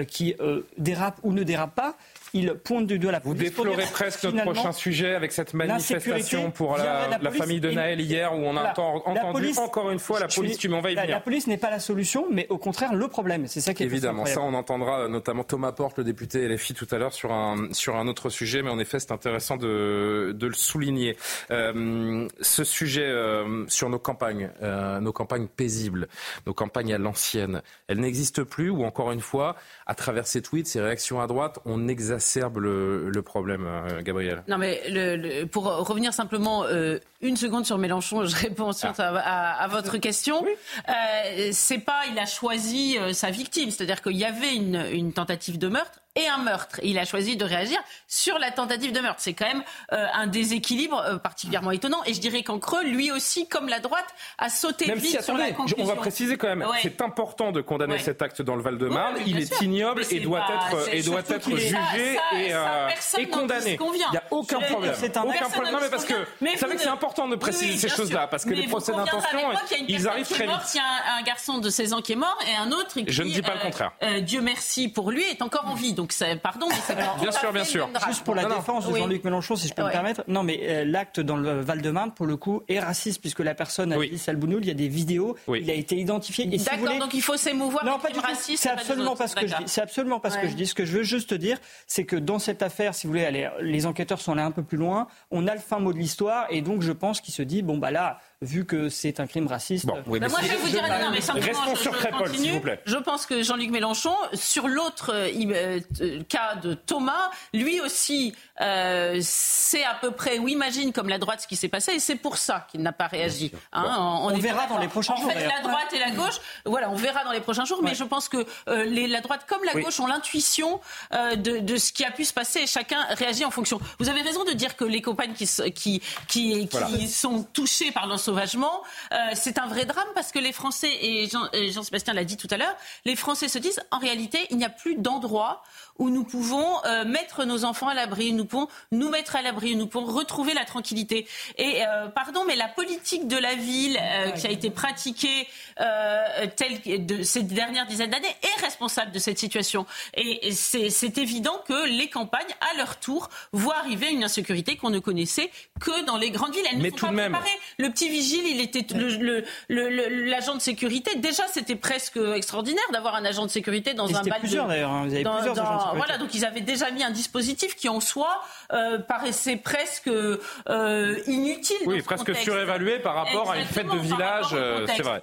qui 0.07 0.35
euh, 0.41 0.63
dérape 0.77 1.19
ou 1.23 1.33
ne 1.33 1.43
dérape 1.43 1.75
pas, 1.75 1.97
il 2.35 2.53
pointe 2.55 2.87
du 2.87 2.99
doigt 2.99 3.13
la 3.13 3.21
Vous 3.21 3.35
police. 3.35 3.53
pour 3.53 3.65
déplorez 3.65 3.87
presque 3.91 4.25
notre 4.25 4.43
prochain 4.53 4.73
sujet 4.73 5.15
avec 5.15 5.33
cette 5.33 5.55
manifestation 5.55 6.51
pour 6.51 6.77
la, 6.77 7.19
famille 7.31 7.61
de 7.61 7.71
Naël 7.71 8.01
hier 8.01 8.35
où 8.35 8.39
on 8.39 8.57
a 8.57 8.71
entendu, 8.79 9.33
police- 9.33 9.59
encore 9.59 9.91
une 9.91 9.99
fois 9.99 10.21
la 10.21 10.29
police 10.29 10.53
suis- 10.53 10.59
tue, 10.61 10.69
mais 10.69 10.77
on 10.77 10.81
va 10.83 10.91
y 10.91 10.95
la, 10.95 11.03
venir. 11.03 11.15
la 11.17 11.21
police 11.23 11.47
n'est 11.47 11.57
pas 11.57 11.71
la 11.71 11.79
solution, 11.81 12.27
mais 12.31 12.47
au 12.51 12.59
contraire 12.59 12.95
le 12.95 13.09
problème. 13.09 13.47
C'est 13.47 13.61
ça 13.63 13.73
qui 13.73 13.83
est 13.83 13.87
Évidemment, 13.87 14.27
ça 14.27 14.41
on 14.43 14.53
entendra 14.55 15.01
euh, 15.01 15.09
notamment 15.09 15.43
Thomas 15.45 15.73
Porte, 15.73 15.97
le 15.99 16.05
député 16.05 16.47
LFI 16.47 16.75
tout 16.75 16.87
à 16.91 16.99
l'heure 16.99 17.15
sur 17.15 17.33
un, 17.33 17.69
sur 17.73 17.97
un 17.97 18.07
autre 18.09 18.29
sujet, 18.29 18.63
mais 18.63 18.71
en 18.71 18.79
effet 18.79 18.99
c'est 19.01 19.13
intéressant 19.13 19.57
de, 19.57 20.33
de 20.37 20.47
le 20.47 20.53
souligner. 20.55 21.17
Euh, 21.51 22.29
ce 22.43 22.65
sujet 22.65 23.07
euh, 23.07 23.65
sur 23.69 23.89
nos 23.89 23.99
campagnes, 23.99 24.51
euh, 24.63 25.01
nos 25.01 25.13
campagnes 25.13 25.47
paisibles, 25.49 26.09
nos 26.47 26.53
campagnes 26.55 26.93
à 26.93 26.99
l'ancienne, 26.99 27.63
elles 27.89 28.01
n'existent 28.01 28.45
plus 28.45 28.69
ou 28.71 28.85
encore 28.85 29.13
une 29.13 29.21
fois, 29.21 29.57
à 29.91 29.95
travers 29.95 30.27
ces 30.27 30.43
tweets, 30.43 30.67
ces 30.67 30.81
réactions 30.83 31.19
à 31.21 31.27
droite, 31.27 31.59
on 31.65 31.89
exacerbe 31.89 32.59
le, 32.59 33.09
le 33.09 33.23
problème, 33.23 33.65
euh, 33.67 34.03
Gabriel. 34.03 34.45
Non, 34.47 34.59
mais 34.59 34.83
le- 34.91 35.17
le- 35.17 35.47
pour 35.47 35.65
revenir 35.65 36.13
simplement 36.13 36.65
euh, 36.65 36.99
une 37.23 37.37
seconde 37.37 37.65
sur 37.65 37.79
Mélenchon, 37.79 38.25
je 38.27 38.37
réponds 38.37 38.69
ensuite 38.69 39.01
à, 39.01 39.09
à- 39.17 39.63
à 39.65 39.69
votre 39.69 39.97
question. 39.97 40.45
Euh, 40.89 41.49
c'est 41.53 41.79
pas, 41.79 42.03
il 42.13 42.19
a 42.19 42.27
choisi 42.27 42.99
euh, 42.99 43.13
sa 43.15 43.31
victime, 43.31 43.71
c'est-à-dire 43.71 44.03
qu'il 44.03 44.17
y 44.17 44.25
avait 44.27 44.55
une, 44.55 44.85
une 44.93 45.13
tentative 45.13 45.59
de 45.59 45.69
meurtre 45.69 46.01
et 46.19 46.27
un 46.29 46.39
meurtre. 46.39 46.81
Il 46.83 46.99
a 46.99 47.05
choisi 47.05 47.37
de 47.37 47.45
réagir 47.45 47.79
sur 48.09 48.39
la 48.39 48.51
tentative 48.51 48.93
de 48.93 49.01
meurtre. 49.01 49.21
C'est 49.21 49.35
quand 49.35 49.47
même 49.47 49.63
euh, 49.93 50.07
un 50.15 50.27
déséquilibre 50.27 50.99
euh, 51.01 51.17
particulièrement 51.19 51.71
étonnant. 51.71 52.03
Et 52.07 52.15
je 52.15 52.21
dirais 52.21 52.43
qu'en 52.43 52.59
creux, 52.59 52.85
lui 52.85 53.11
aussi, 53.13 53.49
comme 53.49 53.69
la 53.69 53.81
droite, 53.81 54.07
a 54.39 54.49
sauté 54.49 54.87
Même 54.87 54.99
vite 54.99 55.17
si, 55.19 55.23
sur 55.23 55.35
la 55.35 55.45
attendez, 55.45 55.55
conclusion. 55.57 55.77
on 55.81 55.87
va 55.87 55.95
préciser 55.97 56.37
quand 56.37 56.49
même, 56.49 56.63
Ouais. 56.63 56.79
c'est 56.83 57.01
important 57.01 57.53
de 57.53 57.61
condamner 57.61 57.95
Ouais. 57.95 57.99
cet 58.01 58.21
acte 58.23 58.43
dans 58.43 58.57
le 58.57 58.63
Val-de-Marne. 58.63 59.15
Oui, 59.19 59.23
il 59.27 59.39
est 59.39 59.61
ignoble 59.61 60.05
et 60.11 60.21
doit 60.21 60.41
pas- 60.41 60.55
être, 60.77 60.85
c'est 60.85 60.99
et 60.99 61.03
doit 61.03 61.21
être 61.21 61.51
jugé 61.57 61.71
Ça, 61.73 62.39
et, 62.39 62.53
euh, 62.53 62.89
condamné. 63.31 63.79
Il 63.81 64.11
n'y 64.11 64.17
a 64.17 64.25
aucun 64.31 64.61
problème. 64.61 64.95
c'est 64.97 65.17
un 65.17 65.23
aucun 65.23 65.33
personne 65.33 65.53
problème. 65.53 65.73
Non, 65.75 65.81
mais 65.83 65.91
parce 65.91 66.05
que 66.05 66.15
Mais 66.41 66.53
vous 66.53 66.59
savez 66.59 66.73
vous 66.73 66.79
que 66.79 66.85
c'est 66.85 66.89
important 66.91 67.29
de 67.29 67.37
préciser 67.37 67.73
Oui, 67.73 67.79
ces 67.79 67.89
choses-là, 67.89 68.27
parce 68.27 68.45
que 68.45 68.51
Mais 68.51 68.57
les 68.57 68.67
procès 68.67 68.93
d'intention, 68.93 69.39
ils 69.87 70.09
arrivent 70.09 70.29
très 70.29 70.47
vite. 70.47 70.57
Il 70.75 70.77
y 70.77 70.81
a 70.81 71.17
un, 71.19 71.23
garçon 71.23 71.59
de 71.59 71.69
16 71.71 71.93
ans 71.93 72.01
qui 72.01 72.13
est 72.13 72.17
mort 72.17 72.39
et 72.51 72.55
un 72.57 72.71
autre 72.73 72.89
qui, 72.95 73.05
Je 73.07 73.23
ne 73.23 73.29
dis 73.31 73.43
pas 73.43 73.55
le 73.55 73.61
euh, 73.61 73.63
contraire. 73.63 73.93
Dieu 74.23 74.41
merci 74.41 74.89
pour 74.89 75.11
lui, 75.11 75.23
est 75.25 75.43
encore 75.43 75.67
en 75.67 75.75
vie. 75.75 75.93
Donc, 75.93 76.08
pardon, 76.43 76.67
mais 76.69 76.75
c'est 76.87 76.95
pas 76.97 77.17
Bien 77.21 77.33
sûr, 77.33 77.53
bien 77.53 77.65
sûr. 77.65 77.89
Juste 78.07 78.25
pour 78.25 78.35
la 78.35 78.43
Non, 78.43 78.49
non. 78.51 78.57
défense 78.57 78.87
de 78.87 78.93
Oui. 78.93 79.01
Jean-Luc 79.01 79.25
Mélenchon, 79.25 79.57
si 79.57 79.69
je 79.69 79.75
peux 79.75 79.83
Ouais. 79.83 79.89
me 79.89 79.93
permettre. 79.93 80.25
Non, 80.29 80.43
mais 80.43 80.61
euh, 80.63 80.85
l'acte 80.85 81.21
dans 81.21 81.37
le 81.37 81.61
Val-de-Marne, 81.61 82.13
pour 82.13 82.27
le 82.27 82.37
coup, 82.37 82.63
est 82.69 82.81
raciste, 82.81 83.21
puisque 83.21 83.41
la 83.41 83.55
personne 83.55 83.93
a 83.93 83.99
dit 83.99 84.19
Salbounoul, 84.19 84.63
il 84.65 84.69
y 84.69 84.71
a 84.71 84.75
des 84.75 84.89
vidéos, 84.89 85.37
il 85.49 85.71
a 85.71 85.75
été 85.75 85.97
identifié. 85.97 86.47
Et 86.47 86.51
si 86.53 86.59
vous 86.59 86.65
D'accord, 86.65 86.81
voulez- 86.87 86.99
donc 86.99 87.15
il 87.15 87.23
faut 87.23 87.37
s'émouvoir 87.37 87.85
Non, 87.85 87.99
pas 87.99 88.11
du 88.11 88.19
racistes. 88.19 88.63
C'est 88.63 88.69
pas 88.71 88.75
absolument 88.77 89.17
pas 89.17 89.29
ce 89.29 89.37
que 89.37 89.47
je 89.47 89.57
dis. 89.57 89.63
C'est 89.67 89.81
absolument 89.83 90.21
pas 90.21 90.31
ce 90.31 90.39
que 90.39 90.49
je 90.49 90.55
dis. 90.55 90.67
Ce 90.67 90.75
que 90.75 90.85
je 90.85 90.99
veux 90.99 91.03
juste 91.03 91.35
dire, 91.35 91.59
c'est 91.87 92.05
que 92.05 92.17
dans 92.17 92.39
cette 92.39 92.63
affaire, 92.63 92.95
si 92.95 93.07
vous 93.07 93.13
voulez, 93.13 93.25
allez, 93.25 93.49
les 93.61 93.87
enquêteurs 93.87 94.21
sont 94.21 94.33
allés 94.33 94.43
un 94.43 94.51
peu 94.51 94.63
plus 94.63 94.79
loin. 94.79 95.07
On 95.31 95.47
a 95.47 95.55
le 95.55 95.61
fin 95.61 95.79
mot 95.79 95.93
de 95.93 95.99
l'histoire, 95.99 96.47
et 96.51 96.63
donc 96.63 96.83
je 96.83 96.93
pense 96.93 97.21
qu'il 97.21 97.35
se 97.35 97.43
dit 97.43 97.63
bon 97.63 97.79
bah 97.79 97.91
là, 97.91 98.19
vu 98.41 98.65
que 98.65 98.89
c'est 98.89 99.21
un 99.21 99.27
crime 99.27 99.47
raciste. 99.47 99.87
oui, 100.07 100.21
Bah, 100.21 100.29
moi, 100.29 100.41
je 100.43 100.49
vais 100.49 100.57
vous 100.57 100.69
dire, 100.69 100.83
non, 100.83 101.07
non, 101.07 101.11
mais 101.11 101.21
simplement, 101.21 101.75
je, 101.75 101.81
sur 101.81 101.93
je 101.93 101.99
Crépol, 101.99 102.29
continue. 102.29 102.39
s'il 102.45 102.53
vous 102.53 102.61
plaît. 102.61 102.81
Je 102.87 102.97
pense 102.97 103.27
que 103.27 103.43
Jean-Luc 103.43 103.71
Mélenchon, 103.71 104.15
sur 104.35 104.69
l'autre 104.69 105.13
euh, 105.13 105.29
euh, 105.29 105.81
euh, 106.01 106.23
cas 106.29 106.55
de 106.57 106.75
Thomas, 106.75 107.31
lui 107.53 107.81
aussi 107.81 108.35
euh, 108.61 109.19
sait 109.23 109.85
à 109.85 109.95
peu 109.95 110.11
près 110.11 110.39
ou 110.39 110.49
imagine 110.49 110.93
comme 110.93 111.09
la 111.09 111.19
droite 111.19 111.41
ce 111.43 111.47
qui 111.47 111.57
s'est 111.57 111.69
passé, 111.69 111.93
et 111.93 112.01
c'est 112.01 112.17
pour 112.17 112.37
ça 112.39 112.67
qu'il 112.71 112.83
n'a 112.83 112.93
pas 112.93 113.07
réagi. 113.07 113.53
Hein, 113.73 113.97
On 114.23 114.37
verra 114.39 114.67
dans 114.67 114.79
les 114.79 114.89
prochains 114.89 115.15
en 115.15 115.17
jours, 115.17 115.29
fait, 115.31 115.35
d'ailleurs. 115.35 115.53
la 115.57 115.63
droite 115.63 115.93
et 115.93 115.99
la 115.99 116.11
gauche, 116.11 116.37
voilà, 116.65 116.91
on 116.91 116.95
verra 116.97 117.25
dans 117.25 117.33
les 117.33 117.41
prochains 117.41 117.65
jours, 117.65 117.81
mais 117.83 117.95
je 117.95 118.05
pense 118.05 118.29
que 118.29 118.47
euh, 118.69 118.85
les- 118.85 119.07
la 119.07 119.21
droite 119.21 119.45
comme 119.49 119.63
la 119.65 119.75
Oui. 119.75 119.83
gauche 119.83 120.01
ont 120.01 120.07
l'intuition 120.07 120.81
euh, 121.13 121.37
de, 121.37 121.59
de 121.59 121.77
ce 121.77 121.93
qui 121.93 122.05
a 122.05 122.11
pu 122.11 122.25
se 122.25 122.33
passer, 122.33 122.61
et 122.61 122.67
chacun 122.67 123.03
réagit 123.11 123.45
en 123.45 123.51
fonction. 123.51 123.81
Vous 123.99 124.09
avez 124.09 124.23
raison 124.23 124.45
de 124.45 124.53
dire 124.53 124.77
que 124.77 124.85
les 124.85 125.03
compagnes 125.03 125.35
qui, 125.35 125.47
qui, 125.47 125.73
qui, 125.73 126.01
qui 126.29 126.69
Voilà. 126.71 126.89
sont 127.09 127.45
touchés 127.53 127.93
par 127.93 128.07
l'ensauvagement, 128.07 128.83
euh, 129.13 129.17
c'est 129.35 129.59
un 129.59 129.67
vrai 129.67 129.85
drame 129.85 130.07
parce 130.15 130.33
que 130.33 130.39
les 130.39 130.53
Français, 130.53 130.91
et 131.01 131.29
Jean- 131.29 131.49
et 131.53 131.71
Jean-Sébastien 131.73 132.13
l'a 132.15 132.25
dit 132.25 132.37
tout 132.37 132.49
à 132.51 132.57
l'heure, 132.57 132.75
les 133.05 133.17
Français 133.17 133.49
se 133.49 133.59
disent 133.59 133.81
en 133.91 133.99
réalité, 133.99 134.47
il 134.51 134.57
n'y 134.57 134.65
a 134.65 134.71
plus 134.71 134.97
d'endroit 134.97 135.63
où 135.99 136.11
nous 136.11 136.25
pouvons 136.25 136.67
euh, 136.85 137.05
mettre 137.05 137.45
nos 137.45 137.65
enfants 137.65 137.89
à 137.89 137.95
l'abri, 137.95 138.33
nous 138.33 138.45
pouvons 138.45 138.69
nous 138.93 139.09
mettre 139.11 139.37
à 139.37 139.43
l'abri, 139.43 139.77
nous 139.77 139.87
pouvons 139.87 140.07
retrouver 140.13 140.55
la 140.55 140.65
tranquillité. 140.65 141.27
Et 141.57 141.85
euh, 141.87 142.09
pardon, 142.09 142.45
mais 142.47 142.57
la 142.57 142.69
politique 142.69 143.29
de 143.29 143.37
la 143.37 143.55
ville 143.55 143.99
euh, 144.01 144.31
qui 144.31 144.47
a 144.47 144.51
été 144.51 144.71
pratiquée 144.71 145.47
euh, 145.81 146.47
telle 146.57 146.81
que- 146.81 146.97
de 146.99 147.23
ces 147.23 147.43
dernières 147.43 147.87
dizaines 147.87 148.11
d'années 148.11 148.35
est 148.43 148.61
responsable 148.61 149.13
de 149.13 149.19
cette 149.19 149.39
situation. 149.39 149.87
Et 150.15 150.53
c'est 150.53 151.19
évident 151.19 151.61
que 151.67 151.87
les 151.89 152.09
campagnes, 152.09 152.43
à 152.73 152.77
leur 152.77 152.99
tour, 153.01 153.29
voient 153.53 153.79
arriver 153.79 154.11
une 154.11 154.25
insécurité 154.25 154.77
qu'on 154.77 154.91
ne 154.91 154.99
connaissait 154.99 155.51
que 155.81 156.05
dans 156.05 156.17
les 156.17 156.31
grandes 156.31 156.53
villes. 156.55 156.65
Elles 156.71 156.79
Mais 156.79 156.85
ne 156.85 156.91
sont 156.91 156.97
tout 156.97 157.07
pas 157.07 157.13
même. 157.13 157.33
préparées. 157.33 157.59
Le 157.79 157.91
petit 157.91 158.09
vigile, 158.09 158.45
il 158.47 158.61
était 158.61 158.85
le- 158.95 159.09
le- 159.17 159.45
le- 159.69 159.89
le- 159.89 160.25
l'agent 160.27 160.55
de 160.55 160.61
sécurité. 160.61 161.17
Déjà, 161.17 161.45
c'était 161.49 161.77
presque 161.77 162.19
extraordinaire 162.35 162.83
d'avoir 162.93 163.15
un 163.15 163.25
agent 163.25 163.45
de 163.47 163.51
sécurité 163.51 163.95
dans 163.95 164.07
Ils 164.07 164.17
un 164.17 164.23
bal 164.23 164.39
plusieurs, 164.41 164.69
d'ailleurs, 164.69 164.91
hein. 164.93 165.05
Vous 165.07 165.15
avez 165.15 165.23
dans- 165.23 165.35
plusieurs 165.37 165.55
dans- 165.55 165.63
agents 165.63 165.88
de 165.88 165.88
Voilà, 165.95 166.19
donc 166.19 166.35
ils 166.35 166.45
avaient 166.45 166.61
déjà 166.61 166.91
mis 166.91 167.03
un 167.03 167.11
dispositif 167.11 167.77
qui 167.77 167.89
en 167.89 168.01
soi 168.01 168.43
euh, 168.73 168.99
paraissait 168.99 169.57
presque 169.57 170.09
euh, 170.09 171.19
inutile. 171.27 171.77
Oui, 171.87 172.03
presque 172.03 172.35
surévalué 172.37 172.99
par 172.99 173.15
rapport 173.15 173.51
à 173.51 173.59
une 173.59 173.67
fête 173.67 173.89
de 173.89 173.99
village, 173.99 174.49
euh, 174.53 174.87
c'est 174.95 175.03
vrai. 175.03 175.23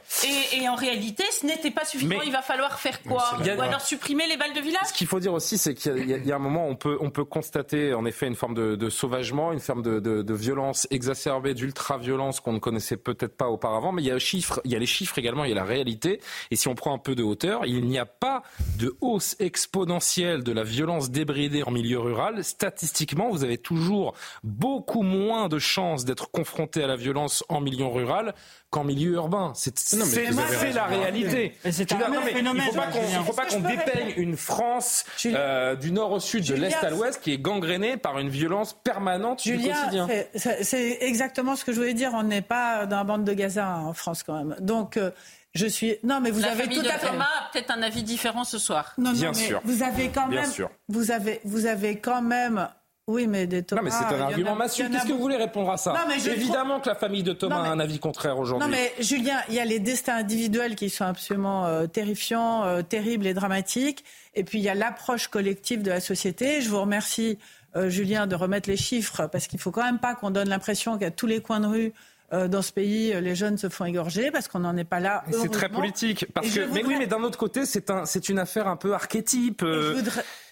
Et, 0.54 0.68
en 0.68 0.76
réalité, 0.76 1.24
ce 1.32 1.46
n'était 1.46 1.72
pas 1.72 1.86
suffisant. 1.86 2.22
Il 2.26 2.32
va 2.32 2.42
falloir 2.42 2.80
faire 2.80 3.02
quoi 3.04 3.38
Ou 3.40 3.62
alors 3.62 3.82
supprimer 3.82 4.28
les 4.28 4.38
balles 4.38 4.54
de 4.54 4.62
village 4.62 4.88
Ce 4.88 4.94
qu'il 4.94 5.08
faut 5.08 5.20
dire 5.20 5.34
aussi, 5.34 5.58
c'est 5.58 5.76
qu'il 5.76 6.26
y, 6.26 6.32
a 6.32 6.36
un 6.36 6.40
moment, 6.40 6.68
on 6.68 6.76
peut, 6.76 6.98
on 7.00 7.10
peut 7.10 7.26
constater 7.26 7.94
en 7.94 8.06
effet 8.06 8.28
une 8.28 8.36
forme 8.36 8.56
de, 8.56 8.90
sauvagement, 8.90 9.52
une 9.52 9.60
forme 9.60 9.84
de, 9.84 10.00
de 10.00 10.34
violence 10.34 10.88
exacerbée, 10.92 11.54
d'ultra-violence 11.54 12.40
qu'on 12.40 12.54
ne 12.54 12.60
connaissait 12.60 12.98
peut-être 12.98 13.38
pas 13.38 13.48
auparavant. 13.48 13.92
Mais 13.92 14.02
il 14.02 14.08
y 14.08 14.12
a, 14.12 14.20
chiffres, 14.20 14.62
il 14.66 14.72
y 14.72 14.76
a 14.76 14.80
les 14.80 14.86
chiffres 14.86 15.18
également, 15.20 15.44
il 15.44 15.50
y 15.50 15.54
a 15.54 15.56
la 15.56 15.64
réalité. 15.64 16.20
Et 16.52 16.56
si 16.56 16.68
on 16.68 16.76
prend 16.76 16.94
un 16.94 16.98
peu 16.98 17.16
de 17.16 17.24
hauteur, 17.24 17.66
il 17.66 17.86
n'y 17.86 18.00
a 18.00 18.06
pas 18.06 18.44
de 18.80 18.96
hausse 19.02 19.36
exponentielle 19.40 20.44
de 20.44 20.52
la 20.56 20.64
violence 20.64 21.12
débridée 21.12 21.64
en 21.64 21.72
milieu 21.72 22.00
rural. 22.00 22.44
Statistiquement, 22.44 23.30
vous 23.30 23.44
avez 23.44 23.58
toujours 23.58 24.16
beaucoup 24.44 25.04
moins 25.04 25.48
de 25.48 25.60
chances 25.60 26.06
d'être 26.06 26.32
confronté 26.32 26.84
à 26.84 26.88
la 26.88 26.96
violence 26.96 27.44
en 27.50 27.62
milieu 27.62 27.86
rural 27.86 28.34
qu'en 28.70 28.84
milieu 28.84 29.14
urbain. 29.14 29.54
C'est 29.56 30.74
la 30.74 30.86
réalité. 30.86 31.54
C'est 31.70 31.92
un 31.92 31.98
phénomène. 31.98 32.66
Il 33.12 33.20
ne 33.20 33.24
faut 33.24 33.34
pas 33.34 33.46
qu'on 33.46 33.60
dépeigne 33.60 34.14
une 34.18 34.38
France 34.38 35.06
euh, 35.26 35.76
du 35.76 35.92
nord 35.92 36.12
au 36.12 36.20
sud, 36.20 36.46
de 36.48 36.56
l'est 36.56 36.84
à 36.84 36.90
l'ouest, 36.90 37.22
qui 37.22 37.34
est 37.34 37.38
gangrénée 37.38 37.98
par 37.98 38.20
une 38.20 38.30
violence 38.30 38.74
permanente 38.74 39.44
du 39.44 39.58
quotidien. 39.58 40.08
C'est 40.34 40.98
exactement 41.02 41.56
ce 41.56 41.66
que 41.66 41.72
je 41.72 41.78
voulais 41.78 41.94
dire. 41.94 42.12
On 42.14 42.24
n'est 42.24 42.42
pas 42.42 42.86
dans 42.86 42.98
la 42.98 43.04
bande 43.04 43.24
de 43.24 43.34
Gaza 43.34 43.78
en 43.78 43.94
France 43.94 44.24
quand 44.24 44.44
même. 44.44 44.56
Donc. 44.60 44.98
Euh, 44.98 45.12
je 45.56 45.66
suis. 45.66 45.96
Non, 46.04 46.20
mais 46.22 46.32
vous 46.32 46.42
la 46.42 46.52
avez 46.52 46.68
tout 46.68 46.82
à 46.82 47.00
fait. 47.00 47.08
Thomas 47.08 47.26
a 47.26 47.52
peut-être 47.52 47.72
un 47.72 47.82
avis 47.82 48.04
différent 48.04 48.44
ce 48.44 48.58
soir. 48.58 48.94
Non, 48.98 49.12
non, 49.12 49.18
Bien 49.18 49.32
mais 49.32 49.48
sûr. 49.48 49.62
Vous 49.64 49.82
avez 49.82 50.10
quand 50.10 50.28
même. 50.28 50.46
Vous 50.90 51.12
avez, 51.12 51.42
vous 51.44 51.66
avez 51.66 52.00
quand 52.00 52.22
même 52.22 52.68
oui, 53.08 53.28
mais 53.28 53.46
des 53.46 53.62
Thomas. 53.62 53.82
Non, 53.82 53.86
mais 53.86 53.92
c'est 53.92 54.16
un 54.16 54.22
argument 54.22 54.56
massif. 54.56 54.90
Qu'est-ce 54.92 55.06
que 55.06 55.14
vous 55.14 55.20
voulez 55.20 55.38
répondre 55.38 55.70
à 55.70 55.78
ça 55.78 55.94
Évidemment 56.26 56.80
que 56.80 56.90
la 56.90 56.96
famille 56.96 57.22
de 57.22 57.34
Thomas 57.34 57.58
a 57.64 57.70
un 57.70 57.80
avis 57.80 58.00
contraire 58.00 58.40
aujourd'hui. 58.40 58.68
Non, 58.68 58.72
mais 58.72 58.94
Julien, 59.00 59.38
il 59.50 59.54
y 59.54 59.60
a 59.60 59.66
les 59.66 59.80
destins 59.80 60.16
individuels 60.16 60.76
qui 60.76 60.90
sont 60.90 61.06
absolument 61.06 61.68
euh, 61.68 61.86
terrifiants, 61.86 62.66
euh, 62.66 62.82
terribles 62.82 63.28
et 63.28 63.36
dramatiques. 63.36 64.04
Et 64.34 64.44
puis, 64.44 64.58
il 64.58 64.64
y 64.64 64.70
a 64.70 64.74
l'approche 64.74 65.28
collective 65.28 65.84
de 65.84 65.92
la 65.92 66.00
société. 66.00 66.62
Je 66.62 66.70
vous 66.70 66.82
remercie, 66.82 67.38
euh, 67.76 67.90
Julien, 67.90 68.26
de 68.26 68.36
remettre 68.36 68.70
les 68.70 68.78
chiffres, 68.78 69.28
parce 69.28 69.46
qu'il 69.46 69.60
faut 69.60 69.72
quand 69.72 69.84
même 69.84 70.00
pas 70.00 70.16
qu'on 70.16 70.32
donne 70.32 70.50
l'impression 70.50 70.98
qu'à 70.98 71.12
tous 71.12 71.28
les 71.28 71.42
coins 71.42 71.60
de 71.60 71.68
rue, 71.68 71.94
dans 72.32 72.62
ce 72.62 72.72
pays, 72.72 73.14
les 73.22 73.36
jeunes 73.36 73.58
se 73.58 73.70
font 73.70 73.86
égorger 73.86 74.32
parce 74.32 74.48
qu'on 74.48 74.60
n'en 74.60 74.76
est 74.78 74.84
pas 74.84 75.00
là. 75.00 75.24
C'est 75.32 75.52
très 75.52 75.70
politique. 75.70 76.26
Parce 76.34 76.50
que, 76.50 76.72
Mais 76.74 76.84
oui, 76.84 76.96
mais 76.98 77.08
d'un 77.08 77.24
autre 77.24 77.38
côté, 77.38 77.66
c'est 77.66 77.90
un, 77.90 78.04
une 78.06 78.40
affaire 78.40 78.68
un 78.68 78.76
peu 78.76 78.94
archétype 78.94 79.64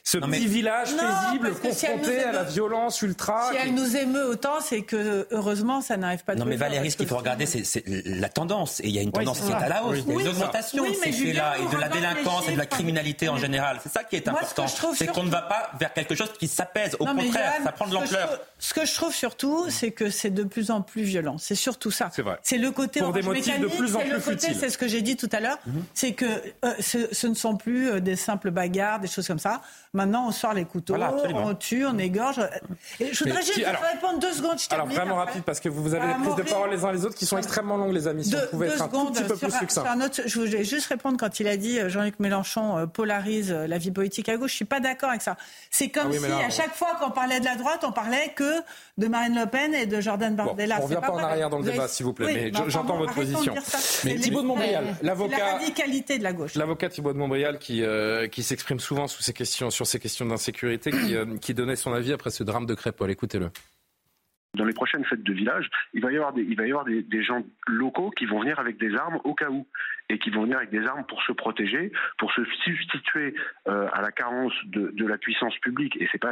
ce 0.06 0.18
petit 0.18 0.48
village 0.48 0.90
paisible 0.96 1.54
confronté 1.56 2.24
à 2.24 2.34
la 2.34 2.44
violence 2.44 3.02
ultra. 3.02 3.50
Si 3.52 3.58
elle 3.58 3.74
nous 3.74 3.96
émeut 3.96 4.26
autant, 4.26 4.60
c'est 4.60 4.82
que 4.82 5.26
heureusement, 5.32 5.82
ça 5.82 5.96
n'arrive 5.96 6.26
pas. 6.26 6.36
Non, 6.36 6.46
mais 6.46 6.58
Valérie, 6.58 6.92
ce 6.92 6.98
qu'il 6.98 7.08
faut 7.08 7.18
regarder, 7.18 7.46
c'est 7.46 7.84
la 7.88 8.28
tendance. 8.28 8.82
Et 8.82 8.88
il 8.88 8.92
y 8.92 9.00
a 9.00 9.02
une 9.02 9.14
tendance 9.14 9.40
qui 9.40 9.50
est 9.50 9.56
à 9.56 9.70
la 9.70 9.84
hausse. 9.84 10.00
il 10.06 10.14
y 10.14 10.18
a 10.18 10.22
une 10.22 10.28
augmentation 10.28 10.90
de 10.90 10.94
ces 10.94 11.12
faits-là 11.12 11.56
et 11.58 11.74
de 11.74 11.80
la 11.80 11.88
délinquance 11.88 12.50
et 12.50 12.54
de 12.54 12.58
la 12.58 12.66
criminalité 12.66 13.30
en 13.30 13.38
général. 13.38 13.80
C'est 13.82 13.92
ça 13.92 14.04
qui 14.04 14.18
est 14.18 14.28
important. 14.28 14.66
C'est 14.94 15.08
qu'on 15.08 15.24
ne 15.24 15.32
va 15.32 15.42
pas 15.42 15.72
vers 15.80 15.94
quelque 15.94 16.16
chose 16.16 16.32
qui 16.38 16.48
s'apaise. 16.48 16.96
Au 17.00 17.06
contraire, 17.06 17.54
ça 17.64 17.72
prend 17.72 17.88
de 17.88 17.94
l'ampleur. 17.94 18.40
Ce 18.60 18.74
que 18.74 18.86
je 18.86 18.94
trouve 18.94 19.14
surtout, 19.14 19.70
c'est 19.70 19.92
que 19.92 20.10
c'est 20.10 20.30
de 20.30 20.44
plus 20.44 20.72
en 20.72 20.82
plus 20.82 21.04
violent. 21.04 21.38
C'est 21.38 21.56
surtout 21.56 21.92
ça. 21.92 22.10
C'est 22.14 22.22
vrai. 22.22 22.40
C'est 22.44 22.58
le 22.58 22.72
côté 22.72 23.00
pour 23.00 23.14
des 23.14 23.22
motifs 23.22 23.60
de 23.60 23.68
plus 23.68 23.96
en 23.96 24.00
plus 24.00 24.38
C'est 24.38 24.70
ce 24.70 24.78
que 24.78 24.88
j'ai 24.88 25.02
dit 25.02 25.16
tout 25.16 25.30
à 25.32 25.40
l'heure. 25.40 25.58
Mhm. 25.66 25.84
C'est 25.94 26.14
que 26.14 26.26
euh, 26.66 26.74
ce 26.80 27.28
ne 27.28 27.34
sont 27.34 27.56
plus 27.56 27.90
euh, 27.90 28.00
des 28.00 28.16
simples 28.16 28.52
bagarres, 28.52 29.00
des 29.00 29.08
choses 29.08 29.28
comme 29.28 29.40
ça. 29.40 29.62
Maintenant, 29.96 30.28
on 30.28 30.32
sort 30.32 30.56
les 30.56 30.66
couteaux, 30.66 30.96
on 30.96 31.54
tue, 31.54 31.86
on 31.86 32.00
égorge. 32.00 32.40
Et 33.00 33.14
je 33.14 33.24
voudrais 33.24 33.44
juste 33.44 33.64
répondre 33.94 34.18
deux 34.18 34.34
secondes. 34.34 34.58
Je 34.58 34.74
alors 34.74 34.88
vraiment 34.88 35.16
rapide 35.16 35.44
parce 35.44 35.60
que 35.60 35.70
vous 35.70 35.94
avez 35.94 36.08
des 36.08 36.14
prises 36.16 36.36
de 36.36 36.50
parole 36.50 36.72
les 36.72 36.84
uns 36.84 36.92
les 36.92 37.06
autres 37.06 37.14
qui 37.14 37.28
sont 37.28 37.38
extrêmement 37.38 37.78
longues, 37.78 37.94
les 37.94 38.08
amis. 38.08 38.26
Si 38.26 38.34
vous 38.34 38.42
pouvez 38.50 38.70
être 38.70 38.82
un 38.82 38.88
tout 38.88 39.12
petit 39.12 39.24
peu 39.24 39.36
plus 39.36 39.52
succinct. 39.52 39.84
je 40.26 40.40
voulais 40.40 40.64
juste 40.64 40.88
répondre 40.88 41.18
quand 41.20 41.40
il 41.40 41.48
a 41.48 41.58
dit 41.58 41.80
euh, 41.80 41.90
Jean-Luc 41.90 42.20
Mélenchon 42.20 42.78
euh, 42.78 42.86
polarise 42.88 43.52
euh, 43.52 43.68
la 43.68 43.78
vie 43.78 43.92
politique 43.92 44.30
à 44.30 44.38
gauche. 44.38 44.50
Je 44.50 44.56
suis 44.56 44.66
pas 44.66 44.80
d'accord 44.80 45.10
avec 45.10 45.22
ça. 45.22 45.38
C'est 45.70 45.90
comme 45.90 46.12
ah 46.12 46.18
si 46.18 46.32
à 46.32 46.50
chaque 46.50 46.74
fois 46.74 46.96
qu'on 47.00 47.12
parlait 47.12 47.40
de 47.40 47.46
la 47.46 47.56
droite, 47.56 47.84
on 47.84 47.92
parlait 47.92 48.34
que 48.36 48.62
de 48.98 49.08
Marine 49.08 49.36
Le 49.36 49.46
Pen 49.46 49.76
et 49.76 49.86
de 49.86 50.02
Jordan 50.02 50.36
Bardella. 50.36 50.78
on 50.78 50.80
ne 50.80 50.84
revient 50.86 51.02
pas, 51.02 51.12
en 51.12 51.18
arrière 51.18 51.52
dans 51.52 51.60
le 51.60 51.66
débat, 51.66 51.88
s'il 51.88 52.08
vous 52.08 52.14
plaît. 52.14 52.52
mais 52.52 52.70
j'entends 52.70 52.98
votre 52.98 53.14
position. 53.14 53.54
Mais 54.06 54.16
Thibault 54.16 54.42
de 54.42 54.48
Montbrial, 54.48 54.96
l'avocat. 55.04 55.38
La 55.38 55.54
radicalité 55.54 56.18
de 56.18 56.24
la 56.24 56.34
gauche. 56.34 56.56
L'avocat 56.56 56.90
Thibault 56.90 57.14
de 57.14 57.20
Montbrial 57.20 57.60
qui, 57.60 57.84
qui 58.32 58.42
s'exprime 58.42 58.80
souvent 58.80 59.08
sous 59.08 59.22
ces 59.22 59.34
questions, 59.34 59.70
sur 59.70 59.83
ces 59.86 60.00
questions 60.00 60.26
d'insécurité 60.26 60.92
euh, 60.94 61.38
qui, 61.38 61.54
donnait 61.54 61.76
son 61.76 61.94
avis 61.94 62.14
après 62.14 62.30
ce 62.30 62.44
drame 62.44 62.66
de 62.66 62.74
Crépol. 62.74 63.10
Écoutez-le. 63.12 63.50
Dans 64.56 64.66
les 64.66 64.74
prochaines 64.74 65.04
fêtes 65.06 65.24
de 65.24 65.34
village, 65.34 65.70
il 65.94 66.02
va 66.02 66.12
y 66.12 66.18
avoir, 66.18 66.34
des, 66.34 66.44
il 66.44 66.56
va 66.56 66.68
y 66.68 66.72
avoir 66.72 66.86
des, 66.86 67.24
gens 67.24 67.44
locaux 67.68 68.12
qui 68.12 68.26
vont 68.26 68.40
venir 68.40 68.60
avec 68.60 68.78
des 68.78 68.94
armes 68.96 69.20
au 69.24 69.34
cas 69.34 69.50
où 69.50 69.66
et 70.10 70.20
qui 70.20 70.30
vont 70.30 70.44
venir 70.44 70.58
avec 70.58 70.70
des 70.70 70.86
armes 70.86 71.06
pour 71.06 71.22
se 71.24 71.32
protéger, 71.32 71.92
pour 72.18 72.32
se 72.34 72.44
substituer 72.64 73.36
euh, 73.68 73.88
à 73.94 74.02
la 74.02 74.12
carence 74.12 74.54
de, 74.66 75.06
la 75.06 75.18
puissance 75.18 75.58
publique. 75.60 75.98
Et 75.98 76.08
c'est 76.12 76.18
pas 76.18 76.32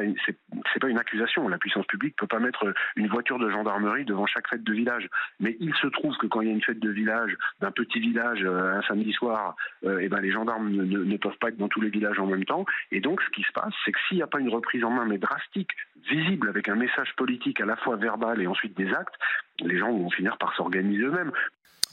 pas 0.79 0.89
une 0.89 0.97
accusation. 0.97 1.47
La 1.47 1.59
puissance 1.59 1.85
publique 1.85 2.15
peut 2.15 2.27
pas 2.27 2.39
mettre 2.39 2.73
une 2.95 3.07
voiture 3.07 3.37
de 3.37 3.49
gendarmerie 3.49 4.03
devant 4.05 4.25
chaque 4.25 4.47
fête 4.47 4.63
de 4.63 4.73
village. 4.73 5.07
Mais 5.39 5.55
il 5.59 5.75
se 5.75 5.87
trouve 5.87 6.17
que 6.17 6.25
quand 6.25 6.41
il 6.41 6.47
y 6.47 6.51
a 6.51 6.53
une 6.53 6.63
fête 6.63 6.79
de 6.79 6.89
village, 6.89 7.35
d'un 7.59 7.71
petit 7.71 7.99
village, 7.99 8.39
euh, 8.43 8.77
un 8.77 8.81
samedi 8.83 9.13
soir, 9.13 9.55
euh, 9.85 10.07
ben 10.09 10.19
les 10.21 10.31
gendarmes 10.31 10.69
ne, 10.69 10.83
ne, 10.83 11.17
peuvent 11.17 11.37
pas 11.37 11.49
être 11.49 11.57
dans 11.57 11.67
tous 11.67 11.81
les 11.81 11.89
villages 11.89 12.19
en 12.19 12.25
même 12.25 12.45
temps. 12.45 12.65
Et 12.91 12.99
donc, 12.99 13.21
ce 13.21 13.29
qui 13.29 13.43
se 13.43 13.51
passe, 13.51 13.73
c'est 13.85 13.91
que 13.91 13.99
s'il 14.07 14.17
n'y 14.17 14.23
a 14.23 14.27
pas 14.27 14.39
une 14.39 14.49
reprise 14.49 14.83
en 14.83 14.89
main, 14.89 15.05
mais 15.05 15.17
drastique, 15.17 15.71
visible, 16.09 16.49
avec 16.49 16.67
un 16.67 16.75
message 16.75 17.13
politique 17.15 17.61
à 17.61 17.65
la 17.65 17.75
fois 17.75 17.95
verbal 17.95 18.41
et 18.41 18.47
ensuite 18.47 18.75
des 18.75 18.91
actes, 18.93 19.15
les 19.59 19.77
gens 19.77 19.91
vont 19.91 20.09
finir 20.09 20.37
par 20.37 20.55
s'organiser 20.55 21.03
eux-mêmes 21.03 21.31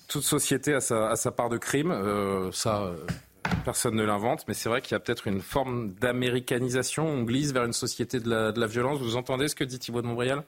toute 0.08 0.24
société 0.24 0.74
a 0.74 0.80
sa, 0.80 1.14
sa 1.16 1.30
part 1.30 1.48
de 1.48 1.58
crime. 1.58 1.90
Euh, 1.92 2.50
ça, 2.50 2.82
euh, 2.82 2.96
personne 3.64 3.94
ne 3.94 4.04
l'invente, 4.04 4.44
mais 4.48 4.54
c'est 4.54 4.68
vrai 4.68 4.80
qu'il 4.80 4.92
y 4.92 4.94
a 4.96 5.00
peut-être 5.00 5.28
une 5.28 5.40
forme 5.40 5.94
d'américanisation. 5.94 7.06
On 7.06 7.22
glisse 7.22 7.52
vers 7.52 7.64
une 7.64 7.72
société 7.72 8.18
de 8.18 8.28
la, 8.28 8.52
de 8.52 8.58
la, 8.58 8.66
violence. 8.66 8.98
Vous 8.98 9.16
entendez 9.16 9.48
ce 9.48 9.54
que 9.54 9.64
dit 9.64 9.78
Thibault 9.78 10.02
de 10.02 10.06
Montbrial? 10.06 10.42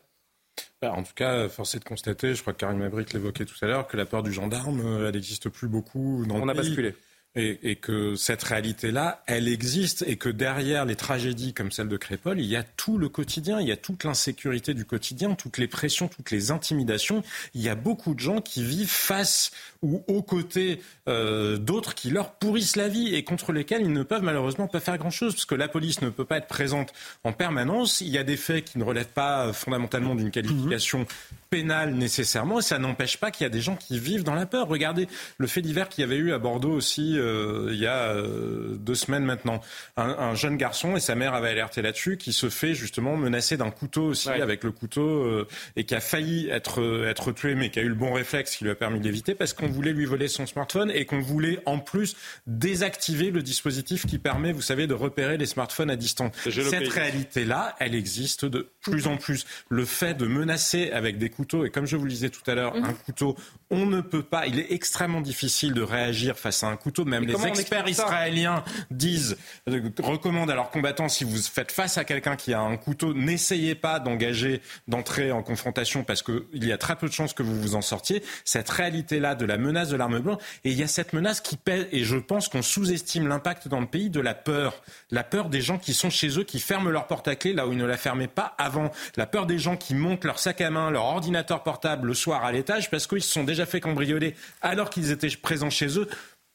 Bah, 0.83 0.93
en 0.93 1.03
tout 1.03 1.13
cas, 1.15 1.49
force 1.49 1.75
est 1.75 1.79
de 1.79 1.85
constater, 1.85 2.35
je 2.35 2.41
crois 2.41 2.53
que 2.53 2.59
Karim 2.59 2.79
Mabrik 2.79 3.13
l'évoquait 3.13 3.45
tout 3.45 3.57
à 3.63 3.67
l'heure, 3.67 3.87
que 3.87 3.97
la 3.97 4.07
peur 4.07 4.23
du 4.23 4.33
gendarme, 4.33 4.81
euh, 4.81 5.09
elle 5.09 5.15
n'existe 5.15 5.49
plus 5.49 5.69
beaucoup 5.69 6.25
dans 6.27 6.37
On 6.37 6.47
le 6.47 6.51
a 6.51 6.55
basculé. 6.55 6.95
Et, 7.37 7.77
que 7.77 8.17
cette 8.17 8.43
réalité-là, 8.43 9.23
elle 9.27 9.47
existe 9.47 10.05
et 10.05 10.17
que 10.17 10.29
derrière 10.29 10.85
les 10.85 10.97
tragédies 10.97 11.55
comme 11.55 11.71
celle 11.71 11.87
de 11.87 11.97
Crépol, 11.97 12.41
il 12.41 12.47
y 12.47 12.57
a 12.57 12.65
tout 12.65 12.99
le 12.99 13.09
quotidien, 13.09 13.61
il 13.61 13.69
y 13.69 13.73
a 13.73 13.77
toute 13.77 14.03
l'insécurité 14.03 14.75
du 14.75 14.85
quotidien, 14.85 15.37
toutes 15.37 15.59
les 15.59 15.69
pressions, 15.69 16.09
toutes 16.09 16.33
les 16.33 16.51
intimidations. 16.51 17.23
Il 17.55 17.63
y 17.63 17.69
a 17.69 17.77
beaucoup 17.77 18.15
de 18.15 18.21
gens 18.21 18.41
qui 18.41 18.65
vivent 18.65 18.91
face 18.91 19.53
ou 19.83 20.03
aux 20.09 20.23
côtés 20.23 20.83
euh, 21.09 21.57
d'autres 21.57 21.95
qui 21.95 22.11
leur 22.11 22.33
pourrissent 22.33 22.77
la 22.77 22.89
vie 22.89 23.15
et 23.15 23.23
contre 23.23 23.53
lesquels 23.53 23.83
ils 23.83 23.93
ne 23.93 24.03
peuvent 24.03 24.23
malheureusement 24.23 24.67
pas 24.67 24.81
faire 24.81 24.99
grand-chose 24.99 25.35
parce 25.35 25.47
que 25.47 25.55
la 25.55 25.69
police 25.69 26.03
ne 26.03 26.11
peut 26.11 26.25
pas 26.25 26.39
être 26.39 26.49
présente 26.49 26.93
en 27.23 27.33
permanence. 27.33 28.01
Il 28.01 28.09
y 28.09 28.19
a 28.19 28.25
des 28.25 28.37
faits 28.37 28.65
qui 28.65 28.79
ne 28.79 28.85
relèvent 28.85 29.07
pas 29.07 29.53
fondamentalement 29.53 30.17
d'une 30.17 30.33
qualification 30.33 31.07
pénale 31.49 31.95
nécessairement 31.95 32.59
et 32.59 32.63
ça 32.63 32.79
n'empêche 32.79 33.19
pas 33.19 33.31
qu'il 33.31 33.45
y 33.45 33.47
a 33.47 33.51
des 33.51 33.61
gens 33.61 33.77
qui 33.77 33.99
vivent 33.99 34.25
dans 34.25 34.35
la 34.35 34.47
peur. 34.47 34.69
Regardez 34.69 35.09
le 35.39 35.47
fait 35.47 35.63
divers 35.63 35.89
qu'il 35.89 36.03
y 36.03 36.05
avait 36.05 36.17
eu 36.17 36.33
à 36.33 36.39
Bordeaux 36.39 36.73
aussi 36.73 37.20
euh, 37.21 37.69
il 37.71 37.79
y 37.79 37.87
a 37.87 38.15
euh, 38.15 38.77
deux 38.77 38.95
semaines 38.95 39.25
maintenant. 39.25 39.61
Un, 39.97 40.09
un, 40.09 40.35
jeune 40.35 40.57
garçon 40.57 40.97
et 40.97 41.01
sa 41.01 41.15
mère 41.15 41.35
avait 41.35 41.51
alerté 41.51 41.83
là-dessus 41.83 42.17
qui 42.17 42.33
se 42.33 42.49
fait 42.49 42.75
justement 42.75 43.17
menacer 43.17 43.57
d'un 43.57 43.71
couteau 43.71 44.07
aussi 44.07 44.31
avec 44.31 44.65
le 44.65 44.73
couteau 44.73 45.03
euh, 45.03 45.49
et 45.77 45.85
qui 45.85 45.95
a 45.95 46.01
failli 46.01 46.49
être, 46.49 47.05
être 47.07 47.33
tué 47.33 47.55
mais 47.55 47.71
qui 47.71 47.79
a 47.79 47.83
eu 47.83 47.89
le 47.89 47.95
bon 47.95 48.13
réflexe 48.13 48.57
qui 48.57 48.65
lui 48.65 48.71
a 48.71 48.75
permis 48.75 49.01
d'éviter 49.01 49.35
parce 49.35 49.53
qu'on 49.53 49.69
voulait 49.69 49.93
lui 49.93 50.05
voler 50.05 50.29
son 50.29 50.47
smartphone 50.47 50.91
et 50.91 51.05
qu'on 51.05 51.21
voulait 51.21 51.61
en 51.67 51.79
plus 51.79 52.17
désactiver 52.47 53.31
le 53.31 53.43
dispositif 53.43 54.07
qui 54.07 54.19
permet, 54.19 54.53
vous 54.53 54.63
savez, 54.63 54.87
de 54.87 54.95
repérer 54.95 55.37
les 55.37 55.47
smartphones 55.47 55.91
à 55.91 55.97
distance. 55.97 56.33
Cette 56.45 56.89
réalité-là, 56.89 57.77
elle 57.79 57.95
existe 57.95 58.45
de 58.45 58.69
plus 58.81 59.07
en 59.07 59.17
plus. 59.17 59.47
Le 59.69 59.85
fait 59.85 60.15
de 60.15 60.27
menacer 60.27 60.91
avec 60.91 61.19
des 61.19 61.29
couteaux, 61.29 61.65
et 61.65 61.71
comme 61.71 61.87
je 61.87 61.97
vous 61.97 62.05
le 62.05 62.11
disais 62.11 62.31
tout 62.31 62.49
à 62.51 62.55
l'heure, 62.55 62.75
mhm. 62.75 62.85
un 62.85 62.93
couteau, 62.93 63.37
on 63.71 63.87
ne 63.87 64.01
peut 64.01 64.23
pas, 64.23 64.47
il 64.47 64.59
est 64.59 64.73
extrêmement 64.73 65.21
difficile 65.21 65.75
de 65.75 65.83
réagir 65.83 66.39
face 66.39 66.63
à 66.63 66.69
un 66.69 66.77
couteau. 66.77 67.05
Même 67.11 67.25
les 67.25 67.47
experts 67.47 67.89
israéliens 67.89 68.65
disent, 68.91 69.37
euh, 69.69 69.91
recommandent 70.03 70.51
à 70.51 70.55
leurs 70.55 70.71
combattants, 70.71 71.09
si 71.09 71.25
vous 71.25 71.37
faites 71.37 71.73
face 71.73 71.99
à 71.99 72.05
quelqu'un 72.05 72.37
qui 72.37 72.55
a 72.55 72.61
un 72.61 72.77
couteau, 72.77 73.15
n'essayez 73.15 73.75
pas 73.75 74.01
d'engager, 74.01 74.63
d'entrer 74.89 75.33
en 75.33 75.43
confrontation 75.43 76.05
parce 76.05 76.23
qu'il 76.23 76.65
y 76.65 76.73
a 76.73 76.79
très 76.79 76.97
peu 76.97 77.09
de 77.09 77.13
chances 77.13 77.35
que 77.35 77.43
vous 77.43 77.61
vous 77.61 77.75
en 77.75 77.83
sortiez. 77.83 78.23
Cette 78.45 78.69
réalité-là 78.69 79.35
de 79.35 79.45
la 79.45 79.59
menace 79.59 79.89
de 79.89 79.97
l'arme 79.97 80.21
blanche. 80.21 80.41
Et 80.65 80.71
il 80.71 80.79
y 80.79 80.83
a 80.83 80.89
cette 80.89 81.13
menace 81.13 81.41
qui 81.41 81.57
pèse, 81.57 81.87
et 81.93 82.05
je 82.05 82.17
pense 82.17 82.49
qu'on 82.49 82.63
sous-estime 82.63 83.29
l'impact 83.29 83.69
dans 83.69 83.81
le 83.81 83.87
pays 83.87 84.11
de 84.11 84.21
la 84.21 84.35
peur. 84.35 84.83
La 85.11 85.25
peur 85.25 85.49
des 85.49 85.61
gens 85.61 85.79
qui 85.79 85.95
sont 85.95 86.11
chez 86.11 86.39
eux, 86.39 86.45
qui 86.45 86.61
ferment 86.61 86.91
leur 86.91 87.07
porte 87.07 87.29
à 87.29 87.37
clé 87.37 87.53
là 87.53 87.67
où 87.67 87.73
ils 87.73 87.79
ne 87.79 87.87
la 87.87 87.97
fermaient 87.97 88.29
pas 88.29 88.55
avant. 88.59 88.91
La 89.17 89.27
peur 89.27 89.47
des 89.47 89.59
gens 89.59 89.77
qui 89.77 89.95
montent 89.95 90.25
leur 90.25 90.39
sac 90.39 90.61
à 90.61 90.71
main, 90.71 90.91
leur 90.91 91.05
ordinateur 91.05 91.63
portable 91.63 92.09
le 92.09 92.15
soir 92.15 92.45
à 92.45 92.53
l'étage 92.53 92.91
parce 92.91 93.07
qu'ils 93.07 93.23
se 93.23 93.33
sont 93.33 93.45
déjà 93.45 93.67
fait 93.67 93.81
cambrioler 93.81 94.35
alors 94.63 94.91
qu'ils 94.91 95.11
étaient 95.11 95.29
présents 95.37 95.71
chez 95.71 95.99
eux 95.99 96.09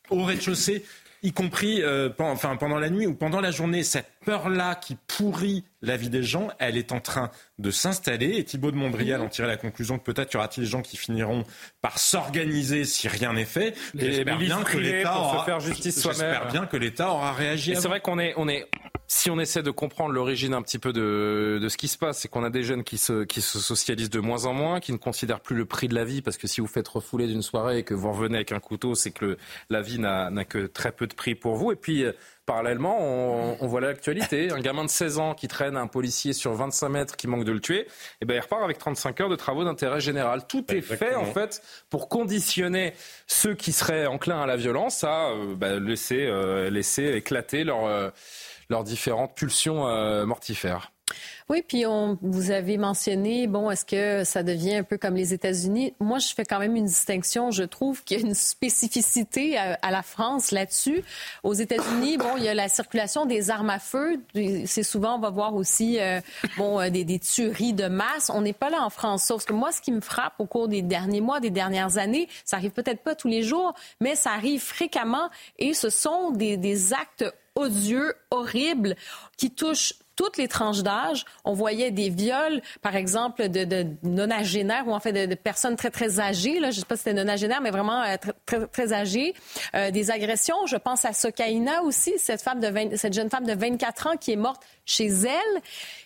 au 0.10 0.24
rez-de-chaussée 0.24 0.84
y 1.26 1.32
compris 1.34 1.82
euh, 1.82 2.10
enfin, 2.20 2.56
pendant 2.56 2.78
la 2.78 2.89
nuit 2.89 3.08
ou 3.08 3.16
pendant 3.16 3.41
la 3.41 3.51
journée. 3.51 3.84
Cette 3.84 4.10
peur-là 4.26 4.76
qui 4.76 4.95
pourrit 5.08 5.64
la 5.88 5.97
vie 5.97 6.09
des 6.09 6.23
gens, 6.23 6.49
elle 6.59 6.77
est 6.77 6.91
en 6.91 6.99
train 6.99 7.31
de 7.59 7.71
s'installer. 7.71 8.38
Et 8.38 8.43
Thibault 8.43 8.71
de 8.71 8.77
Montbrial 8.77 9.21
en 9.21 9.29
tirait 9.29 9.47
la 9.47 9.57
conclusion 9.57 9.97
que 9.97 10.03
peut-être 10.03 10.33
y 10.33 10.38
aura-t-il 10.38 10.63
des 10.63 10.69
gens 10.69 10.81
qui 10.81 10.97
finiront 10.97 11.43
par 11.81 11.99
s'organiser 11.99 12.86
si 12.86 13.07
rien 13.07 13.33
n'est 13.33 13.45
fait. 13.45 13.75
J'espère 13.93 14.38
bien 14.38 14.63
que 14.63 14.77
l'État 14.77 15.17
aura, 15.17 15.45
faire 15.45 15.59
justice 15.59 16.01
j'espère 16.01 16.51
bien 16.51 16.65
que 16.65 16.77
l'État 16.77 17.10
aura 17.10 17.34
réagi. 17.34 17.76
C'est 17.76 17.88
vrai 17.88 18.01
qu'on 18.01 18.19
est, 18.19 18.34
on 18.38 18.47
est, 18.47 18.68
si 19.07 19.30
on 19.30 19.39
essaie 19.39 19.64
de 19.64 19.72
comprendre 19.72 20.14
l'origine 20.14 20.53
un 20.53 20.61
petit 20.61 20.80
peu 20.80 20.93
de, 20.93 21.60
de 21.61 21.69
ce 21.69 21.77
qui 21.77 21.88
se 21.88 21.97
passe, 21.97 22.19
c'est 22.19 22.27
qu'on 22.27 22.43
a 22.43 22.49
des 22.49 22.64
jeunes 22.64 22.84
qui 22.84 22.97
se, 22.97 23.23
qui 23.23 23.41
se 23.41 23.60
socialisent 23.60 24.10
de 24.10 24.19
moins 24.19 24.45
en 24.45 24.53
moins, 24.53 24.80
qui 24.80 24.91
ne 24.91 24.97
considèrent 24.97 25.41
plus 25.41 25.55
le 25.55 25.65
prix 25.65 25.88
de 25.88 25.95
la 25.95 26.05
vie, 26.05 26.22
parce 26.22 26.38
que 26.38 26.47
si 26.47 26.61
vous 26.61 26.68
faites 26.68 26.88
refouler 26.88 27.27
d'une 27.27 27.41
soirée 27.41 27.80
et 27.80 27.84
que 27.84 27.93
vous 27.93 28.11
revenez 28.11 28.35
avec 28.35 28.51
un 28.51 28.60
couteau, 28.60 28.95
c'est 28.95 29.11
que 29.11 29.26
le, 29.26 29.38
la 29.69 29.81
vie 29.81 29.99
n'a 29.99 30.45
que 30.45 30.65
très 30.68 30.91
peu 30.91 31.07
de 31.07 31.14
prix 31.14 31.35
pour 31.35 31.55
vous. 31.55 31.72
Et 31.72 31.76
puis, 31.76 32.03
euh, 32.03 32.14
Parallèlement, 32.45 32.97
on, 32.99 33.57
on 33.59 33.67
voit 33.67 33.81
l'actualité. 33.81 34.51
Un 34.51 34.59
gamin 34.59 34.84
de 34.84 34.89
16 34.89 35.17
ans 35.17 35.34
qui 35.34 35.47
traîne 35.47 35.77
un 35.77 35.88
policier 35.88 36.34
sur 36.34 36.53
25 36.53 36.89
mètres 36.89 37.15
qui 37.15 37.27
manque 37.27 37.43
de 37.43 37.51
le 37.51 37.59
tuer, 37.59 37.81
et 37.81 37.88
eh 38.22 38.26
ben, 38.26 38.35
il 38.35 38.39
repart 38.39 38.63
avec 38.63 38.77
35 38.77 39.22
heures 39.22 39.30
de 39.30 39.35
travaux 39.35 39.63
d'intérêt 39.63 39.99
général. 39.99 40.45
Tout 40.47 40.72
est 40.72 40.81
fait, 40.81 41.15
en 41.15 41.26
fait, 41.26 41.61
pour 41.89 42.07
conditionner 42.07 42.93
ceux 43.27 43.55
qui 43.55 43.72
seraient 43.72 44.05
enclins 44.05 44.41
à 44.41 44.45
la 44.45 44.57
violence 44.57 45.03
à 45.03 45.30
euh, 45.30 45.55
bah, 45.55 45.80
laisser, 45.80 46.26
euh, 46.27 46.69
laisser 46.69 47.13
éclater 47.13 47.63
leurs 47.63 48.11
leurs 48.69 48.84
différentes 48.84 49.35
pulsions 49.35 49.85
mortifères. 50.26 50.91
Oui, 51.47 51.61
puis 51.61 51.85
on, 51.85 52.17
vous 52.23 52.49
avez 52.49 52.77
mentionné, 52.77 53.45
bon, 53.45 53.69
est-ce 53.69 53.85
que 53.85 54.23
ça 54.23 54.41
devient 54.41 54.77
un 54.77 54.84
peu 54.84 54.97
comme 54.97 55.13
les 55.13 55.31
États-Unis? 55.31 55.93
Moi, 55.99 56.17
je 56.17 56.34
fais 56.34 56.43
quand 56.43 56.57
même 56.57 56.76
une 56.76 56.85
distinction. 56.85 57.51
Je 57.51 57.61
trouve 57.61 58.03
qu'il 58.03 58.19
y 58.19 58.23
a 58.23 58.26
une 58.26 58.34
spécificité 58.34 59.55
à, 59.55 59.91
la 59.91 60.01
France 60.01 60.49
là-dessus. 60.49 61.03
Aux 61.43 61.53
États-Unis, 61.53 62.17
bon, 62.17 62.38
il 62.38 62.43
y 62.45 62.47
a 62.47 62.55
la 62.55 62.67
circulation 62.67 63.27
des 63.27 63.51
armes 63.51 63.69
à 63.69 63.77
feu. 63.77 64.19
C'est 64.65 64.81
souvent, 64.81 65.17
on 65.17 65.19
va 65.19 65.30
voir 65.30 65.53
aussi, 65.53 65.99
euh, 65.99 66.19
bon, 66.57 66.80
euh, 66.80 66.89
des, 66.89 67.03
des, 67.03 67.19
tueries 67.19 67.73
de 67.73 67.88
masse. 67.88 68.31
On 68.34 68.41
n'est 68.41 68.53
pas 68.53 68.72
là 68.72 68.81
en 68.81 68.89
France. 68.89 69.26
Sauf 69.26 69.45
que 69.45 69.53
moi, 69.53 69.72
ce 69.72 69.81
qui 69.81 69.91
me 69.91 70.01
frappe 70.01 70.34
au 70.39 70.47
cours 70.47 70.67
des 70.67 70.81
derniers 70.81 71.22
mois, 71.22 71.39
des 71.39 71.51
dernières 71.51 71.99
années, 71.99 72.27
ça 72.43 72.57
arrive 72.57 72.72
peut-être 72.72 73.03
pas 73.03 73.13
tous 73.13 73.27
les 73.27 73.43
jours, 73.43 73.76
mais 73.99 74.15
ça 74.15 74.31
arrive 74.31 74.61
fréquemment 74.61 75.30
et 75.59 75.76
ce 75.76 75.91
sont 75.91 76.31
des, 76.31 76.57
des 76.57 76.91
actes 76.91 77.26
odieux, 77.55 78.13
horribles, 78.31 78.95
qui 79.38 79.51
touchent 79.51 79.93
toutes 80.15 80.37
les 80.37 80.47
tranches 80.47 80.83
d'âge. 80.83 81.25
On 81.43 81.53
voyait 81.53 81.91
des 81.91 82.09
viols, 82.09 82.61
par 82.81 82.95
exemple, 82.95 83.49
de, 83.49 83.63
de 83.63 83.85
nonagénaires 84.03 84.87
ou 84.87 84.93
en 84.93 84.99
fait 84.99 85.27
de, 85.27 85.35
personnes 85.35 85.75
très, 85.75 85.91
très 85.91 86.19
âgées. 86.19 86.59
Là. 86.59 86.71
Je 86.71 86.77
ne 86.77 86.81
sais 86.81 86.85
pas 86.85 86.95
si 86.95 87.03
c'était 87.03 87.15
nonagénaire, 87.15 87.61
mais 87.61 87.71
vraiment 87.71 88.01
euh, 88.01 88.15
très, 88.17 88.33
très, 88.45 88.67
très 88.67 88.93
âgées. 88.93 89.33
Euh, 89.75 89.91
des 89.91 90.11
agressions. 90.11 90.65
Je 90.67 90.77
pense 90.77 91.05
à 91.05 91.13
Sokaina 91.13 91.83
aussi, 91.83 92.13
cette, 92.17 92.41
femme 92.41 92.59
de 92.59 92.95
cette 92.95 93.13
jeune 93.13 93.29
femme 93.29 93.45
de 93.45 93.53
24 93.53 94.07
ans 94.07 94.17
qui 94.17 94.31
est 94.31 94.37
morte 94.37 94.63
chez 94.85 95.07
elle. 95.07 95.61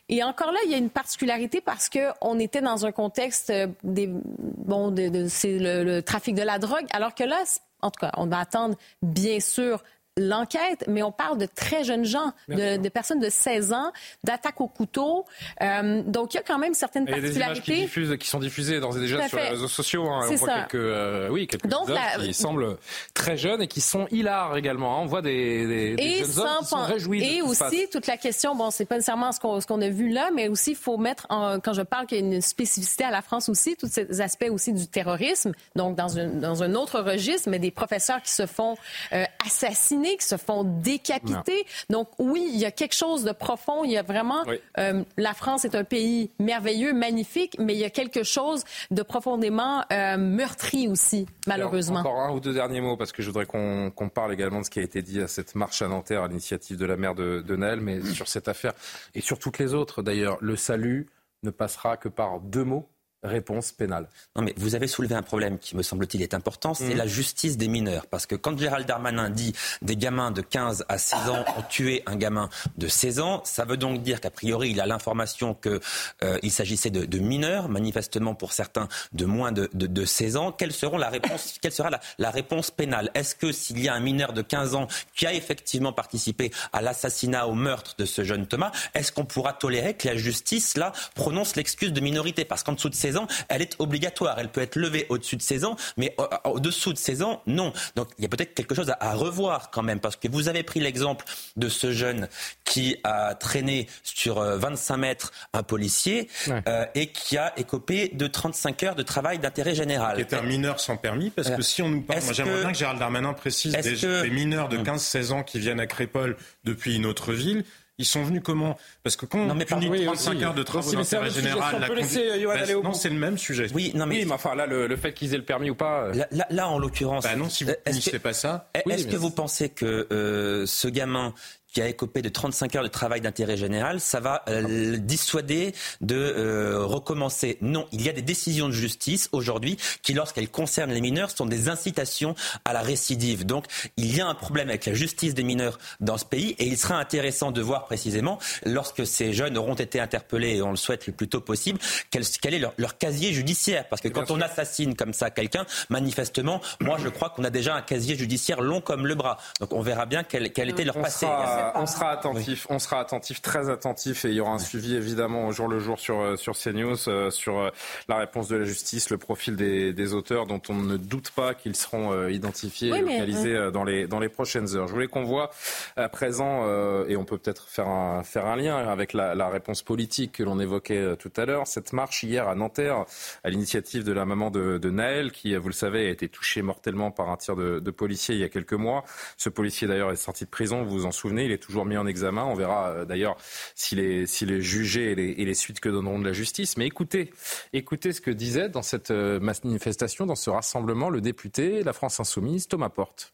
Et 0.10 0.24
encore 0.24 0.52
là, 0.52 0.60
il 0.66 0.72
y 0.72 0.74
a 0.74 0.78
une 0.78 0.90
particularité 0.90 1.62
parce 1.62 1.90
qu'on 1.90 2.40
était 2.40 2.62
dans 2.62 2.86
un 2.86 2.92
contexte 2.92 3.52
euh, 3.52 3.68
des, 3.84 4.10
bon, 4.10 4.90
de, 4.90 5.10
de 5.10 5.28
c'est 5.28 5.60
le, 5.60 5.84
le 5.84 6.02
trafic 6.02 6.36
de 6.36 6.42
la 6.42 6.58
drogue, 6.58 6.86
alors 6.92 7.14
que 7.14 7.24
là, 7.24 7.44
en 7.82 7.92
tout 7.92 8.00
cas, 8.00 8.12
on 8.18 8.26
va 8.26 8.40
attendre, 8.40 8.76
bien 9.02 9.40
sûr, 9.40 9.84
l'enquête, 10.20 10.86
mais 10.88 11.04
on 11.04 11.12
parle 11.12 11.38
de 11.38 11.46
très 11.46 11.84
jeunes 11.84 12.06
gens, 12.06 12.34
de, 12.48 12.90
personnes 12.90 13.20
de 13.20 13.30
16 13.30 13.74
ans, 13.74 13.92
d'attaques 14.24 14.62
au 14.62 14.68
couteau. 14.68 15.26
Euh, 15.62 16.02
donc, 16.04 16.34
il 16.34 16.38
y 16.38 16.40
a 16.40 16.44
quand 16.44 16.58
même 16.58 16.74
certaines 16.74 17.06
particularités. 17.06 17.34
Il 17.68 17.80
y 17.80 17.84
a 17.84 17.86
des 17.86 18.06
images 18.06 18.18
qui, 18.18 18.28
sont 18.28 18.40
diffusées 18.40 18.80
déjà 18.80 19.28
sur 19.28 19.38
les 19.38 19.50
réseaux 19.50 19.68
sociaux. 19.68 20.08
Hein. 20.08 20.28
On 20.30 20.36
voit 20.36 20.54
quelques, 20.54 20.76
euh, 20.76 21.30
oui, 21.30 21.48
quelques 21.48 21.68
donc, 21.68 21.90
qui 22.20 22.34
semblent 22.34 22.78
très 23.14 23.38
jeunes 23.38 23.62
et 23.62 23.68
qui 23.68 23.82
sont 23.82 24.08
hilars 24.12 24.58
également. 24.58 24.98
Hein. 24.98 25.02
On 25.04 25.06
voit 25.06 25.22
des, 25.22 25.96
des, 25.96 26.18
jeunes 26.20 26.40
hommes 26.40 26.58
qui 26.60 26.66
sont 26.66 26.84
réjouis. 26.84 27.24
Et 27.24 27.42
aussi, 27.42 27.88
toute 27.92 28.08
la 28.08 28.18
question, 28.18 28.56
bon, 28.56 28.72
c'est 28.72 28.86
pas 28.86 28.96
nécessairement 28.96 29.32
ce 29.32 29.40
qu'on 29.40 29.82
a 29.82 29.90
vu 29.90 30.10
là, 30.10 30.30
mais 30.34 30.48
aussi, 30.48 30.72
il 30.72 30.78
faut 30.78 30.98
mettre, 30.98 31.26
en, 31.30 31.60
quand 31.60 31.74
je 31.74 31.82
parle 31.82 32.06
qu'il 32.06 32.20
y 32.20 32.22
a 32.22 32.26
une 32.26 32.42
spécificité 32.42 33.04
à 33.04 33.12
la 33.12 33.22
France 33.22 33.50
aussi, 33.50 33.76
tous 33.76 33.88
ces 33.88 34.22
aspects 34.22 34.50
aussi 34.50 34.74
du 34.74 34.88
terrorisme, 34.88 35.54
donc 35.76 35.96
dans, 35.96 36.08
dans 36.34 36.64
un 36.64 36.76
autre 36.76 37.00
registre, 37.00 37.50
mais 37.50 37.60
des 37.60 37.72
professeurs 37.72 38.22
qui 38.22 38.34
se 38.34 38.46
font 38.46 38.76
euh, 39.14 39.24
assassiner 39.46 40.09
qui 40.18 40.26
se 40.26 40.38
font 40.38 40.64
décapiter. 40.64 41.66
Donc 41.90 42.10
oui, 42.20 42.50
il 42.54 42.60
y 42.60 42.66
a 42.66 42.72
quelque 42.72 42.96
chose 42.96 43.24
de 43.24 43.32
profond. 43.32 43.84
Il 43.84 43.92
y 43.92 43.98
a 43.98 44.04
vraiment... 44.04 44.44
Euh, 44.78 45.04
la 45.18 45.34
France 45.34 45.66
est 45.66 45.76
un 45.76 45.84
pays 45.84 46.30
merveilleux, 46.40 46.94
magnifique, 46.94 47.56
mais 47.60 47.74
il 47.74 47.80
y 47.80 47.86
a 47.86 47.90
quelque 47.90 48.24
chose 48.24 48.64
de 48.92 49.02
profondément 49.02 49.84
euh, 49.92 50.18
meurtri 50.18 50.88
aussi, 50.88 51.26
malheureusement. 51.48 52.00
encore 52.00 52.20
un 52.20 52.32
ou 52.32 52.40
deux 52.40 52.54
derniers 52.54 52.82
mots, 52.82 52.98
parce 52.98 53.12
que 53.12 53.22
je 53.22 53.28
voudrais 53.28 53.46
qu'on 53.46 54.10
parle 54.14 54.34
également 54.34 54.60
de 54.60 54.66
ce 54.66 54.70
qui 54.70 54.80
a 54.80 54.84
été 54.84 55.02
dit 55.02 55.22
à 55.22 55.28
cette 55.28 55.56
marche 55.56 55.82
à 55.82 55.88
Nanterre 55.88 56.24
à 56.24 56.28
l'initiative 56.28 56.78
de 56.78 56.86
la 56.86 56.98
maire 56.98 57.16
de, 57.16 57.42
de 57.42 57.56
Naël, 57.56 57.82
mais 57.82 58.02
sur 58.02 58.28
cette 58.28 58.48
affaire, 58.48 58.74
et 59.16 59.22
sur 59.22 59.40
toutes 59.40 59.60
les 59.60 59.74
autres 59.74 60.02
d'ailleurs, 60.02 60.38
le 60.42 60.56
salut 60.56 61.08
ne 61.44 61.52
passera 61.52 61.98
que 61.98 62.10
par 62.10 62.40
deux 62.40 62.64
mots, 62.64 62.90
réponse 63.24 63.72
pénale. 63.72 64.08
Non, 64.36 64.42
mais 64.42 64.54
vous 64.58 64.76
avez 64.76 64.88
soulevé 64.88 65.16
un 65.16 65.22
problème 65.22 65.60
qui, 65.60 65.76
me 65.76 65.84
semble-t-il, 65.84 66.22
est 66.22 66.34
important, 66.34 66.74
c'est 66.74 66.94
mm. 66.94 66.98
la 66.98 67.08
justice 67.08 67.58
des 67.58 67.68
mineurs. 67.68 68.08
Parce 68.08 68.26
que 68.26 68.36
quand 68.36 68.58
Gérald 68.58 68.88
Darmanin 68.88 69.30
dit 69.30 69.54
des 69.82 69.98
gamins 69.98 70.32
de 70.32 70.42
15 70.42 70.86
à 70.88 70.98
6 70.98 71.16
ans 71.30 71.46
ont 71.58 71.62
tué 71.70 72.04
un 72.06 72.16
gamin 72.16 72.50
de 72.78 72.88
16 72.88 73.20
ans, 73.20 73.42
ça 73.44 73.66
veut 73.66 73.78
donc 73.78 74.02
dire 74.02 74.22
qu'a 74.22 74.30
priori, 74.30 74.72
il 74.72 74.82
a 74.82 74.86
l'information 74.86 75.54
qu'il 75.54 75.80
euh, 76.24 76.50
s'agissait 76.50 76.90
de, 76.90 77.20
mineurs, 77.20 77.70
manifestement 77.70 78.36
pour 78.36 78.54
certains 78.54 78.88
de 79.12 79.26
moins 79.26 79.52
de, 79.52 79.70
de, 79.74 80.06
16 80.06 80.38
ans. 80.38 80.52
Quelle, 80.52 80.72
seront 80.72 80.98
la 80.98 81.10
réponse, 81.10 81.56
quelle 81.62 81.74
sera 81.74 81.90
la, 81.90 82.00
la 82.18 82.32
réponse 82.32 82.72
pénale? 82.72 83.12
Est-ce 83.14 83.36
que 83.36 83.52
s'il 83.52 83.80
y 83.80 83.90
a 83.90 83.94
un 83.94 84.00
mineur 84.00 84.34
de 84.34 84.42
15 84.42 84.76
ans 84.76 84.88
qui 85.16 85.28
a 85.28 85.34
effectivement 85.34 85.94
participé 85.94 86.52
à 86.72 86.82
l'assassinat, 86.82 87.48
au 87.48 87.54
meurtre 87.54 87.96
de 87.98 88.06
ce 88.06 88.24
jeune 88.24 88.48
Thomas, 88.48 88.72
est-ce 88.94 89.12
qu'on 89.12 89.26
pourra 89.26 89.54
tolérer 89.54 89.94
que 89.94 90.08
la 90.08 90.16
justice, 90.16 90.78
là, 90.78 90.94
prononce 91.16 91.56
l'excuse 91.56 91.94
de 91.94 92.00
minorité? 92.00 92.46
Parce 92.46 92.64
qu'en 92.64 92.74
dessous 92.74 92.90
de 92.90 92.96
ans, 93.18 93.28
elle 93.48 93.62
est 93.62 93.76
obligatoire. 93.80 94.40
Elle 94.40 94.50
peut 94.50 94.62
être 94.62 94.76
levée 94.76 95.06
au-dessus 95.10 95.38
de 95.38 95.42
16 95.42 95.66
ans, 95.66 95.76
mais 95.98 96.16
au-dessous 96.46 96.94
de 96.94 96.98
16 96.98 97.22
ans, 97.22 97.42
non. 97.48 97.74
Donc 97.96 98.10
il 98.18 98.24
y 98.24 98.26
a 98.26 98.30
peut-être 98.30 98.54
quelque 98.54 98.76
chose 98.76 98.92
à, 99.00 99.14
revoir 99.14 99.72
quand 99.72 99.82
même, 99.82 100.00
parce 100.00 100.16
que 100.16 100.28
vous 100.28 100.50
avez 100.50 100.64
pris 100.64 100.80
l'exemple 100.80 101.26
de 101.56 101.70
ce 101.70 101.92
jeune 101.92 102.28
qui 102.64 102.98
a 103.04 103.36
traîné 103.36 103.88
sur 104.04 104.40
25 104.42 104.94
euh, 104.94 104.98
mètres 104.98 105.32
un 105.54 105.64
policier 105.64 106.30
euh, 106.50 106.86
et 106.96 107.08
qui 107.08 107.38
a 107.38 107.54
écopé 107.58 108.10
de 108.14 108.28
35 108.28 108.84
heures 108.84 108.96
de 108.96 109.04
travail 109.04 109.40
d'intérêt 109.40 109.76
général. 109.76 110.16
Qui 110.16 110.22
est 110.22 110.38
un 110.38 110.44
mineur 110.44 110.80
sans 110.80 110.98
permis, 110.98 111.30
parce 111.30 111.50
que 111.50 111.62
si 111.62 111.82
on 111.82 111.90
nous 111.90 112.02
parle, 112.02 112.24
moi 112.24 112.34
j'aimerais 112.34 112.62
bien 112.62 112.72
que 112.72 112.78
Gérald 112.78 113.00
Darmanin 113.00 113.34
précise 113.34 113.74
des, 113.74 114.30
mineurs 114.30 114.70
de 114.70 114.78
15-16 114.78 115.32
ans 115.32 115.44
qui 115.44 115.60
viennent 115.60 115.80
à 115.80 115.88
Crépole 115.88 116.38
depuis 116.64 116.96
une 116.96 117.06
autre 117.06 117.34
ville. 117.34 117.64
Ils 118.00 118.06
sont 118.06 118.24
venus 118.24 118.42
comment? 118.44 118.78
Parce 119.04 119.18
que 119.18 119.26
quand 119.26 119.46
non, 119.46 119.54
mais 119.54 119.66
on 119.72 119.80
punit 119.80 120.06
35 120.06 120.42
heures 120.42 120.54
de 120.54 120.64
travaux 120.64 120.92
d'intérêt 120.92 121.30
général, 121.30 121.82
la 121.82 121.90
ben, 121.90 122.82
non, 122.82 122.94
c'est 122.94 123.10
le 123.10 123.16
même 123.16 123.38
sujet. 123.38 123.68
Oui, 123.74 123.92
non, 123.94 124.06
mais, 124.06 124.26
enfin 124.32 124.56
là, 124.56 124.66
le, 124.66 124.96
fait 124.96 125.14
qu'ils 125.14 125.34
aient 125.34 125.38
le 125.38 125.44
permis 125.44 125.70
ou 125.70 125.76
pas. 125.76 126.06
Euh, 126.06 126.24
là, 126.32 126.48
là, 126.50 126.70
en 126.70 126.80
l'occurrence. 126.80 127.26
Bah 127.26 127.36
non, 127.36 127.50
si 127.50 127.66
vous 127.66 127.72
ne 127.72 128.18
pas 128.18 128.34
ça. 128.34 128.70
Est-ce 128.74 129.06
que 129.06 129.18
vous 129.18 129.32
pensez 129.32 129.70
que 129.70 130.08
euh, 130.12 130.66
ce 130.66 130.88
gamin 130.88 131.34
qui 131.74 131.82
a 131.82 131.88
écopé 131.88 132.22
de 132.22 132.30
35 132.30 132.76
heures 132.76 132.84
de 132.84 132.88
travail 132.88 133.22
d'intérêt 133.22 133.58
général, 133.58 134.00
ça 134.00 134.20
va 134.20 134.44
euh, 134.50 134.98
dissuader 134.98 135.74
de 136.02 136.16
euh, 136.16 136.86
recommencer. 136.86 137.58
Non, 137.62 137.88
il 137.92 138.02
y 138.02 138.10
a 138.10 138.14
des 138.14 138.22
décisions 138.22 138.68
de 138.68 138.74
justice 138.74 139.30
aujourd'hui 139.32 139.78
qui, 140.02 140.14
lorsqu'elles 140.14 140.50
concernent 140.50 140.92
les 140.92 141.02
mineurs, 141.02 141.30
sont 141.32 141.46
des 141.46 141.70
incitations 141.70 142.36
à 142.66 142.74
la 142.74 142.82
récidive. 142.82 143.46
Donc, 143.46 143.66
il 143.98 144.16
y 144.16 144.22
a 144.22 144.28
un 144.28 144.36
problème 144.36 144.70
avec 144.70 144.86
la 144.86 144.94
justice 144.94 145.34
des 145.34 145.44
mineurs 145.44 145.78
dans 146.00 146.18
ce 146.18 146.26
pays 146.26 146.56
et 146.58 146.66
il 146.66 146.78
sera 146.78 146.96
intéressant 146.96 147.52
de 147.52 147.62
voir 147.62 147.86
précisément, 147.86 148.40
lorsque 148.66 149.06
ces 149.06 149.34
jeunes 149.34 149.58
auront 149.58 149.76
été 149.76 150.00
interpellés, 150.00 150.58
et 150.58 150.62
on 150.62 150.72
le 150.72 150.78
souhaite 150.78 151.08
le 151.08 151.14
plus 151.14 151.28
tôt 151.28 151.42
possible, 151.42 151.80
quel, 152.10 152.24
quel 152.42 152.54
est 152.54 152.60
leur, 152.60 152.98
casier 152.98 153.34
judiciaire. 153.34 153.88
Parce 153.90 154.02
que 154.02 154.08
quand 154.08 154.32
on 154.32 154.42
assassine 154.42 154.96
comme 154.96 155.14
ça 155.14 155.30
quelqu'un, 155.30 155.66
manifestement, 155.90 156.62
moi 156.82 156.98
je 157.02 157.10
crois 157.10 157.30
qu'on 157.30 157.44
a 157.44 157.50
déjà 157.50 157.76
un 157.76 157.82
casier 157.82 158.16
judiciaire 158.18 158.62
long 158.62 158.82
comme 158.82 159.06
le 159.06 159.16
bras. 159.16 159.38
Donc 159.60 159.74
on 159.74 159.82
verra 159.82 160.06
bien 160.06 160.24
quel, 160.24 160.52
quel 160.52 160.70
était 160.70 160.84
leur 160.84 161.00
passé 161.00 161.28
on 161.76 161.86
sera 161.86 162.12
attentif, 162.12 162.68
on 162.70 162.80
sera 162.80 163.00
attentif, 163.00 163.42
très 163.42 163.70
attentif, 163.70 164.26
et 164.26 164.30
il 164.30 164.36
y 164.36 164.40
aura 164.40 164.52
un 164.52 164.60
suivi 164.60 164.96
évidemment 164.96 165.48
au 165.48 165.52
jour 165.52 165.68
le 165.68 165.80
jour 165.80 166.00
sur 166.00 166.20
euh, 166.20 166.36
sur 166.36 166.58
CNews, 166.58 167.08
euh, 167.08 167.30
sur 167.30 167.60
euh, 167.60 167.70
la 168.08 168.18
réponse 168.18 168.48
de 168.48 168.56
la 168.56 168.66
justice, 168.66 169.10
le 169.10 169.18
profil 169.18 169.56
des, 169.56 170.14
auteurs, 170.14 170.48
dont 170.48 170.62
on 170.70 170.76
ne 170.76 170.98
doute 170.98 171.32
pas 171.32 171.54
qu'ils 171.54 171.76
seront 171.76 172.28
identifiés 172.28 172.90
et 172.90 173.02
localisés 173.02 173.70
dans 173.72 173.84
les 173.84 174.08
dans 174.08 174.20
les 174.20 174.30
prochaines 174.30 174.76
heures. 174.76 174.88
Je 174.88 174.94
voulais 174.94 175.08
qu'on 175.08 175.24
voit 175.24 175.52
à 175.96 176.10
présent, 176.10 176.66
et 177.08 177.16
on 177.16 177.26
peut 177.26 177.38
peut-être 177.38 177.68
faire 177.68 177.88
un 177.88 178.24
faire 178.24 178.48
un 178.48 178.56
lien 178.56 178.78
avec 178.78 179.14
la, 179.14 179.50
réponse 179.50 179.82
politique 179.82 180.34
que 180.34 180.44
l'on 180.44 180.60
évoquait 180.60 181.16
tout 181.18 181.32
à 181.36 181.46
l'heure, 181.46 181.68
cette 181.68 181.94
marche 181.94 182.24
hier 182.24 182.48
à 182.48 182.56
Nanterre 182.56 183.06
à 183.44 183.50
l'initiative 183.50 184.04
de 184.04 184.12
la 184.12 184.26
maman 184.26 184.52
de, 184.52 184.78
de, 184.78 184.90
Naël, 184.90 185.32
qui, 185.32 185.56
vous 185.56 185.68
le 185.68 185.74
savez, 185.74 186.08
a 186.08 186.10
été 186.10 186.30
touchée 186.30 186.62
mortellement 186.62 187.12
par 187.12 187.30
un 187.30 187.38
tir 187.38 187.56
de, 187.56 187.80
de 187.80 187.92
policier 187.92 188.36
il 188.36 188.42
y 188.42 188.44
a 188.44 188.50
quelques 188.50 188.74
mois. 188.74 189.04
Ce 189.38 189.50
policier 189.50 189.88
d'ailleurs 189.88 190.12
est 190.12 190.16
sorti 190.16 190.46
de 190.46 190.50
prison, 190.50 190.84
vous 190.84 190.92
vous 190.92 191.06
en 191.06 191.12
souvenez, 191.12 191.46
il 191.50 191.54
est 191.54 191.58
toujours 191.58 191.86
mis 191.86 191.98
en 191.98 192.08
examen. 192.08 192.44
On 192.44 192.54
verra 192.54 192.90
euh, 192.90 193.06
d'ailleurs 193.06 193.38
s'il 193.76 194.00
est, 194.00 194.62
jugé 194.62 195.12
et 195.12 195.46
les, 195.46 195.54
suites 195.54 195.80
que 195.80 195.90
donneront 195.90 196.20
de 196.20 196.26
la 196.26 196.34
justice. 196.34 196.78
Mais 196.78 196.88
écoutez, 196.88 197.32
écoutez 197.74 198.14
ce 198.14 198.22
que 198.22 198.32
disait 198.32 198.70
dans 198.70 198.82
cette 198.82 199.12
euh, 199.12 199.40
manifestation, 199.40 200.26
dans 200.26 200.36
ce 200.36 200.50
rassemblement, 200.50 201.10
le 201.10 201.22
député 201.22 201.84
La 201.84 201.94
France 201.94 202.20
Insoumise, 202.20 202.68
Thomas 202.68 202.90
Porte. 202.90 203.34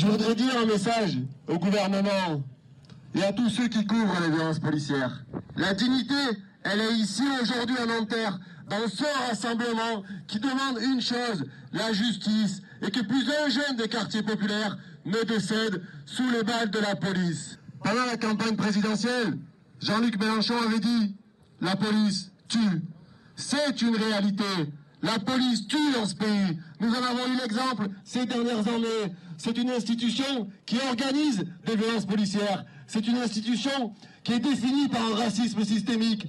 Je 0.00 0.06
voudrais 0.06 0.34
dire 0.34 0.56
un 0.58 0.66
message 0.66 1.18
au 1.48 1.58
gouvernement 1.58 2.42
et 3.14 3.22
à 3.22 3.32
tous 3.32 3.48
ceux 3.48 3.68
qui 3.68 3.86
couvrent 3.86 4.20
les 4.20 4.30
violences 4.30 4.58
policières. 4.58 5.24
La 5.56 5.72
dignité, 5.72 6.14
elle 6.64 6.80
est 6.80 6.94
ici 6.94 7.22
aujourd'hui 7.42 7.76
à 7.78 7.86
Nanterre, 7.86 8.38
dans 8.68 8.88
ce 8.88 9.04
rassemblement 9.28 10.02
qui 10.26 10.40
demande 10.40 10.80
une 10.82 11.00
chose, 11.00 11.44
la 11.72 11.92
justice, 11.92 12.62
et 12.82 12.90
que 12.90 13.00
plus 13.00 13.30
un 13.30 13.48
jeune 13.48 13.76
des 13.76 13.88
quartiers 13.88 14.22
populaires 14.22 14.76
ne 15.04 15.22
décède 15.24 15.82
sous 16.06 16.28
les 16.30 16.42
balles 16.42 16.70
de 16.70 16.78
la 16.78 16.96
police. 16.96 17.58
Pendant 17.82 18.06
la 18.06 18.16
campagne 18.16 18.56
présidentielle, 18.56 19.38
Jean-Luc 19.80 20.18
Mélenchon 20.18 20.54
avait 20.66 20.80
dit 20.80 21.14
La 21.60 21.76
police 21.76 22.32
tue. 22.48 22.82
C'est 23.36 23.82
une 23.82 23.96
réalité. 23.96 24.44
La 25.02 25.18
police 25.18 25.66
tue 25.66 25.92
dans 25.92 26.06
ce 26.06 26.14
pays. 26.14 26.58
Nous 26.80 26.90
en 26.90 27.02
avons 27.02 27.26
eu 27.32 27.36
l'exemple 27.36 27.88
ces 28.04 28.24
dernières 28.24 28.66
années. 28.66 29.14
C'est 29.36 29.58
une 29.58 29.70
institution 29.70 30.48
qui 30.64 30.78
organise 30.88 31.44
des 31.66 31.76
violences 31.76 32.06
policières. 32.06 32.64
C'est 32.86 33.06
une 33.06 33.18
institution 33.18 33.94
qui 34.22 34.32
est 34.32 34.40
définie 34.40 34.88
par 34.88 35.02
un 35.02 35.16
racisme 35.16 35.64
systémique. 35.64 36.28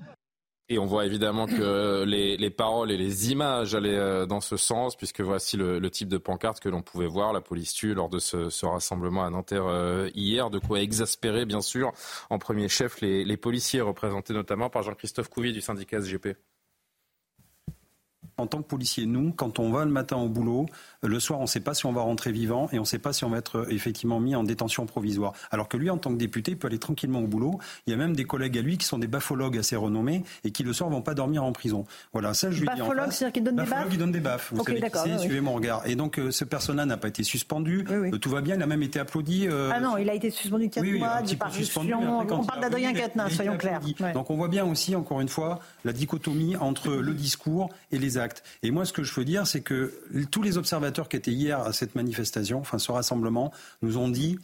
Et 0.67 0.79
on 0.79 0.85
voit 0.85 1.05
évidemment 1.05 1.45
que 1.45 2.03
les, 2.05 2.37
les, 2.37 2.49
paroles 2.49 2.91
et 2.91 2.97
les 2.97 3.31
images 3.31 3.75
allaient 3.75 3.99
euh, 3.99 4.25
dans 4.25 4.41
ce 4.41 4.57
sens, 4.57 4.95
puisque 4.95 5.21
voici 5.21 5.57
le, 5.57 5.89
type 5.91 6.09
de 6.09 6.17
pancarte 6.17 6.59
que 6.59 6.69
l'on 6.69 6.81
pouvait 6.81 7.05
voir, 7.05 7.33
la 7.33 7.41
police 7.41 7.73
tue 7.73 7.93
lors 7.93 8.09
de 8.09 8.17
ce, 8.17 8.65
rassemblement 8.65 9.23
à 9.23 9.29
Nanterre 9.29 9.67
euh, 9.67 10.09
hier, 10.15 10.49
de 10.49 10.57
quoi 10.57 10.81
exaspérer 10.81 11.45
bien 11.45 11.61
sûr 11.61 11.91
en 12.31 12.39
premier 12.39 12.67
chef 12.67 12.99
les, 13.01 13.23
les 13.23 13.37
policiers, 13.37 13.81
représentés 13.81 14.33
notamment 14.33 14.71
par 14.71 14.81
Jean-Christophe 14.81 15.29
Couvi 15.29 15.53
du 15.53 15.61
syndicat 15.61 16.01
SGP 16.01 16.35
en 18.37 18.47
tant 18.47 18.59
que 18.59 18.67
policier, 18.67 19.05
nous, 19.05 19.31
quand 19.31 19.59
on 19.59 19.71
va 19.71 19.85
le 19.85 19.91
matin 19.91 20.17
au 20.17 20.27
boulot, 20.27 20.65
le 21.03 21.19
soir, 21.19 21.39
on 21.39 21.43
ne 21.43 21.47
sait 21.47 21.59
pas 21.59 21.73
si 21.73 21.85
on 21.85 21.91
va 21.91 22.01
rentrer 22.01 22.31
vivant 22.31 22.69
et 22.71 22.77
on 22.77 22.81
ne 22.81 22.87
sait 22.87 22.99
pas 22.99 23.13
si 23.13 23.23
on 23.23 23.29
va 23.29 23.37
être 23.37 23.59
euh, 23.59 23.69
effectivement 23.69 24.19
mis 24.19 24.35
en 24.35 24.43
détention 24.43 24.85
provisoire. 24.85 25.33
Alors 25.51 25.67
que 25.67 25.77
lui, 25.77 25.89
en 25.89 25.97
tant 25.97 26.11
que 26.11 26.17
député, 26.17 26.51
il 26.51 26.57
peut 26.57 26.67
aller 26.67 26.79
tranquillement 26.79 27.19
au 27.19 27.27
boulot. 27.27 27.59
Il 27.87 27.91
y 27.91 27.93
a 27.93 27.97
même 27.97 28.15
des 28.15 28.25
collègues 28.25 28.57
à 28.57 28.61
lui 28.61 28.77
qui 28.77 28.85
sont 28.85 28.97
des 28.97 29.07
baphologues 29.07 29.57
assez 29.57 29.75
renommés 29.75 30.23
et 30.43 30.51
qui 30.51 30.63
le 30.63 30.73
soir 30.73 30.89
vont 30.89 31.01
pas 31.01 31.13
dormir 31.13 31.43
en 31.43 31.51
prison. 31.51 31.85
Voilà, 32.13 32.33
ça 32.33 32.51
je 32.51 32.59
lui 32.59 32.67
dis. 32.67 32.79
Baphologue, 32.79 33.11
c'est-à-dire 33.11 33.33
qu'il 33.33 33.43
donne 33.43 33.55
des 33.55 33.63
baffes. 33.63 33.87
Il 33.91 33.97
donne 33.97 34.11
des 34.11 34.19
baffes. 34.19 34.51
Vous 34.53 34.63
savez 34.63 34.81
qui 34.81 35.19
Suivez 35.19 35.41
mon 35.41 35.53
regard. 35.53 35.85
Et 35.85 35.95
donc 35.95 36.19
euh, 36.19 36.31
ce 36.31 36.43
personnage 36.43 36.87
n'a 36.87 36.97
pas 36.97 37.07
été 37.07 37.23
suspendu. 37.23 37.85
Oui, 37.89 37.95
oui. 37.95 38.09
Euh, 38.13 38.17
tout 38.17 38.29
va 38.29 38.41
bien. 38.41 38.55
Il 38.55 38.61
a 38.61 38.67
même 38.67 38.83
été 38.83 38.99
applaudi. 38.99 39.47
Euh... 39.47 39.71
Ah 39.73 39.79
non, 39.79 39.97
il 39.97 40.09
a 40.09 40.13
été 40.13 40.29
suspendu 40.29 40.69
quatre 40.69 40.83
oui, 40.83 40.99
mois, 40.99 41.21
du 41.21 41.37
On 42.31 42.43
parle 42.43 42.61
d'Adrien 42.61 42.93
Quatennens, 42.93 43.33
soyons 43.33 43.57
clairs. 43.57 43.81
Donc 44.13 44.29
on 44.29 44.35
voit 44.35 44.47
bien 44.47 44.65
aussi, 44.65 44.95
encore 44.95 45.21
une 45.21 45.29
fois, 45.29 45.59
la 45.83 45.93
dichotomie 45.93 46.55
entre 46.57 46.91
le 46.91 47.13
discours 47.13 47.69
et 47.91 47.97
les 47.97 48.17
actes. 48.17 48.24
Et 48.63 48.71
moi, 48.71 48.85
ce 48.85 48.93
que 48.93 49.03
je 49.03 49.13
veux 49.13 49.25
dire, 49.25 49.47
c'est 49.47 49.61
que 49.61 49.93
tous 50.31 50.41
les 50.41 50.57
observateurs 50.57 51.09
qui 51.09 51.17
étaient 51.17 51.31
hier 51.31 51.59
à 51.59 51.73
cette 51.73 51.95
manifestation, 51.95 52.59
enfin 52.59 52.77
ce 52.77 52.91
rassemblement, 52.91 53.51
nous 53.81 53.97
ont 53.97 54.09
dit 54.09 54.37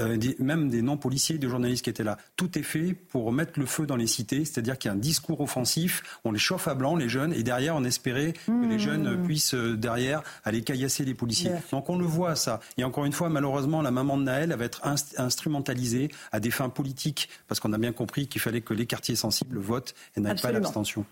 euh, 0.00 0.16
des, 0.16 0.36
même 0.38 0.70
des 0.70 0.82
non-policiers, 0.82 1.36
des 1.36 1.48
journalistes 1.48 1.84
qui 1.84 1.90
étaient 1.90 2.04
là. 2.04 2.16
Tout 2.36 2.58
est 2.58 2.62
fait 2.62 2.94
pour 2.94 3.32
mettre 3.32 3.58
le 3.58 3.66
feu 3.66 3.86
dans 3.86 3.96
les 3.96 4.06
cités, 4.06 4.44
c'est-à-dire 4.44 4.78
qu'il 4.78 4.88
y 4.88 4.92
a 4.92 4.94
un 4.94 4.98
discours 4.98 5.40
offensif, 5.40 6.20
on 6.24 6.32
les 6.32 6.38
chauffe 6.38 6.68
à 6.68 6.74
blanc, 6.74 6.96
les 6.96 7.08
jeunes, 7.08 7.34
et 7.34 7.42
derrière, 7.42 7.76
on 7.76 7.84
espérait 7.84 8.32
que 8.32 8.66
les 8.66 8.78
jeunes 8.78 9.16
mmh. 9.16 9.22
puissent, 9.24 9.54
euh, 9.54 9.76
derrière, 9.76 10.22
aller 10.44 10.62
caillasser 10.62 11.04
les 11.04 11.14
policiers. 11.14 11.50
Yeah. 11.50 11.62
Donc 11.72 11.90
on 11.90 11.98
le 11.98 12.06
voit, 12.06 12.34
ça. 12.34 12.60
Et 12.78 12.84
encore 12.84 13.04
une 13.04 13.12
fois, 13.12 13.28
malheureusement, 13.28 13.82
la 13.82 13.90
maman 13.90 14.16
de 14.16 14.22
Naël 14.22 14.54
va 14.54 14.64
être 14.64 14.86
inst 14.86 15.18
instrumentalisée 15.18 16.08
à 16.32 16.40
des 16.40 16.50
fins 16.50 16.70
politiques, 16.70 17.28
parce 17.46 17.60
qu'on 17.60 17.72
a 17.72 17.78
bien 17.78 17.92
compris 17.92 18.26
qu'il 18.26 18.40
fallait 18.40 18.62
que 18.62 18.72
les 18.72 18.86
quartiers 18.86 19.16
sensibles 19.16 19.58
votent 19.58 19.94
et 20.16 20.20
n'aillent 20.20 20.40
pas 20.40 20.52
l'abstention. 20.52 21.04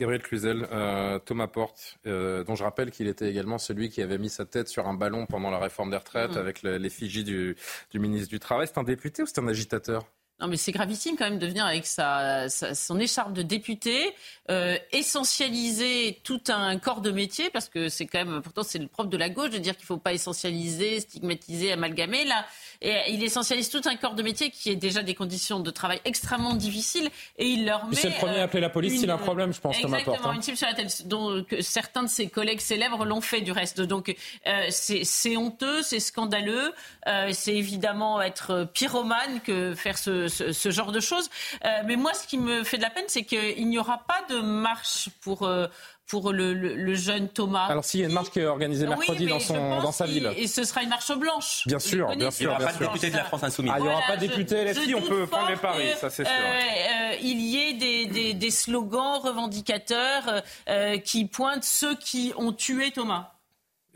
Gabriel 0.00 0.22
Cluzel, 0.22 0.66
euh, 0.72 1.18
Thomas 1.18 1.46
Porte, 1.46 1.98
euh, 2.06 2.42
dont 2.42 2.54
je 2.54 2.64
rappelle 2.64 2.90
qu'il 2.90 3.06
était 3.06 3.28
également 3.28 3.58
celui 3.58 3.90
qui 3.90 4.00
avait 4.00 4.16
mis 4.16 4.30
sa 4.30 4.46
tête 4.46 4.66
sur 4.68 4.88
un 4.88 4.94
ballon 4.94 5.26
pendant 5.26 5.50
la 5.50 5.58
réforme 5.58 5.90
des 5.90 5.98
retraites 5.98 6.36
mmh. 6.36 6.38
avec 6.38 6.62
l'effigie 6.62 7.22
du, 7.22 7.54
du 7.90 7.98
ministre 7.98 8.30
du 8.30 8.40
Travail. 8.40 8.66
C'est 8.66 8.78
un 8.78 8.82
député 8.82 9.22
ou 9.22 9.26
c'est 9.26 9.38
un 9.38 9.46
agitateur? 9.46 10.06
Non, 10.40 10.48
mais 10.48 10.56
c'est 10.56 10.72
gravissime 10.72 11.16
quand 11.16 11.28
même 11.28 11.38
de 11.38 11.46
venir 11.46 11.64
avec 11.64 11.86
sa, 11.86 12.48
sa 12.48 12.74
son 12.74 12.98
écharpe 12.98 13.32
de 13.32 13.42
député, 13.42 14.14
euh, 14.50 14.76
essentialiser 14.92 16.20
tout 16.24 16.40
un 16.48 16.78
corps 16.78 17.02
de 17.02 17.10
métier, 17.10 17.50
parce 17.50 17.68
que 17.68 17.88
c'est 17.88 18.06
quand 18.06 18.24
même, 18.24 18.40
pourtant 18.42 18.62
c'est 18.62 18.78
le 18.78 18.88
propre 18.88 19.10
de 19.10 19.16
la 19.16 19.28
gauche 19.28 19.50
de 19.50 19.58
dire 19.58 19.74
qu'il 19.74 19.84
ne 19.84 19.86
faut 19.86 19.98
pas 19.98 20.12
essentialiser, 20.12 21.00
stigmatiser, 21.00 21.72
amalgamer. 21.72 22.24
Là, 22.24 22.46
et 22.80 22.96
il 23.08 23.22
essentialise 23.22 23.68
tout 23.68 23.82
un 23.84 23.96
corps 23.96 24.14
de 24.14 24.22
métier 24.22 24.50
qui 24.50 24.70
est 24.70 24.76
déjà 24.76 25.02
des 25.02 25.14
conditions 25.14 25.60
de 25.60 25.70
travail 25.70 26.00
extrêmement 26.04 26.54
difficiles, 26.54 27.10
et 27.36 27.46
il 27.46 27.66
leur 27.66 27.86
met. 27.86 27.96
C'est 27.96 28.08
le 28.08 28.14
premier 28.14 28.40
à 28.40 28.44
appeler 28.44 28.62
la 28.62 28.70
police 28.70 28.98
s'il 28.98 29.10
a 29.10 29.14
un 29.14 29.18
problème, 29.18 29.52
je 29.52 29.60
pense, 29.60 29.78
Thomas 29.80 30.02
Porte. 30.02 30.20
Hein. 30.24 30.32
une 30.34 30.42
cible 30.42 30.56
sur 30.56 30.66
la 30.66 30.74
tête, 30.74 31.06
dont 31.06 31.44
certains 31.60 32.04
de 32.04 32.08
ses 32.08 32.28
collègues 32.28 32.60
célèbres 32.60 33.04
l'ont 33.04 33.20
fait 33.20 33.42
du 33.42 33.52
reste. 33.52 33.80
Donc 33.82 34.14
euh, 34.46 34.66
c'est 34.70 35.36
honteux, 35.36 35.82
c'est 35.82 36.00
scandaleux, 36.00 36.72
euh, 37.06 37.28
c'est 37.32 37.54
évidemment 37.54 38.22
être 38.22 38.68
pyromane 38.72 39.40
que 39.40 39.74
faire 39.74 39.98
ce 39.98 40.28
ce, 40.30 40.52
ce, 40.52 40.70
genre 40.70 40.92
de 40.92 41.00
choses. 41.00 41.28
Euh, 41.64 41.68
mais 41.84 41.96
moi, 41.96 42.14
ce 42.14 42.26
qui 42.26 42.38
me 42.38 42.64
fait 42.64 42.78
de 42.78 42.82
la 42.82 42.90
peine, 42.90 43.04
c'est 43.08 43.24
qu'il 43.24 43.68
n'y 43.68 43.78
aura 43.78 43.98
pas 43.98 44.22
de 44.28 44.40
marche 44.40 45.10
pour. 45.20 45.42
Euh, 45.42 45.66
pour 46.10 46.32
le, 46.32 46.52
le, 46.54 46.74
le, 46.74 46.94
jeune 46.96 47.28
Thomas. 47.28 47.66
Alors 47.66 47.84
s'il 47.84 48.00
y 48.00 48.02
a 48.02 48.06
une 48.06 48.12
marche 48.12 48.30
qui 48.30 48.40
est 48.40 48.46
organisée 48.46 48.84
mercredi 48.84 49.26
oui, 49.26 49.30
dans, 49.30 49.38
son, 49.38 49.80
dans 49.80 49.92
sa 49.92 50.06
ville. 50.06 50.28
Et 50.36 50.48
ce 50.48 50.64
sera 50.64 50.82
une 50.82 50.88
marche 50.88 51.16
blanche. 51.16 51.62
Bien 51.66 51.78
sûr, 51.78 52.08
bien 52.16 52.32
sûr. 52.32 52.50
Il 52.50 52.58
n'y 52.58 52.64
aura 52.64 52.72
pas 52.72 52.72
de 52.72 52.84
député 52.84 53.10
de 53.10 53.16
la 53.16 53.24
France 53.24 53.44
Insoumise. 53.44 53.72
Ah, 53.72 53.78
il 53.78 53.82
n'y 53.82 53.88
aura 53.88 54.02
pas 54.02 54.16
de 54.16 54.26
député 54.26 54.64
LFI, 54.64 54.94
on 54.96 55.02
peut 55.02 55.28
prendre 55.28 55.48
les 55.48 55.56
paris, 55.56 55.90
ça 56.00 56.10
c'est 56.10 56.24
sûr. 56.24 56.34
Euh, 56.34 57.14
il 57.22 57.40
y 57.40 57.58
ait 57.58 57.74
des, 57.74 58.06
des, 58.06 58.34
des 58.34 58.50
slogans 58.50 59.20
revendicateurs 59.22 60.42
euh, 60.68 60.98
qui 60.98 61.26
pointent 61.26 61.62
ceux 61.62 61.94
qui 61.94 62.32
ont 62.36 62.52
tué 62.52 62.90
Thomas. 62.90 63.34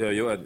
Euh, 0.00 0.14
Johan. 0.14 0.44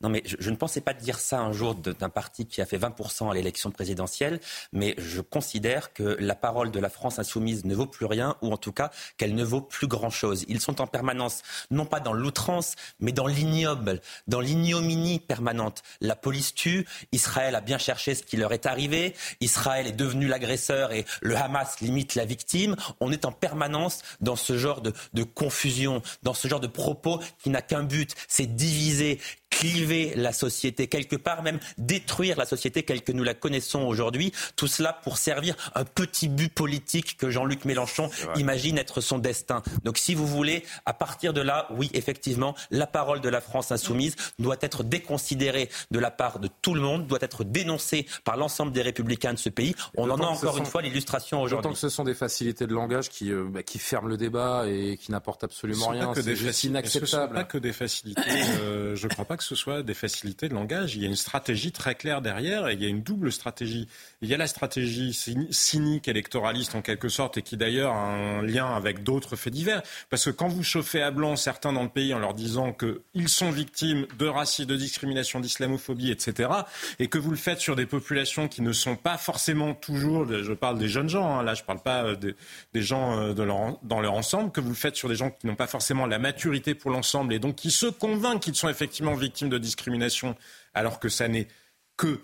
Non, 0.00 0.08
mais 0.08 0.22
je, 0.24 0.48
ne 0.48 0.56
pensais 0.56 0.80
pas 0.80 0.94
dire 0.94 1.18
ça 1.18 1.40
un 1.40 1.52
jour 1.52 1.74
d'un 1.74 2.08
parti 2.08 2.46
qui 2.46 2.62
a 2.62 2.66
fait 2.66 2.78
20% 2.78 3.30
à 3.30 3.34
l'élection 3.34 3.70
présidentielle, 3.70 4.40
mais 4.72 4.94
je 4.96 5.20
considère 5.20 5.92
que 5.92 6.16
la 6.18 6.34
parole 6.34 6.70
de 6.70 6.80
la 6.80 6.88
France 6.88 7.18
insoumise 7.18 7.66
ne 7.66 7.74
vaut 7.74 7.86
plus 7.86 8.06
rien, 8.06 8.36
ou 8.40 8.50
en 8.50 8.56
tout 8.56 8.72
cas 8.72 8.90
qu'elle 9.18 9.34
ne 9.34 9.44
vaut 9.44 9.60
plus 9.60 9.88
grand-chose. 9.88 10.46
Ils 10.48 10.60
sont 10.60 10.80
en 10.80 10.86
permanence, 10.86 11.42
non 11.70 11.84
pas 11.84 12.00
dans 12.00 12.14
l'outrance, 12.14 12.76
mais 12.98 13.12
dans 13.12 13.26
l'ignoble, 13.26 14.00
dans 14.26 14.40
l'ignominie 14.40 15.20
permanente. 15.20 15.82
La 16.00 16.16
police 16.16 16.54
tue, 16.54 16.86
Israël 17.12 17.54
a 17.54 17.60
bien 17.60 17.78
cherché 17.78 18.14
ce 18.14 18.22
qui 18.22 18.38
leur 18.38 18.54
est 18.54 18.64
arrivé, 18.64 19.14
Israël 19.40 19.86
est 19.86 19.92
devenu 19.92 20.28
l'agresseur 20.28 20.92
et 20.92 21.04
le 21.20 21.36
Hamas 21.36 21.80
limite 21.80 22.14
la 22.14 22.24
victime. 22.24 22.74
On 23.00 23.12
est 23.12 23.26
en 23.26 23.32
permanence 23.32 24.00
dans 24.22 24.36
ce 24.36 24.56
genre 24.56 24.80
de, 24.80 24.94
de 25.12 25.24
confusion, 25.24 26.00
dans 26.22 26.34
ce 26.34 26.48
genre 26.48 26.60
de 26.60 26.66
propos 26.66 27.20
qui 27.42 27.50
n'a 27.50 27.60
qu'un 27.60 27.82
but, 27.82 28.14
c'est 28.28 28.46
diviser, 28.46 29.20
cliver 29.50 30.14
la 30.16 30.32
société, 30.32 30.86
quelque 30.86 31.16
part 31.16 31.42
même 31.42 31.58
détruire 31.76 32.36
la 32.38 32.46
société 32.46 32.82
telle 32.82 33.02
que 33.02 33.12
nous 33.12 33.24
la 33.24 33.34
connaissons 33.34 33.82
aujourd'hui. 33.82 34.32
Tout 34.56 34.66
cela 34.68 34.92
pour 34.92 35.18
servir 35.18 35.54
un 35.74 35.84
petit 35.84 36.28
but 36.28 36.52
politique 36.52 37.16
que 37.18 37.30
Jean-Luc 37.30 37.64
Mélenchon 37.64 38.10
imagine 38.36 38.78
être 38.78 39.00
son 39.00 39.18
destin. 39.18 39.62
Donc 39.84 39.98
si 39.98 40.14
vous 40.14 40.26
voulez, 40.26 40.64
à 40.86 40.94
partir 40.94 41.32
de 41.32 41.40
là, 41.40 41.66
oui, 41.70 41.90
effectivement, 41.92 42.54
la 42.70 42.86
parole 42.86 43.20
de 43.20 43.28
la 43.28 43.40
France 43.40 43.72
insoumise 43.72 44.16
doit 44.38 44.56
être 44.60 44.84
déconsidérée 44.84 45.68
de 45.90 45.98
la 45.98 46.10
part 46.10 46.38
de 46.38 46.48
tout 46.62 46.74
le 46.74 46.80
monde, 46.80 47.06
doit 47.06 47.18
être 47.20 47.44
dénoncée 47.44 48.06
par 48.24 48.36
l'ensemble 48.36 48.72
des 48.72 48.82
républicains 48.82 49.34
de 49.34 49.38
ce 49.38 49.48
pays. 49.48 49.74
On 49.96 50.08
en 50.10 50.18
a 50.18 50.26
encore 50.26 50.58
une 50.58 50.66
fois 50.66 50.82
l'illustration 50.82 51.42
aujourd'hui. 51.42 51.62
D'autant 51.64 51.74
que 51.74 51.80
ce 51.80 51.88
sont 51.88 52.04
des 52.04 52.14
facilités 52.14 52.66
de 52.66 52.72
langage 52.72 53.08
qui, 53.08 53.30
euh, 53.32 53.44
bah, 53.48 53.62
qui 53.62 53.78
ferment 53.78 54.08
le 54.08 54.16
débat 54.16 54.64
et 54.68 54.96
qui 54.96 55.10
n'apportent 55.10 55.44
absolument 55.44 55.88
rien. 55.88 56.12
C'est 56.14 56.64
inacceptable. 56.64 57.06
Ce 57.08 57.16
ne 57.16 57.22
sont 57.26 57.34
pas 57.34 57.44
que 57.44 57.58
des 57.58 57.72
facilités. 57.72 58.22
euh, 58.62 58.96
je 58.96 59.06
ne 59.06 59.12
crois 59.12 59.24
pas 59.24 59.36
que 59.36 59.39
ce 59.42 59.54
soit 59.54 59.82
des 59.82 59.94
facilités 59.94 60.48
de 60.48 60.54
langage. 60.54 60.96
Il 60.96 61.02
y 61.02 61.04
a 61.04 61.08
une 61.08 61.16
stratégie 61.16 61.72
très 61.72 61.94
claire 61.94 62.22
derrière 62.22 62.68
et 62.68 62.74
il 62.74 62.82
y 62.82 62.86
a 62.86 62.88
une 62.88 63.02
double 63.02 63.32
stratégie. 63.32 63.88
Il 64.22 64.28
y 64.28 64.34
a 64.34 64.36
la 64.36 64.46
stratégie 64.46 65.12
cynique, 65.50 66.08
électoraliste 66.08 66.74
en 66.74 66.82
quelque 66.82 67.08
sorte 67.08 67.38
et 67.38 67.42
qui 67.42 67.56
d'ailleurs 67.56 67.92
a 67.92 68.06
un 68.06 68.42
lien 68.42 68.74
avec 68.74 69.02
d'autres 69.02 69.36
faits 69.36 69.52
divers. 69.52 69.82
Parce 70.08 70.26
que 70.26 70.30
quand 70.30 70.48
vous 70.48 70.62
chauffez 70.62 71.02
à 71.02 71.10
blanc 71.10 71.36
certains 71.36 71.72
dans 71.72 71.82
le 71.82 71.88
pays 71.88 72.14
en 72.14 72.18
leur 72.18 72.34
disant 72.34 72.72
qu'ils 72.72 73.28
sont 73.28 73.50
victimes 73.50 74.06
de 74.18 74.26
racisme, 74.26 74.68
de 74.68 74.76
discrimination, 74.76 75.40
d'islamophobie, 75.40 76.10
etc., 76.10 76.50
et 76.98 77.08
que 77.08 77.18
vous 77.18 77.30
le 77.30 77.36
faites 77.36 77.60
sur 77.60 77.76
des 77.76 77.86
populations 77.86 78.48
qui 78.48 78.62
ne 78.62 78.72
sont 78.72 78.96
pas 78.96 79.16
forcément 79.16 79.74
toujours, 79.74 80.26
je 80.26 80.52
parle 80.52 80.78
des 80.78 80.88
jeunes 80.88 81.08
gens, 81.08 81.38
hein, 81.38 81.42
là 81.42 81.54
je 81.54 81.62
ne 81.62 81.66
parle 81.66 81.80
pas 81.80 82.14
des, 82.14 82.34
des 82.72 82.82
gens 82.82 83.32
leur, 83.44 83.78
dans 83.82 84.00
leur 84.00 84.14
ensemble, 84.14 84.52
que 84.52 84.60
vous 84.60 84.70
le 84.70 84.74
faites 84.74 84.96
sur 84.96 85.08
des 85.08 85.16
gens 85.16 85.30
qui 85.30 85.46
n'ont 85.46 85.56
pas 85.56 85.66
forcément 85.66 86.06
la 86.06 86.18
maturité 86.18 86.74
pour 86.74 86.90
l'ensemble 86.90 87.32
et 87.34 87.38
donc 87.38 87.56
qui 87.56 87.70
se 87.70 87.86
convainquent 87.86 88.40
qu'ils 88.40 88.54
sont 88.54 88.68
effectivement 88.68 89.14
victimes 89.14 89.29
de 89.30 89.58
discrimination 89.58 90.36
alors 90.74 91.00
que 91.00 91.08
ça 91.08 91.28
n'est 91.28 91.48
que 91.96 92.20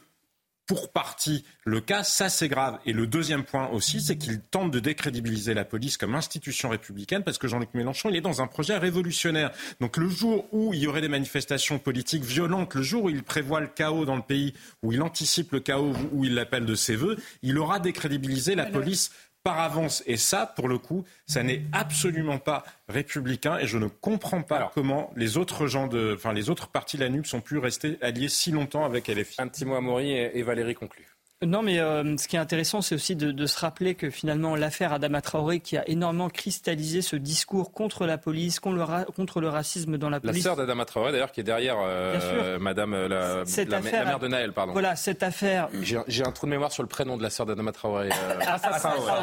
pour 0.66 0.90
partie 0.90 1.44
le 1.64 1.80
cas, 1.80 2.02
ça 2.02 2.28
c'est 2.28 2.48
grave. 2.48 2.78
Et 2.86 2.92
le 2.92 3.06
deuxième 3.06 3.44
point 3.44 3.68
aussi, 3.68 4.00
c'est 4.00 4.16
qu'il 4.16 4.40
tente 4.40 4.72
de 4.72 4.80
décrédibiliser 4.80 5.54
la 5.54 5.64
police 5.64 5.96
comme 5.96 6.14
institution 6.14 6.68
républicaine 6.68 7.22
parce 7.22 7.38
que 7.38 7.46
Jean-Luc 7.46 7.72
Mélenchon, 7.74 8.08
il 8.08 8.16
est 8.16 8.20
dans 8.20 8.42
un 8.42 8.48
projet 8.48 8.76
révolutionnaire. 8.76 9.52
Donc 9.80 9.96
le 9.96 10.08
jour 10.08 10.48
où 10.52 10.74
il 10.74 10.80
y 10.80 10.86
aurait 10.88 11.00
des 11.00 11.08
manifestations 11.08 11.78
politiques 11.78 12.24
violentes, 12.24 12.74
le 12.74 12.82
jour 12.82 13.04
où 13.04 13.10
il 13.10 13.22
prévoit 13.22 13.60
le 13.60 13.68
chaos 13.68 14.04
dans 14.04 14.16
le 14.16 14.22
pays, 14.22 14.54
où 14.82 14.92
il 14.92 15.02
anticipe 15.02 15.52
le 15.52 15.60
chaos, 15.60 15.92
où 16.12 16.24
il 16.24 16.34
l'appelle 16.34 16.66
de 16.66 16.74
ses 16.74 16.96
voeux, 16.96 17.16
il 17.42 17.58
aura 17.58 17.78
décrédibilisé 17.78 18.56
la 18.56 18.66
police 18.66 19.12
par 19.46 19.60
avance. 19.60 20.02
Et 20.06 20.16
ça, 20.16 20.52
pour 20.56 20.66
le 20.66 20.76
coup, 20.76 21.04
ça 21.24 21.44
n'est 21.44 21.62
absolument 21.70 22.38
pas 22.38 22.64
républicain. 22.88 23.58
Et 23.58 23.68
je 23.68 23.78
ne 23.78 23.86
comprends 23.86 24.42
pas 24.42 24.72
comment 24.74 25.12
les 25.14 25.36
autres 25.36 25.68
gens 25.68 25.86
de, 25.86 26.14
enfin 26.16 26.32
les 26.32 26.50
autres 26.50 26.66
partis 26.66 26.96
de 26.96 27.04
la 27.04 27.10
NUP 27.10 27.26
sont 27.26 27.40
pu 27.40 27.58
rester 27.58 27.96
alliés 28.02 28.28
si 28.28 28.50
longtemps 28.50 28.84
avec 28.84 29.06
LFI. 29.06 29.36
Un 29.40 29.46
petit 29.46 29.64
mot 29.64 29.76
à 29.76 29.80
Maury 29.80 30.10
et, 30.10 30.36
et 30.36 30.42
Valérie 30.42 30.74
conclut. 30.74 31.15
Non, 31.44 31.60
mais 31.60 31.78
euh, 31.78 32.16
ce 32.16 32.28
qui 32.28 32.36
est 32.36 32.38
intéressant, 32.38 32.80
c'est 32.80 32.94
aussi 32.94 33.14
de, 33.14 33.46
se 33.46 33.60
rappeler 33.60 33.94
que 33.94 34.08
finalement 34.08 34.56
l'affaire 34.56 34.94
Adama 34.94 35.20
Traoré, 35.20 35.60
qui 35.60 35.76
a 35.76 35.86
énormément 35.86 36.30
cristallisé 36.30 37.02
ce 37.02 37.14
discours 37.14 37.72
contre 37.72 38.06
la 38.06 38.16
police, 38.16 38.58
contre 38.58 38.76
le, 38.78 39.12
contre 39.12 39.42
le 39.42 39.50
racisme 39.50 39.98
dans 39.98 40.08
la 40.08 40.18
police. 40.18 40.36
La 40.38 40.42
sœur 40.42 40.56
d'Adama 40.56 40.86
Traoré, 40.86 41.12
d'ailleurs, 41.12 41.32
qui 41.32 41.40
est 41.40 41.44
derrière 41.44 41.76
euh, 41.78 42.58
Madame 42.58 42.94
euh, 42.94 43.06
la, 43.06 43.64
la, 43.64 43.80
mère 43.82 44.18
de 44.18 44.28
Naël, 44.28 44.54
pardon. 44.54 44.72
Voilà, 44.72 44.96
cette 44.96 45.22
affaire. 45.22 45.68
J'ai 45.82 46.24
un 46.24 46.32
trou 46.32 46.46
de 46.46 46.52
mémoire 46.52 46.72
sur 46.72 46.82
le 46.82 46.88
prénom 46.88 47.18
de 47.18 47.22
la 47.22 47.28
sœur 47.28 47.44
d'Adama 47.44 47.70
Traoré. 47.70 48.08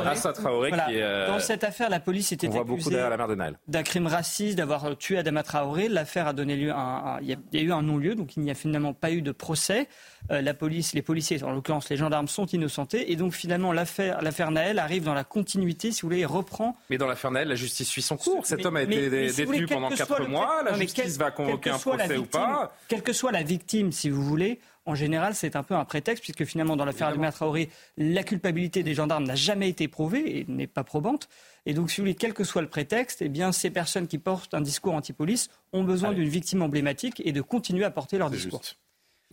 Assa 0.05 0.33
Traoré. 0.33 0.69
qui 0.69 0.97
est, 0.97 1.27
Dans 1.27 1.39
cette 1.39 1.63
affaire, 1.63 1.89
la 1.89 1.99
police 1.99 2.31
était 2.31 2.47
on 2.47 2.51
voit 2.51 2.63
beaucoup 2.63 2.91
derrière 2.91 3.09
la 3.09 3.17
mère 3.17 3.27
de 3.27 3.35
Naël. 3.35 3.57
D'un 3.67 3.83
crime 3.83 4.05
raciste, 4.05 4.59
d'avoir 4.59 4.95
tué 4.97 5.17
Adama 5.17 5.41
Traoré. 5.41 5.89
L'affaire 5.89 6.27
a 6.27 6.33
donné 6.33 6.55
lieu 6.57 6.71
à 6.71 7.17
il 7.23 7.29
y, 7.29 7.57
a 7.57 7.61
eu 7.61 7.71
un 7.71 7.81
non-lieu, 7.81 8.13
donc 8.13 8.37
il 8.37 8.43
n'y 8.43 8.51
a 8.51 8.55
finalement 8.55 8.93
pas 8.93 9.09
eu 9.09 9.23
de 9.23 9.31
procès. 9.31 9.87
la 10.29 10.53
police, 10.53 10.93
les 10.93 11.01
policiers, 11.01 11.43
en 11.43 11.51
l'occurrence 11.51 11.89
les 11.89 12.02
gendarmes, 12.03 12.27
sont 12.27 12.45
innocents 12.45 12.83
et 12.93 13.15
donc 13.15 13.33
finalement, 13.33 13.71
l'affaire, 13.71 14.21
l'affaire 14.21 14.51
Naël 14.51 14.79
arrive 14.79 15.03
dans 15.03 15.13
la 15.13 15.23
continuité, 15.23 15.91
si 15.91 16.01
vous 16.01 16.09
voulez, 16.09 16.21
et 16.21 16.25
reprend. 16.25 16.75
Mais 16.89 16.97
dans 16.97 17.07
l'affaire 17.07 17.31
Naël, 17.31 17.47
la 17.47 17.55
justice 17.55 17.87
suit 17.87 18.01
son 18.01 18.17
cours. 18.17 18.45
Cet 18.45 18.65
homme 18.65 18.77
a 18.77 18.83
été 18.83 19.09
détenu 19.09 19.65
pendant 19.65 19.89
quatre 19.89 20.27
mois. 20.27 20.63
La 20.63 20.73
justice 20.77 21.17
va 21.17 21.31
convoquer 21.31 21.71
un 21.71 21.79
procès 21.79 22.17
ou 22.17 22.25
pas. 22.25 22.75
Quelle 22.87 23.03
que 23.03 23.13
soit 23.13 23.31
la 23.31 23.43
victime, 23.43 23.91
si 23.91 24.09
vous 24.09 24.23
voulez, 24.23 24.59
en 24.85 24.95
général, 24.95 25.33
c'est 25.33 25.55
un 25.55 25.63
peu 25.63 25.75
un 25.75 25.85
prétexte, 25.85 26.23
puisque 26.23 26.43
finalement, 26.45 26.75
dans 26.75 26.85
l'affaire 26.85 27.07
Alma 27.07 27.31
Traoré, 27.31 27.69
la 27.97 28.23
culpabilité 28.23 28.83
des 28.83 28.93
gendarmes 28.93 29.23
n'a 29.23 29.35
jamais 29.35 29.69
été 29.69 29.87
prouvée 29.87 30.39
et 30.39 30.45
n'est 30.49 30.67
pas 30.67 30.83
probante. 30.83 31.29
Et 31.65 31.73
donc, 31.73 31.89
si 31.89 31.97
vous 31.97 32.03
voulez, 32.03 32.15
quel 32.15 32.33
que 32.33 32.43
soit 32.43 32.61
le 32.61 32.67
prétexte, 32.67 33.21
eh 33.21 33.29
bien, 33.29 33.53
ces 33.53 33.69
personnes 33.69 34.07
qui 34.07 34.17
portent 34.17 34.53
un 34.53 34.61
discours 34.61 34.93
anti-police 34.93 35.49
ont 35.71 35.83
besoin 35.83 36.11
d'une 36.11 36.27
victime 36.27 36.61
emblématique 36.61 37.21
et 37.23 37.31
de 37.31 37.41
continuer 37.41 37.85
à 37.85 37.91
porter 37.91 38.17
leur 38.17 38.29
discours. 38.29 38.61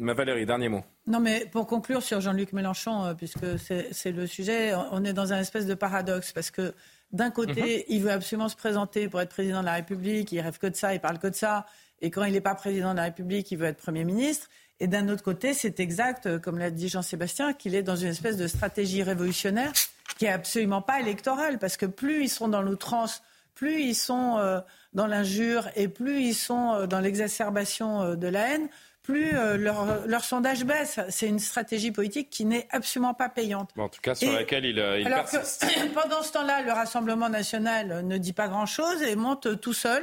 Ma 0.01 0.15
Valérie, 0.15 0.47
dernier 0.47 0.71
mot. 0.71 0.83
Non, 1.07 1.21
mais 1.21 1.45
pour 1.45 1.67
conclure 1.67 2.03
sur 2.03 2.23
Jean-Luc 2.23 2.55
Mélenchon, 2.55 3.05
euh, 3.05 3.15
puisque 3.15 3.59
c'est 3.59 4.13
le 4.13 4.27
sujet, 4.27 4.73
on 4.93 5.05
est 5.05 5.13
dans 5.13 5.35
un 5.35 5.39
espèce 5.39 5.67
de 5.67 5.75
paradoxe, 5.75 6.33
parce 6.33 6.51
que 6.51 6.75
d'un 7.13 7.31
côté, 7.31 7.79
mhm. 7.79 7.85
il 7.89 8.03
veut 8.03 8.11
absolument 8.11 8.49
se 8.49 8.57
présenter 8.57 9.09
pour 9.09 9.21
être 9.21 9.29
président 9.29 9.61
de 9.61 9.67
la 9.67 9.75
République, 9.75 10.33
il 10.33 10.41
rêve 10.41 10.59
que 10.59 10.69
de 10.69 10.75
ça, 10.75 10.95
il 10.95 11.01
parle 11.01 11.19
que 11.19 11.27
de 11.27 11.35
ça, 11.35 11.67
et 12.01 12.11
quand 12.11 12.25
il 12.25 12.33
n'est 12.33 12.41
pas 12.41 12.55
président 12.55 12.93
de 12.93 12.97
la 12.97 13.05
République, 13.05 13.51
il 13.51 13.59
veut 13.59 13.67
être 13.67 13.77
Premier 13.77 14.05
ministre. 14.05 14.49
Et 14.83 14.87
d'un 14.87 15.07
autre 15.11 15.23
côté, 15.23 15.53
c'est 15.53 15.81
exact, 15.81 16.25
euh, 16.25 16.39
comme 16.39 16.57
l'a 16.57 16.71
dit 16.71 16.89
Jean-Sébastien, 16.89 17.53
qu'il 17.53 17.75
est 17.75 17.83
dans 17.83 17.97
une 17.97 18.09
espèce 18.09 18.39
de 18.39 18.47
stratégie 18.47 19.03
révolutionnaire 19.03 19.73
qui 20.17 20.25
est 20.25 20.31
absolument 20.31 20.81
pas 20.81 21.01
électorale, 21.01 21.59
parce 21.59 21.77
que 21.77 21.85
plus 21.85 22.23
ils 22.23 22.31
sont 22.31 22.49
dans 22.49 22.63
l'outrance, 22.63 23.23
plus 23.55 23.83
ils 23.83 23.95
sont 23.95 24.39
euh, 24.39 24.61
dans 24.95 25.07
l'injure 25.07 25.69
et 25.77 25.89
plus 25.89 26.23
ils 26.23 26.35
sont 26.35 26.87
dans 26.87 27.01
l'exacerbation 27.01 28.15
de 28.15 28.27
la 28.27 28.55
haine, 28.55 28.69
plus 29.11 29.31
euh, 29.35 29.57
leur, 29.57 30.25
sondage 30.25 30.65
baisse. 30.65 31.01
C'est 31.09 31.27
une 31.27 31.39
stratégie 31.39 31.91
politique 31.91 32.31
qui 32.31 32.45
n'est 32.45 32.67
absolument 32.71 33.15
pas 33.15 33.29
payante. 33.29 33.71
en 33.77 33.89
tout 33.89 34.01
cas, 34.01 34.15
sur 34.15 34.33
laquelle 34.33 34.65
il, 34.65 34.79
euh, 34.79 35.01
il 35.01 35.07
alors 35.07 35.25
pendant 35.95 36.23
ce 36.23 36.33
temps-là, 36.33 36.63
le 36.63 36.73
Rassemblement 36.73 37.29
national 37.29 38.05
ne 38.05 38.19
dit 38.19 38.33
pas 38.33 38.49
grand-chose 38.49 39.03
et 39.03 39.17
monte 39.17 39.61
tout 39.61 39.73
seul, 39.73 40.03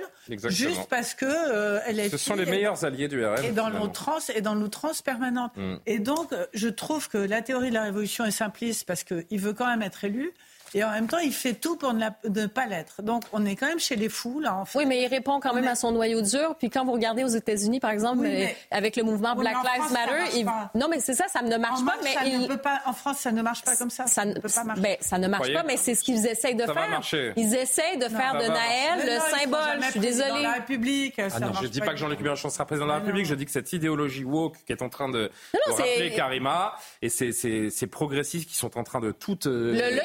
juste 0.50 0.88
parce 0.90 1.14
que 1.14 1.26
euh, 1.26 1.80
elle 1.86 2.00
est. 2.00 2.10
Ce 2.10 2.18
sont 2.18 2.36
les 2.36 2.46
meilleurs 2.46 2.84
alliés 2.86 3.08
du 3.08 3.26
RN. 3.26 3.44
Et 3.44 3.52
dans 3.52 3.70
l'outrance 3.70 4.30
et 4.30 4.42
dans 4.42 4.56
l'outrance 4.56 5.02
permanente. 5.02 5.52
Mm. 5.56 5.76
Et 5.86 6.00
donc, 6.00 6.34
je 6.54 6.68
trouve 6.68 7.10
que 7.10 7.18
la 7.18 7.42
théorie 7.42 7.70
de 7.70 7.76
la 7.76 7.84
révolution 7.84 8.26
est 8.26 8.32
simpliste 8.32 8.86
parce 8.86 9.04
qu'il 9.04 9.40
veut 9.40 9.54
quand 9.54 9.68
même 9.68 9.82
être 9.82 10.04
élu. 10.04 10.34
Et 10.74 10.84
en 10.84 10.92
même 10.92 11.08
temps, 11.08 11.20
il 11.20 11.34
fait 11.34 11.54
tout 11.54 11.78
pour 11.78 11.94
ne, 11.94 12.46
pas 12.48 12.66
l'être. 12.66 13.02
Donc, 13.02 13.24
on 13.34 13.46
est 13.46 13.56
quand 13.56 13.68
même 13.68 13.80
chez 13.80 13.96
les 13.96 14.10
fous, 14.10 14.40
là, 14.40 14.56
en 14.56 14.66
fait. 14.66 14.80
Oui, 14.80 14.86
mais 14.86 15.02
il 15.02 15.08
répond 15.08 15.40
quand 15.40 15.54
même 15.54 15.68
à 15.68 15.76
son 15.76 15.92
noyau 15.92 16.22
dur. 16.22 16.56
Puis 16.58 16.70
quand 16.70 16.86
vous 16.86 16.94
regardez 16.94 17.24
aux 17.24 17.28
États-Unis, 17.28 17.80
par 17.80 17.92
exemple, 17.92 18.26
euh, 18.26 18.48
avec 18.72 18.96
le 18.96 19.04
mouvement 19.04 19.36
Black 19.36 19.56
Lives 19.56 19.92
Matter, 19.92 20.46
non, 20.76 20.88
mais 20.90 21.00
c'est 21.00 21.14
ça, 21.14 21.26
ça 21.28 21.42
ne 21.42 21.58
marche 21.58 21.84
pas. 21.86 21.96
Mais 22.04 22.14
ça 22.14 22.24
ne 22.26 22.48
peut 22.48 22.58
pas. 22.58 22.82
En 22.86 22.94
France, 22.94 23.20
ça 23.20 23.32
ne 23.32 23.42
marche 23.42 23.64
pas 23.64 23.76
comme 23.76 23.90
ça. 23.90 24.08
Ça, 24.08 24.26
ne 24.26 24.34
peut 24.34 24.50
pas 24.50 24.64
marcher. 24.64 24.82
Ben, 24.82 24.98
ça 25.00 25.18
ne 25.18 25.28
marche 25.28 25.52
pas, 25.54 25.64
mais 25.64 25.78
c'est 25.78 25.96
ce 25.96 26.04
qu'ils 26.04 26.26
essayent 26.26 26.56
de 26.56 26.66
faire. 26.66 27.02
Ils 27.36 27.56
essayent 27.56 27.98
de 27.98 28.08
faire 28.08 28.34
de 28.34 28.48
Naël 28.48 29.06
le 29.06 29.38
symbole. 29.38 29.82
Je 29.82 29.92
suis 29.92 30.00
désolée. 30.00 30.44
la 30.44 30.54
République. 30.54 31.20
Ah 31.20 31.40
non, 31.40 31.54
je 31.54 31.64
ne 31.64 31.68
dis 31.68 31.80
pas 31.80 31.92
que 31.92 31.98
Jean-Luc 31.98 32.20
Mélenchon 32.20 32.50
sera 32.50 32.66
président 32.66 32.86
de 32.86 32.92
la 32.92 32.98
République. 32.98 33.26
Je 33.26 33.36
dis 33.36 33.46
que 33.46 33.52
cette 33.52 33.72
idéologie 33.74 34.24
woke 34.24 34.58
qui 34.66 34.72
est 34.72 34.82
en 34.82 34.90
train 34.90 35.10
de 35.10 35.32
rappeler 35.68 36.14
Karima 36.16 36.76
et 37.02 37.10
ces 37.10 37.88
progressistes 37.88 38.50
qui 38.50 38.56
sont 38.56 38.78
en 38.78 38.84
train 38.84 39.00
de 39.00 39.12
tout 39.12 39.48
euh, 39.48 40.00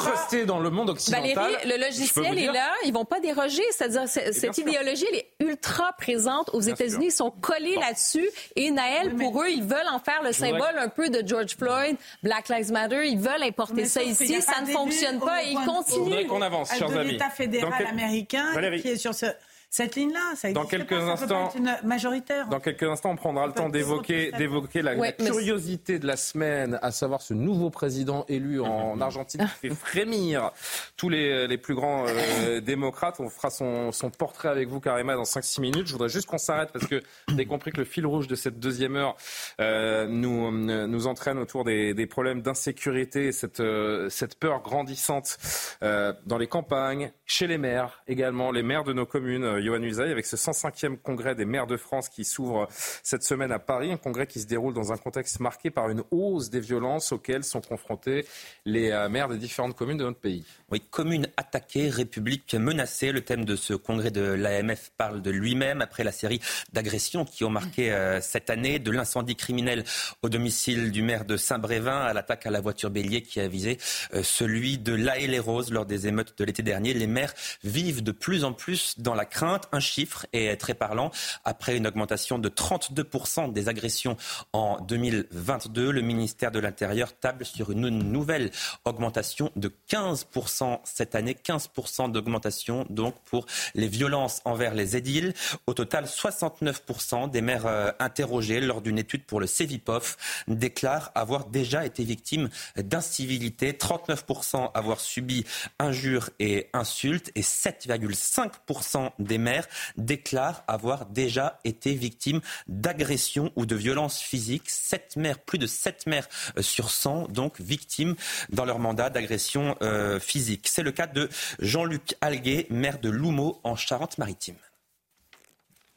rester 0.00 0.44
dans 0.44 0.60
le 0.60 0.70
monde 0.70 0.96
Valérie, 1.08 1.54
le 1.64 1.76
logiciel 1.78 2.38
est 2.38 2.46
là, 2.46 2.72
ils 2.84 2.92
vont 2.92 3.04
pas 3.04 3.20
déroger. 3.20 3.62
C'est-à-dire, 3.70 4.08
cette 4.08 4.58
idéologie, 4.58 5.06
elle 5.10 5.18
est 5.18 5.30
ultra 5.40 5.92
présente 5.92 6.50
aux 6.52 6.60
États-Unis. 6.60 7.06
Ils 7.06 7.12
sont 7.12 7.30
collés 7.30 7.76
là-dessus. 7.76 8.28
Et 8.56 8.70
Naël, 8.70 9.14
pour 9.16 9.42
eux, 9.42 9.48
ils 9.48 9.62
veulent 9.62 9.88
en 9.92 9.98
faire 9.98 10.22
le 10.22 10.32
symbole 10.32 10.78
un 10.78 10.88
peu 10.88 11.08
de 11.08 11.26
George 11.26 11.56
Floyd, 11.56 11.96
Black 12.22 12.48
Lives 12.48 12.72
Matter. 12.72 13.06
Ils 13.06 13.18
veulent 13.18 13.42
importer 13.42 13.84
ça 13.84 14.02
ici. 14.02 14.40
Ça 14.40 14.60
ne 14.60 14.66
fonctionne 14.66 15.20
pas 15.20 15.42
et 15.42 15.50
ils 15.50 15.64
continuent. 15.64 16.26
qu'on 16.26 16.42
avance, 16.42 16.74
chers 16.76 16.96
amis. 16.96 17.12
L'État 17.12 17.30
fédéral 17.30 17.86
américain 17.86 18.52
qui 18.80 18.88
est 18.88 18.96
sur 18.96 19.14
ce 19.14 19.26
cette 19.70 19.94
ligne-là. 19.96 20.34
Ça 20.34 20.52
dans 20.52 20.66
quelques 20.66 20.92
instants, 20.92 21.52
majoritaire. 21.84 22.48
Dans 22.48 22.60
quelques 22.60 22.82
instants, 22.82 23.10
on 23.10 23.16
prendra 23.16 23.46
le 23.46 23.52
temps 23.52 23.68
d'évoquer 23.68 24.32
d'évoquer 24.32 24.82
la, 24.82 25.12
curiosité 25.12 25.98
de 25.98 26.06
la 26.06 26.16
semaine, 26.16 26.78
à 26.82 26.90
savoir 26.90 27.22
ce 27.22 27.34
nouveau 27.34 27.70
président 27.70 28.24
élu 28.28 28.60
en 28.60 29.00
Argentine 29.00 29.40
qui 29.40 29.68
fait 29.68 29.74
frémir 29.74 30.50
tous 30.96 31.08
les, 31.08 31.46
les 31.46 31.58
plus 31.58 31.74
grands 31.74 32.04
euh, 32.08 32.60
démocrates. 32.60 33.20
On 33.20 33.28
fera 33.28 33.50
son, 33.50 33.92
son 33.92 34.10
portrait 34.10 34.48
avec 34.48 34.68
vous, 34.68 34.80
Karima, 34.80 35.14
dans 35.14 35.22
5-6 35.22 35.60
minutes. 35.60 35.86
Je 35.86 35.92
voudrais 35.92 36.08
juste 36.08 36.26
qu'on 36.26 36.38
s'arrête 36.38 36.70
parce 36.72 36.86
que 36.86 37.02
vous 37.28 37.34
avez 37.34 37.46
compris 37.46 37.70
que 37.70 37.78
le 37.78 37.84
fil 37.84 38.06
rouge 38.06 38.26
de 38.26 38.34
cette 38.34 38.58
deuxième 38.58 38.96
heure 38.96 39.16
euh, 39.60 40.06
nous, 40.06 40.50
nous 40.50 41.06
entraîne 41.06 41.38
autour 41.38 41.64
des, 41.64 41.94
des 41.94 42.06
problèmes 42.06 42.42
d'insécurité, 42.42 43.32
cette, 43.32 43.60
euh, 43.60 44.08
cette 44.08 44.38
peur 44.38 44.62
grandissante 44.62 45.38
euh, 45.82 46.12
dans 46.26 46.38
les 46.38 46.46
campagnes, 46.46 47.12
chez 47.26 47.46
les 47.46 47.58
maires 47.58 48.02
également, 48.08 48.50
les 48.50 48.62
maires 48.62 48.84
de 48.84 48.92
nos 48.92 49.06
communes 49.06 49.59
Yohann 49.60 49.84
Usaï, 49.84 50.10
avec 50.10 50.26
ce 50.26 50.36
105e 50.36 50.96
congrès 50.96 51.34
des 51.34 51.44
maires 51.44 51.66
de 51.66 51.76
France 51.76 52.08
qui 52.08 52.24
s'ouvre 52.24 52.66
cette 53.02 53.22
semaine 53.22 53.52
à 53.52 53.58
Paris, 53.58 53.92
un 53.92 53.96
congrès 53.96 54.26
qui 54.26 54.40
se 54.40 54.46
déroule 54.46 54.74
dans 54.74 54.92
un 54.92 54.96
contexte 54.96 55.40
marqué 55.40 55.70
par 55.70 55.90
une 55.90 56.02
hausse 56.10 56.50
des 56.50 56.60
violences 56.60 57.12
auxquelles 57.12 57.44
sont 57.44 57.60
confrontés 57.60 58.26
les 58.64 58.90
euh, 58.90 59.08
maires 59.08 59.28
des 59.28 59.38
différentes 59.38 59.76
communes 59.76 59.98
de 59.98 60.04
notre 60.04 60.18
pays. 60.18 60.44
Oui, 60.70 60.80
communes 60.90 61.28
attaquées, 61.36 61.88
république 61.88 62.54
menacée. 62.54 63.12
Le 63.12 63.20
thème 63.20 63.44
de 63.44 63.56
ce 63.56 63.74
congrès 63.74 64.10
de 64.10 64.22
l'AMF 64.22 64.90
parle 64.96 65.22
de 65.22 65.30
lui-même 65.30 65.80
après 65.80 66.02
la 66.04 66.12
série 66.12 66.40
d'agressions 66.72 67.24
qui 67.24 67.44
ont 67.44 67.50
marqué 67.50 67.92
euh, 67.92 68.20
cette 68.20 68.50
année, 68.50 68.78
de 68.78 68.90
l'incendie 68.90 69.36
criminel 69.36 69.84
au 70.22 70.28
domicile 70.28 70.90
du 70.90 71.02
maire 71.02 71.24
de 71.24 71.36
Saint-Brévin 71.36 72.00
à 72.00 72.12
l'attaque 72.12 72.46
à 72.46 72.50
la 72.50 72.60
voiture 72.60 72.90
bélier 72.90 73.22
qui 73.22 73.40
a 73.40 73.48
visé 73.48 73.78
euh, 74.14 74.22
celui 74.22 74.78
de 74.78 74.94
La 74.94 75.20
les 75.26 75.38
Roses 75.38 75.70
lors 75.70 75.86
des 75.86 76.06
émeutes 76.06 76.34
de 76.38 76.44
l'été 76.44 76.62
dernier. 76.62 76.94
Les 76.94 77.06
maires 77.06 77.34
vivent 77.64 78.02
de 78.02 78.12
plus 78.12 78.44
en 78.44 78.52
plus 78.52 78.98
dans 78.98 79.14
la 79.14 79.24
crainte 79.24 79.49
un 79.72 79.80
chiffre 79.80 80.26
est 80.32 80.60
très 80.60 80.74
parlant. 80.74 81.10
Après 81.44 81.76
une 81.76 81.86
augmentation 81.86 82.38
de 82.38 82.48
32% 82.48 83.52
des 83.52 83.68
agressions 83.68 84.16
en 84.52 84.80
2022, 84.80 85.90
le 85.90 86.00
ministère 86.02 86.50
de 86.50 86.58
l'Intérieur 86.58 87.18
table 87.18 87.44
sur 87.44 87.70
une 87.70 87.88
nouvelle 87.88 88.50
augmentation 88.84 89.50
de 89.56 89.72
15% 89.90 90.80
cette 90.84 91.14
année. 91.14 91.34
15% 91.34 92.12
d'augmentation 92.12 92.86
donc 92.90 93.14
pour 93.24 93.46
les 93.74 93.88
violences 93.88 94.40
envers 94.44 94.74
les 94.74 94.96
édiles. 94.96 95.34
Au 95.66 95.74
total, 95.74 96.04
69% 96.04 97.30
des 97.30 97.40
maires 97.40 97.66
euh, 97.66 97.92
interrogés 97.98 98.60
lors 98.60 98.80
d'une 98.80 98.98
étude 98.98 99.24
pour 99.24 99.40
le 99.40 99.46
CEVIPOF 99.46 100.44
déclarent 100.48 101.10
avoir 101.14 101.46
déjà 101.46 101.84
été 101.84 102.04
victimes 102.04 102.48
d'incivilité. 102.76 103.72
39% 103.72 104.70
avoir 104.74 105.00
subi 105.00 105.44
injures 105.78 106.30
et 106.38 106.68
insultes 106.72 107.30
et 107.34 107.42
7,5% 107.42 109.10
des 109.18 109.38
maires 109.40 109.66
déclarent 109.96 110.62
avoir 110.68 111.06
déjà 111.06 111.58
été 111.64 111.94
victimes 111.94 112.40
d'agressions 112.68 113.52
ou 113.56 113.66
de 113.66 113.74
violences 113.74 114.20
physiques. 114.20 114.70
Sept 114.70 115.16
maires, 115.16 115.38
plus 115.38 115.58
de 115.58 115.66
7 115.66 116.06
maires 116.06 116.28
euh, 116.56 116.62
sur 116.62 116.90
100, 116.90 117.28
donc 117.28 117.60
victimes 117.60 118.14
dans 118.50 118.64
leur 118.64 118.78
mandat 118.78 119.10
d'agression 119.10 119.76
euh, 119.82 120.20
physique. 120.20 120.68
C'est 120.68 120.82
le 120.82 120.92
cas 120.92 121.06
de 121.06 121.28
Jean-Luc 121.58 122.14
Alguet, 122.20 122.66
maire 122.70 122.98
de 122.98 123.10
Loumeau 123.10 123.60
en 123.64 123.76
Charente-Maritime 123.76 124.56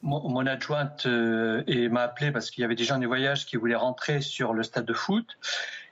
mon 0.04 0.46
adjointe 0.46 1.06
euh, 1.06 1.88
m'a 1.88 2.02
appelé 2.02 2.30
parce 2.30 2.50
qu'il 2.50 2.60
y 2.60 2.64
avait 2.64 2.74
des 2.74 2.84
gens 2.84 2.98
du 2.98 3.06
voyage 3.06 3.46
qui 3.46 3.56
voulaient 3.56 3.74
rentrer 3.74 4.20
sur 4.20 4.52
le 4.52 4.62
stade 4.62 4.84
de 4.84 4.92
foot. 4.92 5.38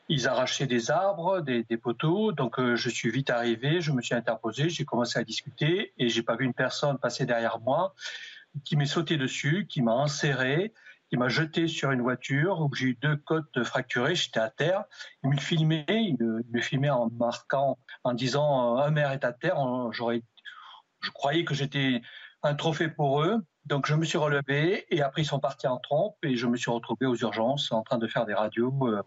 Ils 0.09 0.29
arrachaient 0.29 0.67
des 0.67 0.91
arbres, 0.91 1.41
des, 1.41 1.65
poteaux. 1.77 2.33
Donc 2.33 2.59
euh, 2.59 2.77
je 2.77 2.91
suis 2.91 3.11
vite 3.11 3.31
arrivé, 3.31 3.81
je 3.81 3.93
me 3.93 4.03
suis 4.03 4.15
interposé, 4.15 4.69
j'ai 4.69 4.85
commencé 4.85 5.19
à 5.19 5.25
discuter 5.25 5.93
et 5.99 6.09
j'ai 6.09 6.23
pas 6.23 6.37
vu 6.37 6.45
une 6.45 6.55
personne 6.55 6.99
passer 6.99 7.25
derrière 7.25 7.61
moi 7.61 7.95
qui 8.65 8.77
m'est 8.77 8.87
sauté 8.87 9.17
dessus, 9.17 9.67
qui 9.69 9.83
m'a 9.83 9.93
enserré, 9.93 10.73
qui 11.09 11.17
m'a 11.17 11.29
jeté 11.29 11.69
sur 11.69 11.91
une 11.91 12.01
voiture 12.01 12.61
où 12.61 12.75
j'ai 12.75 12.87
eu 12.87 12.99
deux 13.01 13.17
côtes 13.17 13.63
fracturées, 13.65 14.15
j'étais 14.15 14.41
à 14.41 14.51
terre. 14.51 14.85
Il 15.23 15.31
me 15.31 15.37
filmait, 15.37 15.85
il 15.89 16.17
me, 16.19 16.61
filmait 16.61 16.91
en 16.91 17.11
marquant, 17.11 17.79
en 18.05 18.15
disant 18.15 18.77
un 18.77 18.91
maire 18.91 19.13
est 19.13 19.25
à 19.25 19.33
terre. 19.33 19.57
J'aurais, 19.93 20.23
je 21.01 21.11
croyais 21.11 21.45
que 21.45 21.55
j'étais 21.55 22.03
un 22.43 22.55
trophée 22.55 22.89
pour 22.89 23.23
eux. 23.23 23.45
Donc 23.67 23.87
je 23.87 23.95
me 23.95 24.05
suis 24.05 24.19
relevé 24.19 24.87
et 24.91 25.03
après 25.03 25.23
ils 25.23 25.27
sont 25.27 25.39
partis 25.39 25.69
en 25.69 25.79
trompe 25.79 26.17
et 26.25 26.35
je 26.35 26.47
me 26.47 26.57
suis 26.57 26.71
retrouvé 26.71 27.07
aux 27.07 27.15
urgences 27.15 27.71
en 27.71 27.83
train 27.83 27.99
de 27.99 28.09
faire 28.09 28.27
des 28.27 28.35
radios. 28.35 28.75
Euh, 28.83 29.03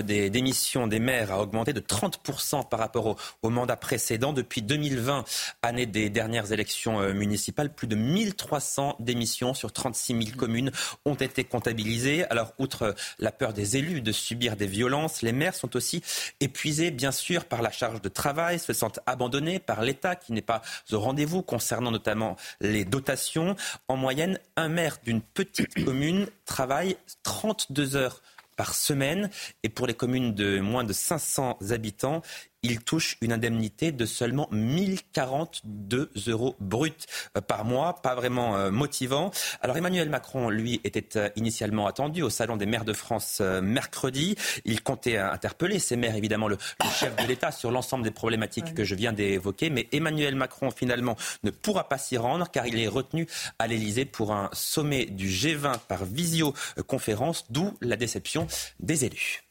des 0.00 0.30
démissions 0.30 0.86
des 0.86 0.98
maires 0.98 1.32
a 1.32 1.40
augmenté 1.40 1.72
de 1.72 1.80
30% 1.80 2.68
par 2.68 2.80
rapport 2.80 3.16
au, 3.42 3.50
mandat 3.50 3.76
précédent. 3.76 4.32
Depuis 4.32 4.62
2020, 4.62 5.24
année 5.62 5.86
des 5.86 6.08
dernières 6.08 6.52
élections 6.52 7.00
euh, 7.00 7.12
municipales, 7.12 7.74
plus 7.74 7.86
de 7.86 7.96
1300 7.96 8.96
démissions 9.00 9.52
sur 9.52 9.72
36 9.72 10.24
000 10.24 10.36
communes 10.36 10.70
ont 11.04 11.14
été 11.14 11.44
comptabilisées. 11.44 12.24
Alors, 12.30 12.54
outre 12.58 12.94
la 13.18 13.32
peur 13.32 13.52
des 13.52 13.76
élus 13.76 14.00
de 14.00 14.12
subir 14.12 14.56
des 14.56 14.66
violences, 14.66 15.22
les 15.22 15.32
maires 15.32 15.54
sont 15.54 15.76
aussi 15.76 16.02
épuisés, 16.40 16.90
bien 16.90 17.12
sûr, 17.12 17.44
par 17.44 17.60
la 17.60 17.70
charge 17.70 18.00
de 18.00 18.08
travail, 18.08 18.58
se 18.58 18.72
sentent 18.72 19.00
abandonnés 19.06 19.58
par 19.58 19.82
l'État 19.82 20.16
qui 20.16 20.32
n'est 20.32 20.40
pas 20.40 20.62
au 20.90 21.00
rendez-vous 21.00 21.42
concernant 21.42 21.90
notamment 21.90 22.36
les 22.60 22.84
dotations. 22.84 23.56
En 23.88 23.96
moyenne, 23.96 24.38
un 24.56 24.68
maire 24.68 24.98
d'une 25.04 25.20
petite 25.20 25.84
commune 25.84 26.26
travaille 26.44 26.96
32 27.22 27.96
heures 27.96 28.22
par 28.56 28.74
semaine. 28.74 29.30
Et 29.62 29.68
pour 29.68 29.86
les 29.86 29.94
communes 29.94 30.34
de 30.34 30.60
moins 30.60 30.84
de 30.84 30.92
500 30.92 31.58
habitants, 31.70 32.22
il 32.62 32.80
touche 32.80 33.16
une 33.20 33.32
indemnité 33.32 33.90
de 33.90 34.06
seulement 34.06 34.48
1042 34.52 36.12
euros 36.28 36.54
bruts 36.60 36.92
euh, 37.36 37.40
par 37.40 37.64
mois, 37.64 38.00
pas 38.02 38.14
vraiment 38.14 38.56
euh, 38.56 38.70
motivant. 38.70 39.32
Alors 39.60 39.76
Emmanuel 39.76 40.08
Macron, 40.08 40.48
lui, 40.48 40.80
était 40.84 41.18
euh, 41.18 41.28
initialement 41.34 41.86
attendu 41.86 42.22
au 42.22 42.30
Salon 42.30 42.56
des 42.56 42.66
maires 42.66 42.84
de 42.84 42.92
France 42.92 43.40
mercredi. 43.62 44.36
Il 44.64 44.82
comptait 44.82 45.16
interpeller 45.16 45.78
ces 45.78 45.96
maires, 45.96 46.14
évidemment, 46.14 46.48
le, 46.48 46.56
chef 46.92 47.16
de 47.16 47.26
l'État 47.26 47.50
sur 47.50 47.70
l'ensemble 47.70 48.04
des 48.04 48.10
problématiques 48.10 48.74
que 48.74 48.84
je 48.84 48.94
viens 48.94 49.12
d'évoquer. 49.12 49.70
Mais 49.70 49.88
Emmanuel 49.92 50.36
Macron, 50.36 50.70
finalement, 50.70 51.16
ne 51.42 51.50
pourra 51.50 51.88
pas 51.88 51.98
s'y 51.98 52.16
rendre 52.16 52.50
car 52.50 52.66
il 52.66 52.78
est 52.78 52.88
retenu 52.88 53.26
à 53.58 53.66
l'Élysée 53.66 54.04
pour 54.04 54.32
un 54.32 54.50
sommet 54.52 55.06
du 55.06 55.28
G20 55.28 55.78
par 55.88 56.04
visioconférence, 56.04 57.46
d'où 57.50 57.76
la 57.80 57.96
déception 57.96 58.46
des 58.78 59.04
élus. 59.04 59.42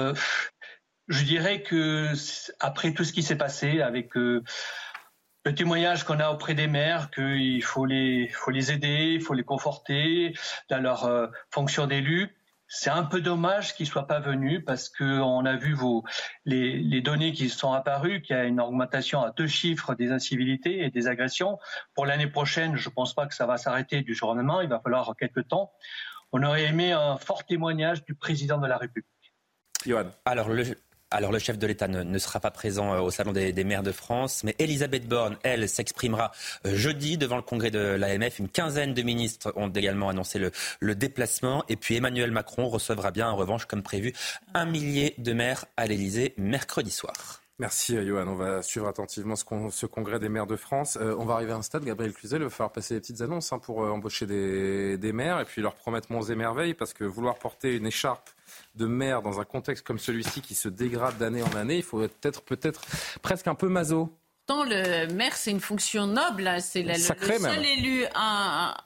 Euh, 0.00 0.14
je 1.08 1.24
dirais 1.24 1.62
que 1.62 2.12
après 2.60 2.92
tout 2.94 3.04
ce 3.04 3.12
qui 3.12 3.22
s'est 3.22 3.36
passé 3.36 3.80
avec 3.80 4.16
euh, 4.16 4.42
le 5.44 5.54
témoignage 5.54 6.04
qu'on 6.04 6.20
a 6.20 6.30
auprès 6.30 6.54
des 6.54 6.68
maires, 6.68 7.10
qu'il 7.10 7.62
faut 7.64 7.84
les, 7.84 8.30
aider, 8.72 9.14
il 9.14 9.20
faut 9.20 9.34
les 9.34 9.44
conforter 9.44 10.34
dans 10.68 10.80
leur 10.80 11.04
euh, 11.04 11.26
fonction 11.50 11.86
d'élu. 11.86 12.36
C'est 12.72 12.90
un 12.90 13.02
peu 13.02 13.20
dommage 13.20 13.74
qu'ils 13.74 13.88
soient 13.88 14.06
pas 14.06 14.20
venus 14.20 14.62
parce 14.64 14.88
qu'on 14.88 15.44
a 15.44 15.56
vu 15.56 15.76
les, 16.44 17.00
données 17.00 17.32
qui 17.32 17.48
sont 17.48 17.72
apparues, 17.72 18.22
qu'il 18.22 18.36
y 18.36 18.38
a 18.38 18.44
une 18.44 18.60
augmentation 18.60 19.22
à 19.22 19.32
deux 19.32 19.48
chiffres 19.48 19.96
des 19.96 20.12
incivilités 20.12 20.84
et 20.84 20.90
des 20.90 21.08
agressions. 21.08 21.58
Pour 21.94 22.06
l'année 22.06 22.28
prochaine, 22.28 22.76
je 22.76 22.88
pense 22.88 23.12
pas 23.12 23.26
que 23.26 23.34
ça 23.34 23.46
va 23.46 23.56
s'arrêter 23.56 24.02
du 24.02 24.14
jour 24.14 24.28
au 24.28 24.34
lendemain. 24.34 24.62
Il 24.62 24.68
va 24.68 24.78
falloir 24.78 25.16
quelques 25.18 25.48
temps. 25.48 25.72
On 26.30 26.44
aurait 26.44 26.62
aimé 26.62 26.92
un 26.92 27.16
fort 27.16 27.44
témoignage 27.44 28.04
du 28.04 28.14
président 28.14 28.58
de 28.58 28.68
la 28.68 28.78
République. 28.78 29.19
Alors 30.24 30.48
le, 30.48 30.64
alors 31.10 31.32
le 31.32 31.38
chef 31.38 31.58
de 31.58 31.66
l'État 31.66 31.88
ne, 31.88 32.18
sera 32.18 32.38
pas 32.38 32.50
présent 32.50 32.94
euh, 32.94 33.00
au 33.00 33.10
Salon 33.10 33.32
des, 33.32 33.64
maires 33.64 33.82
de 33.82 33.92
France, 33.92 34.44
mais 34.44 34.54
Elisabeth 34.58 35.08
Borne, 35.08 35.36
elle, 35.42 35.68
s'exprimera 35.68 36.30
euh, 36.66 36.76
jeudi 36.76 37.18
devant 37.18 37.36
le 37.36 37.42
congrès 37.42 37.70
de 37.70 37.78
l'AMF. 37.78 38.38
Une 38.38 38.48
quinzaine 38.48 38.94
de 38.94 39.02
ministres 39.02 39.52
ont 39.56 39.70
également 39.70 40.08
annoncé 40.08 40.38
le, 40.38 40.94
déplacement. 40.94 41.64
Et 41.68 41.76
puis 41.76 41.96
Emmanuel 41.96 42.30
Macron 42.30 42.68
recevra 42.68 43.10
bien 43.10 43.28
en 43.28 43.36
revanche, 43.36 43.64
comme 43.64 43.82
prévu, 43.82 44.12
un 44.54 44.66
millier 44.66 45.14
de 45.18 45.32
maires 45.32 45.64
à 45.76 45.86
l'Élysée 45.86 46.34
mercredi 46.36 46.90
soir. 46.90 47.39
Merci 47.60 47.96
euh, 47.96 48.06
Johan. 48.06 48.26
On 48.26 48.34
va 48.34 48.62
suivre 48.62 48.88
attentivement 48.88 49.36
ce, 49.36 49.86
congrès 49.86 50.18
des 50.18 50.30
maires 50.30 50.46
de 50.46 50.56
France. 50.56 50.98
on 51.00 51.26
va 51.26 51.34
arriver 51.34 51.52
à 51.52 51.56
un 51.56 51.62
stade, 51.62 51.84
Gabriel 51.84 52.14
Cluzel, 52.14 52.40
il 52.40 52.44
va 52.44 52.50
falloir 52.50 52.72
passer 52.72 52.94
des 52.94 53.00
petites 53.00 53.20
annonces 53.20 53.52
hein, 53.52 53.58
pour 53.58 53.80
embaucher 53.80 54.26
des, 54.26 54.96
des, 54.96 55.12
maires 55.12 55.38
et 55.40 55.44
puis 55.44 55.60
leur 55.60 55.74
promettre 55.74 56.10
monts 56.10 56.22
et 56.22 56.34
merveilles 56.34 56.72
parce 56.72 56.94
que 56.94 57.04
vouloir 57.04 57.38
porter 57.38 57.76
une 57.76 57.86
écharpe 57.86 58.30
de 58.76 58.86
maire 58.86 59.20
dans 59.20 59.40
un 59.40 59.44
contexte 59.44 59.86
comme 59.86 59.98
celui-ci 59.98 60.40
qui 60.40 60.54
se 60.54 60.68
dégrade 60.68 61.18
d'année 61.18 61.42
en 61.42 61.54
année, 61.54 61.76
il 61.76 61.82
faut 61.82 62.02
être 62.02 62.42
peut-être 62.42 62.80
presque 63.20 63.46
un 63.46 63.54
peu 63.54 63.68
maso 63.68 64.10
le 64.64 65.06
maire, 65.12 65.36
c'est 65.36 65.50
une 65.50 65.60
fonction 65.60 66.06
noble. 66.06 66.46
Hein. 66.46 66.60
C'est 66.60 66.82
le, 66.82 66.94
seul 66.94 67.64
élu 67.64 68.04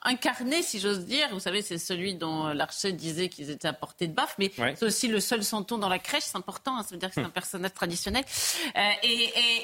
incarné, 0.02 0.62
si 0.62 0.80
j'ose 0.80 1.04
dire. 1.04 1.28
Vous 1.32 1.40
savez, 1.40 1.62
c'est 1.62 1.78
celui 1.78 2.14
dont 2.14 2.48
l'archer 2.48 2.92
disait 2.92 3.28
qu'ils 3.28 3.50
étaient 3.50 3.68
à 3.68 3.72
portée 3.72 4.06
de 4.06 4.14
baffe, 4.14 4.36
mais 4.38 4.52
c'est 4.76 4.84
aussi 4.84 5.08
le 5.08 5.20
seul 5.20 5.42
santon 5.42 5.78
dans 5.78 5.88
la 5.88 5.98
crèche. 5.98 6.24
C'est 6.24 6.36
important. 6.36 6.78
Hein. 6.78 6.82
Ça 6.82 6.94
veut 6.94 6.98
dire 6.98 7.08
que 7.08 7.14
c'est 7.14 7.22
un 7.22 7.26
hum. 7.26 7.32
personnage 7.32 7.74
traditionnel. 7.74 8.24
Euh, 8.76 8.80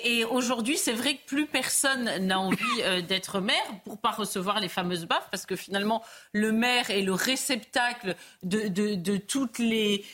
et, 0.05 0.25
aujourd'hui, 0.25 0.77
c'est 0.77 0.93
vrai 0.93 1.15
que 1.15 1.27
plus 1.27 1.47
personne 1.47 2.19
n'a 2.27 2.39
envie 2.39 2.57
euh, 2.83 3.01
d'être 3.01 3.41
maire 3.41 3.57
pour 3.85 3.99
pas 3.99 4.11
recevoir 4.11 4.61
les 4.61 4.69
fameuses 4.69 5.07
baffes, 5.07 5.29
parce 5.31 5.47
que 5.47 5.57
finalement, 5.57 6.03
le 6.33 6.53
maire 6.53 6.91
est 6.91 7.03
le 7.03 7.13
réceptacle 7.13 8.17
de, 8.43 9.17
toutes 9.17 9.59
les, 9.59 10.05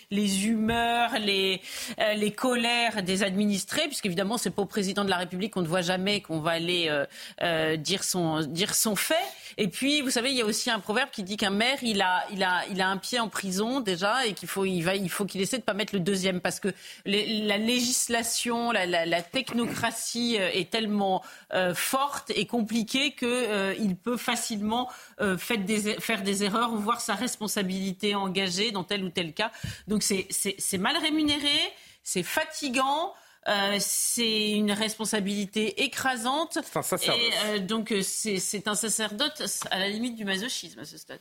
humeurs, 0.46 1.18
les, 1.18 1.60
euh, 2.00 2.14
les 2.14 2.32
colères 2.32 3.02
des 3.02 3.22
administrés, 3.22 3.86
puisqu'évidemment, 3.86 4.38
c'est 4.38 4.50
pas 4.50 4.62
au 4.62 4.66
président 4.66 5.04
de 5.04 5.10
la 5.10 5.16
République 5.16 5.52
qu'on 5.54 5.62
ne 5.62 5.66
jamais 5.82 6.20
qu'on 6.20 6.40
va 6.40 6.52
aller 6.52 6.88
euh, 6.88 7.04
euh, 7.42 7.76
dire, 7.76 8.04
son, 8.04 8.40
dire 8.40 8.74
son 8.74 8.96
fait. 8.96 9.14
Et 9.58 9.68
puis, 9.68 10.02
vous 10.02 10.10
savez, 10.10 10.30
il 10.30 10.36
y 10.36 10.42
a 10.42 10.44
aussi 10.44 10.70
un 10.70 10.80
proverbe 10.80 11.10
qui 11.10 11.22
dit 11.22 11.36
qu'un 11.36 11.50
maire, 11.50 11.78
il 11.82 12.02
a, 12.02 12.24
il, 12.32 12.42
a, 12.42 12.64
il 12.70 12.80
a 12.80 12.88
un 12.88 12.98
pied 12.98 13.18
en 13.18 13.28
prison 13.28 13.80
déjà 13.80 14.26
et 14.26 14.34
qu'il 14.34 14.48
faut, 14.48 14.64
il 14.64 14.82
va, 14.82 14.94
il 14.94 15.08
faut 15.08 15.24
qu'il 15.24 15.40
essaie 15.40 15.58
de 15.58 15.62
pas 15.62 15.74
mettre 15.74 15.94
le 15.94 16.00
deuxième 16.00 16.40
parce 16.40 16.60
que 16.60 16.68
la 17.04 17.58
législation, 17.58 18.70
la, 18.72 19.22
technocratie 19.22 20.36
euh, 20.38 20.50
est 20.52 20.70
tellement 20.70 21.22
forte 21.74 22.30
et 22.34 22.46
compliquée 22.46 23.12
qu'il 23.12 23.96
peut 23.96 24.16
facilement 24.16 24.90
des, 25.18 25.94
faire 26.00 26.22
des 26.22 26.44
erreurs 26.44 26.72
ou 26.72 26.78
voir 26.78 27.00
sa 27.00 27.14
responsabilité 27.14 28.14
engagée 28.14 28.72
dans 28.72 28.84
tel 28.84 29.04
ou 29.04 29.08
tel 29.08 29.32
cas. 29.32 29.50
Donc 29.88 30.02
c'est 30.02 30.78
mal 30.78 30.96
rémunéré, 30.98 31.72
c'est 32.02 32.22
fatigant. 32.22 33.14
Euh, 33.48 33.76
c'est 33.78 34.50
une 34.50 34.72
responsabilité 34.72 35.84
écrasante. 35.84 36.58
C'est 36.64 36.72
Et 37.16 37.30
euh, 37.44 37.58
donc 37.60 37.92
euh, 37.92 38.02
c'est 38.02 38.66
un 38.66 38.74
sacerdoce 38.74 39.60
à 39.70 39.78
la 39.78 39.88
limite 39.88 40.16
du 40.16 40.24
masochisme 40.24 40.80
à 40.80 40.84
ce 40.84 40.98
stade. 40.98 41.20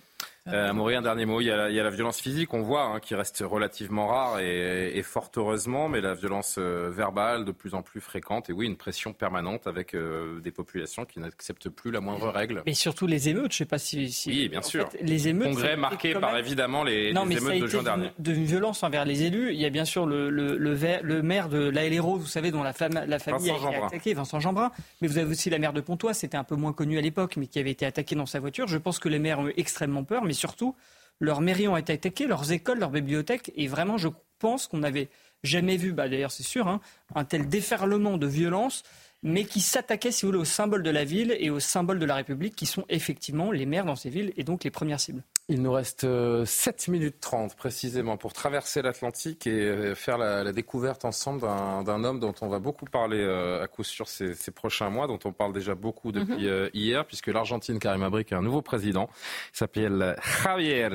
Euh, 0.54 0.70
un 0.70 1.02
dernier 1.02 1.26
mot. 1.26 1.42
Il 1.42 1.48
y, 1.48 1.52
a, 1.52 1.68
la 1.68 1.90
violence 1.90 2.22
physique, 2.22 2.54
on 2.54 2.62
voit, 2.62 2.84
hein, 2.84 3.00
qui 3.00 3.16
reste 3.16 3.44
relativement 3.46 4.08
rare 4.08 4.40
et, 4.40 5.02
fort 5.04 5.32
heureusement, 5.36 5.90
mais 5.90 6.02
la 6.02 6.14
violence 6.14 6.56
euh, 6.58 6.90
verbale 6.90 7.46
de 7.46 7.52
plus 7.52 7.74
en 7.74 7.82
plus 7.82 8.00
fréquente. 8.00 8.50
Et 8.50 8.54
oui, 8.54 8.68
une 8.68 8.76
pression 8.76 9.14
permanente 9.14 9.66
avec 9.66 9.94
euh, 9.94 10.40
des 10.42 10.52
populations 10.52 11.06
qui 11.06 11.20
n'acceptent 11.20 11.70
plus 11.70 11.92
la 11.92 12.00
moindre 12.00 12.30
règle. 12.30 12.62
Mais 12.66 12.74
surtout 12.74 13.08
les 13.08 13.30
émeutes. 13.30 13.52
Je 13.52 13.56
ne 13.56 13.58
sais 13.60 13.66
pas 13.66 13.80
si. 13.80 14.14
oui, 14.28 14.50
bien 14.50 14.62
sûr. 14.62 14.88
les 15.02 15.28
émeutes. 15.28 15.50
Congrès 15.50 15.76
marqué 15.76 16.14
par 16.14 16.38
évidemment 16.38 16.84
les, 16.84 17.12
non, 17.12 17.26
mais 17.26 17.38
émeutes 17.38 17.62
de 17.62 17.68
juin 17.68 17.84
dernier. 17.84 18.12
De 18.20 18.32
violence 18.32 18.84
envers 18.84 19.06
les 19.06 19.24
élus. 19.24 19.52
Il 19.52 19.60
y 19.60 19.66
a 19.66 19.70
bien 19.70 19.86
sûr 19.86 20.06
le, 20.06 20.30
le, 20.30 20.58
le, 20.58 21.22
maire 21.22 21.50
de 21.50 21.70
La 21.70 21.86
vous 22.02 22.26
savez, 22.26 22.52
dont 22.52 22.64
la, 22.64 22.74
femme, 22.74 23.04
la 23.08 23.20
famille 23.20 23.50
a 23.50 23.56
été 23.56 23.76
attaquée, 23.76 24.14
Vincent 24.14 24.40
Jeanbrun. 24.40 24.72
Mais 25.02 25.08
vous 25.08 25.18
avez 25.18 25.32
aussi 25.32 25.50
la 25.50 25.60
maire 25.60 25.74
de 25.74 25.82
Pontoise, 25.82 26.18
c'était 26.18 26.38
un 26.38 26.44
peu 26.44 26.56
moins 26.56 26.74
connu 26.74 26.98
à 26.98 27.02
l'époque, 27.02 27.38
mais 27.38 27.48
qui 27.48 27.60
avait 27.60 27.72
été 27.72 27.86
attaquée 27.86 28.16
dans 28.16 28.26
sa 28.26 28.40
voiture. 28.40 28.68
Je 28.68 28.78
pense 28.78 29.00
que 29.00 29.10
les 29.10 29.20
maires 29.20 29.40
ont 29.40 29.48
eu 29.48 29.54
extrêmement 29.58 30.04
peur, 30.04 30.24
mais 30.24 30.35
surtout, 30.36 30.76
leurs 31.20 31.42
mairies 31.42 31.68
ont 31.68 31.78
été 31.78 31.94
attaquées, 31.94 32.28
leurs 32.28 32.52
écoles, 32.52 32.80
leurs 32.80 32.92
bibliothèques. 32.92 33.52
Et 33.56 33.68
vraiment, 33.68 33.98
je 33.98 34.10
pense 34.40 34.68
qu'on 34.68 34.78
n'avait 34.78 35.10
jamais 35.44 35.78
vu, 35.78 35.94
bah, 35.94 36.10
d'ailleurs 36.10 36.32
c'est 36.32 36.44
sûr, 36.44 36.68
hein, 36.68 36.82
un 37.14 37.24
tel 37.24 37.48
déferlement 37.48 38.18
de 38.18 38.28
violence, 38.28 38.84
mais 39.24 39.46
qui 39.46 39.62
s'attaquait, 39.62 40.12
si 40.12 40.26
vous 40.26 40.32
voulez, 40.32 40.42
aux 40.42 40.46
symboles 40.46 40.84
de 40.84 40.90
la 40.90 41.04
ville 41.04 41.36
et 41.40 41.50
aux 41.50 41.60
symboles 41.60 42.00
de 42.00 42.06
la 42.06 42.16
République, 42.16 42.56
qui 42.56 42.66
sont 42.66 42.86
effectivement 42.90 43.52
les 43.52 43.66
maires 43.66 43.86
dans 43.86 43.96
ces 43.96 44.10
villes 44.10 44.34
et 44.38 44.44
donc 44.44 44.64
les 44.64 44.72
premières 44.72 45.00
cibles. 45.00 45.24
Il 45.48 45.62
nous 45.62 45.72
reste 45.72 46.02
7 46.02 46.08
euh, 46.08 46.92
minutes 46.92 47.20
30 47.20 47.56
précisément 47.56 48.18
pour 48.18 48.34
traverser 48.34 48.82
l'Atlantique 48.82 49.46
et 49.46 49.52
euh, 49.52 49.94
faire 49.94 50.18
la, 50.18 50.52
découverte 50.52 51.06
ensemble 51.06 51.42
d'un 51.42 52.04
homme 52.04 52.20
dont 52.20 52.34
on 52.42 52.48
va 52.48 52.58
beaucoup 52.58 52.86
parler 52.86 53.20
euh, 53.20 53.62
à 53.62 53.68
coup 53.68 53.84
sûr 53.84 54.08
ces, 54.08 54.34
prochains 54.52 54.90
mois, 54.90 55.06
dont 55.06 55.20
on 55.24 55.34
parle 55.34 55.54
déjà 55.54 55.76
beaucoup 55.76 56.12
depuis 56.12 56.48
mhm. 56.48 56.70
hier, 56.74 57.06
puisque 57.06 57.28
l'Argentine, 57.28 57.78
Karim 57.78 58.02
Abrik, 58.02 58.34
a 58.34 58.38
un 58.38 58.42
nouveau 58.42 58.64
président. 58.64 59.08
Il 59.54 59.58
s'appelle 59.58 60.16
Javier 60.44 60.90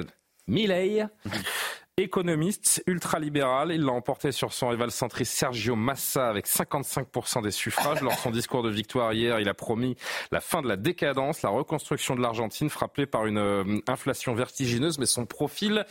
Milei. 0.48 1.06
Économiste 2.00 2.82
ultralibéral. 2.86 3.72
Il 3.72 3.82
l'a 3.82 3.92
emporté 3.92 4.32
sur 4.32 4.54
son 4.54 4.68
rival 4.68 4.90
centriste 4.90 5.34
Sergio 5.34 5.76
Massa 5.76 6.30
avec 6.30 6.46
55% 6.46 7.42
des 7.42 7.50
suffrages. 7.50 8.00
Lors 8.00 8.14
de 8.14 8.18
son 8.18 8.30
discours 8.30 8.62
de 8.62 8.70
victoire 8.70 9.12
hier, 9.12 9.38
il 9.38 9.48
a 9.50 9.54
promis 9.54 9.96
la 10.32 10.40
fin 10.40 10.62
de 10.62 10.68
la 10.68 10.76
décadence, 10.76 11.42
la 11.42 11.50
reconstruction 11.50 12.16
de 12.16 12.22
l'Argentine 12.22 12.70
frappée 12.70 13.04
par 13.04 13.26
une 13.26 13.36
euh, 13.36 13.80
inflation 13.86 14.34
vertigineuse, 14.34 14.98
mais 14.98 15.04
son 15.04 15.26
profil 15.26 15.84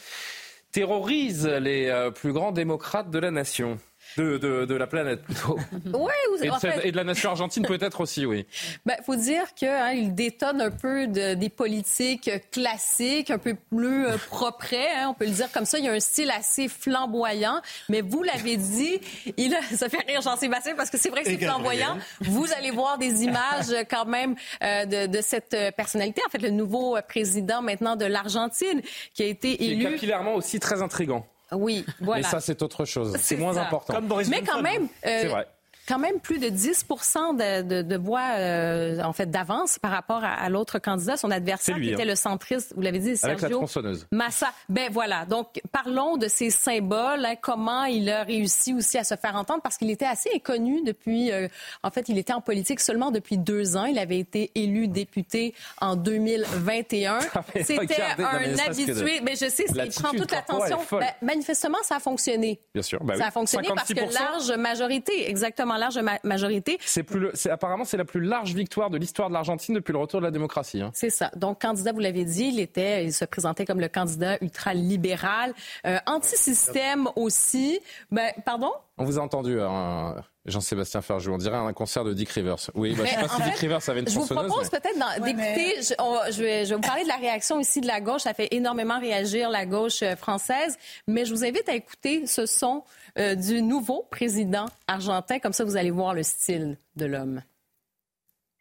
terrorise 0.71 1.45
les 1.45 1.87
euh, 1.87 2.09
plus 2.09 2.33
grands 2.33 2.51
démocrates 2.51 3.11
de 3.11 3.19
la 3.19 3.29
nation. 3.29 3.77
De, 4.17 4.37
de, 4.65 4.75
la 4.75 4.87
planète 4.87 5.21
plutôt. 5.23 5.57
oui, 5.93 6.11
et, 6.41 6.47
de, 6.47 6.87
et 6.87 6.91
de 6.91 6.97
la 6.97 7.03
nation 7.03 7.29
argentine 7.29 7.65
peut-être 7.65 8.01
aussi, 8.01 8.25
oui. 8.25 8.45
Il 8.49 8.79
ben, 8.85 8.97
faut 9.05 9.15
dire 9.15 9.53
qu'il 9.53 9.67
hein, 9.67 10.09
détonne 10.09 10.61
un 10.61 10.71
peu 10.71 11.07
de, 11.07 11.35
des 11.35 11.49
politiques 11.49 12.29
classiques, 12.51 13.31
un 13.31 13.37
peu 13.37 13.55
plus 13.55 14.05
euh, 14.05 14.17
propres, 14.17 14.73
hein, 14.73 15.07
on 15.09 15.13
peut 15.13 15.25
le 15.25 15.31
dire 15.31 15.51
comme 15.51 15.65
ça. 15.65 15.77
Il 15.79 15.85
y 15.85 15.87
a 15.87 15.93
un 15.93 15.99
style 15.99 16.31
assez 16.31 16.67
flamboyant, 16.67 17.61
mais 17.89 18.01
vous 18.01 18.23
l'avez 18.23 18.57
dit, 18.57 18.99
il 19.37 19.53
a, 19.55 19.61
ça 19.61 19.89
fait 19.89 20.05
rire 20.07 20.21
Jean-Sébastien 20.21 20.75
parce 20.75 20.89
que 20.89 20.97
c'est 20.97 21.09
vrai 21.09 21.23
que 21.23 21.29
c'est 21.29 21.37
flamboyant. 21.37 21.97
Vous 22.21 22.47
allez 22.57 22.71
voir 22.71 22.97
des 22.97 23.23
images 23.23 23.73
quand 23.89 24.05
même 24.05 24.35
euh, 24.63 24.85
de, 24.85 25.07
de, 25.07 25.21
cette 25.21 25.55
personnalité, 25.75 26.21
en 26.25 26.29
fait, 26.29 26.41
le 26.41 26.49
nouveau 26.49 26.97
président 27.07 27.61
maintenant 27.61 27.95
de 27.95 28.05
l'Argentine 28.05 28.81
qui 29.13 29.23
a 29.23 29.25
été 29.25 29.63
élu. 29.63 29.85
Qui 29.85 29.91
capillairement 29.91 30.35
aussi 30.35 30.59
très 30.59 30.81
intrigant. 30.81 31.25
Oui, 31.51 31.85
voilà. 31.99 32.21
Mais 32.21 32.27
ça, 32.27 32.39
c'est 32.39 32.61
autre 32.61 32.85
chose. 32.85 33.15
C'est 33.19 33.37
moins 33.37 33.57
important. 33.57 33.99
Mais 34.29 34.43
quand 34.43 34.61
même, 34.61 34.83
euh, 34.83 34.87
c'est 35.21 35.27
vrai 35.27 35.47
quand 35.89 35.97
même 35.97 36.19
plus 36.19 36.37
de 36.37 36.49
10 36.49 36.85
de, 36.87 37.81
de, 37.81 37.97
voix 37.97 38.21
euh, 38.37 39.01
en 39.01 39.11
fait 39.11 39.25
d'avance 39.25 39.79
par 39.79 39.89
rapport 39.89 40.23
à, 40.23 40.47
l'autre 40.49 40.77
candidat, 40.77 41.17
son 41.17 41.31
adversaire 41.31 41.77
qui 41.77 41.89
était 41.89 42.03
hein. 42.03 42.05
le 42.05 42.15
centriste, 42.15 42.73
vous 42.75 42.81
l'avez 42.81 42.99
dit, 42.99 43.17
Sergio 43.17 43.65
Massa. 44.11 44.51
Ben 44.69 44.89
voilà. 44.91 45.25
Donc 45.25 45.59
parlons 45.71 46.17
de 46.17 46.27
ces 46.27 46.51
symboles, 46.51 47.25
hein, 47.25 47.33
comment 47.41 47.85
il 47.85 48.07
a 48.09 48.23
réussi 48.23 48.75
aussi 48.75 48.99
à 48.99 49.03
se 49.03 49.15
faire 49.15 49.35
entendre 49.35 49.61
parce 49.63 49.77
qu'il 49.77 49.89
était 49.89 50.05
assez 50.05 50.29
inconnu 50.35 50.83
depuis. 50.83 51.31
Euh, 51.31 51.47
en 51.81 51.89
fait, 51.89 52.07
il 52.07 52.19
était 52.19 52.33
en 52.33 52.41
politique 52.41 52.81
seulement 52.81 53.09
depuis 53.09 53.39
deux 53.39 53.75
ans. 53.75 53.85
Il 53.85 53.97
avait 53.97 54.19
été 54.19 54.51
élu 54.53 54.87
député 54.87 55.55
en 55.81 55.95
2021. 55.95 57.19
C'était 57.63 58.01
un 58.19 58.59
habitué. 58.59 59.21
Mais 59.23 59.35
je 59.35 59.49
sais, 59.49 59.65
il 59.67 59.89
prend 59.89 60.11
toute 60.11 60.31
l'attention. 60.31 60.77
Ben, 60.91 61.09
manifestement, 61.23 61.79
ça 61.81 61.95
a 61.95 61.99
fonctionné. 61.99 62.59
Bien 62.75 62.83
sûr. 62.83 63.03
Ben 63.03 63.17
ça 63.17 63.27
a 63.27 63.31
fonctionné 63.31 63.69
parce 63.73 63.91
que 63.91 64.13
large 64.13 64.51
majorité, 64.51 65.27
exactement 65.27 65.78
large 65.79 65.99
majorité. 66.23 66.77
C'est 66.81 67.03
plus 67.03 67.31
apparemment, 67.47 67.85
c'est 67.85 67.97
la 67.97 68.05
plus 68.05 68.21
large 68.21 68.53
victoire 68.53 68.89
de 68.89 68.97
l'histoire 68.97 69.29
de 69.29 69.33
l'Argentine 69.33 69.75
depuis 69.75 69.91
le 69.91 69.99
retour 69.99 70.19
de 70.19 70.25
la 70.25 70.31
démocratie. 70.31 70.81
Hein. 70.81 70.91
C'est 70.93 71.09
ça. 71.09 71.31
Donc, 71.35 71.61
candidat, 71.61 71.91
vous 71.91 71.99
l'avez 71.99 72.25
dit, 72.25 72.51
il 72.53 72.59
était, 72.59 73.05
il 73.05 73.13
se 73.13 73.25
présentait 73.25 73.65
comme 73.65 73.79
le 73.79 73.87
candidat 73.87 74.37
ultra-libéral, 74.41 75.53
euh, 75.85 75.97
anti-système 76.05 77.07
aussi. 77.15 77.79
Ben, 78.11 78.31
pardon? 78.45 78.71
On 78.97 79.05
vous 79.05 79.17
a 79.17 79.21
entendu, 79.21 79.59
hein, 79.61 80.15
Jean-Sébastien 80.49 81.01
Ferjou. 81.01 81.33
On 81.33 81.37
dirait 81.37 81.57
un 81.57 81.73
concert 81.73 82.03
de 82.03 82.13
Dick 82.13 82.29
Rivers. 82.29 82.71
Oui, 82.73 82.95
bah, 82.95 83.05
je 83.05 83.11
sais 83.11 83.15
pas 83.19 83.29
si 83.29 83.41
Dick 83.43 83.55
Rivers 83.55 83.89
avait 83.89 83.99
une 84.01 84.09
Je 84.09 84.19
vous 84.19 84.25
propose 84.25 84.69
peut-être 84.69 85.23
d'écouter. 85.23 85.75
Je, 85.81 86.41
vais, 86.41 86.65
je 86.65 86.69
vais 86.69 86.75
vous 86.75 86.81
parler 86.81 87.03
de 87.03 87.07
la 87.07 87.17
réaction 87.17 87.59
ici 87.59 87.81
de 87.81 87.87
la 87.87 88.01
gauche. 88.01 88.21
Ça 88.21 88.33
fait 88.33 88.49
énormément 88.51 88.99
réagir 88.99 89.49
la 89.49 89.65
gauche 89.65 90.01
euh, 90.01 90.15
française. 90.15 90.77
Mais 91.07 91.25
je 91.25 91.33
vous 91.33 91.43
invite 91.43 91.67
à 91.69 91.73
écouter 91.73 92.27
ce 92.27 92.45
son 92.45 92.83
euh, 93.17 93.35
du 93.35 93.61
nouveau 93.61 94.05
président 94.09 94.65
argentin. 94.87 95.39
Comme 95.39 95.53
ça, 95.53 95.63
vous 95.63 95.77
allez 95.77 95.91
voir 95.91 96.13
le 96.13 96.23
style 96.23 96.77
de 96.95 97.05
l'homme. 97.05 97.41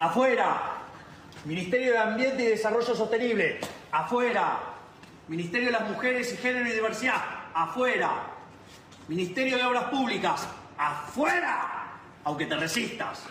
Afuera, 0.01 0.77
Ministerio 1.45 1.93
de 1.93 1.99
Ambiente 1.99 2.35
y 2.39 2.45
Desarrollo 2.45 2.83
Sostenible. 2.83 3.57
Afuera, 3.93 4.61
Ministerio 5.29 5.69
de 5.69 5.73
las 5.73 5.89
Mujeres 5.89 6.33
y 6.33 6.37
Género 6.37 6.67
y 6.67 6.73
Diversidad. 6.73 7.15
Afuera, 7.55 8.35
Ministerio 9.09 9.57
de 9.57 9.65
Obras 9.65 9.91
Públicas. 9.91 10.47
Afuera, 10.79 11.99
aunque 12.23 12.47
te 12.47 12.57
resistas. 12.57 13.25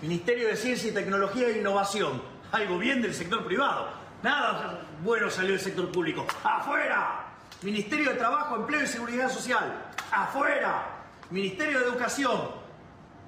Ministerio 0.00 0.46
de 0.46 0.56
Ciencia 0.56 0.90
y 0.90 0.94
Tecnología 0.94 1.48
e 1.48 1.58
Innovación. 1.58 2.22
Algo 2.52 2.78
bien 2.78 3.02
del 3.02 3.12
sector 3.12 3.44
privado. 3.44 3.88
Nada 4.22 4.80
bueno 5.02 5.28
salió 5.28 5.52
del 5.52 5.60
sector 5.60 5.90
público. 5.90 6.24
Afuera. 6.44 7.24
Ministerio 7.62 8.10
de 8.10 8.16
Trabajo, 8.16 8.56
Empleo 8.56 8.82
y 8.82 8.86
Seguridad 8.86 9.28
Social, 9.28 9.90
afuera. 10.12 10.86
Ministerio 11.30 11.80
de 11.80 11.86
Educación, 11.86 12.50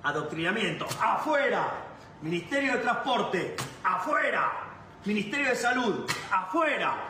adoctrinamiento, 0.02 0.86
afuera. 1.00 1.68
Ministerio 2.22 2.74
de 2.74 2.78
Transporte, 2.78 3.56
afuera. 3.82 4.52
Ministerio 5.04 5.48
de 5.48 5.56
Salud, 5.56 6.10
afuera. 6.30 7.05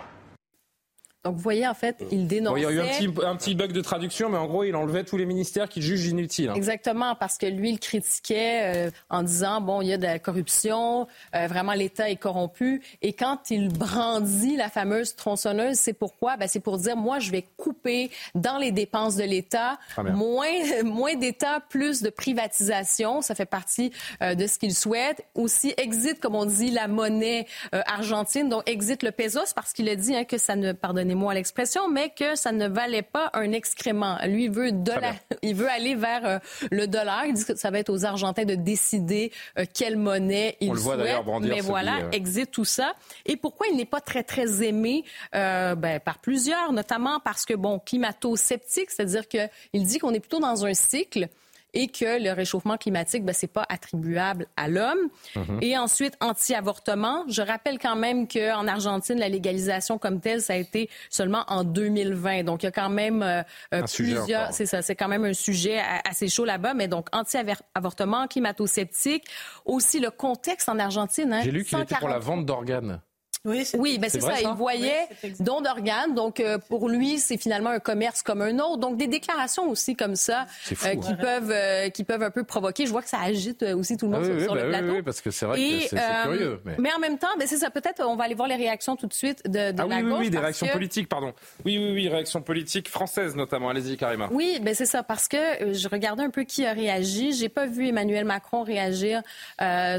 Donc, 1.27 1.35
vous 1.35 1.43
voyez, 1.43 1.67
en 1.67 1.75
fait, 1.75 2.05
il 2.13 2.29
dénonçait... 2.29 2.61
il 2.61 2.63
y 2.63 2.67
a 2.67 2.71
eu 2.71 2.81
un 2.81 2.87
petit, 2.87 3.27
un 3.27 3.35
petit, 3.35 3.57
bug 3.57 3.73
de 3.73 3.81
traduction, 3.81 4.29
mais 4.29 4.39
en 4.39 4.47
gros, 4.47 4.63
il 4.63 4.77
enlevait 4.77 5.03
tous 5.03 5.17
les 5.17 5.27
ministères 5.27 5.69
qu'il 5.69 5.83
juge 5.83 6.07
inutiles. 6.07 6.51
Hein. 6.51 6.55
Exactement, 6.55 7.17
parce 7.17 7.37
que 7.37 7.47
lui, 7.47 7.71
il 7.71 7.81
critiquait 7.81 8.87
euh, 8.87 8.91
en 9.11 9.25
disant, 9.25 9.61
bon, 9.61 9.83
il 9.83 9.89
y 9.89 9.93
a 9.93 9.97
de 9.97 10.05
la 10.05 10.21
corruption, 10.21 11.09
euh, 11.35 11.49
vraiment, 11.49 11.73
l'État 11.73 12.09
est 12.09 12.17
corrompu. 12.17 12.81
Et 13.03 13.13
quand 13.13 13.51
il 13.51 13.73
brandit 13.73 14.57
la 14.57 14.69
fameuse 14.69 15.17
tronçonneuse, 15.17 15.75
c'est 15.79 15.95
pourquoi? 15.95 16.37
Ben, 16.37 16.47
c'est 16.47 16.61
pour 16.61 16.79
dire, 16.79 16.97
moi, 16.97 17.19
je 17.19 17.33
vais 17.33 17.45
couper 17.57 18.13
dans 18.37 18.59
les 18.59 18.71
dépenses 18.71 19.17
de 19.17 19.25
l'État, 19.25 19.81
moins, 19.99 20.47
moins 20.85 21.17
d'État, 21.17 21.59
plus 21.59 22.03
de 22.03 22.11
privatisation. 22.11 23.21
Ça 23.21 23.35
fait 23.35 23.47
partie 23.47 23.91
euh, 24.23 24.37
de 24.37 24.47
ce 24.47 24.61
qu'il 24.61 24.77
souhaite. 24.77 25.25
Aussi, 25.35 25.75
exit, 25.77 26.21
comme 26.21 26.37
on 26.37 26.47
dit, 26.47 26.71
la 26.71 26.87
monnaie 26.87 27.47
argentine. 27.73 28.49
Donc, 28.49 28.63
exit 28.67 29.03
le 29.03 29.11
pesos, 29.11 29.53
parce 29.57 29.73
qu'il 29.73 29.89
a 29.89 29.97
dit 29.97 30.15
hein, 30.15 30.23
que 30.23 30.39
ça 30.39 30.55
ne, 30.55 30.71
pardonnez 30.71 31.16
moi 31.17 31.35
l'expression, 31.35 31.91
mais 31.91 32.11
que 32.11 32.37
ça 32.37 32.53
ne 32.53 32.69
valait 32.69 33.03
pas 33.03 33.31
un 33.33 33.53
excrément. 33.53 34.19
Lui, 34.27 34.45
il 34.45 34.51
veut, 34.51 34.71
dollar, 34.71 35.15
il 35.43 35.55
veut 35.55 35.69
aller 35.69 35.95
vers 35.95 36.25
euh, 36.25 36.39
le 36.71 36.87
dollar. 36.87 37.27
Il 37.27 37.35
dit 37.35 37.45
que 37.45 37.57
ça 37.57 37.71
va 37.71 37.79
être 37.79 37.91
aux 37.91 38.05
Argentins 38.05 38.45
de 38.45 38.55
décider 38.55 39.33
euh, 39.59 39.65
quelle 39.73 39.97
monnaie 39.97 40.57
ils 40.61 40.71
On 40.71 40.75
le 40.75 40.81
voit 40.81 40.97
d'ailleurs 40.97 41.25
Mais 41.41 41.61
voilà, 41.61 41.97
euh. 42.05 42.11
exit 42.13 42.51
tout 42.51 42.65
ça. 42.65 42.95
Et 43.25 43.37
pourquoi 43.37 43.67
il 43.69 43.77
n'est 43.77 43.85
pas 43.85 44.01
très, 44.01 44.23
très 44.23 44.63
aimé 44.63 45.05
ben, 45.33 46.01
par 46.05 46.19
plusieurs, 46.19 46.73
notamment 46.73 47.21
parce 47.21 47.45
que, 47.45 47.55
bon, 47.55 47.79
climato-sceptique, 47.79 48.91
c'est-à-dire 48.91 49.27
qu'il 49.29 49.49
dit 49.73 49.99
qu'on 49.99 50.15
est 50.15 50.21
plutôt 50.21 50.39
dans 50.39 50.65
un 50.65 50.75
cycle 50.75 51.29
et 51.77 51.89
que 51.89 52.23
le 52.23 52.33
réchauffement 52.33 52.79
climatique, 52.79 53.23
ben, 53.23 53.35
c'est 53.35 53.53
pas 53.53 53.67
attribuable 53.69 54.47
à 54.57 54.67
l'homme. 54.67 55.11
Mhm. 55.37 55.59
Et 55.61 55.77
ensuite, 55.77 56.15
anti-avortement. 56.21 57.25
Je 57.29 57.43
rappelle 57.43 57.79
quand 57.79 57.97
même 57.97 58.27
qu'en 58.27 58.67
Argentine, 58.67 59.19
la 59.19 59.29
légalisation 59.29 59.99
comme 59.99 60.21
telle, 60.21 60.41
ça 60.41 60.55
a 60.55 60.57
été 60.57 60.89
seulement 61.11 61.45
en 61.49 61.65
2020. 61.65 62.45
Donc, 62.45 62.63
il 62.63 62.67
y 62.67 62.69
a 62.69 62.73
quand 62.73 62.89
même 62.89 63.23
euh, 63.23 63.43
euh, 63.75 63.83
plusieurs... 63.95 64.55
C'est 64.55 64.65
ça, 64.65 64.81
c'est 64.81 64.97
quand 64.97 65.09
même 65.09 65.27
un 65.27 65.35
sujet 65.35 65.83
assez 66.09 66.29
chaud 66.29 66.47
là-bas. 66.47 66.73
Mais 66.73 66.89
donc, 66.89 67.09
anti-avortement, 67.13 68.27
climato-sceptique. 68.27 69.25
Aussi, 69.67 70.01
le 70.01 70.11
contexte 70.11 70.71
en 70.71 70.79
Argentine. 70.79 71.31
Hein, 71.31 71.43
J'ai 71.45 71.51
lu 71.51 71.63
qu'il 71.63 71.79
était 71.79 71.97
pour 71.97 72.09
la 72.09 72.19
vente 72.19 72.47
d'organes. 72.47 73.03
Oui, 73.47 73.65
c'est 73.65 73.79
oui, 73.79 73.99
ben 73.99 74.11
c'est 74.11 74.21
ça. 74.21 74.41
Il 74.41 74.49
voyait 74.49 75.07
don 75.39 75.61
d'organes. 75.61 76.15
Donc, 76.15 76.41
euh, 76.41 76.59
pour 76.59 76.89
lui, 76.89 77.19
c'est 77.19 77.37
finalement 77.37 77.71
un 77.71 77.79
commerce 77.79 78.23
comme 78.23 78.43
un 78.43 78.59
autre. 78.59 78.79
Donc, 78.79 78.97
des 78.97 79.07
déclarations 79.07 79.71
aussi 79.71 79.95
comme 79.95 80.17
ça 80.17 80.47
euh, 80.73 80.95
qui, 80.97 81.13
hein. 81.13 81.19
peuvent, 81.21 81.51
euh, 81.53 81.89
qui 81.91 82.03
peuvent 82.03 82.23
un 82.23 82.31
peu 82.31 82.43
provoquer. 82.43 82.87
Je 82.87 82.91
vois 82.91 83.03
que 83.03 83.09
ça 83.09 83.21
agite 83.21 83.63
aussi 83.63 83.97
tout 83.97 84.07
le 84.07 84.13
monde 84.13 84.23
ah 84.25 84.45
sur, 84.45 84.55
le 84.55 84.63
bah 84.63 84.69
plateau. 84.69 84.95
Oui, 84.95 85.03
parce 85.03 85.21
que 85.21 85.31
c'est 85.31 85.47
vrai 85.47 85.59
que 85.59 85.87
c'est 85.89 86.23
curieux. 86.25 86.61
Mais... 86.79 86.93
en 86.93 86.99
même 86.99 87.19
temps, 87.19 87.29
ben, 87.39 87.47
c'est 87.47 87.57
ça. 87.57 87.71
Peut-être 87.71 88.03
on 88.05 88.17
va 88.17 88.25
aller 88.25 88.35
voir 88.35 88.49
les 88.49 88.57
réactions 88.57 88.97
tout 88.97 89.07
de 89.07 89.15
suite 89.15 89.49
de, 89.49 89.71
de 89.71 89.81
ah, 89.81 89.87
la 89.87 89.97
oui, 89.97 90.03
gauche. 90.03 90.19
Oui, 90.21 90.31
des 90.31 90.39
réactions 90.39 90.67
politiques, 90.67 91.09
pardon. 91.09 91.33
Oui, 91.65 91.79
oui, 91.79 91.93
oui, 91.93 92.09
réactions 92.09 92.43
politiques 92.43 92.89
françaises 92.89 93.37
notamment. 93.37 93.69
Allez-y, 93.69 93.97
Karima. 93.97 94.29
Oui, 94.33 94.59
ben 94.61 94.75
c'est 94.75 94.87
ça. 94.87 95.05
Parce 95.05 95.29
que 95.29 95.73
je 95.73 95.89
regardais 95.89 96.25
un 96.25 96.31
peu 96.31 96.43
qui 96.43 96.67
a 96.67 96.73
réagi. 96.73 97.33
J'ai 97.33 97.49
pas 97.49 97.67
vu 97.67 97.89
Emmanuel 97.89 98.25
Macron 98.25 98.65
réagir 98.65 99.23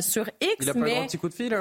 sur 0.02 0.30
X. 0.42 0.56
Il 0.60 0.70
a 0.70 0.74
pas 0.74 0.80
un 0.80 1.06
petit 1.06 1.18
coup 1.18 1.30
de 1.30 1.34
fil, 1.34 1.58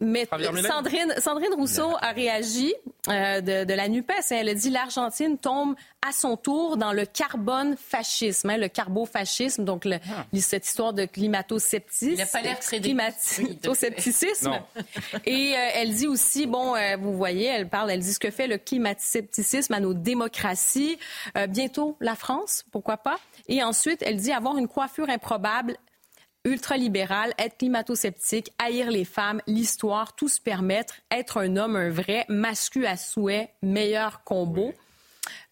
mais 0.00 0.28
Sandrine, 0.62 1.14
Sandrine 1.22 1.54
Rousseau 1.54 1.96
a 2.00 2.10
réagi 2.10 2.74
euh, 3.08 3.40
de, 3.40 3.72
la 3.72 3.88
NUPES. 3.88 4.32
Elle 4.32 4.48
a 4.48 4.54
dit 4.54 4.70
l'Argentine 4.70 5.38
tombe 5.38 5.76
à 6.06 6.10
son 6.10 6.36
tour 6.36 6.76
dans 6.76 6.92
le 6.92 7.06
carbone 7.06 7.76
fascisme, 7.76 8.50
hein, 8.50 8.56
le 8.56 8.66
carbofascisme, 8.66 9.64
donc 9.64 9.84
le, 9.84 9.98
ah. 10.10 10.26
cette 10.40 10.66
histoire 10.66 10.92
de 10.92 11.04
climato-scepticisme. 11.04 12.14
Il 12.14 12.18
n'a 12.18 12.26
pas 12.26 12.42
l'air 12.42 12.58
très 12.58 12.80
Climato-scepticisme. 12.80 14.50
Et 15.24 15.54
euh, 15.54 15.68
elle 15.74 15.94
dit 15.94 16.08
aussi, 16.08 16.46
bon, 16.46 16.74
euh, 16.74 16.96
vous 16.98 17.16
voyez, 17.16 17.46
elle 17.46 17.68
parle, 17.68 17.92
elle 17.92 18.00
dit 18.00 18.12
ce 18.12 18.18
que 18.18 18.32
fait 18.32 18.48
le 18.48 18.58
climato-scepticisme 18.58 19.74
à 19.74 19.80
nos 19.80 19.94
démocraties. 19.94 20.98
bientôt 21.48 21.96
la 22.00 22.16
France, 22.16 22.64
pourquoi 22.72 22.96
pas? 22.96 23.20
Et 23.46 23.62
ensuite, 23.62 24.02
elle 24.02 24.16
dit 24.16 24.32
avoir 24.32 24.58
une 24.58 24.66
coiffure 24.66 25.08
improbable 25.08 25.76
ultralibéral, 26.44 27.32
être 27.38 27.58
climato-sceptique, 27.58 28.52
haïr 28.58 28.90
les 28.90 29.04
femmes, 29.04 29.40
l'histoire, 29.46 30.14
tout 30.14 30.28
se 30.28 30.40
permettre, 30.40 30.94
être 31.10 31.38
un 31.38 31.56
homme, 31.56 31.76
un 31.76 31.90
vrai, 31.90 32.24
mascu 32.28 32.86
à 32.86 32.96
souhait, 32.96 33.50
meilleur 33.62 34.24
combo. 34.24 34.72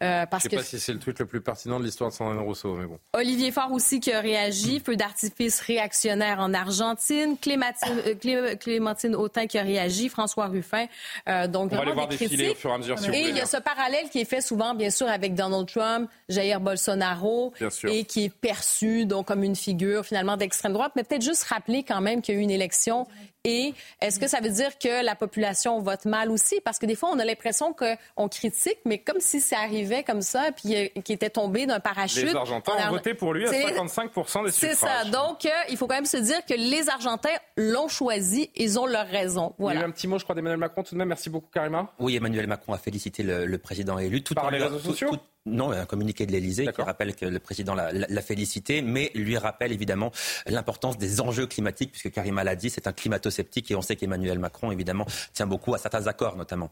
Euh, 0.02 0.26
parce 0.26 0.44
Je 0.44 0.48
ne 0.48 0.51
sais 0.51 0.56
pas 0.56 0.62
si 0.62 0.80
c'est 0.80 0.92
le 0.92 0.98
tweet 0.98 1.18
le 1.18 1.26
plus 1.26 1.40
pertinent 1.40 1.78
de 1.78 1.84
l'histoire 1.84 2.10
de 2.10 2.14
Sandrine 2.14 2.40
Rousseau, 2.40 2.74
mais 2.74 2.86
bon. 2.86 2.98
Olivier 3.12 3.52
Faure 3.52 3.70
aussi 3.72 4.01
qui 4.01 4.12
a 4.12 4.20
réagi, 4.20 4.80
feu 4.80 4.97
d'artifice 4.97 5.60
réactionnaire 5.60 6.40
en 6.40 6.55
Argentine, 6.55 7.36
Clémentine, 7.40 8.02
euh, 8.06 8.56
Clémentine 8.56 9.14
Autain 9.14 9.47
qui 9.47 9.59
a 9.59 9.62
réagi, 9.62 10.09
François 10.09 10.47
Ruffin. 10.47 10.86
Euh, 11.28 11.47
donc 11.47 11.72
On 11.72 11.76
va 11.76 11.84
les 11.84 11.92
voir 11.92 12.09
défiler 12.09 12.51
au 12.51 12.55
fur 12.55 12.70
et 12.70 12.74
à 12.74 12.78
mesure. 12.78 12.97
et 13.12 13.28
il 13.28 13.36
y 13.36 13.40
a 13.40 13.47
ce 13.47 13.59
parallèle 13.59 14.09
qui 14.10 14.20
est 14.20 14.24
fait 14.24 14.40
souvent, 14.40 14.74
bien 14.74 14.90
sûr, 14.90 15.06
avec 15.06 15.34
Donald 15.34 15.68
Trump, 15.68 16.10
Jair 16.28 16.60
Bolsonaro, 16.60 17.52
et 17.84 18.05
qui 18.05 18.24
est 18.24 18.34
perçu 18.34 19.05
donc 19.05 19.26
comme 19.26 19.44
une 19.44 19.56
figure 19.56 20.05
finalement 20.05 20.36
d'extrême 20.36 20.72
droite. 20.72 20.92
Mais 20.97 21.05
peut-être 21.05 21.22
juste 21.22 21.44
rappeler 21.44 21.82
quand 21.82 22.01
même 22.01 22.22
qu'il 22.22 22.34
y 22.34 22.38
a 22.38 22.40
eu 22.40 22.42
une 22.42 22.51
élection 22.51 23.06
Et 23.44 23.72
est-ce 24.02 24.20
que 24.20 24.28
ça 24.28 24.40
veut 24.40 24.50
dire 24.50 24.78
que 24.78 25.02
la 25.02 25.14
population 25.14 25.80
vote 25.80 26.04
mal 26.04 26.30
aussi? 26.30 26.60
Parce 26.62 26.78
que 26.78 26.84
des 26.84 26.94
fois, 26.94 27.08
on 27.10 27.18
a 27.18 27.24
l'impression 27.24 27.74
qu'on 27.74 28.28
critique, 28.28 28.78
mais 28.84 28.98
comme 28.98 29.20
si 29.20 29.40
ça 29.40 29.60
arrivait 29.60 30.02
comme 30.02 30.20
ça, 30.20 30.50
puis 30.54 30.76
euh, 30.76 30.88
qu'il 31.02 31.14
était 31.14 31.30
tombé 31.30 31.64
d'un 31.64 31.80
parachute. 31.80 32.24
Les 32.24 32.36
Argentins 32.36 32.72
ont 32.88 32.90
voté 32.90 33.14
pour 33.14 33.32
lui 33.32 33.46
à 33.46 33.50
55 33.50 34.14
des 34.14 34.20
suffrages. 34.20 34.52
C'est 34.52 34.74
ça. 34.74 35.04
Donc, 35.06 35.46
euh, 35.46 35.50
il 35.70 35.78
faut 35.78 35.86
quand 35.86 35.94
même 35.94 36.04
se 36.04 36.18
dire 36.18 36.44
que 36.44 36.52
les 36.52 36.90
Argentins 36.90 37.30
l'ont 37.56 37.88
choisi. 37.88 38.50
Ils 38.56 38.78
ont 38.78 38.84
leur 38.84 39.06
raison. 39.06 39.54
Voilà. 39.58 39.78
Il 39.78 39.80
y 39.80 39.84
a 39.84 39.86
eu 39.86 39.88
un 39.88 39.92
petit 39.92 40.06
mot, 40.06 40.18
je 40.18 40.24
crois, 40.24 40.34
d'Emmanuel 40.34 40.58
Macron 40.58 40.82
tout 40.82 40.94
de 40.94 40.98
même. 40.98 41.08
Merci 41.08 41.30
beaucoup, 41.30 41.48
Karima. 41.50 41.92
Oui, 41.98 42.16
Emmanuel 42.16 42.46
Macron 42.46 42.74
a 42.74 42.78
félicité 42.78 43.22
le, 43.22 43.58
président 43.58 43.98
élu. 43.98 44.22
Tout 44.22 44.34
Par 44.34 44.50
les 44.50 44.58
réseaux 44.58 44.78
sociaux 44.78 45.12
non, 45.46 45.70
un 45.70 45.86
communiqué 45.86 46.26
de 46.26 46.32
l'Elysée 46.32 46.66
qui 46.70 46.82
rappelle 46.82 47.16
que 47.16 47.24
le 47.24 47.38
président 47.38 47.74
l'a 47.74 48.22
félicité, 48.22 48.82
mais 48.82 49.10
lui 49.14 49.38
rappelle 49.38 49.72
évidemment 49.72 50.12
l'importance 50.46 50.98
des 50.98 51.22
enjeux 51.22 51.46
climatiques, 51.46 51.92
puisque 51.92 52.10
Karima 52.10 52.44
l'a 52.44 52.56
dit, 52.56 52.68
c'est 52.68 52.86
un 52.86 52.92
climato-sceptique 52.92 53.70
et 53.70 53.74
on 53.74 53.80
sait 53.80 53.96
qu'Emmanuel 53.96 54.38
Macron, 54.38 54.70
évidemment, 54.70 55.06
tient 55.32 55.46
beaucoup 55.46 55.74
à 55.74 55.78
certains 55.78 56.06
accords 56.06 56.36
notamment. 56.36 56.70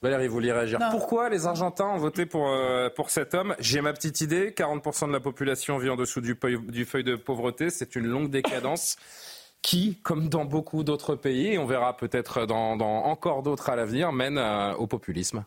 Valérie, 0.00 0.28
vous 0.28 0.34
voulez 0.34 0.52
réagir 0.52 0.78
Pourquoi 0.92 1.28
les 1.28 1.46
Argentins 1.46 1.86
ont 1.86 1.98
voté 1.98 2.24
pour, 2.24 2.48
euh, 2.48 2.88
pour 2.88 3.10
cet 3.10 3.34
homme? 3.34 3.56
J'ai 3.58 3.80
ma 3.80 3.92
petite 3.92 4.20
idée, 4.20 4.52
40% 4.52 5.08
de 5.08 5.12
la 5.12 5.20
population 5.20 5.78
vit 5.78 5.90
en 5.90 5.96
dessous 5.96 6.20
du, 6.20 6.38
du 6.68 6.84
feuille 6.84 7.04
de 7.04 7.16
pauvreté, 7.16 7.70
c'est 7.70 7.96
une 7.96 8.06
longue 8.06 8.30
décadence 8.30 8.96
qui, 9.62 9.98
comme 10.02 10.28
dans 10.28 10.44
beaucoup 10.44 10.84
d'autres 10.84 11.16
pays, 11.16 11.54
et 11.54 11.58
on 11.58 11.66
verra 11.66 11.96
peut-être 11.96 12.46
dans, 12.46 12.78
encore 12.78 13.42
d'autres 13.42 13.70
à 13.70 13.76
l'avenir, 13.76 14.12
mène 14.12 14.38
euh, 14.38 14.74
au 14.74 14.86
populisme. 14.86 15.44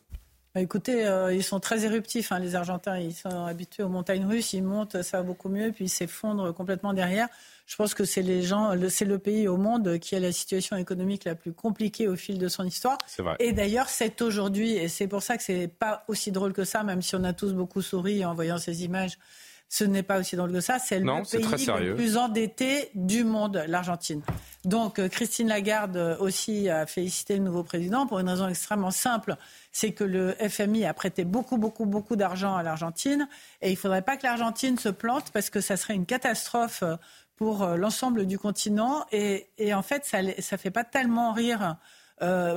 Bah, 0.57 0.63
écoutez, 0.63 1.05
euh, 1.05 1.31
ils 1.31 1.43
sont 1.43 1.59
très 1.59 1.85
éruptifs, 1.85 2.31
hein, 2.31 2.39
les 2.39 2.55
Argentins. 2.55 2.97
Ils 2.97 3.13
sont 3.13 3.45
habitués 3.45 3.83
aux 3.83 3.89
montagnes 3.89 4.25
russes. 4.25 4.53
Ils 4.53 4.63
montent, 4.63 5.03
ça 5.03 5.17
va 5.17 5.23
beaucoup 5.23 5.49
mieux, 5.49 5.71
puis 5.71 5.85
ils 5.85 5.89
s'effondrent 5.89 6.51
complètement 6.51 6.93
derrière. 6.93 7.27
Je 7.67 7.75
pense 7.75 7.93
que 7.93 8.05
c'est 8.05 8.23
les 8.23 8.41
gens, 8.41 8.73
c'est 8.89 9.05
le 9.05 9.19
pays 9.19 9.47
au 9.47 9.57
monde 9.57 9.99
qui 9.99 10.15
a 10.15 10.19
la 10.19 10.31
situation 10.31 10.75
économique 10.75 11.25
la 11.25 11.35
plus 11.35 11.53
compliquée 11.53 12.07
au 12.07 12.15
fil 12.15 12.39
de 12.39 12.47
son 12.47 12.63
histoire. 12.63 12.97
Vrai. 13.19 13.35
Et 13.37 13.53
d'ailleurs, 13.53 13.87
c'est 13.87 14.19
aujourd'hui, 14.23 14.71
et 14.71 14.87
c'est 14.87 15.05
pour 15.05 15.21
ça 15.21 15.37
que 15.37 15.43
c'est 15.43 15.67
pas 15.67 16.03
aussi 16.07 16.31
drôle 16.31 16.53
que 16.53 16.63
ça, 16.63 16.81
même 16.81 17.03
si 17.03 17.15
on 17.15 17.23
a 17.23 17.33
tous 17.33 17.53
beaucoup 17.53 17.83
souri 17.83 18.25
en 18.25 18.33
voyant 18.33 18.57
ces 18.57 18.83
images 18.83 19.19
ce 19.69 19.83
n'est 19.83 20.03
pas 20.03 20.19
aussi 20.19 20.35
drôle 20.35 20.51
que 20.51 20.61
ça. 20.61 20.79
C'est 20.79 20.99
le 20.99 21.05
pays 21.05 21.65
le 21.79 21.95
plus 21.95 22.17
endetté 22.17 22.89
du 22.95 23.23
monde, 23.23 23.63
l'Argentine. 23.67 24.21
Donc 24.63 24.99
euh, 24.99 25.07
Christine 25.07 25.47
Lagarde 25.47 25.97
euh, 25.97 26.17
aussi 26.19 26.69
a 26.69 26.85
félicité 26.85 27.35
le 27.37 27.43
nouveau 27.43 27.63
président 27.63 28.07
pour 28.07 28.19
une 28.19 28.29
raison 28.29 28.47
extrêmement 28.47 28.91
simple, 28.91 29.35
c'est 29.71 29.91
que 29.91 30.03
le 30.03 30.33
FMI 30.33 30.85
a 30.85 30.93
prêté 30.93 31.25
beaucoup, 31.25 31.57
beaucoup, 31.57 31.85
beaucoup 31.85 32.15
d'argent 32.15 32.55
à 32.55 32.63
l'Argentine 32.63 33.27
et 33.61 33.69
il 33.69 33.73
ne 33.73 33.77
faudrait 33.77 34.01
pas 34.01 34.17
que 34.17 34.25
l'Argentine 34.25 34.77
se 34.77 34.89
plante 34.89 35.31
parce 35.31 35.49
que 35.49 35.61
ça 35.61 35.77
serait 35.77 35.95
une 35.95 36.05
catastrophe 36.05 36.83
euh, 36.83 36.95
pour 37.35 37.67
l'ensemble 37.67 38.25
du 38.25 38.39
continent 38.39 39.05
et, 39.11 39.45
en 39.71 39.83
fait 39.83 40.05
ça 40.05 40.23
ne 40.23 40.31
fait 40.31 40.71
pas 40.71 40.83
tellement 40.83 41.33
rire. 41.33 41.77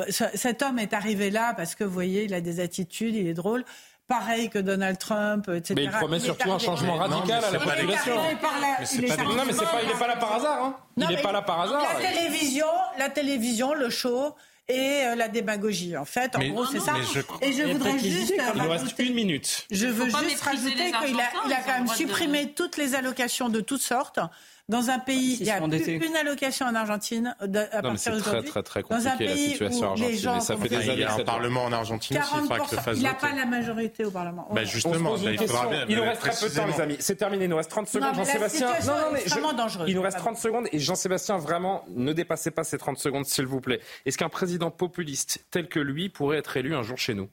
cet 0.08 0.62
homme 0.62 0.78
est 0.78 0.94
arrivé 0.94 1.30
là 1.30 1.52
parce 1.52 1.74
que 1.74 1.84
vous 1.84 1.92
voyez, 1.92 2.24
il 2.24 2.32
a 2.32 2.40
des 2.40 2.60
attitudes, 2.60 3.14
il 3.14 3.26
est 3.26 3.34
drôle 3.34 3.66
pareil 4.10 4.50
que 4.50 4.58
Donald 4.58 4.98
Trump, 4.98 5.48
etc. 5.54 5.74
Mais 5.76 5.84
il 5.84 5.90
promet 5.90 6.18
surtout 6.18 6.50
un 6.50 6.58
changement 6.58 6.96
radical 6.96 7.44
à 7.44 7.50
la 7.52 7.60
population. 7.60 8.16
Non, 8.16 9.44
mais 9.46 9.52
c'est 9.52 9.64
pas, 9.64 9.82
il 9.82 9.88
n'est 9.88 9.94
pas 9.94 10.08
là 10.08 10.16
par 10.16 10.34
hasard. 10.34 10.64
Hein. 10.64 10.76
il 10.96 11.06
n'est 11.06 11.22
pas 11.22 11.32
là 11.32 11.42
par 11.42 11.60
hasard. 11.60 11.82
La 11.94 12.08
télévision, 12.10 12.66
la 12.98 13.08
télévision, 13.08 13.72
le 13.72 13.88
show 13.88 14.34
et 14.68 15.04
euh, 15.04 15.14
la 15.14 15.28
démagogie. 15.28 15.96
En 15.96 16.04
fait, 16.04 16.34
en 16.34 16.40
gros, 16.48 16.66
c'est 16.66 16.80
ça. 16.80 16.94
Et 17.40 17.52
je 17.52 17.62
voudrais 17.62 17.98
juste. 18.00 18.34
Il 18.36 18.62
nous 18.62 18.68
reste 18.68 18.98
une 18.98 19.14
minute. 19.14 19.66
Je 19.70 19.86
veux 19.86 20.06
juste 20.06 20.42
rajouter 20.42 20.92
qu'il 21.04 21.20
a, 21.20 21.30
il 21.46 21.52
a 21.52 21.60
quand 21.64 21.78
même 21.78 21.88
supprimé 21.88 22.52
toutes 22.52 22.76
les 22.76 22.96
allocations 22.96 23.48
de 23.48 23.60
toutes 23.60 23.82
sortes. 23.82 24.18
Dans 24.70 24.88
un 24.88 25.00
pays, 25.00 25.36
il 25.40 25.46
y 25.46 25.50
a 25.50 25.58
une 25.58 26.16
allocation 26.16 26.66
en 26.66 26.74
Argentine 26.76 27.34
à 27.40 27.82
partir 27.82 28.12
d'aujourd'hui. 28.12 28.20
C'est 28.20 28.20
très, 28.20 28.42
très, 28.42 28.62
très 28.62 28.82
compliqué 28.84 29.26
la 29.26 29.36
situation 29.36 29.90
argentine. 29.90 30.40
ça 30.40 30.56
fait 30.56 30.68
des 30.68 30.76
années. 30.76 30.92
Il 30.92 31.00
y 31.00 31.04
a 31.04 31.14
un 31.14 31.24
parlement 31.24 31.64
en 31.64 31.72
Argentine, 31.72 32.18
il 32.20 32.40
faudra 32.40 32.60
que 32.60 32.76
le 32.76 32.80
fasse 32.80 32.96
Il 32.96 33.02
n'a 33.02 33.14
pas 33.14 33.32
la 33.34 33.46
majorité 33.46 34.04
au 34.04 34.12
parlement. 34.12 34.48
Bah 34.52 34.62
justement, 34.62 35.16
il 35.16 35.38
faudra 35.38 35.66
bien. 35.66 35.86
Il 35.88 35.96
nous 35.96 36.02
reste 36.02 36.20
très 36.20 36.30
peu 36.30 36.48
de 36.48 36.56
temps, 36.56 36.66
les 36.66 36.80
amis. 36.80 36.96
C'est 37.00 37.16
terminé. 37.16 37.44
Il 37.44 37.50
nous 37.50 37.56
reste 37.56 37.70
30 37.70 37.88
secondes, 37.88 38.14
Jean-Sébastien. 38.14 38.68
Non, 38.86 38.92
non, 38.92 39.12
mais 39.12 39.20
vraiment 39.20 39.52
dangereux. 39.52 39.86
Il 39.88 39.96
nous 39.96 40.02
reste 40.02 40.18
30 40.18 40.38
secondes 40.38 40.68
et 40.70 40.78
Jean-Sébastien, 40.78 41.38
vraiment, 41.38 41.84
ne 41.88 42.12
dépassez 42.12 42.52
pas 42.52 42.62
ces 42.62 42.78
30 42.78 42.98
secondes, 42.98 43.26
s'il 43.26 43.46
vous 43.46 43.60
plaît. 43.60 43.80
Est-ce 44.06 44.18
qu'un 44.18 44.28
président 44.28 44.70
populiste 44.70 45.44
tel 45.50 45.68
que 45.68 45.80
lui 45.80 46.10
pourrait 46.10 46.38
être 46.38 46.56
élu 46.56 46.76
un 46.76 46.82
jour 46.82 46.96
chez 46.96 47.14
nous? 47.14 47.28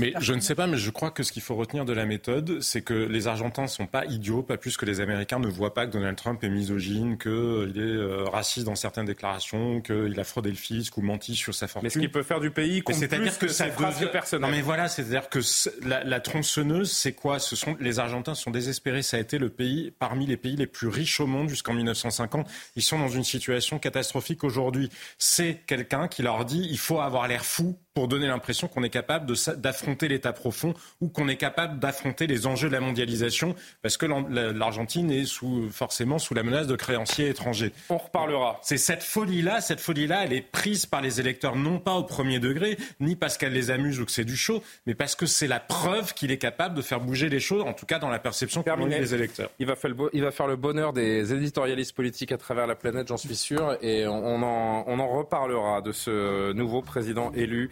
Mais 0.00 0.12
je 0.20 0.32
ne 0.32 0.40
sais 0.40 0.54
pas, 0.54 0.66
mais 0.66 0.76
je 0.76 0.90
crois 0.90 1.10
que 1.10 1.22
ce 1.22 1.32
qu'il 1.32 1.42
faut 1.42 1.54
retenir 1.54 1.84
de 1.84 1.92
la 1.92 2.04
méthode, 2.06 2.60
c'est 2.60 2.82
que 2.82 2.94
les 2.94 3.26
Argentins 3.26 3.62
ne 3.62 3.68
sont 3.68 3.86
pas 3.86 4.04
idiots, 4.06 4.42
pas 4.42 4.56
plus 4.56 4.76
que 4.76 4.86
les 4.86 5.00
Américains 5.00 5.38
ne 5.38 5.46
voient 5.46 5.74
pas 5.74 5.86
que 5.86 5.92
Donald 5.92 6.16
Trump 6.16 6.42
est 6.42 6.48
misogyne, 6.48 7.16
qu'il 7.16 7.30
est 7.30 7.80
euh, 7.80 8.24
raciste 8.24 8.66
dans 8.66 8.74
certaines 8.74 9.04
déclarations, 9.04 9.80
qu'il 9.80 10.18
a 10.18 10.24
fraudé 10.24 10.50
le 10.50 10.56
fisc 10.56 10.96
ou 10.96 11.02
menti 11.02 11.36
sur 11.36 11.54
sa 11.54 11.68
fortune. 11.68 11.86
Mais 11.86 11.90
ce 11.90 11.98
qu'il 11.98 12.10
peut 12.10 12.22
faire 12.22 12.40
du 12.40 12.50
pays 12.50 12.82
C'est-à-dire 12.88 13.38
que, 13.38 13.48
ça 13.48 13.68
devient... 13.68 14.08
Non 14.40 14.48
mais 14.48 14.62
voilà, 14.62 14.88
c'est-à-dire 14.88 15.28
que 15.28 15.40
la, 15.86 16.02
la 16.02 16.20
tronçonneuse, 16.20 16.90
c'est 16.90 17.12
quoi? 17.12 17.38
Ce 17.38 17.54
sont 17.54 17.76
Les 17.78 17.98
Argentins 17.98 18.34
sont 18.34 18.50
désespérés. 18.50 19.02
Ça 19.02 19.16
a 19.16 19.20
été 19.20 19.38
le 19.38 19.48
pays, 19.48 19.92
parmi 19.98 20.26
les 20.26 20.36
pays 20.36 20.56
les 20.56 20.66
plus 20.66 20.88
riches 20.88 21.20
au 21.20 21.26
monde 21.26 21.48
jusqu'en 21.48 21.72
1950. 21.72 22.48
Ils 22.76 22.82
sont 22.82 22.98
dans 22.98 23.08
une 23.08 23.24
situation 23.24 23.78
catastrophique 23.78 24.42
aujourd'hui. 24.42 24.90
C'est 25.18 25.60
quelqu'un 25.66 26.08
qui 26.08 26.22
leur 26.22 26.44
dit, 26.44 26.66
il 26.70 26.78
faut 26.78 27.00
avoir 27.00 27.28
l'air 27.28 27.44
fou 27.44 27.78
pour 27.94 28.08
donner 28.08 28.26
l'impression 28.26 28.66
qu'on 28.66 28.82
est 28.82 28.90
capable 28.90 29.32
d'affronter 29.56 29.83
l'État 30.02 30.32
profond 30.32 30.74
ou 31.00 31.08
qu'on 31.08 31.28
est 31.28 31.36
capable 31.36 31.78
d'affronter 31.78 32.26
les 32.26 32.46
enjeux 32.46 32.68
de 32.68 32.72
la 32.72 32.80
mondialisation, 32.80 33.54
parce 33.82 33.96
que 33.96 34.06
l'Argentine 34.06 35.10
est 35.10 35.24
sous, 35.24 35.68
forcément 35.70 36.18
sous 36.18 36.34
la 36.34 36.42
menace 36.42 36.66
de 36.66 36.76
créanciers 36.76 37.28
étrangers. 37.28 37.72
On 37.90 37.98
reparlera. 37.98 38.58
C'est 38.62 38.78
cette 38.78 39.02
folie-là, 39.02 39.60
cette 39.60 39.80
folie-là, 39.80 40.24
elle 40.24 40.32
est 40.32 40.40
prise 40.42 40.86
par 40.86 41.00
les 41.00 41.20
électeurs 41.20 41.56
non 41.56 41.78
pas 41.78 41.94
au 41.94 42.02
premier 42.02 42.38
degré, 42.38 42.76
ni 43.00 43.16
parce 43.16 43.38
qu'elle 43.38 43.52
les 43.52 43.70
amuse 43.70 44.00
ou 44.00 44.04
que 44.04 44.12
c'est 44.12 44.24
du 44.24 44.36
show, 44.36 44.62
mais 44.86 44.94
parce 44.94 45.14
que 45.14 45.26
c'est 45.26 45.46
la 45.46 45.60
preuve 45.60 46.14
qu'il 46.14 46.30
est 46.30 46.38
capable 46.38 46.74
de 46.74 46.82
faire 46.82 47.00
bouger 47.00 47.28
les 47.28 47.40
choses, 47.40 47.62
en 47.62 47.72
tout 47.72 47.86
cas 47.86 47.98
dans 47.98 48.10
la 48.10 48.18
perception 48.18 48.64
des 48.88 49.14
électeurs. 49.14 49.50
Il 49.58 49.66
va, 49.66 49.76
faire 49.76 49.90
le 49.90 50.10
il 50.12 50.22
va 50.22 50.30
faire 50.30 50.46
le 50.46 50.56
bonheur 50.56 50.92
des 50.92 51.32
éditorialistes 51.32 51.94
politiques 51.94 52.32
à 52.32 52.38
travers 52.38 52.66
la 52.66 52.74
planète, 52.74 53.08
j'en 53.08 53.16
suis 53.16 53.36
sûr, 53.36 53.76
et 53.82 54.06
on 54.06 54.42
en, 54.42 54.84
on 54.86 54.98
en 54.98 55.08
reparlera 55.08 55.80
de 55.80 55.92
ce 55.92 56.52
nouveau 56.52 56.82
président 56.82 57.32
élu 57.34 57.70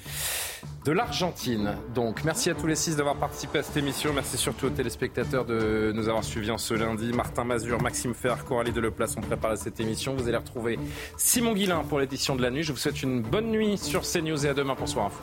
de 0.85 0.93
l'Argentine. 0.93 1.77
Donc, 2.03 2.25
merci 2.25 2.51
à 2.51 2.55
tous 2.55 2.67
les 2.67 2.75
six 2.75 2.97
d'avoir 2.97 3.15
participé 3.15 3.61
à 3.61 3.63
cette 3.63 3.77
émission. 3.77 4.13
Merci 4.13 4.37
surtout 4.37 4.67
aux 4.67 4.71
téléspectateurs 4.71 5.45
de 5.45 5.93
nous 5.95 6.09
avoir 6.09 6.25
suivis 6.25 6.51
en 6.51 6.59
ce 6.59 6.75
lundi. 6.75 7.13
Martin 7.13 7.45
Mazur, 7.45 7.81
Maxime 7.81 8.13
Fer, 8.13 8.45
Coralie 8.45 8.73
Deleplace 8.73 9.17
ont 9.17 9.21
préparé 9.21 9.57
cette 9.57 9.79
émission. 9.79 10.13
Vous 10.17 10.27
allez 10.27 10.37
retrouver 10.37 10.81
Simon 11.17 11.53
Guillain 11.53 11.85
pour 11.89 12.01
l'édition 12.01 12.35
de 12.35 12.43
la 12.43 12.51
nuit. 12.51 12.65
Je 12.65 12.73
vous 12.73 12.79
souhaite 12.79 13.05
une 13.05 13.23
bonne 13.23 13.53
nuit 13.53 13.79
sur 13.79 14.03
CNews 14.03 14.45
et 14.45 14.49
à 14.49 14.55
demain 14.55 14.75
pour 14.75 14.89
Soir 14.89 15.07
Info. 15.07 15.23